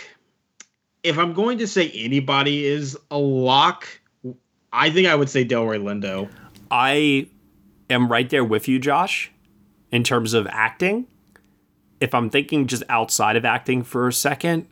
if 1.03 1.17
I'm 1.17 1.33
going 1.33 1.57
to 1.57 1.67
say 1.67 1.91
anybody 1.91 2.65
is 2.65 2.97
a 3.11 3.17
lock, 3.17 3.89
I 4.71 4.89
think 4.89 5.09
I 5.09 5.15
would 5.15 5.29
say 5.29 5.43
Delroy 5.43 5.83
Lindo. 5.83 6.29
I 6.71 7.27
am 7.89 8.09
right 8.09 8.29
there 8.29 8.45
with 8.45 8.69
you, 8.69 8.79
Josh, 8.79 9.33
in 9.91 10.05
terms 10.05 10.33
of 10.33 10.47
acting. 10.49 11.07
If 11.99 12.15
I'm 12.15 12.29
thinking 12.29 12.67
just 12.67 12.83
outside 12.87 13.35
of 13.35 13.43
acting 13.43 13.83
for 13.83 14.07
a 14.07 14.13
second, 14.13 14.65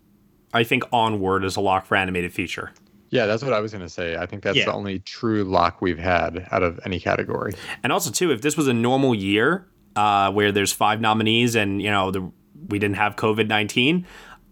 I 0.53 0.63
think 0.63 0.83
Onward 0.93 1.43
is 1.43 1.57
a 1.57 1.59
lock 1.59 1.85
for 1.85 1.97
animated 1.97 2.31
feature. 2.31 2.71
Yeah, 3.09 3.25
that's 3.25 3.43
what 3.43 3.53
I 3.53 3.59
was 3.59 3.71
going 3.71 3.83
to 3.83 3.89
say. 3.89 4.17
I 4.17 4.25
think 4.25 4.43
that's 4.43 4.57
yeah. 4.57 4.65
the 4.65 4.73
only 4.73 4.99
true 4.99 5.43
lock 5.43 5.81
we've 5.81 5.97
had 5.97 6.47
out 6.51 6.63
of 6.63 6.79
any 6.85 6.99
category. 6.99 7.53
And 7.83 7.93
also, 7.93 8.11
too, 8.11 8.31
if 8.31 8.41
this 8.41 8.57
was 8.57 8.67
a 8.67 8.73
normal 8.73 9.15
year 9.15 9.67
uh, 9.95 10.31
where 10.31 10.51
there's 10.51 10.73
five 10.73 10.99
nominees 10.99 11.55
and 11.55 11.81
you 11.81 11.89
know 11.89 12.11
the, 12.11 12.31
we 12.69 12.79
didn't 12.79 12.97
have 12.97 13.15
COVID 13.15 13.47
nineteen, 13.47 14.05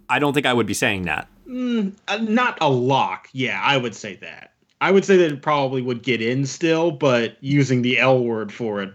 I 0.09 0.19
don't 0.19 0.33
think 0.33 0.45
I 0.45 0.53
would 0.53 0.67
be 0.67 0.73
saying 0.73 1.03
that. 1.03 1.27
Mm, 1.47 1.95
uh, 2.07 2.17
not 2.17 2.57
a 2.61 2.69
lock. 2.69 3.29
Yeah, 3.33 3.59
I 3.63 3.77
would 3.77 3.95
say 3.95 4.15
that. 4.17 4.53
I 4.81 4.91
would 4.91 5.05
say 5.05 5.17
that 5.17 5.31
it 5.31 5.41
probably 5.41 5.81
would 5.81 6.03
get 6.03 6.21
in 6.21 6.45
still, 6.45 6.91
but 6.91 7.37
using 7.41 7.81
the 7.81 7.99
L 7.99 8.23
word 8.23 8.51
for 8.51 8.81
it 8.81 8.93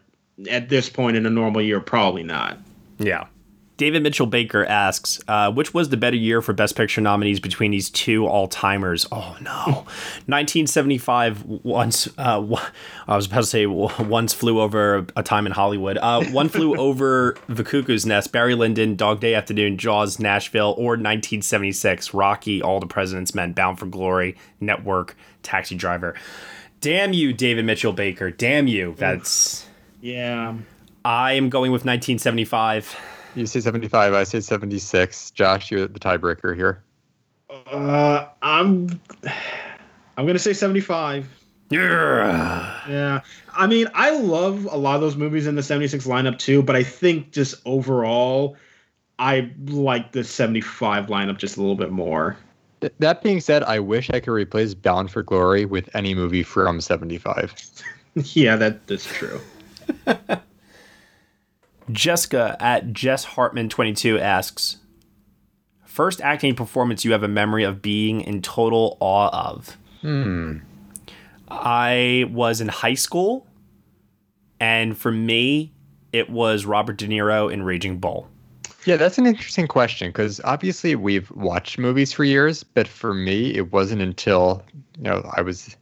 at 0.48 0.68
this 0.68 0.88
point 0.88 1.16
in 1.16 1.26
a 1.26 1.30
normal 1.30 1.62
year, 1.62 1.80
probably 1.80 2.22
not. 2.22 2.58
Yeah. 2.98 3.26
David 3.80 4.02
Mitchell 4.02 4.26
Baker 4.26 4.66
asks, 4.66 5.20
uh, 5.26 5.50
which 5.50 5.72
was 5.72 5.88
the 5.88 5.96
better 5.96 6.14
year 6.14 6.42
for 6.42 6.52
Best 6.52 6.76
Picture 6.76 7.00
nominees 7.00 7.40
between 7.40 7.70
these 7.70 7.88
two 7.88 8.26
all 8.26 8.46
timers? 8.46 9.06
Oh 9.10 9.38
no, 9.40 9.86
1975. 10.26 11.44
Once 11.44 12.06
uh, 12.18 12.46
I 13.08 13.16
was 13.16 13.24
about 13.24 13.40
to 13.40 13.42
say 13.44 13.64
once 13.64 14.34
flew 14.34 14.60
over 14.60 15.06
a 15.16 15.22
time 15.22 15.46
in 15.46 15.52
Hollywood. 15.52 15.96
Uh, 15.96 16.22
one 16.24 16.50
flew 16.50 16.76
over 16.78 17.38
the 17.48 17.64
Cuckoo's 17.64 18.04
Nest, 18.04 18.32
Barry 18.32 18.54
Lyndon, 18.54 18.96
Dog 18.96 19.18
Day 19.18 19.32
Afternoon, 19.32 19.78
Jaws, 19.78 20.18
Nashville, 20.18 20.74
or 20.76 20.90
1976, 20.90 22.12
Rocky, 22.12 22.60
All 22.60 22.80
the 22.80 22.86
President's 22.86 23.34
Men, 23.34 23.54
Bound 23.54 23.78
for 23.78 23.86
Glory, 23.86 24.36
Network, 24.60 25.16
Taxi 25.42 25.74
Driver. 25.74 26.14
Damn 26.82 27.14
you, 27.14 27.32
David 27.32 27.64
Mitchell 27.64 27.94
Baker. 27.94 28.30
Damn 28.30 28.66
you. 28.66 28.94
That's 28.98 29.66
yeah. 30.02 30.54
I 31.02 31.32
am 31.32 31.48
going 31.48 31.72
with 31.72 31.86
1975. 31.86 32.94
You 33.34 33.46
say 33.46 33.60
75, 33.60 34.12
I 34.12 34.24
say 34.24 34.40
76. 34.40 35.30
Josh, 35.30 35.70
you're 35.70 35.86
the 35.86 36.00
tiebreaker 36.00 36.54
here. 36.54 36.82
Uh, 37.66 38.26
I'm 38.42 39.00
I'm 40.16 40.26
gonna 40.26 40.38
say 40.38 40.52
75. 40.52 41.28
Yeah. 41.70 42.80
Yeah. 42.88 43.20
I 43.54 43.66
mean, 43.66 43.88
I 43.94 44.10
love 44.10 44.66
a 44.70 44.76
lot 44.76 44.96
of 44.96 45.00
those 45.00 45.16
movies 45.16 45.46
in 45.46 45.54
the 45.54 45.62
76 45.62 46.06
lineup 46.06 46.38
too, 46.38 46.62
but 46.62 46.74
I 46.76 46.82
think 46.82 47.30
just 47.30 47.54
overall, 47.64 48.56
I 49.18 49.50
like 49.66 50.12
the 50.12 50.24
75 50.24 51.06
lineup 51.06 51.38
just 51.38 51.56
a 51.56 51.60
little 51.60 51.76
bit 51.76 51.90
more. 51.90 52.36
That 52.98 53.22
being 53.22 53.40
said, 53.40 53.62
I 53.62 53.78
wish 53.78 54.10
I 54.10 54.20
could 54.20 54.32
replace 54.32 54.74
Bound 54.74 55.10
for 55.10 55.22
Glory 55.22 55.66
with 55.66 55.94
any 55.94 56.14
movie 56.14 56.42
from 56.42 56.80
75. 56.80 57.54
yeah, 58.14 58.56
that 58.56 58.86
that's 58.86 59.04
true. 59.04 59.40
Jessica 61.92 62.56
at 62.60 62.92
Jess 62.92 63.24
Hartman 63.24 63.68
22 63.68 64.18
asks, 64.18 64.78
First 65.84 66.20
acting 66.20 66.54
performance 66.54 67.04
you 67.04 67.12
have 67.12 67.22
a 67.22 67.28
memory 67.28 67.64
of 67.64 67.82
being 67.82 68.20
in 68.20 68.42
total 68.42 68.96
awe 69.00 69.50
of? 69.50 69.76
Hmm. 70.02 70.58
I 71.48 72.30
was 72.30 72.60
in 72.60 72.68
high 72.68 72.94
school, 72.94 73.46
and 74.60 74.96
for 74.96 75.10
me, 75.10 75.72
it 76.12 76.30
was 76.30 76.64
Robert 76.64 76.96
De 76.96 77.06
Niro 77.08 77.52
in 77.52 77.62
Raging 77.62 77.98
Bull. 77.98 78.28
Yeah, 78.84 78.96
that's 78.96 79.18
an 79.18 79.26
interesting 79.26 79.66
question 79.66 80.08
because 80.08 80.40
obviously 80.44 80.94
we've 80.94 81.30
watched 81.32 81.78
movies 81.78 82.12
for 82.12 82.24
years, 82.24 82.62
but 82.62 82.88
for 82.88 83.12
me, 83.12 83.54
it 83.54 83.72
wasn't 83.72 84.00
until 84.00 84.62
you 84.96 85.04
know 85.04 85.28
I 85.36 85.42
was 85.42 85.76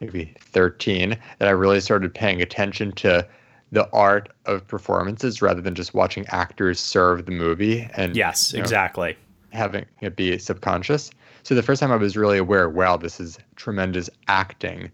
maybe 0.00 0.34
13 0.40 1.16
that 1.38 1.48
I 1.48 1.52
really 1.52 1.80
started 1.80 2.12
paying 2.12 2.42
attention 2.42 2.92
to 2.92 3.26
the 3.72 3.88
art 3.92 4.30
of 4.46 4.66
performances 4.66 5.40
rather 5.40 5.60
than 5.60 5.74
just 5.74 5.94
watching 5.94 6.26
actors 6.28 6.80
serve 6.80 7.26
the 7.26 7.32
movie 7.32 7.88
and 7.94 8.16
yes, 8.16 8.52
you 8.52 8.58
know, 8.58 8.62
exactly 8.62 9.16
having 9.52 9.84
it 10.00 10.16
be 10.16 10.38
subconscious. 10.38 11.10
So 11.42 11.54
the 11.54 11.62
first 11.62 11.80
time 11.80 11.90
I 11.90 11.96
was 11.96 12.16
really 12.16 12.38
aware, 12.38 12.68
wow, 12.68 12.96
this 12.96 13.20
is 13.20 13.38
tremendous 13.56 14.10
acting. 14.28 14.90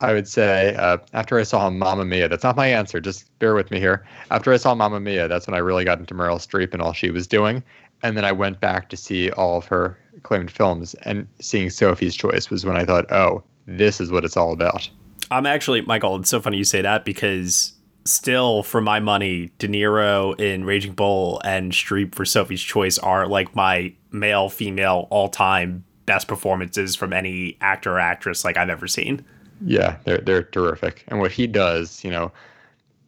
I 0.00 0.14
would 0.14 0.28
say 0.28 0.74
uh, 0.76 0.98
after 1.12 1.38
I 1.38 1.42
saw 1.42 1.68
Mamma 1.68 2.04
Mia, 2.06 2.28
that's 2.28 2.44
not 2.44 2.56
my 2.56 2.68
answer. 2.68 3.00
Just 3.00 3.38
bear 3.38 3.54
with 3.54 3.70
me 3.70 3.78
here. 3.78 4.06
After 4.30 4.52
I 4.52 4.56
saw 4.56 4.74
Mamma 4.74 5.00
Mia, 5.00 5.28
that's 5.28 5.46
when 5.46 5.54
I 5.54 5.58
really 5.58 5.84
got 5.84 5.98
into 5.98 6.14
Meryl 6.14 6.38
Streep 6.38 6.72
and 6.72 6.80
all 6.80 6.94
she 6.94 7.10
was 7.10 7.26
doing. 7.26 7.62
And 8.02 8.16
then 8.16 8.24
I 8.24 8.32
went 8.32 8.60
back 8.60 8.88
to 8.90 8.96
see 8.96 9.30
all 9.32 9.58
of 9.58 9.66
her 9.66 9.98
acclaimed 10.16 10.50
films, 10.50 10.94
and 11.02 11.26
seeing 11.38 11.68
Sophie's 11.68 12.16
Choice 12.16 12.48
was 12.48 12.64
when 12.64 12.76
I 12.76 12.84
thought, 12.86 13.10
oh, 13.12 13.42
this 13.66 14.00
is 14.00 14.10
what 14.10 14.24
it's 14.24 14.38
all 14.38 14.52
about. 14.52 14.88
I'm 15.30 15.44
actually, 15.44 15.82
Michael, 15.82 16.16
it's 16.16 16.30
so 16.30 16.40
funny 16.40 16.56
you 16.56 16.64
say 16.64 16.80
that 16.80 17.04
because 17.04 17.74
still, 18.10 18.62
for 18.62 18.80
my 18.80 19.00
money, 19.00 19.50
De 19.58 19.68
Niro 19.68 20.38
in 20.38 20.64
Raging 20.64 20.92
Bull 20.92 21.40
and 21.44 21.72
Streep 21.72 22.14
for 22.14 22.24
Sophie's 22.24 22.62
Choice 22.62 22.98
are 22.98 23.26
like 23.26 23.54
my 23.54 23.92
male, 24.10 24.48
female, 24.48 25.06
all 25.10 25.28
time 25.28 25.84
best 26.06 26.26
performances 26.26 26.96
from 26.96 27.12
any 27.12 27.56
actor 27.60 27.92
or 27.92 28.00
actress 28.00 28.44
like 28.44 28.56
I've 28.56 28.70
ever 28.70 28.88
seen. 28.88 29.24
Yeah, 29.64 29.96
they're 30.04 30.18
they're 30.18 30.42
terrific, 30.42 31.04
and 31.08 31.20
what 31.20 31.32
he 31.32 31.46
does, 31.46 32.02
you 32.02 32.10
know, 32.10 32.32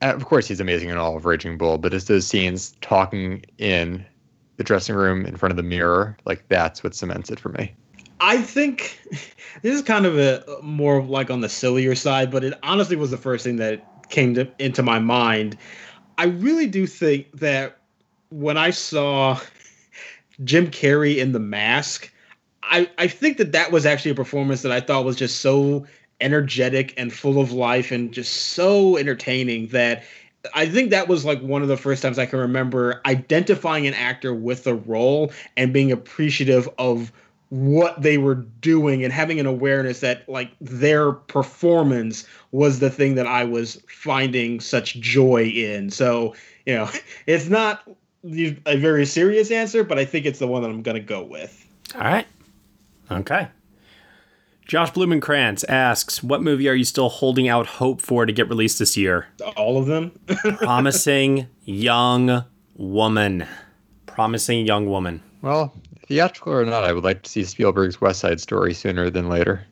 uh, 0.02 0.12
of 0.14 0.26
course 0.26 0.46
he's 0.46 0.60
amazing 0.60 0.90
in 0.90 0.96
all 0.96 1.16
of 1.16 1.24
Raging 1.24 1.56
Bull, 1.56 1.78
but 1.78 1.94
it's 1.94 2.04
those 2.04 2.26
scenes 2.26 2.76
talking 2.80 3.44
in 3.58 4.04
the 4.56 4.64
dressing 4.64 4.94
room 4.94 5.24
in 5.24 5.36
front 5.36 5.50
of 5.50 5.56
the 5.56 5.62
mirror, 5.62 6.16
like 6.24 6.44
that's 6.48 6.84
what 6.84 6.94
cements 6.94 7.30
it 7.30 7.40
for 7.40 7.48
me. 7.50 7.74
I 8.20 8.40
think 8.40 9.00
this 9.62 9.74
is 9.74 9.82
kind 9.82 10.06
of 10.06 10.18
a 10.18 10.44
more 10.62 11.02
like 11.02 11.30
on 11.30 11.40
the 11.40 11.48
sillier 11.48 11.94
side, 11.94 12.30
but 12.30 12.44
it 12.44 12.54
honestly 12.62 12.96
was 12.96 13.10
the 13.10 13.16
first 13.16 13.44
thing 13.44 13.56
that 13.56 13.84
came 14.12 14.34
to, 14.34 14.48
into 14.60 14.82
my 14.82 15.00
mind. 15.00 15.58
I 16.18 16.26
really 16.26 16.66
do 16.66 16.86
think 16.86 17.32
that 17.40 17.78
when 18.28 18.56
I 18.56 18.70
saw 18.70 19.40
Jim 20.44 20.68
Carrey 20.68 21.16
in 21.16 21.32
The 21.32 21.40
Mask, 21.40 22.12
I, 22.62 22.88
I 22.98 23.08
think 23.08 23.38
that 23.38 23.52
that 23.52 23.72
was 23.72 23.84
actually 23.84 24.12
a 24.12 24.14
performance 24.14 24.62
that 24.62 24.70
I 24.70 24.80
thought 24.80 25.04
was 25.04 25.16
just 25.16 25.40
so 25.40 25.84
energetic 26.20 26.94
and 26.96 27.12
full 27.12 27.40
of 27.40 27.50
life 27.50 27.90
and 27.90 28.12
just 28.12 28.32
so 28.32 28.96
entertaining 28.96 29.66
that 29.68 30.04
I 30.54 30.66
think 30.66 30.90
that 30.90 31.08
was 31.08 31.24
like 31.24 31.40
one 31.40 31.62
of 31.62 31.68
the 31.68 31.76
first 31.76 32.02
times 32.02 32.18
I 32.18 32.26
can 32.26 32.38
remember 32.38 33.00
identifying 33.06 33.86
an 33.86 33.94
actor 33.94 34.34
with 34.34 34.66
a 34.66 34.74
role 34.74 35.32
and 35.56 35.72
being 35.72 35.90
appreciative 35.90 36.68
of 36.78 37.12
what 37.52 38.00
they 38.00 38.16
were 38.16 38.36
doing 38.62 39.04
and 39.04 39.12
having 39.12 39.38
an 39.38 39.44
awareness 39.44 40.00
that 40.00 40.26
like 40.26 40.50
their 40.58 41.12
performance 41.12 42.26
was 42.50 42.78
the 42.78 42.88
thing 42.88 43.14
that 43.14 43.26
I 43.26 43.44
was 43.44 43.78
finding 43.88 44.58
such 44.58 44.98
joy 45.00 45.48
in. 45.48 45.90
So, 45.90 46.34
you 46.64 46.74
know, 46.74 46.88
it's 47.26 47.50
not 47.50 47.86
a 48.24 48.76
very 48.78 49.04
serious 49.04 49.50
answer, 49.50 49.84
but 49.84 49.98
I 49.98 50.06
think 50.06 50.24
it's 50.24 50.38
the 50.38 50.46
one 50.46 50.62
that 50.62 50.70
I'm 50.70 50.80
going 50.80 50.94
to 50.94 51.00
go 51.02 51.22
with. 51.22 51.68
All 51.94 52.00
right. 52.00 52.26
Okay. 53.10 53.48
Josh 54.66 54.90
Blumenkrantz 54.92 55.62
asks, 55.68 56.22
"What 56.22 56.40
movie 56.40 56.70
are 56.70 56.74
you 56.74 56.84
still 56.84 57.10
holding 57.10 57.48
out 57.48 57.66
hope 57.66 58.00
for 58.00 58.24
to 58.24 58.32
get 58.32 58.48
released 58.48 58.78
this 58.78 58.96
year?" 58.96 59.26
All 59.58 59.76
of 59.76 59.84
them. 59.84 60.18
Promising 60.56 61.48
Young 61.66 62.44
Woman. 62.76 63.46
Promising 64.06 64.64
Young 64.64 64.86
Woman. 64.86 65.22
Well, 65.42 65.74
theatrical 66.06 66.52
or 66.52 66.64
not, 66.64 66.84
I 66.84 66.92
would 66.92 67.04
like 67.04 67.22
to 67.22 67.30
see 67.30 67.44
Spielberg's 67.44 68.00
West 68.00 68.20
Side 68.20 68.40
Story 68.40 68.74
sooner 68.74 69.10
than 69.10 69.28
later. 69.28 69.66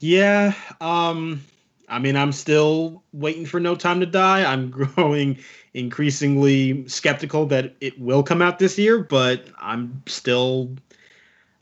Yeah, 0.00 0.54
um, 0.80 1.42
I 1.88 1.98
mean, 1.98 2.16
I'm 2.16 2.32
still 2.32 3.02
waiting 3.12 3.44
for 3.44 3.60
No 3.60 3.74
Time 3.74 4.00
to 4.00 4.06
Die. 4.06 4.50
I'm 4.50 4.70
growing 4.96 5.38
increasingly 5.74 6.86
skeptical 6.88 7.46
that 7.46 7.74
it 7.80 8.00
will 8.00 8.22
come 8.22 8.42
out 8.42 8.58
this 8.58 8.78
year, 8.78 8.98
but 8.98 9.46
I'm 9.58 10.02
still 10.06 10.74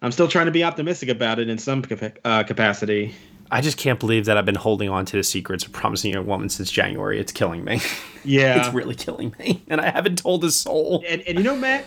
I'm 0.01 0.13
still 0.13 0.29
trying 0.29 0.47
to 0.47 0.53
be 0.53 0.63
optimistic 0.63 1.09
about 1.09 1.39
it 1.39 1.49
in 1.49 1.59
some 1.59 1.83
uh, 2.25 2.45
capacity. 2.45 3.15
I 3.51 3.63
just 3.63 3.79
can't 3.79 3.99
believe 3.99 4.27
that 4.27 4.37
I've 4.37 4.45
been 4.45 4.55
holding 4.55 4.91
on 4.91 5.07
to 5.07 5.17
the 5.17 5.25
secrets 5.25 5.65
of 5.65 5.73
promising 5.73 6.13
young 6.13 6.27
woman 6.27 6.51
since 6.51 6.71
January. 6.71 7.19
It's 7.19 7.33
killing 7.33 7.65
me. 7.65 7.81
Yeah, 8.25 8.59
it's 8.59 8.75
really 8.75 8.97
killing 8.97 9.35
me, 9.39 9.63
and 9.69 9.81
I 9.81 9.89
haven't 9.89 10.19
told 10.19 10.45
a 10.45 10.51
soul. 10.51 11.03
And, 11.09 11.23
and 11.23 11.39
you 11.39 11.45
know, 11.45 11.57
Matt, 11.57 11.87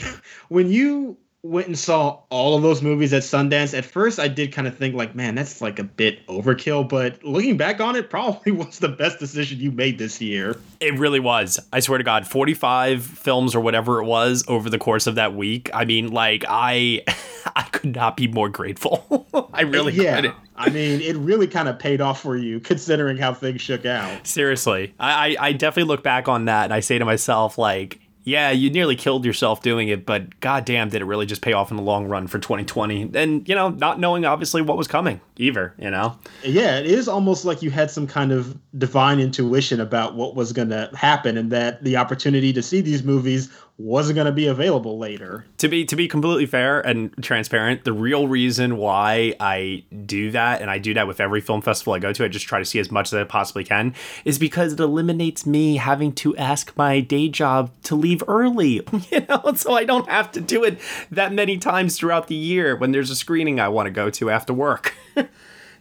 when 0.48 0.70
you 0.70 1.18
went 1.42 1.66
and 1.66 1.76
saw 1.78 2.20
all 2.30 2.56
of 2.56 2.62
those 2.62 2.82
movies 2.82 3.12
at 3.12 3.22
Sundance, 3.22 3.76
at 3.76 3.84
first 3.84 4.20
I 4.20 4.28
did 4.28 4.52
kind 4.52 4.68
of 4.68 4.76
think 4.76 4.94
like, 4.94 5.14
man, 5.14 5.34
that's 5.34 5.60
like 5.60 5.78
a 5.78 5.84
bit 5.84 6.24
overkill. 6.28 6.88
But 6.88 7.22
looking 7.24 7.56
back 7.56 7.80
on 7.80 7.96
it, 7.96 8.10
probably 8.10 8.52
was 8.52 8.78
the 8.78 8.88
best 8.88 9.18
decision 9.18 9.58
you 9.58 9.72
made 9.72 9.98
this 9.98 10.20
year. 10.20 10.56
It 10.80 10.98
really 10.98 11.20
was. 11.20 11.58
I 11.72 11.80
swear 11.80 11.98
to 11.98 12.04
God, 12.04 12.26
45 12.26 13.04
films 13.04 13.54
or 13.54 13.60
whatever 13.60 14.00
it 14.00 14.06
was 14.06 14.44
over 14.46 14.70
the 14.70 14.78
course 14.78 15.06
of 15.06 15.16
that 15.16 15.34
week. 15.34 15.70
I 15.74 15.84
mean, 15.84 16.12
like 16.12 16.44
I 16.48 17.04
I 17.56 17.62
could 17.62 17.94
not 17.96 18.16
be 18.16 18.28
more 18.28 18.48
grateful. 18.48 19.26
I 19.52 19.62
really 19.62 19.92
yeah. 19.92 20.16
couldn't. 20.16 20.34
I 20.54 20.68
mean, 20.70 21.00
it 21.00 21.16
really 21.16 21.46
kind 21.48 21.66
of 21.66 21.78
paid 21.78 22.00
off 22.00 22.20
for 22.20 22.36
you 22.36 22.60
considering 22.60 23.16
how 23.16 23.34
things 23.34 23.60
shook 23.60 23.84
out. 23.84 24.26
Seriously. 24.26 24.94
I, 25.00 25.36
I, 25.36 25.48
I 25.48 25.52
definitely 25.52 25.88
look 25.88 26.04
back 26.04 26.28
on 26.28 26.44
that 26.44 26.64
and 26.64 26.74
I 26.74 26.80
say 26.80 26.98
to 26.98 27.04
myself, 27.04 27.58
like, 27.58 27.98
yeah, 28.24 28.50
you 28.50 28.70
nearly 28.70 28.94
killed 28.94 29.24
yourself 29.24 29.62
doing 29.62 29.88
it, 29.88 30.06
but 30.06 30.38
goddamn, 30.40 30.90
did 30.90 31.02
it 31.02 31.06
really 31.06 31.26
just 31.26 31.42
pay 31.42 31.52
off 31.52 31.70
in 31.70 31.76
the 31.76 31.82
long 31.82 32.06
run 32.06 32.26
for 32.26 32.38
2020? 32.38 33.10
And, 33.14 33.48
you 33.48 33.54
know, 33.54 33.70
not 33.70 33.98
knowing 33.98 34.24
obviously 34.24 34.62
what 34.62 34.76
was 34.76 34.86
coming 34.86 35.20
either, 35.36 35.74
you 35.78 35.90
know? 35.90 36.16
Yeah, 36.44 36.78
it 36.78 36.86
is 36.86 37.08
almost 37.08 37.44
like 37.44 37.62
you 37.62 37.70
had 37.70 37.90
some 37.90 38.06
kind 38.06 38.30
of 38.30 38.56
divine 38.78 39.18
intuition 39.18 39.80
about 39.80 40.14
what 40.14 40.36
was 40.36 40.52
going 40.52 40.68
to 40.68 40.90
happen 40.94 41.36
and 41.36 41.50
that 41.50 41.82
the 41.82 41.96
opportunity 41.96 42.52
to 42.52 42.62
see 42.62 42.80
these 42.80 43.02
movies 43.02 43.50
wasn't 43.78 44.14
going 44.14 44.26
to 44.26 44.32
be 44.32 44.46
available 44.46 44.98
later. 44.98 45.46
To 45.58 45.68
be 45.68 45.84
to 45.86 45.96
be 45.96 46.06
completely 46.06 46.46
fair 46.46 46.80
and 46.80 47.12
transparent, 47.22 47.84
the 47.84 47.92
real 47.92 48.28
reason 48.28 48.76
why 48.76 49.34
I 49.40 49.84
do 50.06 50.30
that 50.30 50.60
and 50.60 50.70
I 50.70 50.78
do 50.78 50.94
that 50.94 51.06
with 51.06 51.20
every 51.20 51.40
film 51.40 51.62
festival 51.62 51.94
I 51.94 51.98
go 51.98 52.12
to, 52.12 52.24
I 52.24 52.28
just 52.28 52.46
try 52.46 52.58
to 52.58 52.64
see 52.64 52.78
as 52.78 52.90
much 52.90 53.08
as 53.08 53.14
I 53.14 53.24
possibly 53.24 53.64
can, 53.64 53.94
is 54.24 54.38
because 54.38 54.74
it 54.74 54.80
eliminates 54.80 55.46
me 55.46 55.76
having 55.76 56.12
to 56.16 56.36
ask 56.36 56.76
my 56.76 57.00
day 57.00 57.28
job 57.28 57.70
to 57.84 57.94
leave 57.94 58.22
early, 58.28 58.86
you 59.10 59.26
know, 59.28 59.52
so 59.56 59.74
I 59.74 59.84
don't 59.84 60.08
have 60.08 60.30
to 60.32 60.40
do 60.40 60.64
it 60.64 60.78
that 61.10 61.32
many 61.32 61.58
times 61.58 61.98
throughout 61.98 62.28
the 62.28 62.34
year 62.34 62.76
when 62.76 62.92
there's 62.92 63.10
a 63.10 63.16
screening 63.16 63.58
I 63.58 63.68
want 63.68 63.86
to 63.86 63.90
go 63.90 64.10
to 64.10 64.30
after 64.30 64.52
work. 64.52 64.94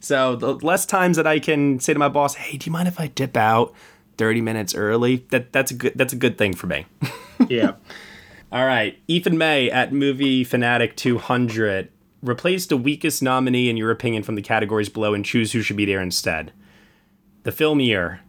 So 0.04 0.36
the 0.36 0.56
less 0.56 0.88
times 0.88 1.16
that 1.18 1.28
I 1.28 1.40
can 1.40 1.80
say 1.80 1.94
to 1.94 2.00
my 2.00 2.10
boss, 2.10 2.34
"Hey, 2.34 2.58
do 2.58 2.66
you 2.66 2.72
mind 2.72 2.88
if 2.88 3.00
I 3.00 3.06
dip 3.06 3.38
out 3.38 3.74
30 4.22 4.42
minutes 4.42 4.76
early?" 4.76 5.26
That 5.32 5.52
that's 5.52 5.72
a 5.72 5.74
good 5.74 5.94
that's 5.96 6.14
a 6.14 6.16
good 6.16 6.38
thing 6.38 6.54
for 6.54 6.68
me. 6.68 6.86
yeah. 7.50 7.74
All 8.52 8.66
right, 8.66 9.00
Ethan 9.08 9.38
May 9.38 9.72
at 9.72 9.92
Movie 9.92 10.44
Fanatic 10.44 10.96
200. 10.96 11.90
Replace 12.22 12.68
the 12.68 12.78
weakest 12.78 13.24
nominee 13.24 13.68
in 13.68 13.78
your 13.78 13.90
opinion 13.90 14.22
from 14.22 14.36
the 14.36 14.42
categories 14.44 14.90
below 14.90 15.16
and 15.16 15.26
choose 15.26 15.54
who 15.54 15.64
should 15.64 15.78
be 15.78 15.86
there 15.86 16.02
instead. 16.02 16.52
The 17.44 17.52
film 17.52 17.80
year 17.80 18.22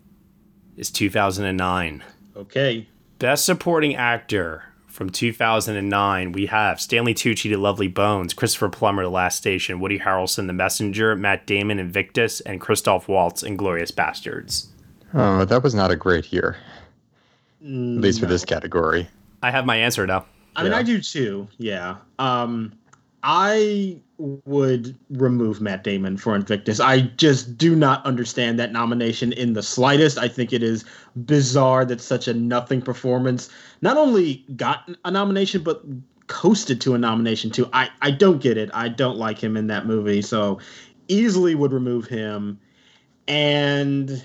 is 0.78 0.90
2009. 0.90 2.02
Okay. 2.34 2.88
Best 3.18 3.44
Supporting 3.44 3.94
Actor 3.94 4.62
from 4.86 5.10
2009, 5.10 6.32
we 6.32 6.46
have 6.46 6.80
Stanley 6.80 7.14
Tucci, 7.14 7.50
to 7.50 7.56
Lovely 7.56 7.88
Bones, 7.88 8.34
Christopher 8.34 8.68
Plummer, 8.68 9.02
The 9.02 9.10
Last 9.10 9.36
Station, 9.36 9.80
Woody 9.80 9.98
Harrelson, 9.98 10.46
The 10.46 10.52
Messenger, 10.52 11.16
Matt 11.16 11.46
Damon, 11.46 11.78
Invictus, 11.78 12.40
and 12.40 12.60
Christoph 12.60 13.08
Waltz, 13.08 13.42
Inglourious 13.42 13.92
Basterds. 13.92 14.66
Oh, 15.14 15.44
that 15.44 15.62
was 15.62 15.74
not 15.74 15.90
a 15.90 15.96
great 15.96 16.32
year. 16.32 16.56
Mm, 17.64 17.96
At 17.96 18.02
least 18.02 18.20
for 18.20 18.26
this 18.26 18.44
category. 18.44 19.08
I 19.42 19.50
have 19.50 19.66
my 19.66 19.76
answer 19.76 20.06
now. 20.06 20.24
I 20.56 20.64
mean, 20.64 20.72
I 20.72 20.82
do 20.82 21.00
too. 21.00 21.48
Yeah. 21.58 21.96
Um, 22.18 22.72
I 23.22 23.98
would 24.18 24.96
remove 25.10 25.60
Matt 25.60 25.84
Damon 25.84 26.16
for 26.16 26.34
Invictus. 26.34 26.80
I 26.80 27.02
just 27.02 27.56
do 27.56 27.74
not 27.74 28.04
understand 28.04 28.58
that 28.58 28.72
nomination 28.72 29.32
in 29.32 29.52
the 29.52 29.62
slightest. 29.62 30.18
I 30.18 30.28
think 30.28 30.52
it 30.52 30.62
is 30.62 30.84
bizarre 31.24 31.84
that 31.84 32.00
such 32.00 32.28
a 32.28 32.34
nothing 32.34 32.82
performance 32.82 33.48
not 33.80 33.96
only 33.96 34.44
got 34.56 34.90
a 35.04 35.10
nomination 35.10 35.62
but 35.62 35.82
coasted 36.26 36.80
to 36.82 36.94
a 36.94 36.98
nomination 36.98 37.50
too. 37.50 37.68
I 37.72 37.88
I 38.00 38.10
don't 38.10 38.40
get 38.40 38.56
it. 38.56 38.70
I 38.74 38.88
don't 38.88 39.16
like 39.16 39.38
him 39.38 39.56
in 39.56 39.68
that 39.68 39.86
movie, 39.86 40.22
so 40.22 40.58
easily 41.08 41.54
would 41.54 41.72
remove 41.72 42.06
him. 42.06 42.58
And 43.28 44.24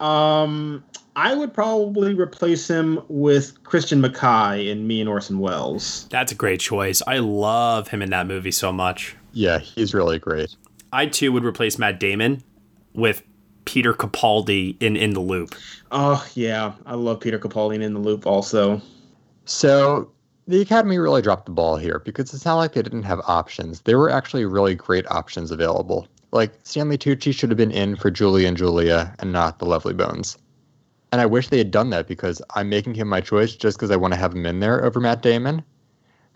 um 0.00 0.84
I 1.16 1.34
would 1.34 1.52
probably 1.52 2.14
replace 2.14 2.68
him 2.68 3.02
with 3.08 3.60
Christian 3.64 4.00
McKay 4.00 4.68
in 4.68 4.86
Me 4.86 5.00
and 5.00 5.08
Orson 5.08 5.40
Welles. 5.40 6.06
That's 6.10 6.30
a 6.30 6.34
great 6.36 6.60
choice. 6.60 7.02
I 7.08 7.18
love 7.18 7.88
him 7.88 8.02
in 8.02 8.10
that 8.10 8.28
movie 8.28 8.52
so 8.52 8.70
much. 8.70 9.16
Yeah, 9.32 9.58
he's 9.58 9.92
really 9.92 10.20
great. 10.20 10.54
I 10.92 11.06
too 11.06 11.32
would 11.32 11.44
replace 11.44 11.76
Matt 11.76 11.98
Damon 11.98 12.42
with 12.94 13.24
Peter 13.64 13.92
Capaldi 13.92 14.76
in 14.80 14.96
In 14.96 15.10
the 15.10 15.20
Loop. 15.20 15.56
Oh 15.90 16.24
yeah, 16.34 16.72
I 16.86 16.94
love 16.94 17.18
Peter 17.20 17.38
Capaldi 17.38 17.74
in 17.74 17.82
In 17.82 17.94
the 17.94 18.00
Loop 18.00 18.24
also. 18.24 18.80
So 19.44 20.12
the 20.46 20.60
Academy 20.60 20.98
really 20.98 21.20
dropped 21.20 21.46
the 21.46 21.52
ball 21.52 21.76
here 21.76 21.98
because 22.04 22.32
it's 22.32 22.44
not 22.44 22.56
like 22.56 22.74
they 22.74 22.82
didn't 22.82 23.02
have 23.02 23.20
options. 23.26 23.80
There 23.80 23.98
were 23.98 24.08
actually 24.08 24.44
really 24.44 24.74
great 24.74 25.06
options 25.10 25.50
available. 25.50 26.06
Like 26.30 26.52
Stanley 26.62 26.98
Tucci 26.98 27.34
should 27.34 27.50
have 27.50 27.56
been 27.56 27.70
in 27.70 27.96
for 27.96 28.10
Julie 28.10 28.44
and 28.44 28.56
Julia 28.56 29.14
and 29.18 29.32
not 29.32 29.58
the 29.58 29.64
Lovely 29.64 29.94
Bones. 29.94 30.36
And 31.10 31.20
I 31.20 31.26
wish 31.26 31.48
they 31.48 31.58
had 31.58 31.70
done 31.70 31.90
that 31.90 32.06
because 32.06 32.42
I'm 32.54 32.68
making 32.68 32.94
him 32.94 33.08
my 33.08 33.20
choice 33.20 33.54
just 33.56 33.78
because 33.78 33.90
I 33.90 33.96
want 33.96 34.12
to 34.12 34.20
have 34.20 34.34
him 34.34 34.44
in 34.44 34.60
there 34.60 34.84
over 34.84 35.00
Matt 35.00 35.22
Damon. 35.22 35.62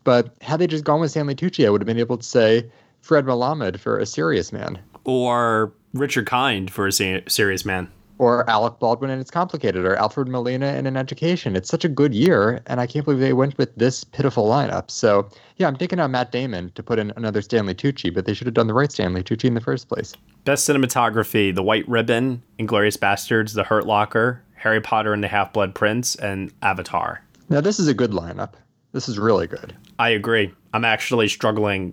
But 0.04 0.34
had 0.40 0.60
they 0.60 0.66
just 0.66 0.84
gone 0.84 1.00
with 1.00 1.10
Stanley 1.10 1.34
Tucci, 1.34 1.66
I 1.66 1.70
would 1.70 1.80
have 1.80 1.86
been 1.86 1.98
able 1.98 2.16
to 2.16 2.24
say 2.24 2.70
Fred 3.02 3.26
Melamed 3.26 3.78
for 3.78 3.98
A 3.98 4.06
Serious 4.06 4.52
Man. 4.52 4.78
Or 5.04 5.72
Richard 5.92 6.26
Kind 6.26 6.70
for 6.70 6.86
A 6.86 6.92
Serious 6.92 7.64
Man. 7.64 7.90
Or 8.22 8.48
Alec 8.48 8.78
Baldwin 8.78 9.10
and 9.10 9.20
It's 9.20 9.32
Complicated, 9.32 9.84
or 9.84 9.96
Alfred 9.96 10.28
Molina 10.28 10.74
in 10.74 10.86
An 10.86 10.96
Education. 10.96 11.56
It's 11.56 11.68
such 11.68 11.84
a 11.84 11.88
good 11.88 12.14
year, 12.14 12.62
and 12.68 12.80
I 12.80 12.86
can't 12.86 13.04
believe 13.04 13.18
they 13.18 13.32
went 13.32 13.58
with 13.58 13.74
this 13.74 14.04
pitiful 14.04 14.46
lineup. 14.46 14.92
So, 14.92 15.28
yeah, 15.56 15.66
I'm 15.66 15.76
taking 15.76 15.98
out 15.98 16.08
Matt 16.08 16.30
Damon 16.30 16.70
to 16.76 16.84
put 16.84 17.00
in 17.00 17.12
another 17.16 17.42
Stanley 17.42 17.74
Tucci, 17.74 18.14
but 18.14 18.24
they 18.24 18.32
should 18.32 18.46
have 18.46 18.54
done 18.54 18.68
the 18.68 18.74
right 18.74 18.92
Stanley 18.92 19.24
Tucci 19.24 19.46
in 19.46 19.54
the 19.54 19.60
first 19.60 19.88
place. 19.88 20.14
Best 20.44 20.68
cinematography 20.68 21.52
The 21.52 21.64
White 21.64 21.88
Ribbon, 21.88 22.40
Inglourious 22.60 22.96
Basterds, 22.96 23.54
The 23.54 23.64
Hurt 23.64 23.88
Locker, 23.88 24.40
Harry 24.54 24.80
Potter 24.80 25.12
and 25.12 25.24
the 25.24 25.26
Half 25.26 25.52
Blood 25.52 25.74
Prince, 25.74 26.14
and 26.14 26.52
Avatar. 26.62 27.24
Now, 27.48 27.60
this 27.60 27.80
is 27.80 27.88
a 27.88 27.94
good 27.94 28.12
lineup. 28.12 28.52
This 28.92 29.08
is 29.08 29.18
really 29.18 29.48
good. 29.48 29.74
I 29.98 30.10
agree. 30.10 30.54
I'm 30.72 30.84
actually 30.84 31.26
struggling 31.26 31.92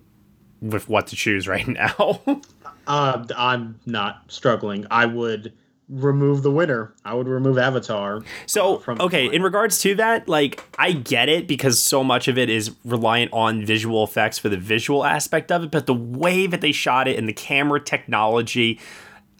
with 0.61 0.89
what 0.89 1.07
to 1.07 1.15
choose 1.15 1.47
right 1.47 1.68
now. 1.68 2.22
uh, 2.85 3.26
I'm 3.35 3.80
not 3.88 4.26
struggling. 4.27 4.85
I 4.91 5.07
would 5.07 5.53
remove 5.90 6.44
the 6.44 6.52
winner. 6.52 6.94
I 7.03 7.14
would 7.14 7.28
remove 7.28 7.57
Avatar. 7.57 8.22
So, 8.45 8.84
okay, 8.88 9.34
in 9.34 9.41
regards 9.41 9.80
to 9.80 9.95
that, 9.95 10.30
like, 10.30 10.64
I 10.78 10.91
get 10.91 11.30
it 11.30 11.48
because 11.48 11.80
so 11.80 12.03
much 12.03 12.28
of 12.28 12.38
it 12.38 12.49
is 12.49 12.72
reliant 12.86 13.34
on 13.34 13.66
visual 13.66 14.03
effects 14.03 14.38
for 14.38 14.49
the 14.49 14.57
visual 14.57 15.03
aspect 15.03 15.52
of 15.52 15.64
it, 15.64 15.72
but 15.72 15.86
the 15.88 15.94
way 15.94 16.48
that 16.48 16.61
they 16.61 16.72
shot 16.72 17.07
it 17.07 17.18
and 17.18 17.28
the 17.28 17.34
camera 17.34 17.80
technology, 17.80 18.80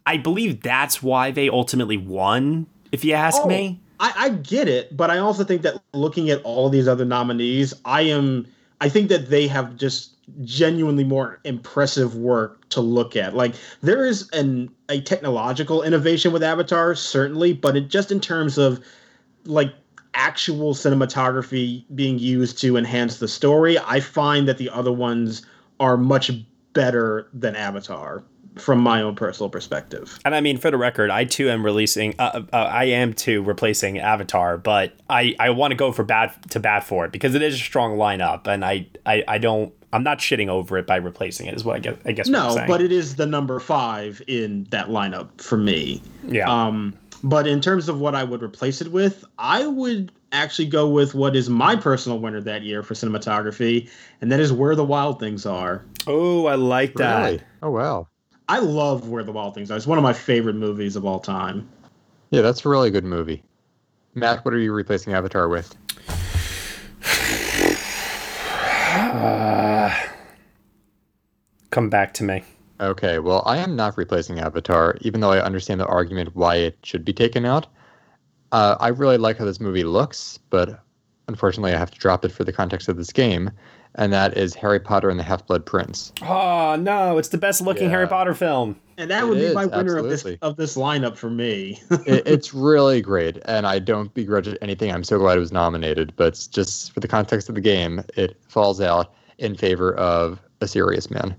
I 0.06 0.18
believe 0.18 0.62
that's 0.62 1.04
why 1.04 1.32
they 1.32 1.50
ultimately 1.50 1.98
won 1.98 2.68
if 2.92 3.06
you 3.06 3.14
ask 3.14 3.42
oh, 3.44 3.48
me. 3.48 3.80
I, 4.00 4.14
I 4.16 4.30
get 4.30 4.68
it, 4.68 4.96
but 4.96 5.12
I 5.12 5.20
also 5.20 5.44
think 5.44 5.62
that 5.64 5.82
looking 5.94 6.30
at 6.30 6.42
all 6.44 6.70
these 6.70 6.88
other 6.88 7.06
nominees, 7.06 7.74
I 7.86 8.04
am 8.04 8.48
I 8.82 8.90
think 8.90 9.10
that 9.10 9.30
they 9.30 9.48
have 9.48 9.76
just 9.76 10.14
genuinely 10.42 11.04
more 11.04 11.40
impressive 11.44 12.16
work 12.16 12.68
to 12.70 12.82
look 12.82 13.16
at. 13.16 13.36
Like 13.36 13.56
there 13.82 14.06
is 14.06 14.30
an 14.30 14.70
a 14.90 15.02
technological 15.02 15.84
innovation 15.84 16.32
with 16.32 16.44
Avatar, 16.44 16.96
certainly, 16.96 17.54
but 17.54 17.76
it 17.76 17.90
just 17.90 18.12
in 18.12 18.20
terms 18.20 18.58
of 18.58 18.84
like 19.46 19.74
actual 20.14 20.74
cinematography 20.74 21.84
being 21.96 22.20
used 22.20 22.60
to 22.60 22.78
enhance 22.78 23.18
the 23.18 23.28
story, 23.28 23.78
I 23.80 24.00
find 24.00 24.48
that 24.48 24.58
the 24.58 24.70
other 24.70 24.92
ones 24.92 25.46
are 25.80 25.98
much 25.98 26.32
better 26.74 27.28
than 27.34 27.56
Avatar 27.56 28.24
from 28.60 28.80
my 28.80 29.02
own 29.02 29.16
personal 29.16 29.50
perspective. 29.50 30.20
And 30.26 30.36
I 30.36 30.42
mean, 30.42 30.58
for 30.58 30.72
the 30.72 30.78
record, 30.78 31.10
I 31.10 31.26
too 31.26 31.50
am 31.50 31.64
releasing. 31.64 32.16
Uh, 32.20 32.44
uh, 32.52 32.56
I 32.56 32.86
am 32.86 33.14
too 33.14 33.42
replacing 33.44 34.00
Avatar, 34.00 34.58
but 34.58 34.94
I 35.10 35.36
I 35.40 35.50
want 35.52 35.72
to 35.72 35.76
go 35.76 35.92
for 35.92 36.04
bad 36.04 36.34
to 36.52 36.60
bat 36.60 36.84
for 36.84 37.06
it 37.06 37.12
because 37.12 37.36
it 37.36 37.42
is 37.42 37.56
a 37.56 37.58
strong 37.58 37.98
lineup, 37.98 38.48
and 38.48 38.64
I 38.64 38.88
I, 39.06 39.24
I 39.28 39.38
don't. 39.38 39.74
I'm 39.92 40.04
not 40.04 40.20
shitting 40.20 40.50
over 40.50 40.78
it 40.78 40.86
by 40.86 40.98
replacing 40.98 41.48
it. 41.48 41.56
Is 41.56 41.64
what 41.64 41.78
I 41.78 41.80
guess. 41.80 41.98
I 42.06 42.12
guess. 42.12 42.28
No, 42.28 42.64
but 42.68 42.82
it 42.82 42.92
is 42.92 43.16
the 43.16 43.26
number 43.26 43.60
five 43.60 44.22
in 44.28 44.66
that 44.72 44.88
lineup 44.88 45.42
for 45.42 45.58
me. 45.58 46.02
Yeah. 46.28 46.50
Um, 46.50 46.94
but 47.24 47.48
in 47.48 47.60
terms 47.60 47.90
of 47.90 48.00
what 48.00 48.16
I 48.16 48.24
would 48.24 48.42
replace 48.42 48.82
it 48.82 48.92
with, 48.92 49.26
I 49.38 49.68
would 49.68 50.12
actually 50.32 50.68
go 50.68 50.88
with 50.88 51.16
what 51.16 51.36
is 51.36 51.50
my 51.50 51.76
personal 51.76 52.20
winner 52.20 52.42
that 52.42 52.64
year 52.64 52.84
for 52.84 52.94
cinematography, 52.94 53.90
and 54.22 54.32
that 54.32 54.40
is 54.40 54.54
Where 54.54 54.76
the 54.76 54.86
Wild 54.86 55.20
Things 55.20 55.46
Are. 55.46 55.84
Oh, 56.08 56.46
I 56.46 56.56
like 56.56 56.94
that. 56.96 57.24
Really? 57.24 57.42
Oh 57.62 57.72
wow. 57.72 58.08
I 58.50 58.58
love 58.58 59.08
Where 59.08 59.24
the 59.24 59.32
Wild 59.32 59.54
Things 59.54 59.70
Are. 59.70 59.78
It's 59.78 59.86
one 59.86 60.00
of 60.00 60.04
my 60.04 60.12
favorite 60.12 60.56
movies 60.56 60.96
of 60.96 61.06
all 61.06 61.20
time. 61.20 61.70
Yeah, 62.32 62.42
that's 62.42 62.66
a 62.66 62.70
really 62.70 62.90
good 62.90 63.06
movie. 63.06 63.44
Matt, 64.16 64.44
what 64.44 64.56
are 64.56 64.60
you 64.60 64.74
replacing 64.74 65.14
Avatar 65.14 65.48
with? 65.48 65.76
Uh, 68.92 69.96
come 71.70 71.92
back 71.92 72.12
to 72.16 72.24
me. 72.24 72.44
Okay, 72.82 73.20
well, 73.20 73.44
I 73.46 73.58
am 73.58 73.76
not 73.76 73.96
replacing 73.98 74.40
Avatar, 74.40 74.98
even 75.02 75.22
though 75.22 75.32
I 75.32 75.42
understand 75.42 75.80
the 75.80 75.86
argument 75.86 76.36
why 76.36 76.56
it 76.56 76.80
should 76.82 77.06
be 77.06 77.14
taken 77.14 77.46
out. 77.46 77.68
Uh, 78.52 78.78
I 78.80 78.88
really 78.88 79.18
like 79.20 79.38
how 79.38 79.46
this 79.46 79.60
movie 79.60 79.84
looks, 79.84 80.40
but 80.50 80.84
unfortunately, 81.28 81.74
I 81.74 81.78
have 81.78 81.92
to 81.92 82.00
drop 82.00 82.26
it 82.26 82.32
for 82.32 82.44
the 82.44 82.54
context 82.54 82.88
of 82.90 82.98
this 82.98 83.14
game 83.14 83.52
and 83.96 84.14
that 84.14 84.38
is 84.38 84.54
Harry 84.56 84.80
Potter 84.80 85.10
and 85.10 85.20
the 85.20 85.24
Half 85.24 85.48
Blood 85.48 85.66
Prince. 85.66 86.14
Oh 86.22 86.76
no, 86.80 87.18
it's 87.18 87.30
the 87.30 87.38
best 87.38 87.62
looking 87.62 87.86
yeah. 87.86 87.90
Harry 87.90 88.08
Potter 88.08 88.34
film. 88.34 88.80
And 88.98 89.10
that 89.12 89.24
it 89.24 89.28
would 89.28 89.38
be 89.38 89.46
is, 89.46 89.56
my 89.56 89.66
winner 89.66 89.98
absolutely. 90.00 90.10
of 90.10 90.10
this 90.10 90.38
of 90.42 90.56
this 90.58 90.76
lineup 90.76 91.16
for 91.16 91.30
me. 91.30 91.82
it, 92.06 92.28
it's 92.28 92.54
really 92.54 93.02
great, 93.02 93.38
and 93.46 93.66
I 93.66 93.80
don't 93.80 94.14
begrudge 94.14 94.48
it 94.48 94.58
anything. 94.62 94.92
I'm 94.92 95.04
so 95.04 95.18
glad 95.18 95.38
it 95.38 95.40
was 95.40 95.54
nominated, 95.54 96.14
but 96.16 96.48
just 96.52 96.92
for 96.94 97.00
the 97.00 97.08
context 97.08 97.50
of 97.50 97.56
the 97.56 97.62
game, 97.62 98.04
it 98.16 98.38
falls 98.48 98.82
out 98.82 99.14
in 99.38 99.56
favor 99.56 99.96
of 99.96 100.40
A 100.62 100.68
Serious 100.68 101.10
Man. 101.10 101.36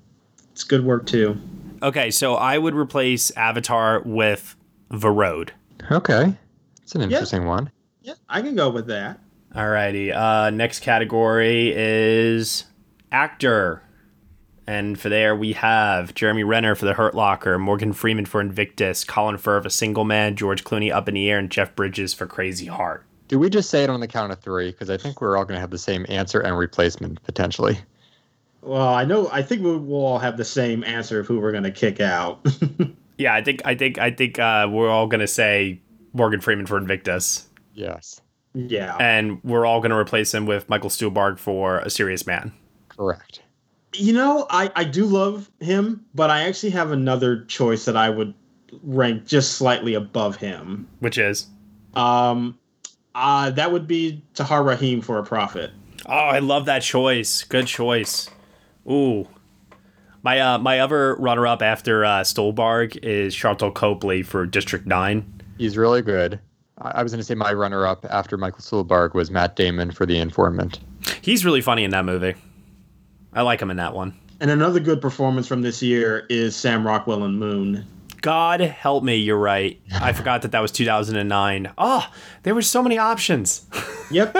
It's 0.52 0.64
good 0.64 0.84
work 0.84 1.06
too. 1.06 1.38
Okay, 1.82 2.10
so 2.10 2.34
I 2.34 2.58
would 2.58 2.74
replace 2.74 3.30
Avatar 3.32 4.02
with 4.04 4.56
The 4.90 5.10
Road. 5.10 5.52
Okay, 5.90 6.34
it's 6.82 6.94
an 6.94 7.02
interesting 7.02 7.42
yeah. 7.42 7.48
one. 7.48 7.70
Yeah, 8.02 8.14
I 8.28 8.40
can 8.40 8.54
go 8.54 8.70
with 8.70 8.86
that. 8.86 9.20
Alrighty. 9.54 10.14
Uh, 10.14 10.50
next 10.50 10.80
category 10.80 11.72
is 11.74 12.64
actor. 13.10 13.82
And 14.66 14.98
for 15.00 15.08
there 15.08 15.34
we 15.34 15.54
have 15.54 16.14
Jeremy 16.14 16.44
Renner 16.44 16.76
for 16.76 16.84
The 16.84 16.94
Hurt 16.94 17.14
Locker, 17.14 17.58
Morgan 17.58 17.92
Freeman 17.92 18.24
for 18.24 18.40
Invictus, 18.40 19.02
Colin 19.02 19.36
Firth 19.36 19.64
for 19.64 19.70
Single 19.70 20.04
Man, 20.04 20.36
George 20.36 20.62
Clooney 20.62 20.92
Up 20.92 21.08
in 21.08 21.14
the 21.14 21.28
Air, 21.28 21.38
and 21.38 21.50
Jeff 21.50 21.74
Bridges 21.74 22.14
for 22.14 22.26
Crazy 22.26 22.66
Heart. 22.66 23.04
Do 23.26 23.38
we 23.38 23.50
just 23.50 23.70
say 23.70 23.82
it 23.82 23.90
on 23.90 23.98
the 23.98 24.06
count 24.06 24.30
of 24.30 24.38
three? 24.38 24.70
Because 24.70 24.88
I 24.88 24.96
think 24.96 25.20
we're 25.20 25.36
all 25.36 25.44
going 25.44 25.56
to 25.56 25.60
have 25.60 25.70
the 25.70 25.78
same 25.78 26.06
answer 26.08 26.40
and 26.40 26.56
replacement 26.56 27.22
potentially. 27.24 27.78
Well, 28.62 28.88
I 28.88 29.04
know. 29.04 29.28
I 29.32 29.42
think 29.42 29.62
we'll 29.62 29.92
all 29.92 30.18
have 30.18 30.36
the 30.36 30.44
same 30.44 30.84
answer 30.84 31.20
of 31.20 31.26
who 31.26 31.40
we're 31.40 31.52
going 31.52 31.64
to 31.64 31.70
kick 31.70 32.00
out. 32.00 32.46
yeah, 33.18 33.34
I 33.34 33.42
think. 33.42 33.62
I 33.64 33.74
think. 33.74 33.98
I 33.98 34.10
think 34.10 34.38
uh, 34.38 34.68
we're 34.70 34.90
all 34.90 35.06
going 35.06 35.20
to 35.20 35.26
say 35.26 35.80
Morgan 36.12 36.40
Freeman 36.40 36.66
for 36.66 36.76
Invictus. 36.76 37.48
Yes. 37.74 38.19
Yeah. 38.54 38.96
And 38.98 39.42
we're 39.44 39.66
all 39.66 39.80
going 39.80 39.90
to 39.90 39.96
replace 39.96 40.34
him 40.34 40.46
with 40.46 40.68
Michael 40.68 40.90
Stuhlbarg 40.90 41.38
for 41.38 41.78
A 41.78 41.90
Serious 41.90 42.26
Man. 42.26 42.52
Correct. 42.88 43.42
You 43.94 44.12
know, 44.12 44.46
I, 44.50 44.70
I 44.76 44.84
do 44.84 45.04
love 45.04 45.50
him, 45.60 46.04
but 46.14 46.30
I 46.30 46.42
actually 46.42 46.70
have 46.70 46.92
another 46.92 47.44
choice 47.44 47.84
that 47.86 47.96
I 47.96 48.10
would 48.10 48.34
rank 48.82 49.26
just 49.26 49.52
slightly 49.52 49.94
above 49.94 50.36
him. 50.36 50.88
Which 51.00 51.18
is? 51.18 51.46
Um, 51.94 52.58
uh, 53.14 53.50
that 53.50 53.72
would 53.72 53.86
be 53.86 54.22
Tahar 54.34 54.62
Rahim 54.62 55.00
for 55.00 55.18
a 55.18 55.24
Prophet. 55.24 55.70
Oh, 56.06 56.12
I 56.12 56.38
love 56.38 56.66
that 56.66 56.82
choice. 56.82 57.42
Good 57.42 57.66
choice. 57.66 58.28
Ooh. 58.88 59.28
My 60.22 60.38
uh, 60.38 60.58
my 60.58 60.80
other 60.80 61.16
runner 61.16 61.46
up 61.46 61.62
after 61.62 62.04
uh, 62.04 62.20
Stuhlbarg 62.20 62.98
is 63.02 63.34
Sharlto 63.34 63.74
Copley 63.74 64.22
for 64.22 64.44
District 64.44 64.86
9. 64.86 65.42
He's 65.56 65.76
really 65.76 66.02
good. 66.02 66.40
I, 66.80 66.90
I 66.90 67.02
was 67.02 67.12
going 67.12 67.20
to 67.20 67.24
say 67.24 67.34
my 67.34 67.52
runner 67.52 67.86
up 67.86 68.04
after 68.10 68.36
Michael 68.36 68.60
Stuhlbarg 68.60 69.14
was 69.14 69.30
Matt 69.30 69.56
Damon 69.56 69.90
for 69.90 70.06
The 70.06 70.18
Informant. 70.18 70.80
He's 71.22 71.44
really 71.44 71.60
funny 71.60 71.84
in 71.84 71.90
that 71.90 72.04
movie. 72.04 72.34
I 73.32 73.42
like 73.42 73.60
him 73.60 73.70
in 73.70 73.76
that 73.76 73.94
one. 73.94 74.18
And 74.40 74.50
another 74.50 74.80
good 74.80 75.00
performance 75.00 75.46
from 75.46 75.62
this 75.62 75.82
year 75.82 76.26
is 76.30 76.56
Sam 76.56 76.86
Rockwell 76.86 77.24
in 77.24 77.38
Moon. 77.38 77.86
God 78.22 78.60
help 78.60 79.04
me, 79.04 79.16
you're 79.16 79.38
right. 79.38 79.80
I 79.94 80.12
forgot 80.12 80.42
that 80.42 80.52
that 80.52 80.60
was 80.60 80.72
2009. 80.72 81.66
Oh, 81.66 81.72
ah, 81.78 82.12
there 82.42 82.54
were 82.54 82.62
so 82.62 82.82
many 82.82 82.98
options. 82.98 83.66
Yep. 84.12 84.34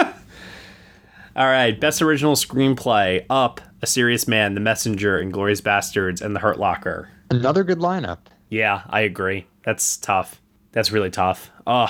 All 1.36 1.46
right, 1.46 1.78
best 1.78 2.02
original 2.02 2.34
screenplay: 2.34 3.24
Up, 3.30 3.60
A 3.82 3.86
Serious 3.86 4.26
Man, 4.26 4.54
The 4.54 4.60
Messenger, 4.60 5.16
and 5.16 5.32
Inglourious 5.32 5.62
Basterds, 5.62 6.20
and 6.20 6.34
The 6.34 6.40
Hurt 6.40 6.58
Locker. 6.58 7.08
Another 7.30 7.62
good 7.62 7.78
lineup. 7.78 8.18
Yeah, 8.48 8.82
I 8.90 9.02
agree. 9.02 9.46
That's 9.62 9.96
tough. 9.96 10.42
That's 10.72 10.90
really 10.90 11.10
tough. 11.10 11.52
Oh. 11.68 11.86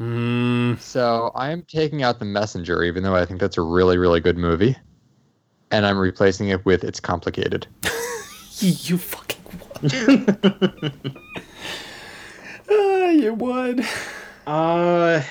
Mm. 0.00 0.80
So 0.80 1.32
I 1.34 1.50
am 1.50 1.62
taking 1.62 2.02
out 2.02 2.18
The 2.18 2.24
Messenger, 2.24 2.84
even 2.84 3.02
though 3.02 3.16
I 3.16 3.24
think 3.24 3.40
that's 3.40 3.58
a 3.58 3.62
really, 3.62 3.98
really 3.98 4.20
good 4.20 4.36
movie. 4.36 4.76
And 5.70 5.84
I'm 5.84 5.98
replacing 5.98 6.48
it 6.48 6.64
with 6.64 6.84
It's 6.84 7.00
Complicated. 7.00 7.66
you 8.58 8.96
fucking 8.96 9.42
would. 9.82 11.06
uh, 12.70 13.10
you 13.10 13.34
would. 13.34 13.84
Uh, 14.46 15.22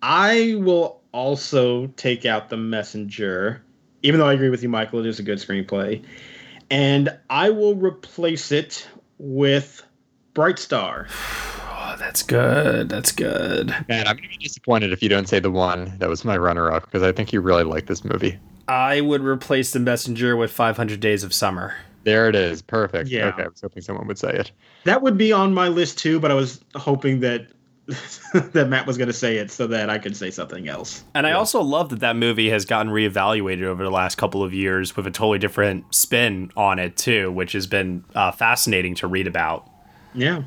I 0.00 0.54
will 0.58 1.00
also 1.12 1.88
take 1.88 2.24
out 2.24 2.48
The 2.50 2.56
Messenger, 2.56 3.62
even 4.02 4.20
though 4.20 4.28
I 4.28 4.32
agree 4.32 4.50
with 4.50 4.62
you, 4.62 4.68
Michael. 4.68 5.00
It 5.00 5.06
is 5.06 5.18
a 5.18 5.24
good 5.24 5.38
screenplay. 5.38 6.02
And 6.70 7.18
I 7.28 7.50
will 7.50 7.74
replace 7.74 8.52
it 8.52 8.88
with 9.18 9.82
Bright 10.34 10.60
Star. 10.60 11.08
That's 12.00 12.22
good. 12.22 12.88
That's 12.88 13.12
good. 13.12 13.68
Man, 13.86 14.06
I'm 14.06 14.16
going 14.16 14.30
to 14.30 14.38
be 14.38 14.42
disappointed 14.42 14.90
if 14.90 15.02
you 15.02 15.10
don't 15.10 15.28
say 15.28 15.38
the 15.38 15.50
one 15.50 15.94
that 15.98 16.08
was 16.08 16.24
my 16.24 16.38
runner 16.38 16.72
up 16.72 16.86
because 16.86 17.02
I 17.02 17.12
think 17.12 17.30
you 17.30 17.42
really 17.42 17.62
like 17.62 17.86
this 17.86 18.06
movie. 18.06 18.38
I 18.68 19.02
would 19.02 19.22
replace 19.22 19.72
The 19.72 19.80
Messenger 19.80 20.34
with 20.34 20.50
500 20.50 20.98
Days 20.98 21.24
of 21.24 21.34
Summer. 21.34 21.76
There 22.04 22.26
it 22.26 22.34
is. 22.34 22.62
Perfect. 22.62 23.10
Yeah. 23.10 23.26
Okay, 23.26 23.42
I 23.42 23.48
was 23.48 23.60
hoping 23.60 23.82
someone 23.82 24.06
would 24.06 24.18
say 24.18 24.30
it. 24.30 24.50
That 24.84 25.02
would 25.02 25.18
be 25.18 25.30
on 25.30 25.52
my 25.52 25.68
list 25.68 25.98
too, 25.98 26.18
but 26.18 26.30
I 26.30 26.34
was 26.34 26.64
hoping 26.74 27.20
that 27.20 27.48
that 28.52 28.68
Matt 28.68 28.86
was 28.86 28.96
going 28.96 29.08
to 29.08 29.12
say 29.12 29.36
it 29.36 29.50
so 29.50 29.66
that 29.66 29.90
I 29.90 29.98
could 29.98 30.16
say 30.16 30.30
something 30.30 30.68
else. 30.68 31.04
And 31.14 31.26
I 31.26 31.32
also 31.32 31.60
love 31.60 31.90
that 31.90 32.00
that 32.00 32.16
movie 32.16 32.48
has 32.48 32.64
gotten 32.64 32.90
reevaluated 32.90 33.64
over 33.64 33.84
the 33.84 33.90
last 33.90 34.16
couple 34.16 34.42
of 34.42 34.54
years 34.54 34.96
with 34.96 35.06
a 35.06 35.10
totally 35.10 35.38
different 35.38 35.94
spin 35.94 36.50
on 36.56 36.78
it 36.78 36.96
too, 36.96 37.30
which 37.30 37.52
has 37.52 37.66
been 37.66 38.04
uh, 38.14 38.32
fascinating 38.32 38.94
to 38.96 39.06
read 39.06 39.26
about. 39.26 39.68
Yeah. 40.14 40.44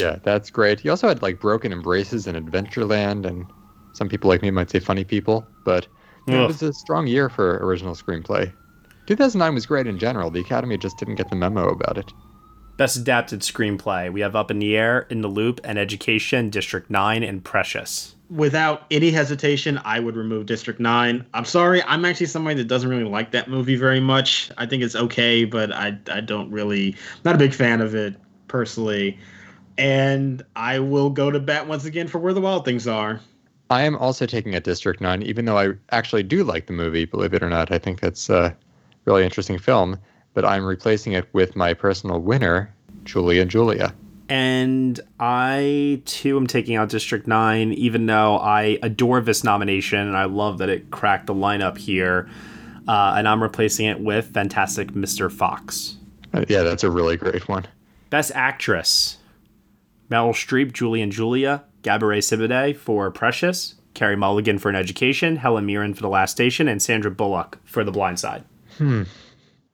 Yeah, 0.00 0.18
that's 0.22 0.50
great. 0.50 0.80
He 0.80 0.88
also 0.88 1.08
had 1.08 1.22
like 1.22 1.40
Broken 1.40 1.72
Embraces 1.72 2.26
and 2.26 2.36
Adventureland, 2.36 3.26
and 3.26 3.46
some 3.92 4.08
people 4.08 4.28
like 4.28 4.42
me 4.42 4.50
might 4.50 4.70
say 4.70 4.80
Funny 4.80 5.04
People, 5.04 5.46
but 5.64 5.86
you 6.26 6.34
know, 6.34 6.44
it 6.44 6.46
was 6.48 6.62
a 6.62 6.72
strong 6.72 7.06
year 7.06 7.28
for 7.28 7.58
original 7.58 7.94
screenplay. 7.94 8.52
2009 9.06 9.54
was 9.54 9.66
great 9.66 9.86
in 9.86 9.98
general. 9.98 10.30
The 10.30 10.40
Academy 10.40 10.78
just 10.78 10.98
didn't 10.98 11.16
get 11.16 11.28
the 11.28 11.36
memo 11.36 11.68
about 11.68 11.98
it. 11.98 12.12
Best 12.76 12.96
adapted 12.96 13.40
screenplay. 13.40 14.12
We 14.12 14.20
have 14.22 14.34
Up 14.34 14.50
in 14.50 14.58
the 14.58 14.76
Air, 14.76 15.06
In 15.10 15.20
the 15.20 15.28
Loop, 15.28 15.60
and 15.62 15.78
Education, 15.78 16.50
District 16.50 16.90
9, 16.90 17.22
and 17.22 17.44
Precious. 17.44 18.16
Without 18.30 18.84
any 18.90 19.10
hesitation, 19.10 19.78
I 19.84 20.00
would 20.00 20.16
remove 20.16 20.46
District 20.46 20.80
9. 20.80 21.24
I'm 21.34 21.44
sorry, 21.44 21.82
I'm 21.84 22.04
actually 22.04 22.26
somebody 22.26 22.56
that 22.56 22.64
doesn't 22.64 22.88
really 22.88 23.04
like 23.04 23.30
that 23.30 23.48
movie 23.48 23.76
very 23.76 24.00
much. 24.00 24.50
I 24.58 24.66
think 24.66 24.82
it's 24.82 24.96
okay, 24.96 25.44
but 25.44 25.70
I, 25.72 25.96
I 26.10 26.20
don't 26.20 26.50
really, 26.50 26.96
not 27.24 27.36
a 27.36 27.38
big 27.38 27.54
fan 27.54 27.80
of 27.80 27.94
it 27.94 28.16
personally. 28.48 29.18
And 29.76 30.44
I 30.54 30.78
will 30.78 31.10
go 31.10 31.30
to 31.30 31.40
bat 31.40 31.66
once 31.66 31.84
again 31.84 32.06
for 32.06 32.18
Where 32.18 32.32
the 32.32 32.40
Wild 32.40 32.64
Things 32.64 32.86
Are. 32.86 33.20
I 33.70 33.82
am 33.82 33.96
also 33.96 34.26
taking 34.26 34.54
a 34.54 34.60
District 34.60 35.00
9, 35.00 35.22
even 35.22 35.46
though 35.46 35.58
I 35.58 35.72
actually 35.90 36.22
do 36.22 36.44
like 36.44 36.66
the 36.66 36.72
movie, 36.72 37.06
believe 37.06 37.34
it 37.34 37.42
or 37.42 37.48
not. 37.48 37.72
I 37.72 37.78
think 37.78 38.00
that's 38.00 38.28
a 38.28 38.56
really 39.04 39.24
interesting 39.24 39.58
film, 39.58 39.98
but 40.34 40.44
I'm 40.44 40.64
replacing 40.64 41.12
it 41.12 41.26
with 41.32 41.56
my 41.56 41.74
personal 41.74 42.20
winner, 42.20 42.72
Julie 43.04 43.40
and 43.40 43.50
Julia. 43.50 43.94
And 44.28 45.00
I 45.18 46.02
too 46.04 46.36
am 46.36 46.46
taking 46.46 46.76
out 46.76 46.88
District 46.88 47.26
9, 47.26 47.72
even 47.72 48.06
though 48.06 48.38
I 48.38 48.78
adore 48.82 49.20
this 49.20 49.44
nomination 49.44 49.98
and 49.98 50.16
I 50.16 50.24
love 50.24 50.58
that 50.58 50.68
it 50.68 50.90
cracked 50.90 51.26
the 51.26 51.34
lineup 51.34 51.76
here. 51.76 52.28
Uh, 52.86 53.14
and 53.16 53.26
I'm 53.26 53.42
replacing 53.42 53.86
it 53.86 54.00
with 54.00 54.32
Fantastic 54.32 54.92
Mr. 54.92 55.32
Fox. 55.32 55.96
Uh, 56.32 56.44
yeah, 56.48 56.62
that's 56.62 56.84
a 56.84 56.90
really 56.90 57.16
great 57.16 57.48
one. 57.48 57.66
Best 58.10 58.32
Actress 58.34 59.18
Meryl 60.10 60.32
Streep, 60.32 60.72
Julie 60.72 61.02
and 61.02 61.12
Julia, 61.12 61.64
Gabourey 61.82 62.18
Sidibe 62.18 62.76
for 62.76 63.10
Precious, 63.10 63.74
Carey 63.94 64.16
Mulligan 64.16 64.58
for 64.58 64.68
An 64.68 64.76
Education, 64.76 65.36
Helen 65.36 65.66
Mirren 65.66 65.94
for 65.94 66.02
The 66.02 66.08
Last 66.08 66.32
Station, 66.32 66.68
and 66.68 66.82
Sandra 66.82 67.10
Bullock 67.10 67.58
for 67.64 67.84
The 67.84 67.92
Blind 67.92 68.18
Side. 68.18 68.44
Hmm. 68.78 69.04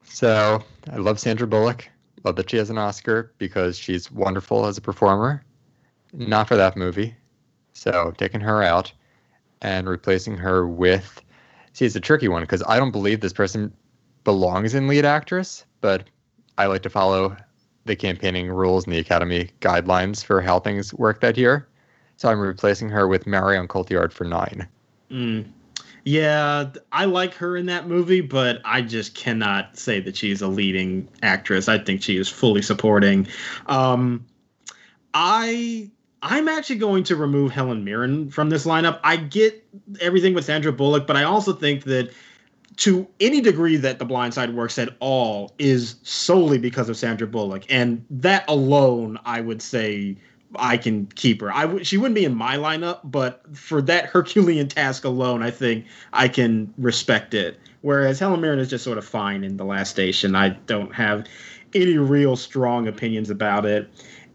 So 0.04 0.62
I 0.90 0.96
love 0.96 1.18
Sandra 1.18 1.46
Bullock. 1.46 1.88
Love 2.24 2.36
that 2.36 2.50
she 2.50 2.58
has 2.58 2.68
an 2.68 2.78
Oscar 2.78 3.32
because 3.38 3.78
she's 3.78 4.10
wonderful 4.12 4.66
as 4.66 4.76
a 4.76 4.82
performer. 4.82 5.42
Not 6.12 6.48
for 6.48 6.56
that 6.56 6.76
movie. 6.76 7.14
So 7.72 8.12
taking 8.18 8.40
her 8.40 8.62
out 8.62 8.92
and 9.62 9.88
replacing 9.88 10.36
her 10.36 10.66
with. 10.66 11.22
See, 11.72 11.86
it's 11.86 11.96
a 11.96 12.00
tricky 12.00 12.28
one 12.28 12.42
because 12.42 12.62
I 12.66 12.78
don't 12.78 12.90
believe 12.90 13.20
this 13.20 13.32
person 13.32 13.72
belongs 14.24 14.74
in 14.74 14.88
lead 14.88 15.04
actress, 15.04 15.64
but 15.80 16.04
I 16.58 16.66
like 16.66 16.82
to 16.82 16.90
follow 16.90 17.36
the 17.84 17.96
campaigning 17.96 18.48
rules 18.48 18.84
and 18.84 18.94
the 18.94 18.98
Academy 18.98 19.50
guidelines 19.60 20.24
for 20.24 20.40
how 20.40 20.60
things 20.60 20.92
work 20.94 21.20
that 21.20 21.36
year. 21.36 21.66
So 22.16 22.28
I'm 22.28 22.40
replacing 22.40 22.90
her 22.90 23.08
with 23.08 23.26
Marion 23.26 23.66
Cotillard 23.66 24.12
for 24.12 24.24
nine. 24.24 24.68
Mm. 25.10 25.50
Yeah, 26.04 26.70
I 26.92 27.04
like 27.04 27.34
her 27.34 27.56
in 27.56 27.66
that 27.66 27.86
movie, 27.86 28.20
but 28.20 28.60
I 28.64 28.82
just 28.82 29.14
cannot 29.14 29.78
say 29.78 30.00
that 30.00 30.16
she's 30.16 30.40
a 30.40 30.48
leading 30.48 31.08
actress. 31.22 31.68
I 31.68 31.78
think 31.78 32.02
she 32.02 32.16
is 32.16 32.28
fully 32.28 32.62
supporting. 32.62 33.26
Um, 33.66 34.26
I 35.12 35.90
I'm 36.22 36.48
actually 36.48 36.76
going 36.76 37.04
to 37.04 37.16
remove 37.16 37.52
Helen 37.52 37.84
Mirren 37.84 38.30
from 38.30 38.50
this 38.50 38.66
lineup. 38.66 39.00
I 39.02 39.16
get 39.16 39.64
everything 40.00 40.34
with 40.34 40.44
Sandra 40.44 40.72
Bullock, 40.72 41.06
but 41.06 41.16
I 41.16 41.24
also 41.24 41.52
think 41.52 41.84
that 41.84 42.12
to 42.80 43.06
any 43.20 43.42
degree 43.42 43.76
that 43.76 43.98
The 43.98 44.06
Blind 44.06 44.32
Side 44.32 44.54
works 44.54 44.78
at 44.78 44.96
all 45.00 45.52
is 45.58 45.96
solely 46.02 46.56
because 46.56 46.88
of 46.88 46.96
Sandra 46.96 47.26
Bullock, 47.26 47.64
and 47.68 48.04
that 48.08 48.44
alone, 48.48 49.18
I 49.26 49.42
would 49.42 49.60
say 49.60 50.16
I 50.56 50.78
can 50.78 51.06
keep 51.14 51.42
her. 51.42 51.52
I 51.52 51.62
w- 51.62 51.84
she 51.84 51.98
wouldn't 51.98 52.14
be 52.14 52.24
in 52.24 52.34
my 52.34 52.56
lineup, 52.56 53.00
but 53.04 53.44
for 53.54 53.82
that 53.82 54.06
Herculean 54.06 54.66
task 54.66 55.04
alone, 55.04 55.42
I 55.42 55.50
think 55.50 55.84
I 56.14 56.26
can 56.26 56.72
respect 56.78 57.34
it. 57.34 57.60
Whereas 57.82 58.18
Helen 58.18 58.40
Mirren 58.40 58.58
is 58.58 58.70
just 58.70 58.82
sort 58.82 58.96
of 58.96 59.04
fine 59.04 59.44
in 59.44 59.58
The 59.58 59.64
Last 59.64 59.90
Station. 59.90 60.34
I 60.34 60.50
don't 60.66 60.94
have 60.94 61.26
any 61.74 61.98
real 61.98 62.34
strong 62.34 62.88
opinions 62.88 63.28
about 63.28 63.66
it. 63.66 63.88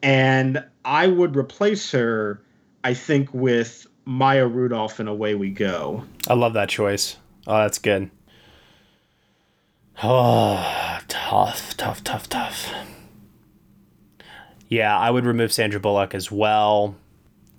And 0.04 0.64
I 0.86 1.08
would 1.08 1.36
replace 1.36 1.92
her, 1.92 2.44
I 2.84 2.94
think, 2.94 3.34
with 3.34 3.88
Maya 4.06 4.46
Rudolph 4.46 5.00
in 5.00 5.08
Away 5.08 5.34
We 5.34 5.50
Go. 5.50 6.04
I 6.28 6.36
love 6.36 6.54
that 6.54 6.70
choice. 6.70 7.18
Oh, 7.48 7.58
that's 7.58 7.80
good. 7.80 8.12
Oh, 10.04 11.00
tough, 11.08 11.78
tough, 11.78 12.04
tough, 12.04 12.30
tough. 12.30 12.74
Yeah, 14.68 14.98
I 14.98 15.10
would 15.10 15.26
remove 15.26 15.54
Sandra 15.54 15.80
Bullock 15.80 16.14
as 16.14 16.32
well. 16.32 16.96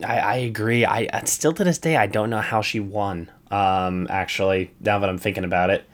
I, 0.04 0.18
I 0.18 0.36
agree. 0.36 0.84
I 0.84 1.24
still 1.24 1.52
to 1.54 1.64
this 1.64 1.78
day 1.78 1.96
I 1.96 2.06
don't 2.06 2.30
know 2.30 2.40
how 2.40 2.60
she 2.60 2.80
won. 2.80 3.30
Um, 3.50 4.06
actually, 4.10 4.72
now 4.80 4.98
that 4.98 5.08
I'm 5.08 5.18
thinking 5.18 5.44
about 5.44 5.70
it, 5.70 5.88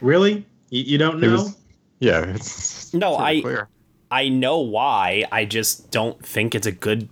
really, 0.00 0.46
you, 0.70 0.82
you 0.82 0.98
don't 0.98 1.20
know? 1.20 1.32
Was, 1.32 1.56
yeah, 1.98 2.24
it's 2.26 2.94
no. 2.94 3.16
I 3.16 3.40
clear. 3.40 3.68
I 4.10 4.28
know 4.28 4.58
why. 4.60 5.24
I 5.32 5.44
just 5.44 5.90
don't 5.90 6.24
think 6.24 6.54
it's 6.54 6.66
a 6.66 6.72
good. 6.72 7.08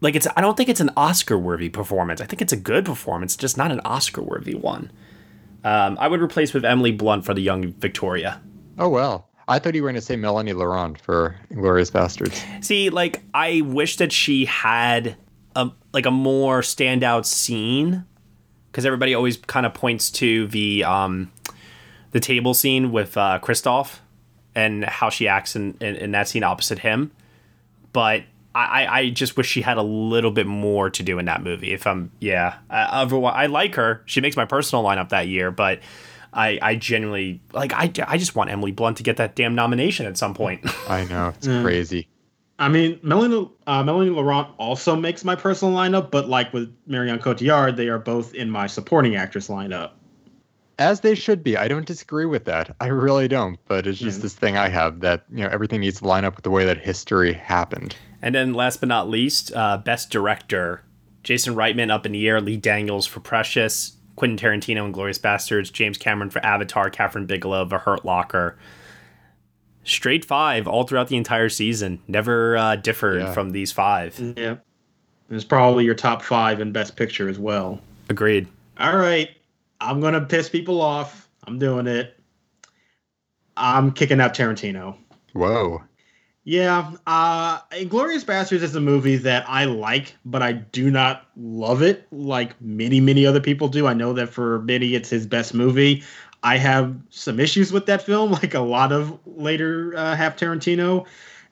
Like 0.00 0.16
it's. 0.16 0.26
I 0.36 0.40
don't 0.40 0.56
think 0.56 0.68
it's 0.68 0.80
an 0.80 0.90
Oscar 0.96 1.38
worthy 1.38 1.68
performance. 1.68 2.20
I 2.20 2.24
think 2.24 2.40
it's 2.42 2.52
a 2.52 2.56
good 2.56 2.84
performance, 2.84 3.36
just 3.36 3.56
not 3.56 3.70
an 3.70 3.80
Oscar 3.84 4.22
worthy 4.22 4.54
one. 4.54 4.90
Um, 5.64 5.96
I 6.00 6.08
would 6.08 6.20
replace 6.20 6.54
with 6.54 6.64
Emily 6.64 6.92
Blunt 6.92 7.24
for 7.24 7.34
the 7.34 7.42
young 7.42 7.72
Victoria. 7.72 8.40
Oh 8.78 8.88
well. 8.88 9.28
I 9.48 9.58
thought 9.58 9.74
you 9.74 9.82
were 9.82 9.88
going 9.88 9.96
to 9.96 10.00
say 10.00 10.14
Melanie 10.14 10.52
Laurent 10.52 11.00
for 11.00 11.34
Inglourious 11.50 11.90
Basterds. 11.90 12.64
See, 12.64 12.88
like 12.88 13.22
I 13.34 13.62
wish 13.62 13.96
that 13.96 14.12
she 14.12 14.44
had 14.44 15.16
a 15.56 15.70
like 15.92 16.06
a 16.06 16.10
more 16.10 16.60
standout 16.60 17.26
scene 17.26 18.04
because 18.70 18.86
everybody 18.86 19.12
always 19.14 19.36
kind 19.38 19.66
of 19.66 19.74
points 19.74 20.10
to 20.12 20.46
the 20.46 20.84
um 20.84 21.32
the 22.12 22.20
table 22.20 22.54
scene 22.54 22.92
with 22.92 23.16
uh, 23.16 23.38
Christoph 23.40 24.00
and 24.54 24.84
how 24.84 25.10
she 25.10 25.28
acts 25.28 25.54
in, 25.54 25.76
in, 25.80 25.96
in 25.96 26.10
that 26.12 26.28
scene 26.28 26.42
opposite 26.42 26.80
him. 26.80 27.12
But 27.92 28.24
I, 28.54 28.86
I 29.00 29.10
just 29.10 29.36
wish 29.36 29.46
she 29.46 29.62
had 29.62 29.76
a 29.76 29.82
little 29.82 30.30
bit 30.32 30.46
more 30.46 30.90
to 30.90 31.02
do 31.02 31.18
in 31.18 31.26
that 31.26 31.42
movie. 31.42 31.72
If 31.72 31.86
I'm, 31.86 32.10
yeah, 32.18 32.56
I, 32.68 33.02
I 33.04 33.46
like 33.46 33.76
her. 33.76 34.02
She 34.06 34.20
makes 34.20 34.36
my 34.36 34.44
personal 34.44 34.84
lineup 34.84 35.10
that 35.10 35.28
year, 35.28 35.50
but 35.52 35.80
I, 36.32 36.58
I 36.60 36.74
genuinely 36.74 37.40
like. 37.52 37.72
I, 37.72 37.92
I 38.08 38.18
just 38.18 38.34
want 38.34 38.50
Emily 38.50 38.72
Blunt 38.72 38.96
to 38.96 39.02
get 39.04 39.18
that 39.18 39.36
damn 39.36 39.54
nomination 39.54 40.06
at 40.06 40.16
some 40.18 40.34
point. 40.34 40.62
I 40.88 41.04
know 41.04 41.28
it's 41.28 41.46
Yeah. 41.46 41.62
crazy. 41.62 42.08
I 42.58 42.68
mean, 42.68 43.00
Melanie, 43.02 43.48
uh, 43.66 43.82
Melanie 43.82 44.10
Laurent 44.10 44.48
also 44.58 44.94
makes 44.94 45.24
my 45.24 45.34
personal 45.34 45.72
lineup, 45.74 46.10
but 46.10 46.28
like 46.28 46.52
with 46.52 46.74
Marion 46.86 47.18
Cotillard, 47.18 47.76
they 47.76 47.88
are 47.88 47.98
both 47.98 48.34
in 48.34 48.50
my 48.50 48.66
supporting 48.66 49.16
actress 49.16 49.48
lineup. 49.48 49.92
As 50.78 51.00
they 51.00 51.14
should 51.14 51.42
be. 51.42 51.56
I 51.56 51.68
don't 51.68 51.86
disagree 51.86 52.26
with 52.26 52.44
that. 52.46 52.74
I 52.80 52.86
really 52.88 53.28
don't. 53.28 53.58
But 53.66 53.86
it's 53.86 53.98
just 53.98 54.18
Yeah. 54.18 54.22
this 54.22 54.34
thing 54.34 54.56
I 54.56 54.68
have 54.68 55.00
that 55.00 55.24
you 55.30 55.42
know 55.44 55.48
everything 55.50 55.80
needs 55.80 56.00
to 56.00 56.06
line 56.06 56.24
up 56.24 56.36
with 56.36 56.42
the 56.42 56.50
way 56.50 56.64
that 56.64 56.78
history 56.78 57.32
happened. 57.32 57.94
And 58.22 58.34
then 58.34 58.52
last 58.54 58.80
but 58.80 58.88
not 58.88 59.08
least, 59.08 59.52
uh, 59.54 59.78
best 59.78 60.10
director. 60.10 60.82
Jason 61.22 61.54
Reitman 61.54 61.90
up 61.90 62.06
in 62.06 62.12
the 62.12 62.28
air, 62.28 62.40
Lee 62.40 62.56
Daniels 62.56 63.06
for 63.06 63.20
Precious, 63.20 63.96
Quentin 64.16 64.36
Tarantino 64.38 64.84
and 64.84 64.92
Glorious 64.94 65.18
Bastards, 65.18 65.70
James 65.70 65.96
Cameron 65.98 66.30
for 66.30 66.44
Avatar, 66.44 66.90
Kathryn 66.90 67.26
Bigelow 67.26 67.68
for 67.68 67.78
Hurt 67.78 68.04
Locker. 68.04 68.58
Straight 69.84 70.24
five 70.24 70.68
all 70.68 70.84
throughout 70.84 71.08
the 71.08 71.16
entire 71.16 71.48
season. 71.48 72.00
Never 72.06 72.56
uh, 72.56 72.76
differed 72.76 73.22
Yeah. 73.22 73.32
from 73.32 73.50
these 73.50 73.72
five. 73.72 74.18
Yeah. 74.36 74.56
It's 75.30 75.44
probably 75.44 75.84
your 75.84 75.94
top 75.94 76.22
five 76.22 76.60
in 76.60 76.72
Best 76.72 76.96
Picture 76.96 77.28
as 77.28 77.38
well. 77.38 77.80
Agreed. 78.08 78.46
All 78.78 78.96
right. 78.96 79.30
I'm 79.80 80.00
going 80.00 80.14
to 80.14 80.20
piss 80.20 80.48
people 80.48 80.80
off. 80.80 81.28
I'm 81.46 81.58
doing 81.58 81.86
it. 81.86 82.18
I'm 83.56 83.92
kicking 83.92 84.20
out 84.20 84.34
Tarantino. 84.34 84.96
Whoa. 85.32 85.82
Yeah, 86.50 86.90
uh, 87.06 87.60
Inglourious 87.70 88.24
Basterds 88.24 88.62
is 88.62 88.74
a 88.74 88.80
movie 88.80 89.14
that 89.18 89.48
I 89.48 89.66
like, 89.66 90.16
but 90.24 90.42
I 90.42 90.50
do 90.50 90.90
not 90.90 91.28
love 91.36 91.80
it 91.80 92.08
like 92.10 92.60
many, 92.60 92.98
many 92.98 93.24
other 93.24 93.38
people 93.38 93.68
do. 93.68 93.86
I 93.86 93.94
know 93.94 94.12
that 94.14 94.30
for 94.30 94.58
many, 94.62 94.96
it's 94.96 95.08
his 95.08 95.28
best 95.28 95.54
movie. 95.54 96.02
I 96.42 96.56
have 96.56 96.96
some 97.10 97.38
issues 97.38 97.70
with 97.72 97.86
that 97.86 98.02
film, 98.02 98.32
like 98.42 98.52
a 98.54 98.58
lot 98.62 98.90
of 98.90 99.16
later 99.26 99.94
uh, 99.96 100.16
half 100.16 100.36
Tarantino. 100.36 101.06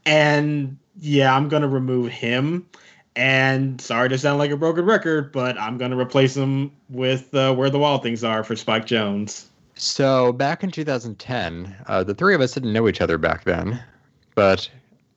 And 0.05 0.77
yeah, 0.99 1.33
I'm 1.33 1.49
going 1.49 1.63
to 1.63 1.69
remove 1.69 2.11
him. 2.11 2.67
And 3.15 3.81
sorry 3.81 4.09
to 4.09 4.19
sound 4.19 4.41
like 4.41 4.51
a 4.51 4.57
broken 4.57 4.85
record, 4.85 5.31
but 5.31 5.57
I'm 5.61 5.79
going 5.79 5.93
to 5.93 5.97
replace 5.97 6.37
him 6.37 6.73
with 6.89 7.33
uh, 7.37 7.55
Where 7.55 7.71
the 7.71 7.79
Wild 7.79 8.03
Things 8.03 8.25
Are 8.25 8.43
for 8.43 8.57
Spike 8.57 8.87
Jonze. 8.87 9.45
So 9.77 10.33
back 10.33 10.65
in 10.65 10.73
2010, 10.73 11.77
uh, 11.87 12.03
the 12.03 12.17
three 12.17 12.35
of 12.35 12.41
us 12.41 12.55
didn't 12.55 12.73
know 12.73 12.89
each 12.89 13.01
other 13.01 13.17
back 13.17 13.45
then, 13.45 13.81
but 14.35 14.69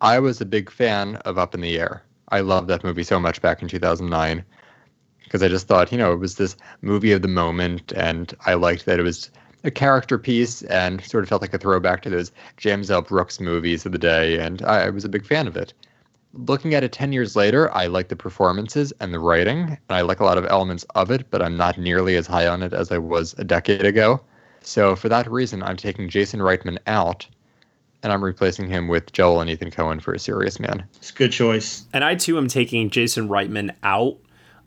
I 0.02 0.18
was 0.18 0.42
a 0.42 0.46
big 0.46 0.72
fan 0.72 1.18
of 1.18 1.38
Up 1.38 1.54
in 1.54 1.62
the 1.62 1.80
Air. 1.80 2.02
I 2.30 2.40
loved 2.40 2.68
that 2.70 2.84
movie 2.84 3.04
so 3.04 3.20
much 3.20 3.40
back 3.40 3.62
in 3.62 3.68
2009 3.68 4.44
because 5.24 5.44
I 5.44 5.48
just 5.48 5.68
thought, 5.68 5.92
you 5.92 5.98
know, 6.00 6.12
it 6.12 6.18
was 6.20 6.36
this 6.36 6.58
movie 6.82 7.12
of 7.12 7.22
the 7.22 7.28
moment, 7.28 7.92
and 7.92 8.34
I 8.48 8.56
liked 8.56 8.86
that 8.88 9.00
it 9.00 9.04
was 9.04 9.30
a 9.64 9.70
character 9.70 10.18
piece 10.18 10.64
and 10.64 11.04
sort 11.06 11.24
of 11.24 11.30
felt 11.30 11.44
like 11.44 11.54
a 11.54 11.60
throwback 11.60 12.02
to 12.02 12.10
those 12.10 12.32
James 12.58 12.90
L. 12.90 13.04
Brooks 13.04 13.40
movies 13.40 13.86
of 13.86 13.92
the 13.92 14.00
day, 14.00 14.40
and 14.40 14.64
I, 14.64 14.86
I 14.86 14.90
was 14.90 15.06
a 15.06 15.10
big 15.10 15.24
fan 15.24 15.48
of 15.48 15.56
it. 15.56 15.72
Looking 16.34 16.74
at 16.74 16.84
it 16.84 16.94
10 16.94 17.14
years 17.14 17.36
later, 17.36 17.72
I 17.72 17.86
like 17.86 18.08
the 18.08 18.16
performances 18.16 18.92
and 19.02 19.14
the 19.14 19.20
writing, 19.20 19.78
and 19.88 19.98
I 19.98 20.02
like 20.02 20.20
a 20.20 20.26
lot 20.26 20.40
of 20.40 20.48
elements 20.48 20.84
of 20.96 21.12
it, 21.12 21.30
but 21.30 21.44
I'm 21.44 21.58
not 21.58 21.78
nearly 21.78 22.16
as 22.16 22.26
high 22.26 22.48
on 22.48 22.64
it 22.64 22.74
as 22.74 22.92
I 22.92 22.98
was 22.98 23.36
a 23.38 23.44
decade 23.44 23.86
ago. 23.86 24.20
So 24.62 24.96
for 24.96 25.10
that 25.10 25.32
reason, 25.32 25.62
I'm 25.62 25.78
taking 25.78 26.10
Jason 26.10 26.40
Reitman 26.40 26.80
out, 26.88 27.28
and 28.04 28.12
I'm 28.12 28.24
replacing 28.24 28.68
him 28.68 28.88
with 28.88 29.12
Joel 29.14 29.42
and 29.42 29.50
Ethan 29.50 29.72
Coen 29.72 30.02
for 30.02 30.14
A 30.14 30.20
Serious 30.20 30.60
Man. 30.60 30.84
It's 30.96 31.12
a 31.12 31.14
good 31.14 31.32
choice. 31.32 31.86
And 31.94 32.04
I 32.04 32.16
too 32.16 32.38
am 32.38 32.48
taking 32.48 32.90
Jason 32.90 33.30
Reitman 33.30 33.76
out. 33.84 34.18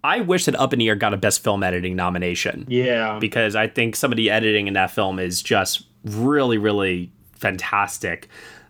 I 0.03 0.21
wish 0.21 0.45
that 0.45 0.55
Up 0.57 0.73
in 0.73 0.79
the 0.79 0.89
Air 0.89 0.95
got 0.95 1.15
a 1.15 1.17
Best 1.17 1.43
Film 1.43 1.63
Editing 1.63 1.97
nomination. 1.97 2.67
Yeah. 2.69 3.19
Because 3.19 3.57
I 3.57 3.67
think 3.67 3.97
some 3.97 4.13
of 4.13 4.17
the 4.17 4.31
editing 4.31 4.67
in 4.67 4.75
that 4.75 4.91
film 4.91 5.19
is 5.19 5.43
just 5.43 5.87
really, 6.05 6.59
really 6.59 7.11
fantastic. 7.33 8.29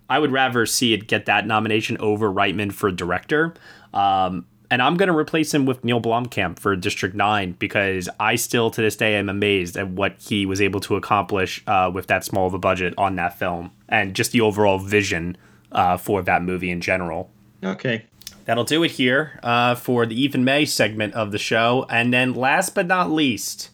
I 0.09 0.19
would 0.19 0.33
rather 0.33 0.65
see 0.67 0.95
it 0.95 1.09
get 1.09 1.27
that 1.27 1.47
nomination 1.47 1.97
over 1.99 2.31
Reitman 2.33 2.73
for 2.73 2.91
director. 2.91 3.55
Um, 3.93 4.47
and 4.71 4.83
I'm 4.83 4.97
going 4.97 5.09
to 5.09 5.17
replace 5.17 5.53
him 5.53 5.67
with 5.67 5.85
Neill 5.85 6.01
Blomkamp 6.01 6.59
for 6.59 6.75
District 6.75 7.15
9 7.15 7.53
because 7.59 8.09
I 8.19 8.35
still, 8.37 8.71
to 8.71 8.81
this 8.81 8.97
day, 8.97 9.17
am 9.17 9.29
amazed 9.29 9.77
at 9.77 9.89
what 9.89 10.17
he 10.21 10.47
was 10.47 10.61
able 10.61 10.81
to 10.81 10.97
accomplish 10.97 11.63
uh, 11.67 11.91
with 11.93 12.07
that 12.09 12.25
small 12.25 12.47
of 12.47 12.55
a 12.55 12.59
budget 12.59 12.95
on 12.99 13.17
that 13.17 13.39
film 13.39 13.71
and 13.95 14.13
just 14.13 14.33
the 14.33 14.41
overall 14.41 14.79
vision 14.81 15.37
uh, 15.71 15.97
for 15.97 16.21
that 16.23 16.43
movie 16.43 16.71
in 16.71 16.81
general. 16.81 17.31
Okay. 17.63 18.07
That'll 18.45 18.65
do 18.65 18.83
it 18.83 18.91
here 18.93 19.39
uh, 19.43 19.77
for 19.77 20.05
the 20.05 20.21
Ethan 20.21 20.45
May 20.45 20.65
segment 20.65 21.15
of 21.15 21.31
the 21.31 21.39
show. 21.39 21.87
And 21.89 22.13
then, 22.13 22.35
last 22.35 22.75
but 22.75 22.87
not 22.89 23.11
least, 23.11 23.71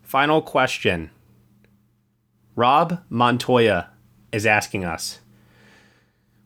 final 0.00 0.40
question. 0.40 1.10
Rob 2.54 3.02
Montoya 3.08 3.90
is 4.30 4.46
asking 4.46 4.84
us 4.84 5.18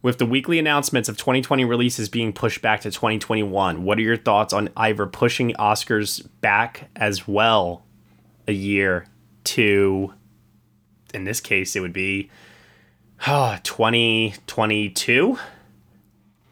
With 0.00 0.16
the 0.16 0.26
weekly 0.26 0.58
announcements 0.58 1.08
of 1.08 1.18
2020 1.18 1.66
releases 1.66 2.08
being 2.08 2.32
pushed 2.32 2.62
back 2.62 2.80
to 2.80 2.90
2021, 2.90 3.84
what 3.84 3.98
are 3.98 4.02
your 4.02 4.16
thoughts 4.16 4.54
on 4.54 4.70
either 4.74 5.06
pushing 5.06 5.52
Oscars 5.54 6.26
back 6.40 6.88
as 6.96 7.28
well 7.28 7.84
a 8.48 8.52
year 8.52 9.06
to, 9.44 10.14
in 11.12 11.24
this 11.24 11.40
case, 11.40 11.76
it 11.76 11.80
would 11.80 11.92
be 11.92 12.30
Ah, 13.20 13.60
2022? 13.62 15.38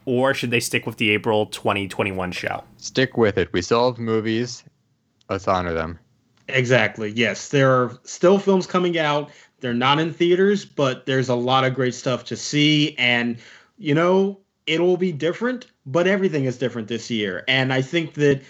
Or 0.07 0.35
should 0.35 0.51
they 0.51 0.61
stick 0.61 0.87
with 0.87 0.97
the 0.97 1.11
April 1.11 1.47
2021 1.47 2.33
show? 2.33 2.63
Stick 2.77 3.17
with 3.17 3.39
it. 3.39 3.53
We 3.53 3.63
still 3.63 3.91
have 3.91 3.99
movies. 3.99 4.65
Let's 5.29 5.49
honor 5.49 5.73
them. 5.73 5.99
Exactly. 6.49 7.11
Yes, 7.11 7.49
there 7.49 7.73
are 7.73 7.99
still 8.05 8.39
films 8.39 8.67
coming 8.67 8.99
out. 8.99 9.31
They're 9.61 9.73
not 9.73 9.99
in 9.99 10.13
theaters, 10.13 10.65
but 10.65 11.07
there's 11.07 11.31
a 11.31 11.35
lot 11.35 11.65
of 11.65 11.75
great 11.75 11.95
stuff 11.95 12.25
to 12.25 12.37
see. 12.37 12.95
And, 12.99 13.39
you 13.79 13.95
know, 13.95 14.41
it'll 14.67 14.99
be 14.99 15.13
different, 15.13 15.67
but 15.87 16.07
everything 16.07 16.45
is 16.45 16.59
different 16.59 16.89
this 16.89 17.11
year. 17.11 17.45
And 17.49 17.73
I 17.73 17.81
think 17.81 18.15
that 18.15 18.43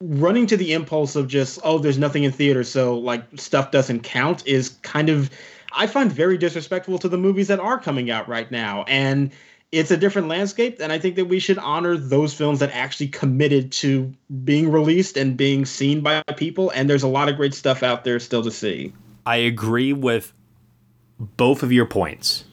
running 0.00 0.46
to 0.48 0.56
the 0.56 0.74
impulse 0.74 1.16
of 1.16 1.28
just, 1.28 1.58
oh, 1.64 1.78
there's 1.78 1.96
nothing 1.98 2.24
in 2.24 2.32
theaters, 2.32 2.68
so 2.68 2.98
like 2.98 3.22
stuff 3.36 3.70
doesn't 3.70 4.00
count 4.00 4.46
is 4.46 4.70
kind 4.82 5.08
of, 5.08 5.30
I 5.76 5.86
find 5.86 6.10
very 6.10 6.38
disrespectful 6.38 6.98
to 6.98 7.08
the 7.08 7.18
movies 7.18 7.48
that 7.48 7.60
are 7.60 7.78
coming 7.78 8.10
out 8.10 8.28
right 8.28 8.50
now. 8.50 8.84
And, 8.88 9.32
it's 9.72 9.90
a 9.90 9.96
different 9.96 10.28
landscape 10.28 10.76
and 10.78 10.92
i 10.92 10.98
think 11.00 11.16
that 11.16 11.24
we 11.24 11.40
should 11.40 11.58
honor 11.58 11.96
those 11.96 12.32
films 12.32 12.60
that 12.60 12.70
actually 12.70 13.08
committed 13.08 13.72
to 13.72 14.12
being 14.44 14.70
released 14.70 15.16
and 15.16 15.36
being 15.36 15.64
seen 15.64 16.00
by 16.00 16.22
people 16.36 16.70
and 16.76 16.88
there's 16.88 17.02
a 17.02 17.08
lot 17.08 17.28
of 17.28 17.34
great 17.34 17.52
stuff 17.52 17.82
out 17.82 18.04
there 18.04 18.20
still 18.20 18.42
to 18.42 18.52
see 18.52 18.92
I 19.26 19.36
agree 19.36 19.92
with 19.92 20.32
both 21.18 21.62
of 21.62 21.72
your 21.72 21.86
points. 21.86 22.44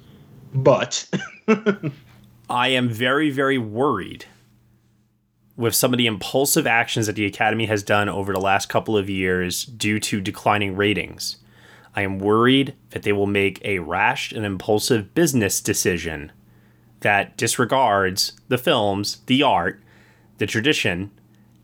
but 0.53 1.09
I 2.49 2.69
am 2.69 2.89
very, 2.89 3.29
very 3.29 3.57
worried 3.57 4.25
with 5.57 5.75
some 5.75 5.93
of 5.93 5.97
the 5.97 6.07
impulsive 6.07 6.65
actions 6.65 7.07
that 7.07 7.15
the 7.15 7.25
Academy 7.25 7.65
has 7.65 7.83
done 7.83 8.09
over 8.09 8.33
the 8.33 8.39
last 8.39 8.69
couple 8.69 8.97
of 8.97 9.09
years 9.09 9.65
due 9.65 9.99
to 9.99 10.21
declining 10.21 10.75
ratings. 10.75 11.37
I 11.95 12.03
am 12.03 12.19
worried 12.19 12.75
that 12.91 13.03
they 13.03 13.11
will 13.11 13.27
make 13.27 13.63
a 13.65 13.79
rash 13.79 14.31
and 14.31 14.45
impulsive 14.45 15.13
business 15.13 15.59
decision 15.61 16.31
that 17.01 17.35
disregards 17.37 18.33
the 18.47 18.57
films, 18.57 19.21
the 19.25 19.43
art, 19.43 19.81
the 20.37 20.45
tradition, 20.45 21.11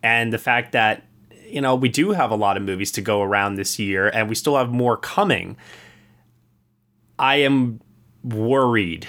and 0.03 0.33
the 0.33 0.37
fact 0.37 0.71
that, 0.73 1.03
you 1.45 1.61
know, 1.61 1.75
we 1.75 1.89
do 1.89 2.11
have 2.11 2.31
a 2.31 2.35
lot 2.35 2.57
of 2.57 2.63
movies 2.63 2.91
to 2.93 3.01
go 3.01 3.21
around 3.21 3.55
this 3.55 3.79
year 3.79 4.09
and 4.09 4.27
we 4.27 4.35
still 4.35 4.57
have 4.57 4.69
more 4.69 4.97
coming. 4.97 5.55
I 7.17 7.37
am 7.37 7.79
worried 8.23 9.07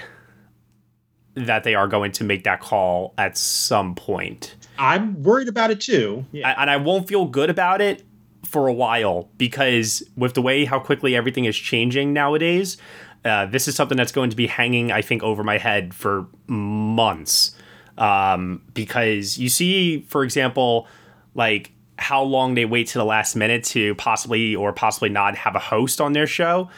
that 1.35 1.65
they 1.65 1.75
are 1.75 1.87
going 1.87 2.13
to 2.13 2.25
make 2.25 2.45
that 2.45 2.61
call 2.61 3.15
at 3.17 3.37
some 3.37 3.95
point. 3.95 4.57
i'm 4.79 5.23
worried 5.23 5.49
about 5.49 5.71
it 5.71 5.81
too 5.81 6.25
yeah. 6.33 6.55
and 6.61 6.71
I 6.71 6.77
won't 6.77 7.09
feel 7.09 7.27
good 7.27 7.51
about 7.51 7.81
it 7.81 8.03
for 8.49 8.67
a 8.67 8.73
while 8.73 9.29
because 9.37 10.03
with 10.17 10.33
the 10.33 10.41
way 10.41 10.65
how 10.65 10.81
quickly 10.81 11.15
everything 11.15 11.45
is 11.45 11.57
changing 11.57 12.15
nowadays, 12.15 12.79
uh, 13.25 13.45
this 13.47 13.69
is 13.69 13.75
something 13.75 13.97
that's 13.97 14.13
going 14.13 14.31
to 14.31 14.37
be 14.37 14.47
hanging, 14.47 14.91
I 14.91 15.03
think, 15.03 15.23
over 15.23 15.45
my 15.45 15.59
head 15.59 15.93
for 15.93 16.27
months. 16.47 17.55
Um, 17.99 18.63
because 18.73 19.39
you 19.39 19.49
see, 19.49 20.01
for 20.03 20.25
example, 20.25 20.87
like 21.35 21.73
how 21.99 22.23
long 22.23 22.55
they 22.55 22.65
wait 22.65 22.87
to 22.89 22.99
the 22.99 23.05
last 23.05 23.37
minute 23.37 23.65
to 23.65 23.95
possibly 23.97 24.55
or 24.57 24.73
possibly 24.73 25.11
not 25.11 25.35
have 25.37 25.55
a 25.55 25.59
host 25.59 26.01
on 26.01 26.13
their 26.15 26.27
show. 26.27 26.71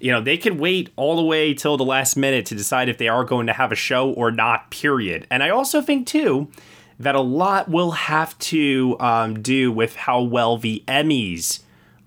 You 0.00 0.12
know, 0.12 0.20
they 0.20 0.38
could 0.38 0.58
wait 0.58 0.90
all 0.96 1.16
the 1.16 1.24
way 1.24 1.54
till 1.54 1.76
the 1.76 1.84
last 1.84 2.16
minute 2.16 2.46
to 2.46 2.54
decide 2.54 2.88
if 2.88 2.98
they 2.98 3.08
are 3.08 3.24
going 3.24 3.46
to 3.46 3.52
have 3.52 3.72
a 3.72 3.76
show 3.76 4.10
or 4.12 4.30
not, 4.30 4.70
period. 4.70 5.26
And 5.30 5.42
I 5.42 5.50
also 5.50 5.82
think, 5.82 6.06
too, 6.06 6.48
that 6.98 7.14
a 7.14 7.20
lot 7.20 7.68
will 7.68 7.92
have 7.92 8.38
to 8.38 8.96
um, 9.00 9.42
do 9.42 9.72
with 9.72 9.96
how 9.96 10.22
well 10.22 10.56
the 10.56 10.82
Emmys 10.86 11.60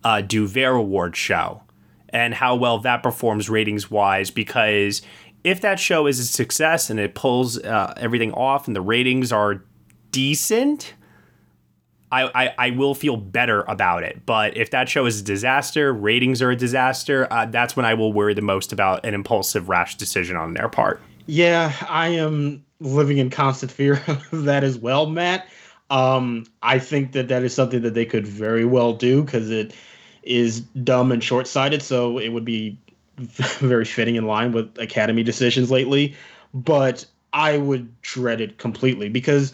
uh, 0.03 0.21
do 0.21 0.47
their 0.47 0.73
award 0.73 1.15
show 1.15 1.61
and 2.09 2.33
how 2.33 2.55
well 2.55 2.79
that 2.79 3.03
performs 3.03 3.49
ratings 3.49 3.91
wise 3.91 4.31
because 4.31 5.01
if 5.43 5.61
that 5.61 5.79
show 5.79 6.07
is 6.07 6.19
a 6.19 6.25
success 6.25 6.89
and 6.89 6.99
it 6.99 7.15
pulls 7.15 7.57
uh, 7.59 7.93
everything 7.97 8.31
off 8.33 8.67
and 8.67 8.75
the 8.75 8.81
ratings 8.81 9.31
are 9.31 9.63
decent, 10.11 10.93
I, 12.11 12.29
I, 12.33 12.53
I 12.57 12.69
will 12.71 12.95
feel 12.95 13.17
better 13.17 13.61
about 13.63 14.03
it. 14.03 14.25
But 14.25 14.57
if 14.57 14.71
that 14.71 14.89
show 14.89 15.05
is 15.05 15.21
a 15.21 15.23
disaster, 15.23 15.93
ratings 15.93 16.41
are 16.41 16.51
a 16.51 16.55
disaster, 16.55 17.27
uh, 17.31 17.45
that's 17.45 17.75
when 17.75 17.85
I 17.85 17.93
will 17.93 18.13
worry 18.13 18.33
the 18.33 18.41
most 18.41 18.71
about 18.71 19.05
an 19.05 19.13
impulsive, 19.13 19.69
rash 19.69 19.95
decision 19.95 20.35
on 20.35 20.53
their 20.53 20.69
part. 20.69 21.01
Yeah, 21.27 21.73
I 21.89 22.09
am 22.09 22.65
living 22.79 23.17
in 23.17 23.29
constant 23.29 23.71
fear 23.71 24.01
of 24.07 24.43
that 24.43 24.63
as 24.63 24.77
well, 24.77 25.07
Matt. 25.07 25.47
Um, 25.89 26.45
I 26.63 26.79
think 26.79 27.13
that 27.13 27.27
that 27.29 27.43
is 27.43 27.53
something 27.53 27.81
that 27.81 27.93
they 27.93 28.05
could 28.05 28.27
very 28.27 28.65
well 28.65 28.93
do 28.93 29.23
because 29.23 29.49
it 29.49 29.73
is 30.23 30.61
dumb 30.61 31.11
and 31.11 31.23
short 31.23 31.47
sighted. 31.47 31.81
So 31.81 32.17
it 32.17 32.29
would 32.29 32.45
be 32.45 32.77
very 33.17 33.85
fitting 33.85 34.15
in 34.15 34.25
line 34.25 34.51
with 34.51 34.77
Academy 34.79 35.23
decisions 35.23 35.71
lately. 35.71 36.15
But 36.53 37.05
I 37.33 37.57
would 37.57 38.01
dread 38.01 38.41
it 38.41 38.57
completely 38.57 39.09
because 39.09 39.53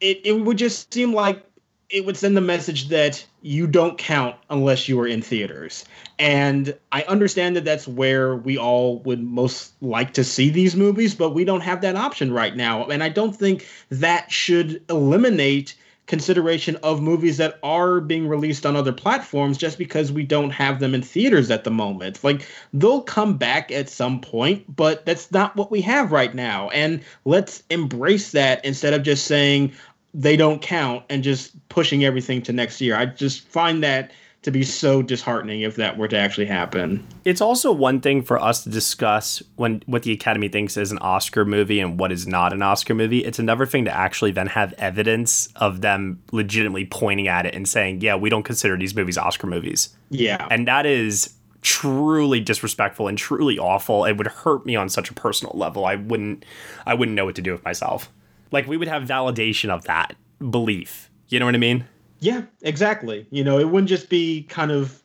it, 0.00 0.20
it 0.24 0.32
would 0.32 0.58
just 0.58 0.92
seem 0.92 1.14
like 1.14 1.44
it 1.88 2.04
would 2.04 2.16
send 2.16 2.36
the 2.36 2.40
message 2.40 2.88
that 2.88 3.24
you 3.42 3.66
don't 3.66 3.98
count 3.98 4.36
unless 4.50 4.88
you 4.88 4.98
are 5.00 5.06
in 5.06 5.20
theaters. 5.20 5.84
And 6.18 6.76
I 6.92 7.02
understand 7.02 7.56
that 7.56 7.64
that's 7.64 7.88
where 7.88 8.36
we 8.36 8.56
all 8.56 9.00
would 9.00 9.22
most 9.22 9.72
like 9.82 10.14
to 10.14 10.24
see 10.24 10.48
these 10.48 10.76
movies, 10.76 11.14
but 11.14 11.30
we 11.30 11.44
don't 11.44 11.60
have 11.60 11.80
that 11.82 11.96
option 11.96 12.32
right 12.32 12.56
now. 12.56 12.86
And 12.86 13.02
I 13.02 13.08
don't 13.08 13.34
think 13.34 13.66
that 13.90 14.30
should 14.30 14.82
eliminate 14.88 15.74
consideration 16.06 16.76
of 16.82 17.00
movies 17.00 17.36
that 17.36 17.58
are 17.62 18.00
being 18.00 18.28
released 18.28 18.66
on 18.66 18.76
other 18.76 18.92
platforms 18.92 19.56
just 19.56 19.78
because 19.78 20.12
we 20.12 20.24
don't 20.24 20.50
have 20.50 20.80
them 20.80 20.94
in 20.94 21.02
theaters 21.02 21.50
at 21.50 21.64
the 21.64 21.70
moment. 21.70 22.22
Like 22.22 22.46
they'll 22.72 23.02
come 23.02 23.36
back 23.36 23.70
at 23.70 23.88
some 23.88 24.20
point, 24.20 24.64
but 24.74 25.06
that's 25.06 25.30
not 25.30 25.56
what 25.56 25.70
we 25.70 25.80
have 25.82 26.12
right 26.12 26.34
now. 26.34 26.68
And 26.70 27.02
let's 27.24 27.62
embrace 27.70 28.32
that 28.32 28.64
instead 28.64 28.94
of 28.94 29.02
just 29.02 29.26
saying, 29.26 29.72
they 30.14 30.36
don't 30.36 30.60
count 30.60 31.04
and 31.08 31.22
just 31.22 31.61
pushing 31.72 32.04
everything 32.04 32.42
to 32.42 32.52
next 32.52 32.80
year. 32.80 32.94
I 32.94 33.06
just 33.06 33.48
find 33.48 33.82
that 33.82 34.12
to 34.42 34.50
be 34.50 34.62
so 34.62 35.02
disheartening 35.02 35.62
if 35.62 35.76
that 35.76 35.96
were 35.96 36.08
to 36.08 36.16
actually 36.16 36.46
happen. 36.46 37.06
It's 37.24 37.40
also 37.40 37.72
one 37.72 38.00
thing 38.00 38.22
for 38.22 38.40
us 38.42 38.64
to 38.64 38.70
discuss 38.70 39.42
when 39.56 39.82
what 39.86 40.02
the 40.02 40.12
Academy 40.12 40.48
thinks 40.48 40.76
is 40.76 40.92
an 40.92 40.98
Oscar 40.98 41.44
movie 41.44 41.80
and 41.80 41.98
what 41.98 42.12
is 42.12 42.26
not 42.26 42.52
an 42.52 42.60
Oscar 42.60 42.94
movie. 42.94 43.24
It's 43.24 43.38
another 43.38 43.66
thing 43.66 43.84
to 43.86 43.96
actually 43.96 44.32
then 44.32 44.48
have 44.48 44.74
evidence 44.74 45.48
of 45.56 45.80
them 45.80 46.20
legitimately 46.32 46.86
pointing 46.86 47.28
at 47.28 47.46
it 47.46 47.54
and 47.54 47.66
saying, 47.68 48.00
"Yeah, 48.00 48.16
we 48.16 48.28
don't 48.28 48.42
consider 48.42 48.76
these 48.76 48.94
movies 48.94 49.16
Oscar 49.16 49.46
movies." 49.46 49.96
Yeah. 50.10 50.46
And 50.50 50.66
that 50.66 50.84
is 50.84 51.34
truly 51.62 52.40
disrespectful 52.40 53.06
and 53.06 53.16
truly 53.16 53.58
awful. 53.58 54.04
It 54.04 54.16
would 54.16 54.26
hurt 54.26 54.66
me 54.66 54.74
on 54.74 54.88
such 54.88 55.08
a 55.08 55.14
personal 55.14 55.56
level. 55.56 55.86
I 55.86 55.94
wouldn't 55.94 56.44
I 56.84 56.94
wouldn't 56.94 57.14
know 57.14 57.24
what 57.24 57.36
to 57.36 57.42
do 57.42 57.52
with 57.52 57.64
myself. 57.64 58.10
Like 58.50 58.66
we 58.66 58.76
would 58.76 58.88
have 58.88 59.04
validation 59.04 59.70
of 59.70 59.84
that 59.84 60.16
belief. 60.50 61.08
You 61.32 61.38
know 61.38 61.46
what 61.46 61.54
I 61.54 61.58
mean? 61.58 61.86
Yeah, 62.20 62.42
exactly. 62.60 63.26
You 63.30 63.42
know, 63.42 63.58
it 63.58 63.70
wouldn't 63.70 63.88
just 63.88 64.10
be 64.10 64.42
kind 64.44 64.70
of 64.70 65.02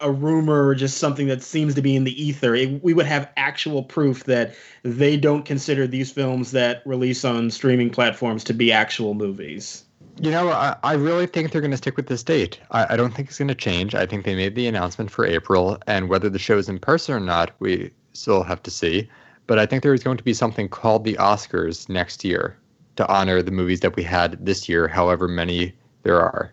a 0.00 0.10
rumor 0.10 0.66
or 0.66 0.74
just 0.74 0.96
something 0.96 1.26
that 1.28 1.42
seems 1.42 1.74
to 1.74 1.82
be 1.82 1.94
in 1.94 2.04
the 2.04 2.22
ether. 2.22 2.54
It, 2.54 2.82
we 2.82 2.94
would 2.94 3.04
have 3.04 3.30
actual 3.36 3.82
proof 3.82 4.24
that 4.24 4.54
they 4.82 5.18
don't 5.18 5.44
consider 5.44 5.86
these 5.86 6.10
films 6.10 6.50
that 6.52 6.82
release 6.86 7.26
on 7.26 7.50
streaming 7.50 7.90
platforms 7.90 8.42
to 8.44 8.54
be 8.54 8.72
actual 8.72 9.12
movies. 9.12 9.84
You 10.18 10.30
know, 10.30 10.48
I, 10.48 10.76
I 10.82 10.94
really 10.94 11.26
think 11.26 11.52
they're 11.52 11.60
going 11.60 11.72
to 11.72 11.76
stick 11.76 11.98
with 11.98 12.06
this 12.06 12.22
date. 12.22 12.58
I, 12.70 12.94
I 12.94 12.96
don't 12.96 13.14
think 13.14 13.28
it's 13.28 13.38
going 13.38 13.48
to 13.48 13.54
change. 13.54 13.94
I 13.94 14.06
think 14.06 14.24
they 14.24 14.34
made 14.34 14.54
the 14.54 14.66
announcement 14.66 15.10
for 15.10 15.26
April, 15.26 15.76
and 15.86 16.08
whether 16.08 16.30
the 16.30 16.38
show 16.38 16.56
is 16.56 16.70
in 16.70 16.78
person 16.78 17.14
or 17.14 17.20
not, 17.20 17.50
we 17.58 17.90
still 18.14 18.42
have 18.42 18.62
to 18.62 18.70
see. 18.70 19.10
But 19.46 19.58
I 19.58 19.66
think 19.66 19.82
there 19.82 19.92
is 19.92 20.02
going 20.02 20.16
to 20.16 20.24
be 20.24 20.32
something 20.32 20.70
called 20.70 21.04
the 21.04 21.14
Oscars 21.14 21.90
next 21.90 22.24
year 22.24 22.56
to 22.96 23.08
honor 23.08 23.42
the 23.42 23.50
movies 23.50 23.80
that 23.80 23.96
we 23.96 24.02
had 24.02 24.44
this 24.44 24.68
year, 24.68 24.88
however 24.88 25.28
many 25.28 25.74
there 26.02 26.20
are. 26.20 26.52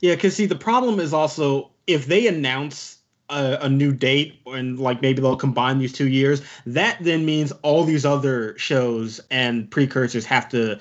Yeah, 0.00 0.14
because 0.14 0.36
see, 0.36 0.46
the 0.46 0.56
problem 0.56 1.00
is 1.00 1.12
also 1.12 1.70
if 1.86 2.06
they 2.06 2.26
announce 2.26 2.98
a, 3.28 3.58
a, 3.62 3.68
new 3.68 3.92
date 3.92 4.40
and 4.46 4.78
like 4.78 5.02
maybe 5.02 5.20
they'll 5.20 5.36
combine 5.36 5.78
these 5.78 5.92
two 5.92 6.08
years, 6.08 6.42
that 6.66 6.98
then 7.00 7.24
means 7.24 7.52
all 7.62 7.84
these 7.84 8.04
other 8.04 8.56
shows 8.58 9.20
and 9.30 9.70
precursors 9.70 10.24
have 10.24 10.48
to 10.50 10.78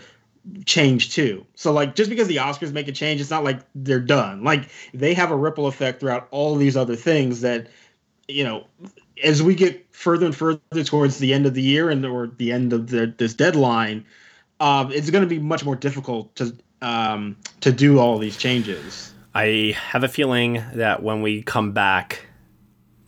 change 0.66 1.14
too. 1.14 1.46
So 1.56 1.72
like 1.72 1.96
just 1.96 2.10
because 2.10 2.28
the 2.28 2.38
Oscars 2.38 2.72
make 2.72 2.88
a 2.88 2.92
change, 2.92 3.22
it's 3.22 3.30
not 3.30 3.44
like 3.44 3.60
they're 3.76 4.00
done. 4.00 4.44
Like 4.44 4.70
they 4.94 5.14
have 5.14 5.32
a 5.32 5.36
ripple 5.36 5.68
effect 5.68 6.00
throughout 6.00 6.28
all 6.32 6.56
these 6.56 6.78
other 6.78 6.96
things 6.96 7.42
that 7.42 7.68
you 8.28 8.44
know 8.44 8.66
as 9.24 9.44
we 9.44 9.56
get 9.56 9.86
further 9.94 10.26
and 10.26 10.36
further 10.36 10.84
towards 10.84 11.20
the 11.20 11.34
end 11.34 11.46
of 11.46 11.54
the 11.54 11.62
year 11.62 11.90
and 11.90 12.06
or 12.06 12.28
the 12.28 12.52
end 12.52 12.74
of 12.74 12.88
the, 12.88 13.14
this 13.18 13.34
deadline, 13.34 14.06
uh, 14.60 14.90
it's 14.92 15.10
going 15.10 15.24
to 15.24 15.30
be 15.30 15.40
much 15.40 15.64
more 15.64 15.76
difficult 15.76 16.36
to 16.36 16.56
um, 16.82 17.38
to 17.62 17.72
do 17.72 18.00
all 18.00 18.18
these 18.18 18.38
changes. 18.38 19.14
I 19.36 19.76
have 19.78 20.04
a 20.04 20.08
feeling 20.08 20.64
that 20.74 21.04
when 21.04 21.22
we 21.22 21.44
come 21.44 21.72
back 21.72 22.26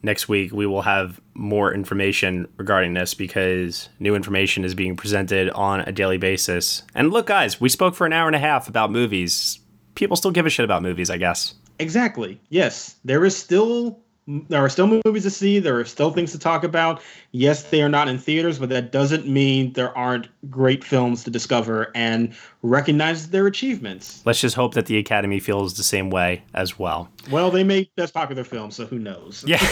next 0.03 0.27
week, 0.27 0.51
we 0.51 0.65
will 0.65 0.81
have 0.81 1.19
more 1.33 1.73
information 1.73 2.47
regarding 2.57 2.93
this 2.93 3.13
because 3.13 3.89
new 3.99 4.15
information 4.15 4.63
is 4.63 4.75
being 4.75 4.95
presented 4.95 5.49
on 5.51 5.81
a 5.81 5.91
daily 5.91 6.17
basis. 6.17 6.83
And 6.93 7.11
look, 7.11 7.27
guys, 7.27 7.61
we 7.61 7.69
spoke 7.69 7.95
for 7.95 8.05
an 8.05 8.13
hour 8.13 8.27
and 8.27 8.35
a 8.35 8.39
half 8.39 8.67
about 8.67 8.91
movies. 8.91 9.59
People 9.95 10.17
still 10.17 10.31
give 10.31 10.45
a 10.45 10.49
shit 10.49 10.63
about 10.63 10.83
movies, 10.83 11.09
I 11.09 11.17
guess. 11.17 11.55
Exactly. 11.79 12.39
Yes, 12.49 12.95
there 13.03 13.25
is 13.25 13.35
still 13.35 13.99
there 14.27 14.63
are 14.63 14.69
still 14.69 15.01
movies 15.03 15.23
to 15.23 15.29
see. 15.29 15.59
There 15.59 15.79
are 15.79 15.85
still 15.85 16.11
things 16.11 16.31
to 16.31 16.39
talk 16.39 16.63
about. 16.63 17.01
Yes, 17.31 17.63
they 17.63 17.81
are 17.81 17.89
not 17.89 18.07
in 18.07 18.17
theaters, 18.17 18.59
but 18.59 18.69
that 18.69 18.91
doesn't 18.91 19.27
mean 19.27 19.73
there 19.73 19.95
aren't 19.97 20.27
great 20.49 20.83
films 20.83 21.23
to 21.23 21.31
discover 21.31 21.91
and 21.95 22.33
recognize 22.61 23.29
their 23.29 23.47
achievements. 23.47 24.21
Let's 24.25 24.39
just 24.39 24.55
hope 24.55 24.73
that 24.75 24.85
the 24.85 24.97
Academy 24.97 25.39
feels 25.39 25.75
the 25.75 25.83
same 25.83 26.09
way 26.09 26.43
as 26.53 26.77
well. 26.77 27.09
Well, 27.29 27.49
they 27.49 27.63
make 27.63 27.93
best 27.95 28.13
popular 28.13 28.43
films, 28.43 28.75
so 28.75 28.85
who 28.85 28.99
knows? 28.99 29.43
Yeah. 29.47 29.65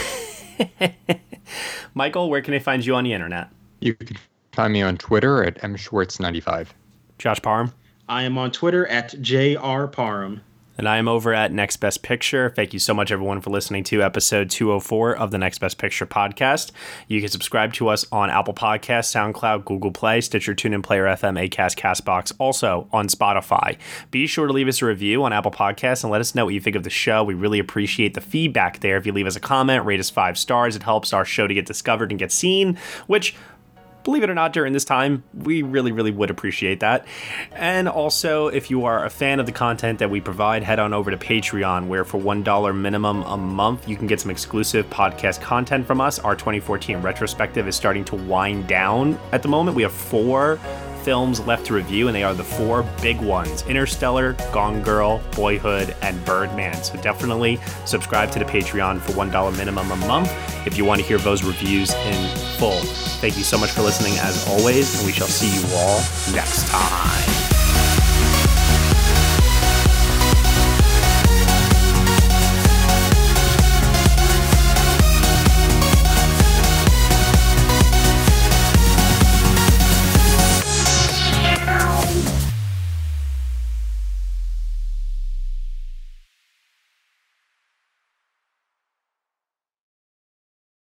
Michael, 1.94 2.28
where 2.28 2.42
can 2.42 2.54
I 2.54 2.58
find 2.58 2.84
you 2.84 2.94
on 2.94 3.04
the 3.04 3.12
internet? 3.12 3.48
You 3.80 3.94
can 3.94 4.16
find 4.52 4.72
me 4.72 4.82
on 4.82 4.96
Twitter 4.96 5.44
at 5.44 5.58
mschwartz95. 5.58 6.68
Josh 7.18 7.40
Parham? 7.40 7.72
I 8.08 8.24
am 8.24 8.36
on 8.36 8.50
Twitter 8.50 8.86
at 8.88 9.12
jrparham. 9.12 10.40
And 10.78 10.88
I 10.88 10.96
am 10.96 11.08
over 11.08 11.34
at 11.34 11.52
Next 11.52 11.76
Best 11.76 12.02
Picture. 12.02 12.52
Thank 12.56 12.72
you 12.72 12.78
so 12.78 12.94
much, 12.94 13.10
everyone, 13.12 13.40
for 13.40 13.50
listening 13.50 13.84
to 13.84 14.02
episode 14.02 14.48
204 14.50 15.16
of 15.16 15.30
the 15.30 15.36
Next 15.36 15.58
Best 15.58 15.78
Picture 15.78 16.06
podcast. 16.06 16.70
You 17.06 17.20
can 17.20 17.28
subscribe 17.28 17.74
to 17.74 17.88
us 17.88 18.06
on 18.10 18.30
Apple 18.30 18.54
Podcasts, 18.54 19.12
SoundCloud, 19.14 19.64
Google 19.64 19.90
Play, 19.90 20.20
Stitcher, 20.20 20.54
TuneIn, 20.54 20.82
Player 20.82 21.04
FM, 21.04 21.38
Acast, 21.38 21.76
Castbox, 21.76 22.32
also 22.38 22.88
on 22.92 23.08
Spotify. 23.08 23.76
Be 24.10 24.26
sure 24.26 24.46
to 24.46 24.52
leave 24.52 24.68
us 24.68 24.80
a 24.80 24.86
review 24.86 25.22
on 25.22 25.32
Apple 25.32 25.50
Podcasts 25.50 26.02
and 26.02 26.10
let 26.10 26.20
us 26.20 26.34
know 26.34 26.46
what 26.46 26.54
you 26.54 26.60
think 26.60 26.76
of 26.76 26.84
the 26.84 26.90
show. 26.90 27.24
We 27.24 27.34
really 27.34 27.58
appreciate 27.58 28.14
the 28.14 28.20
feedback 28.20 28.80
there. 28.80 28.96
If 28.96 29.04
you 29.04 29.12
leave 29.12 29.26
us 29.26 29.36
a 29.36 29.40
comment, 29.40 29.84
rate 29.84 30.00
us 30.00 30.08
five 30.08 30.38
stars, 30.38 30.76
it 30.76 30.82
helps 30.82 31.12
our 31.12 31.24
show 31.24 31.46
to 31.46 31.52
get 31.52 31.66
discovered 31.66 32.10
and 32.10 32.18
get 32.18 32.32
seen, 32.32 32.78
which 33.06 33.34
believe 34.04 34.22
it 34.22 34.30
or 34.30 34.34
not, 34.34 34.52
during 34.52 34.72
this 34.72 34.84
time, 34.84 35.22
we 35.34 35.62
really, 35.62 35.92
really 35.92 36.10
would 36.10 36.30
appreciate 36.30 36.80
that. 36.80 37.06
And 37.52 37.88
also, 37.88 38.48
if 38.48 38.70
you 38.70 38.84
are 38.84 39.04
a 39.04 39.10
fan 39.10 39.40
of 39.40 39.46
the 39.46 39.52
content 39.52 39.98
that 39.98 40.10
we 40.10 40.20
provide, 40.20 40.62
head 40.62 40.78
on 40.78 40.92
over 40.92 41.10
to 41.10 41.16
Patreon, 41.16 41.88
where 41.88 42.04
for 42.04 42.18
$1 42.20 42.76
minimum 42.76 43.22
a 43.22 43.36
month, 43.36 43.88
you 43.88 43.96
can 43.96 44.06
get 44.06 44.20
some 44.20 44.30
exclusive 44.30 44.88
podcast 44.90 45.40
content 45.40 45.86
from 45.86 46.00
us. 46.00 46.18
Our 46.18 46.34
2014 46.34 47.02
retrospective 47.02 47.68
is 47.68 47.76
starting 47.76 48.04
to 48.06 48.16
wind 48.16 48.66
down 48.66 49.18
at 49.32 49.42
the 49.42 49.48
moment. 49.48 49.76
We 49.76 49.82
have 49.82 49.92
four 49.92 50.58
films 51.02 51.40
left 51.40 51.66
to 51.66 51.74
review, 51.74 52.08
and 52.08 52.14
they 52.14 52.22
are 52.22 52.34
the 52.34 52.44
four 52.44 52.82
big 53.00 53.20
ones 53.20 53.62
Interstellar, 53.62 54.34
Gone 54.52 54.82
Girl, 54.82 55.20
Boyhood, 55.32 55.94
and 56.02 56.24
Birdman. 56.24 56.82
So 56.82 57.00
definitely 57.00 57.58
subscribe 57.84 58.30
to 58.32 58.38
the 58.38 58.44
Patreon 58.44 59.00
for 59.00 59.12
$1 59.12 59.56
minimum 59.56 59.90
a 59.90 59.96
month 59.96 60.30
if 60.66 60.76
you 60.76 60.84
want 60.84 61.00
to 61.00 61.06
hear 61.06 61.18
those 61.18 61.42
reviews 61.42 61.92
in 61.94 62.36
full. 62.58 62.80
Thank 63.20 63.36
you 63.36 63.44
so 63.44 63.58
much 63.58 63.70
for 63.70 63.82
listening, 63.82 64.14
as 64.18 64.48
always, 64.48 64.98
and 64.98 65.06
we 65.06 65.12
shall 65.12 65.28
see 65.28 65.48
you 65.48 65.76
all 65.76 65.98
next 66.34 66.68
time. 66.68 68.09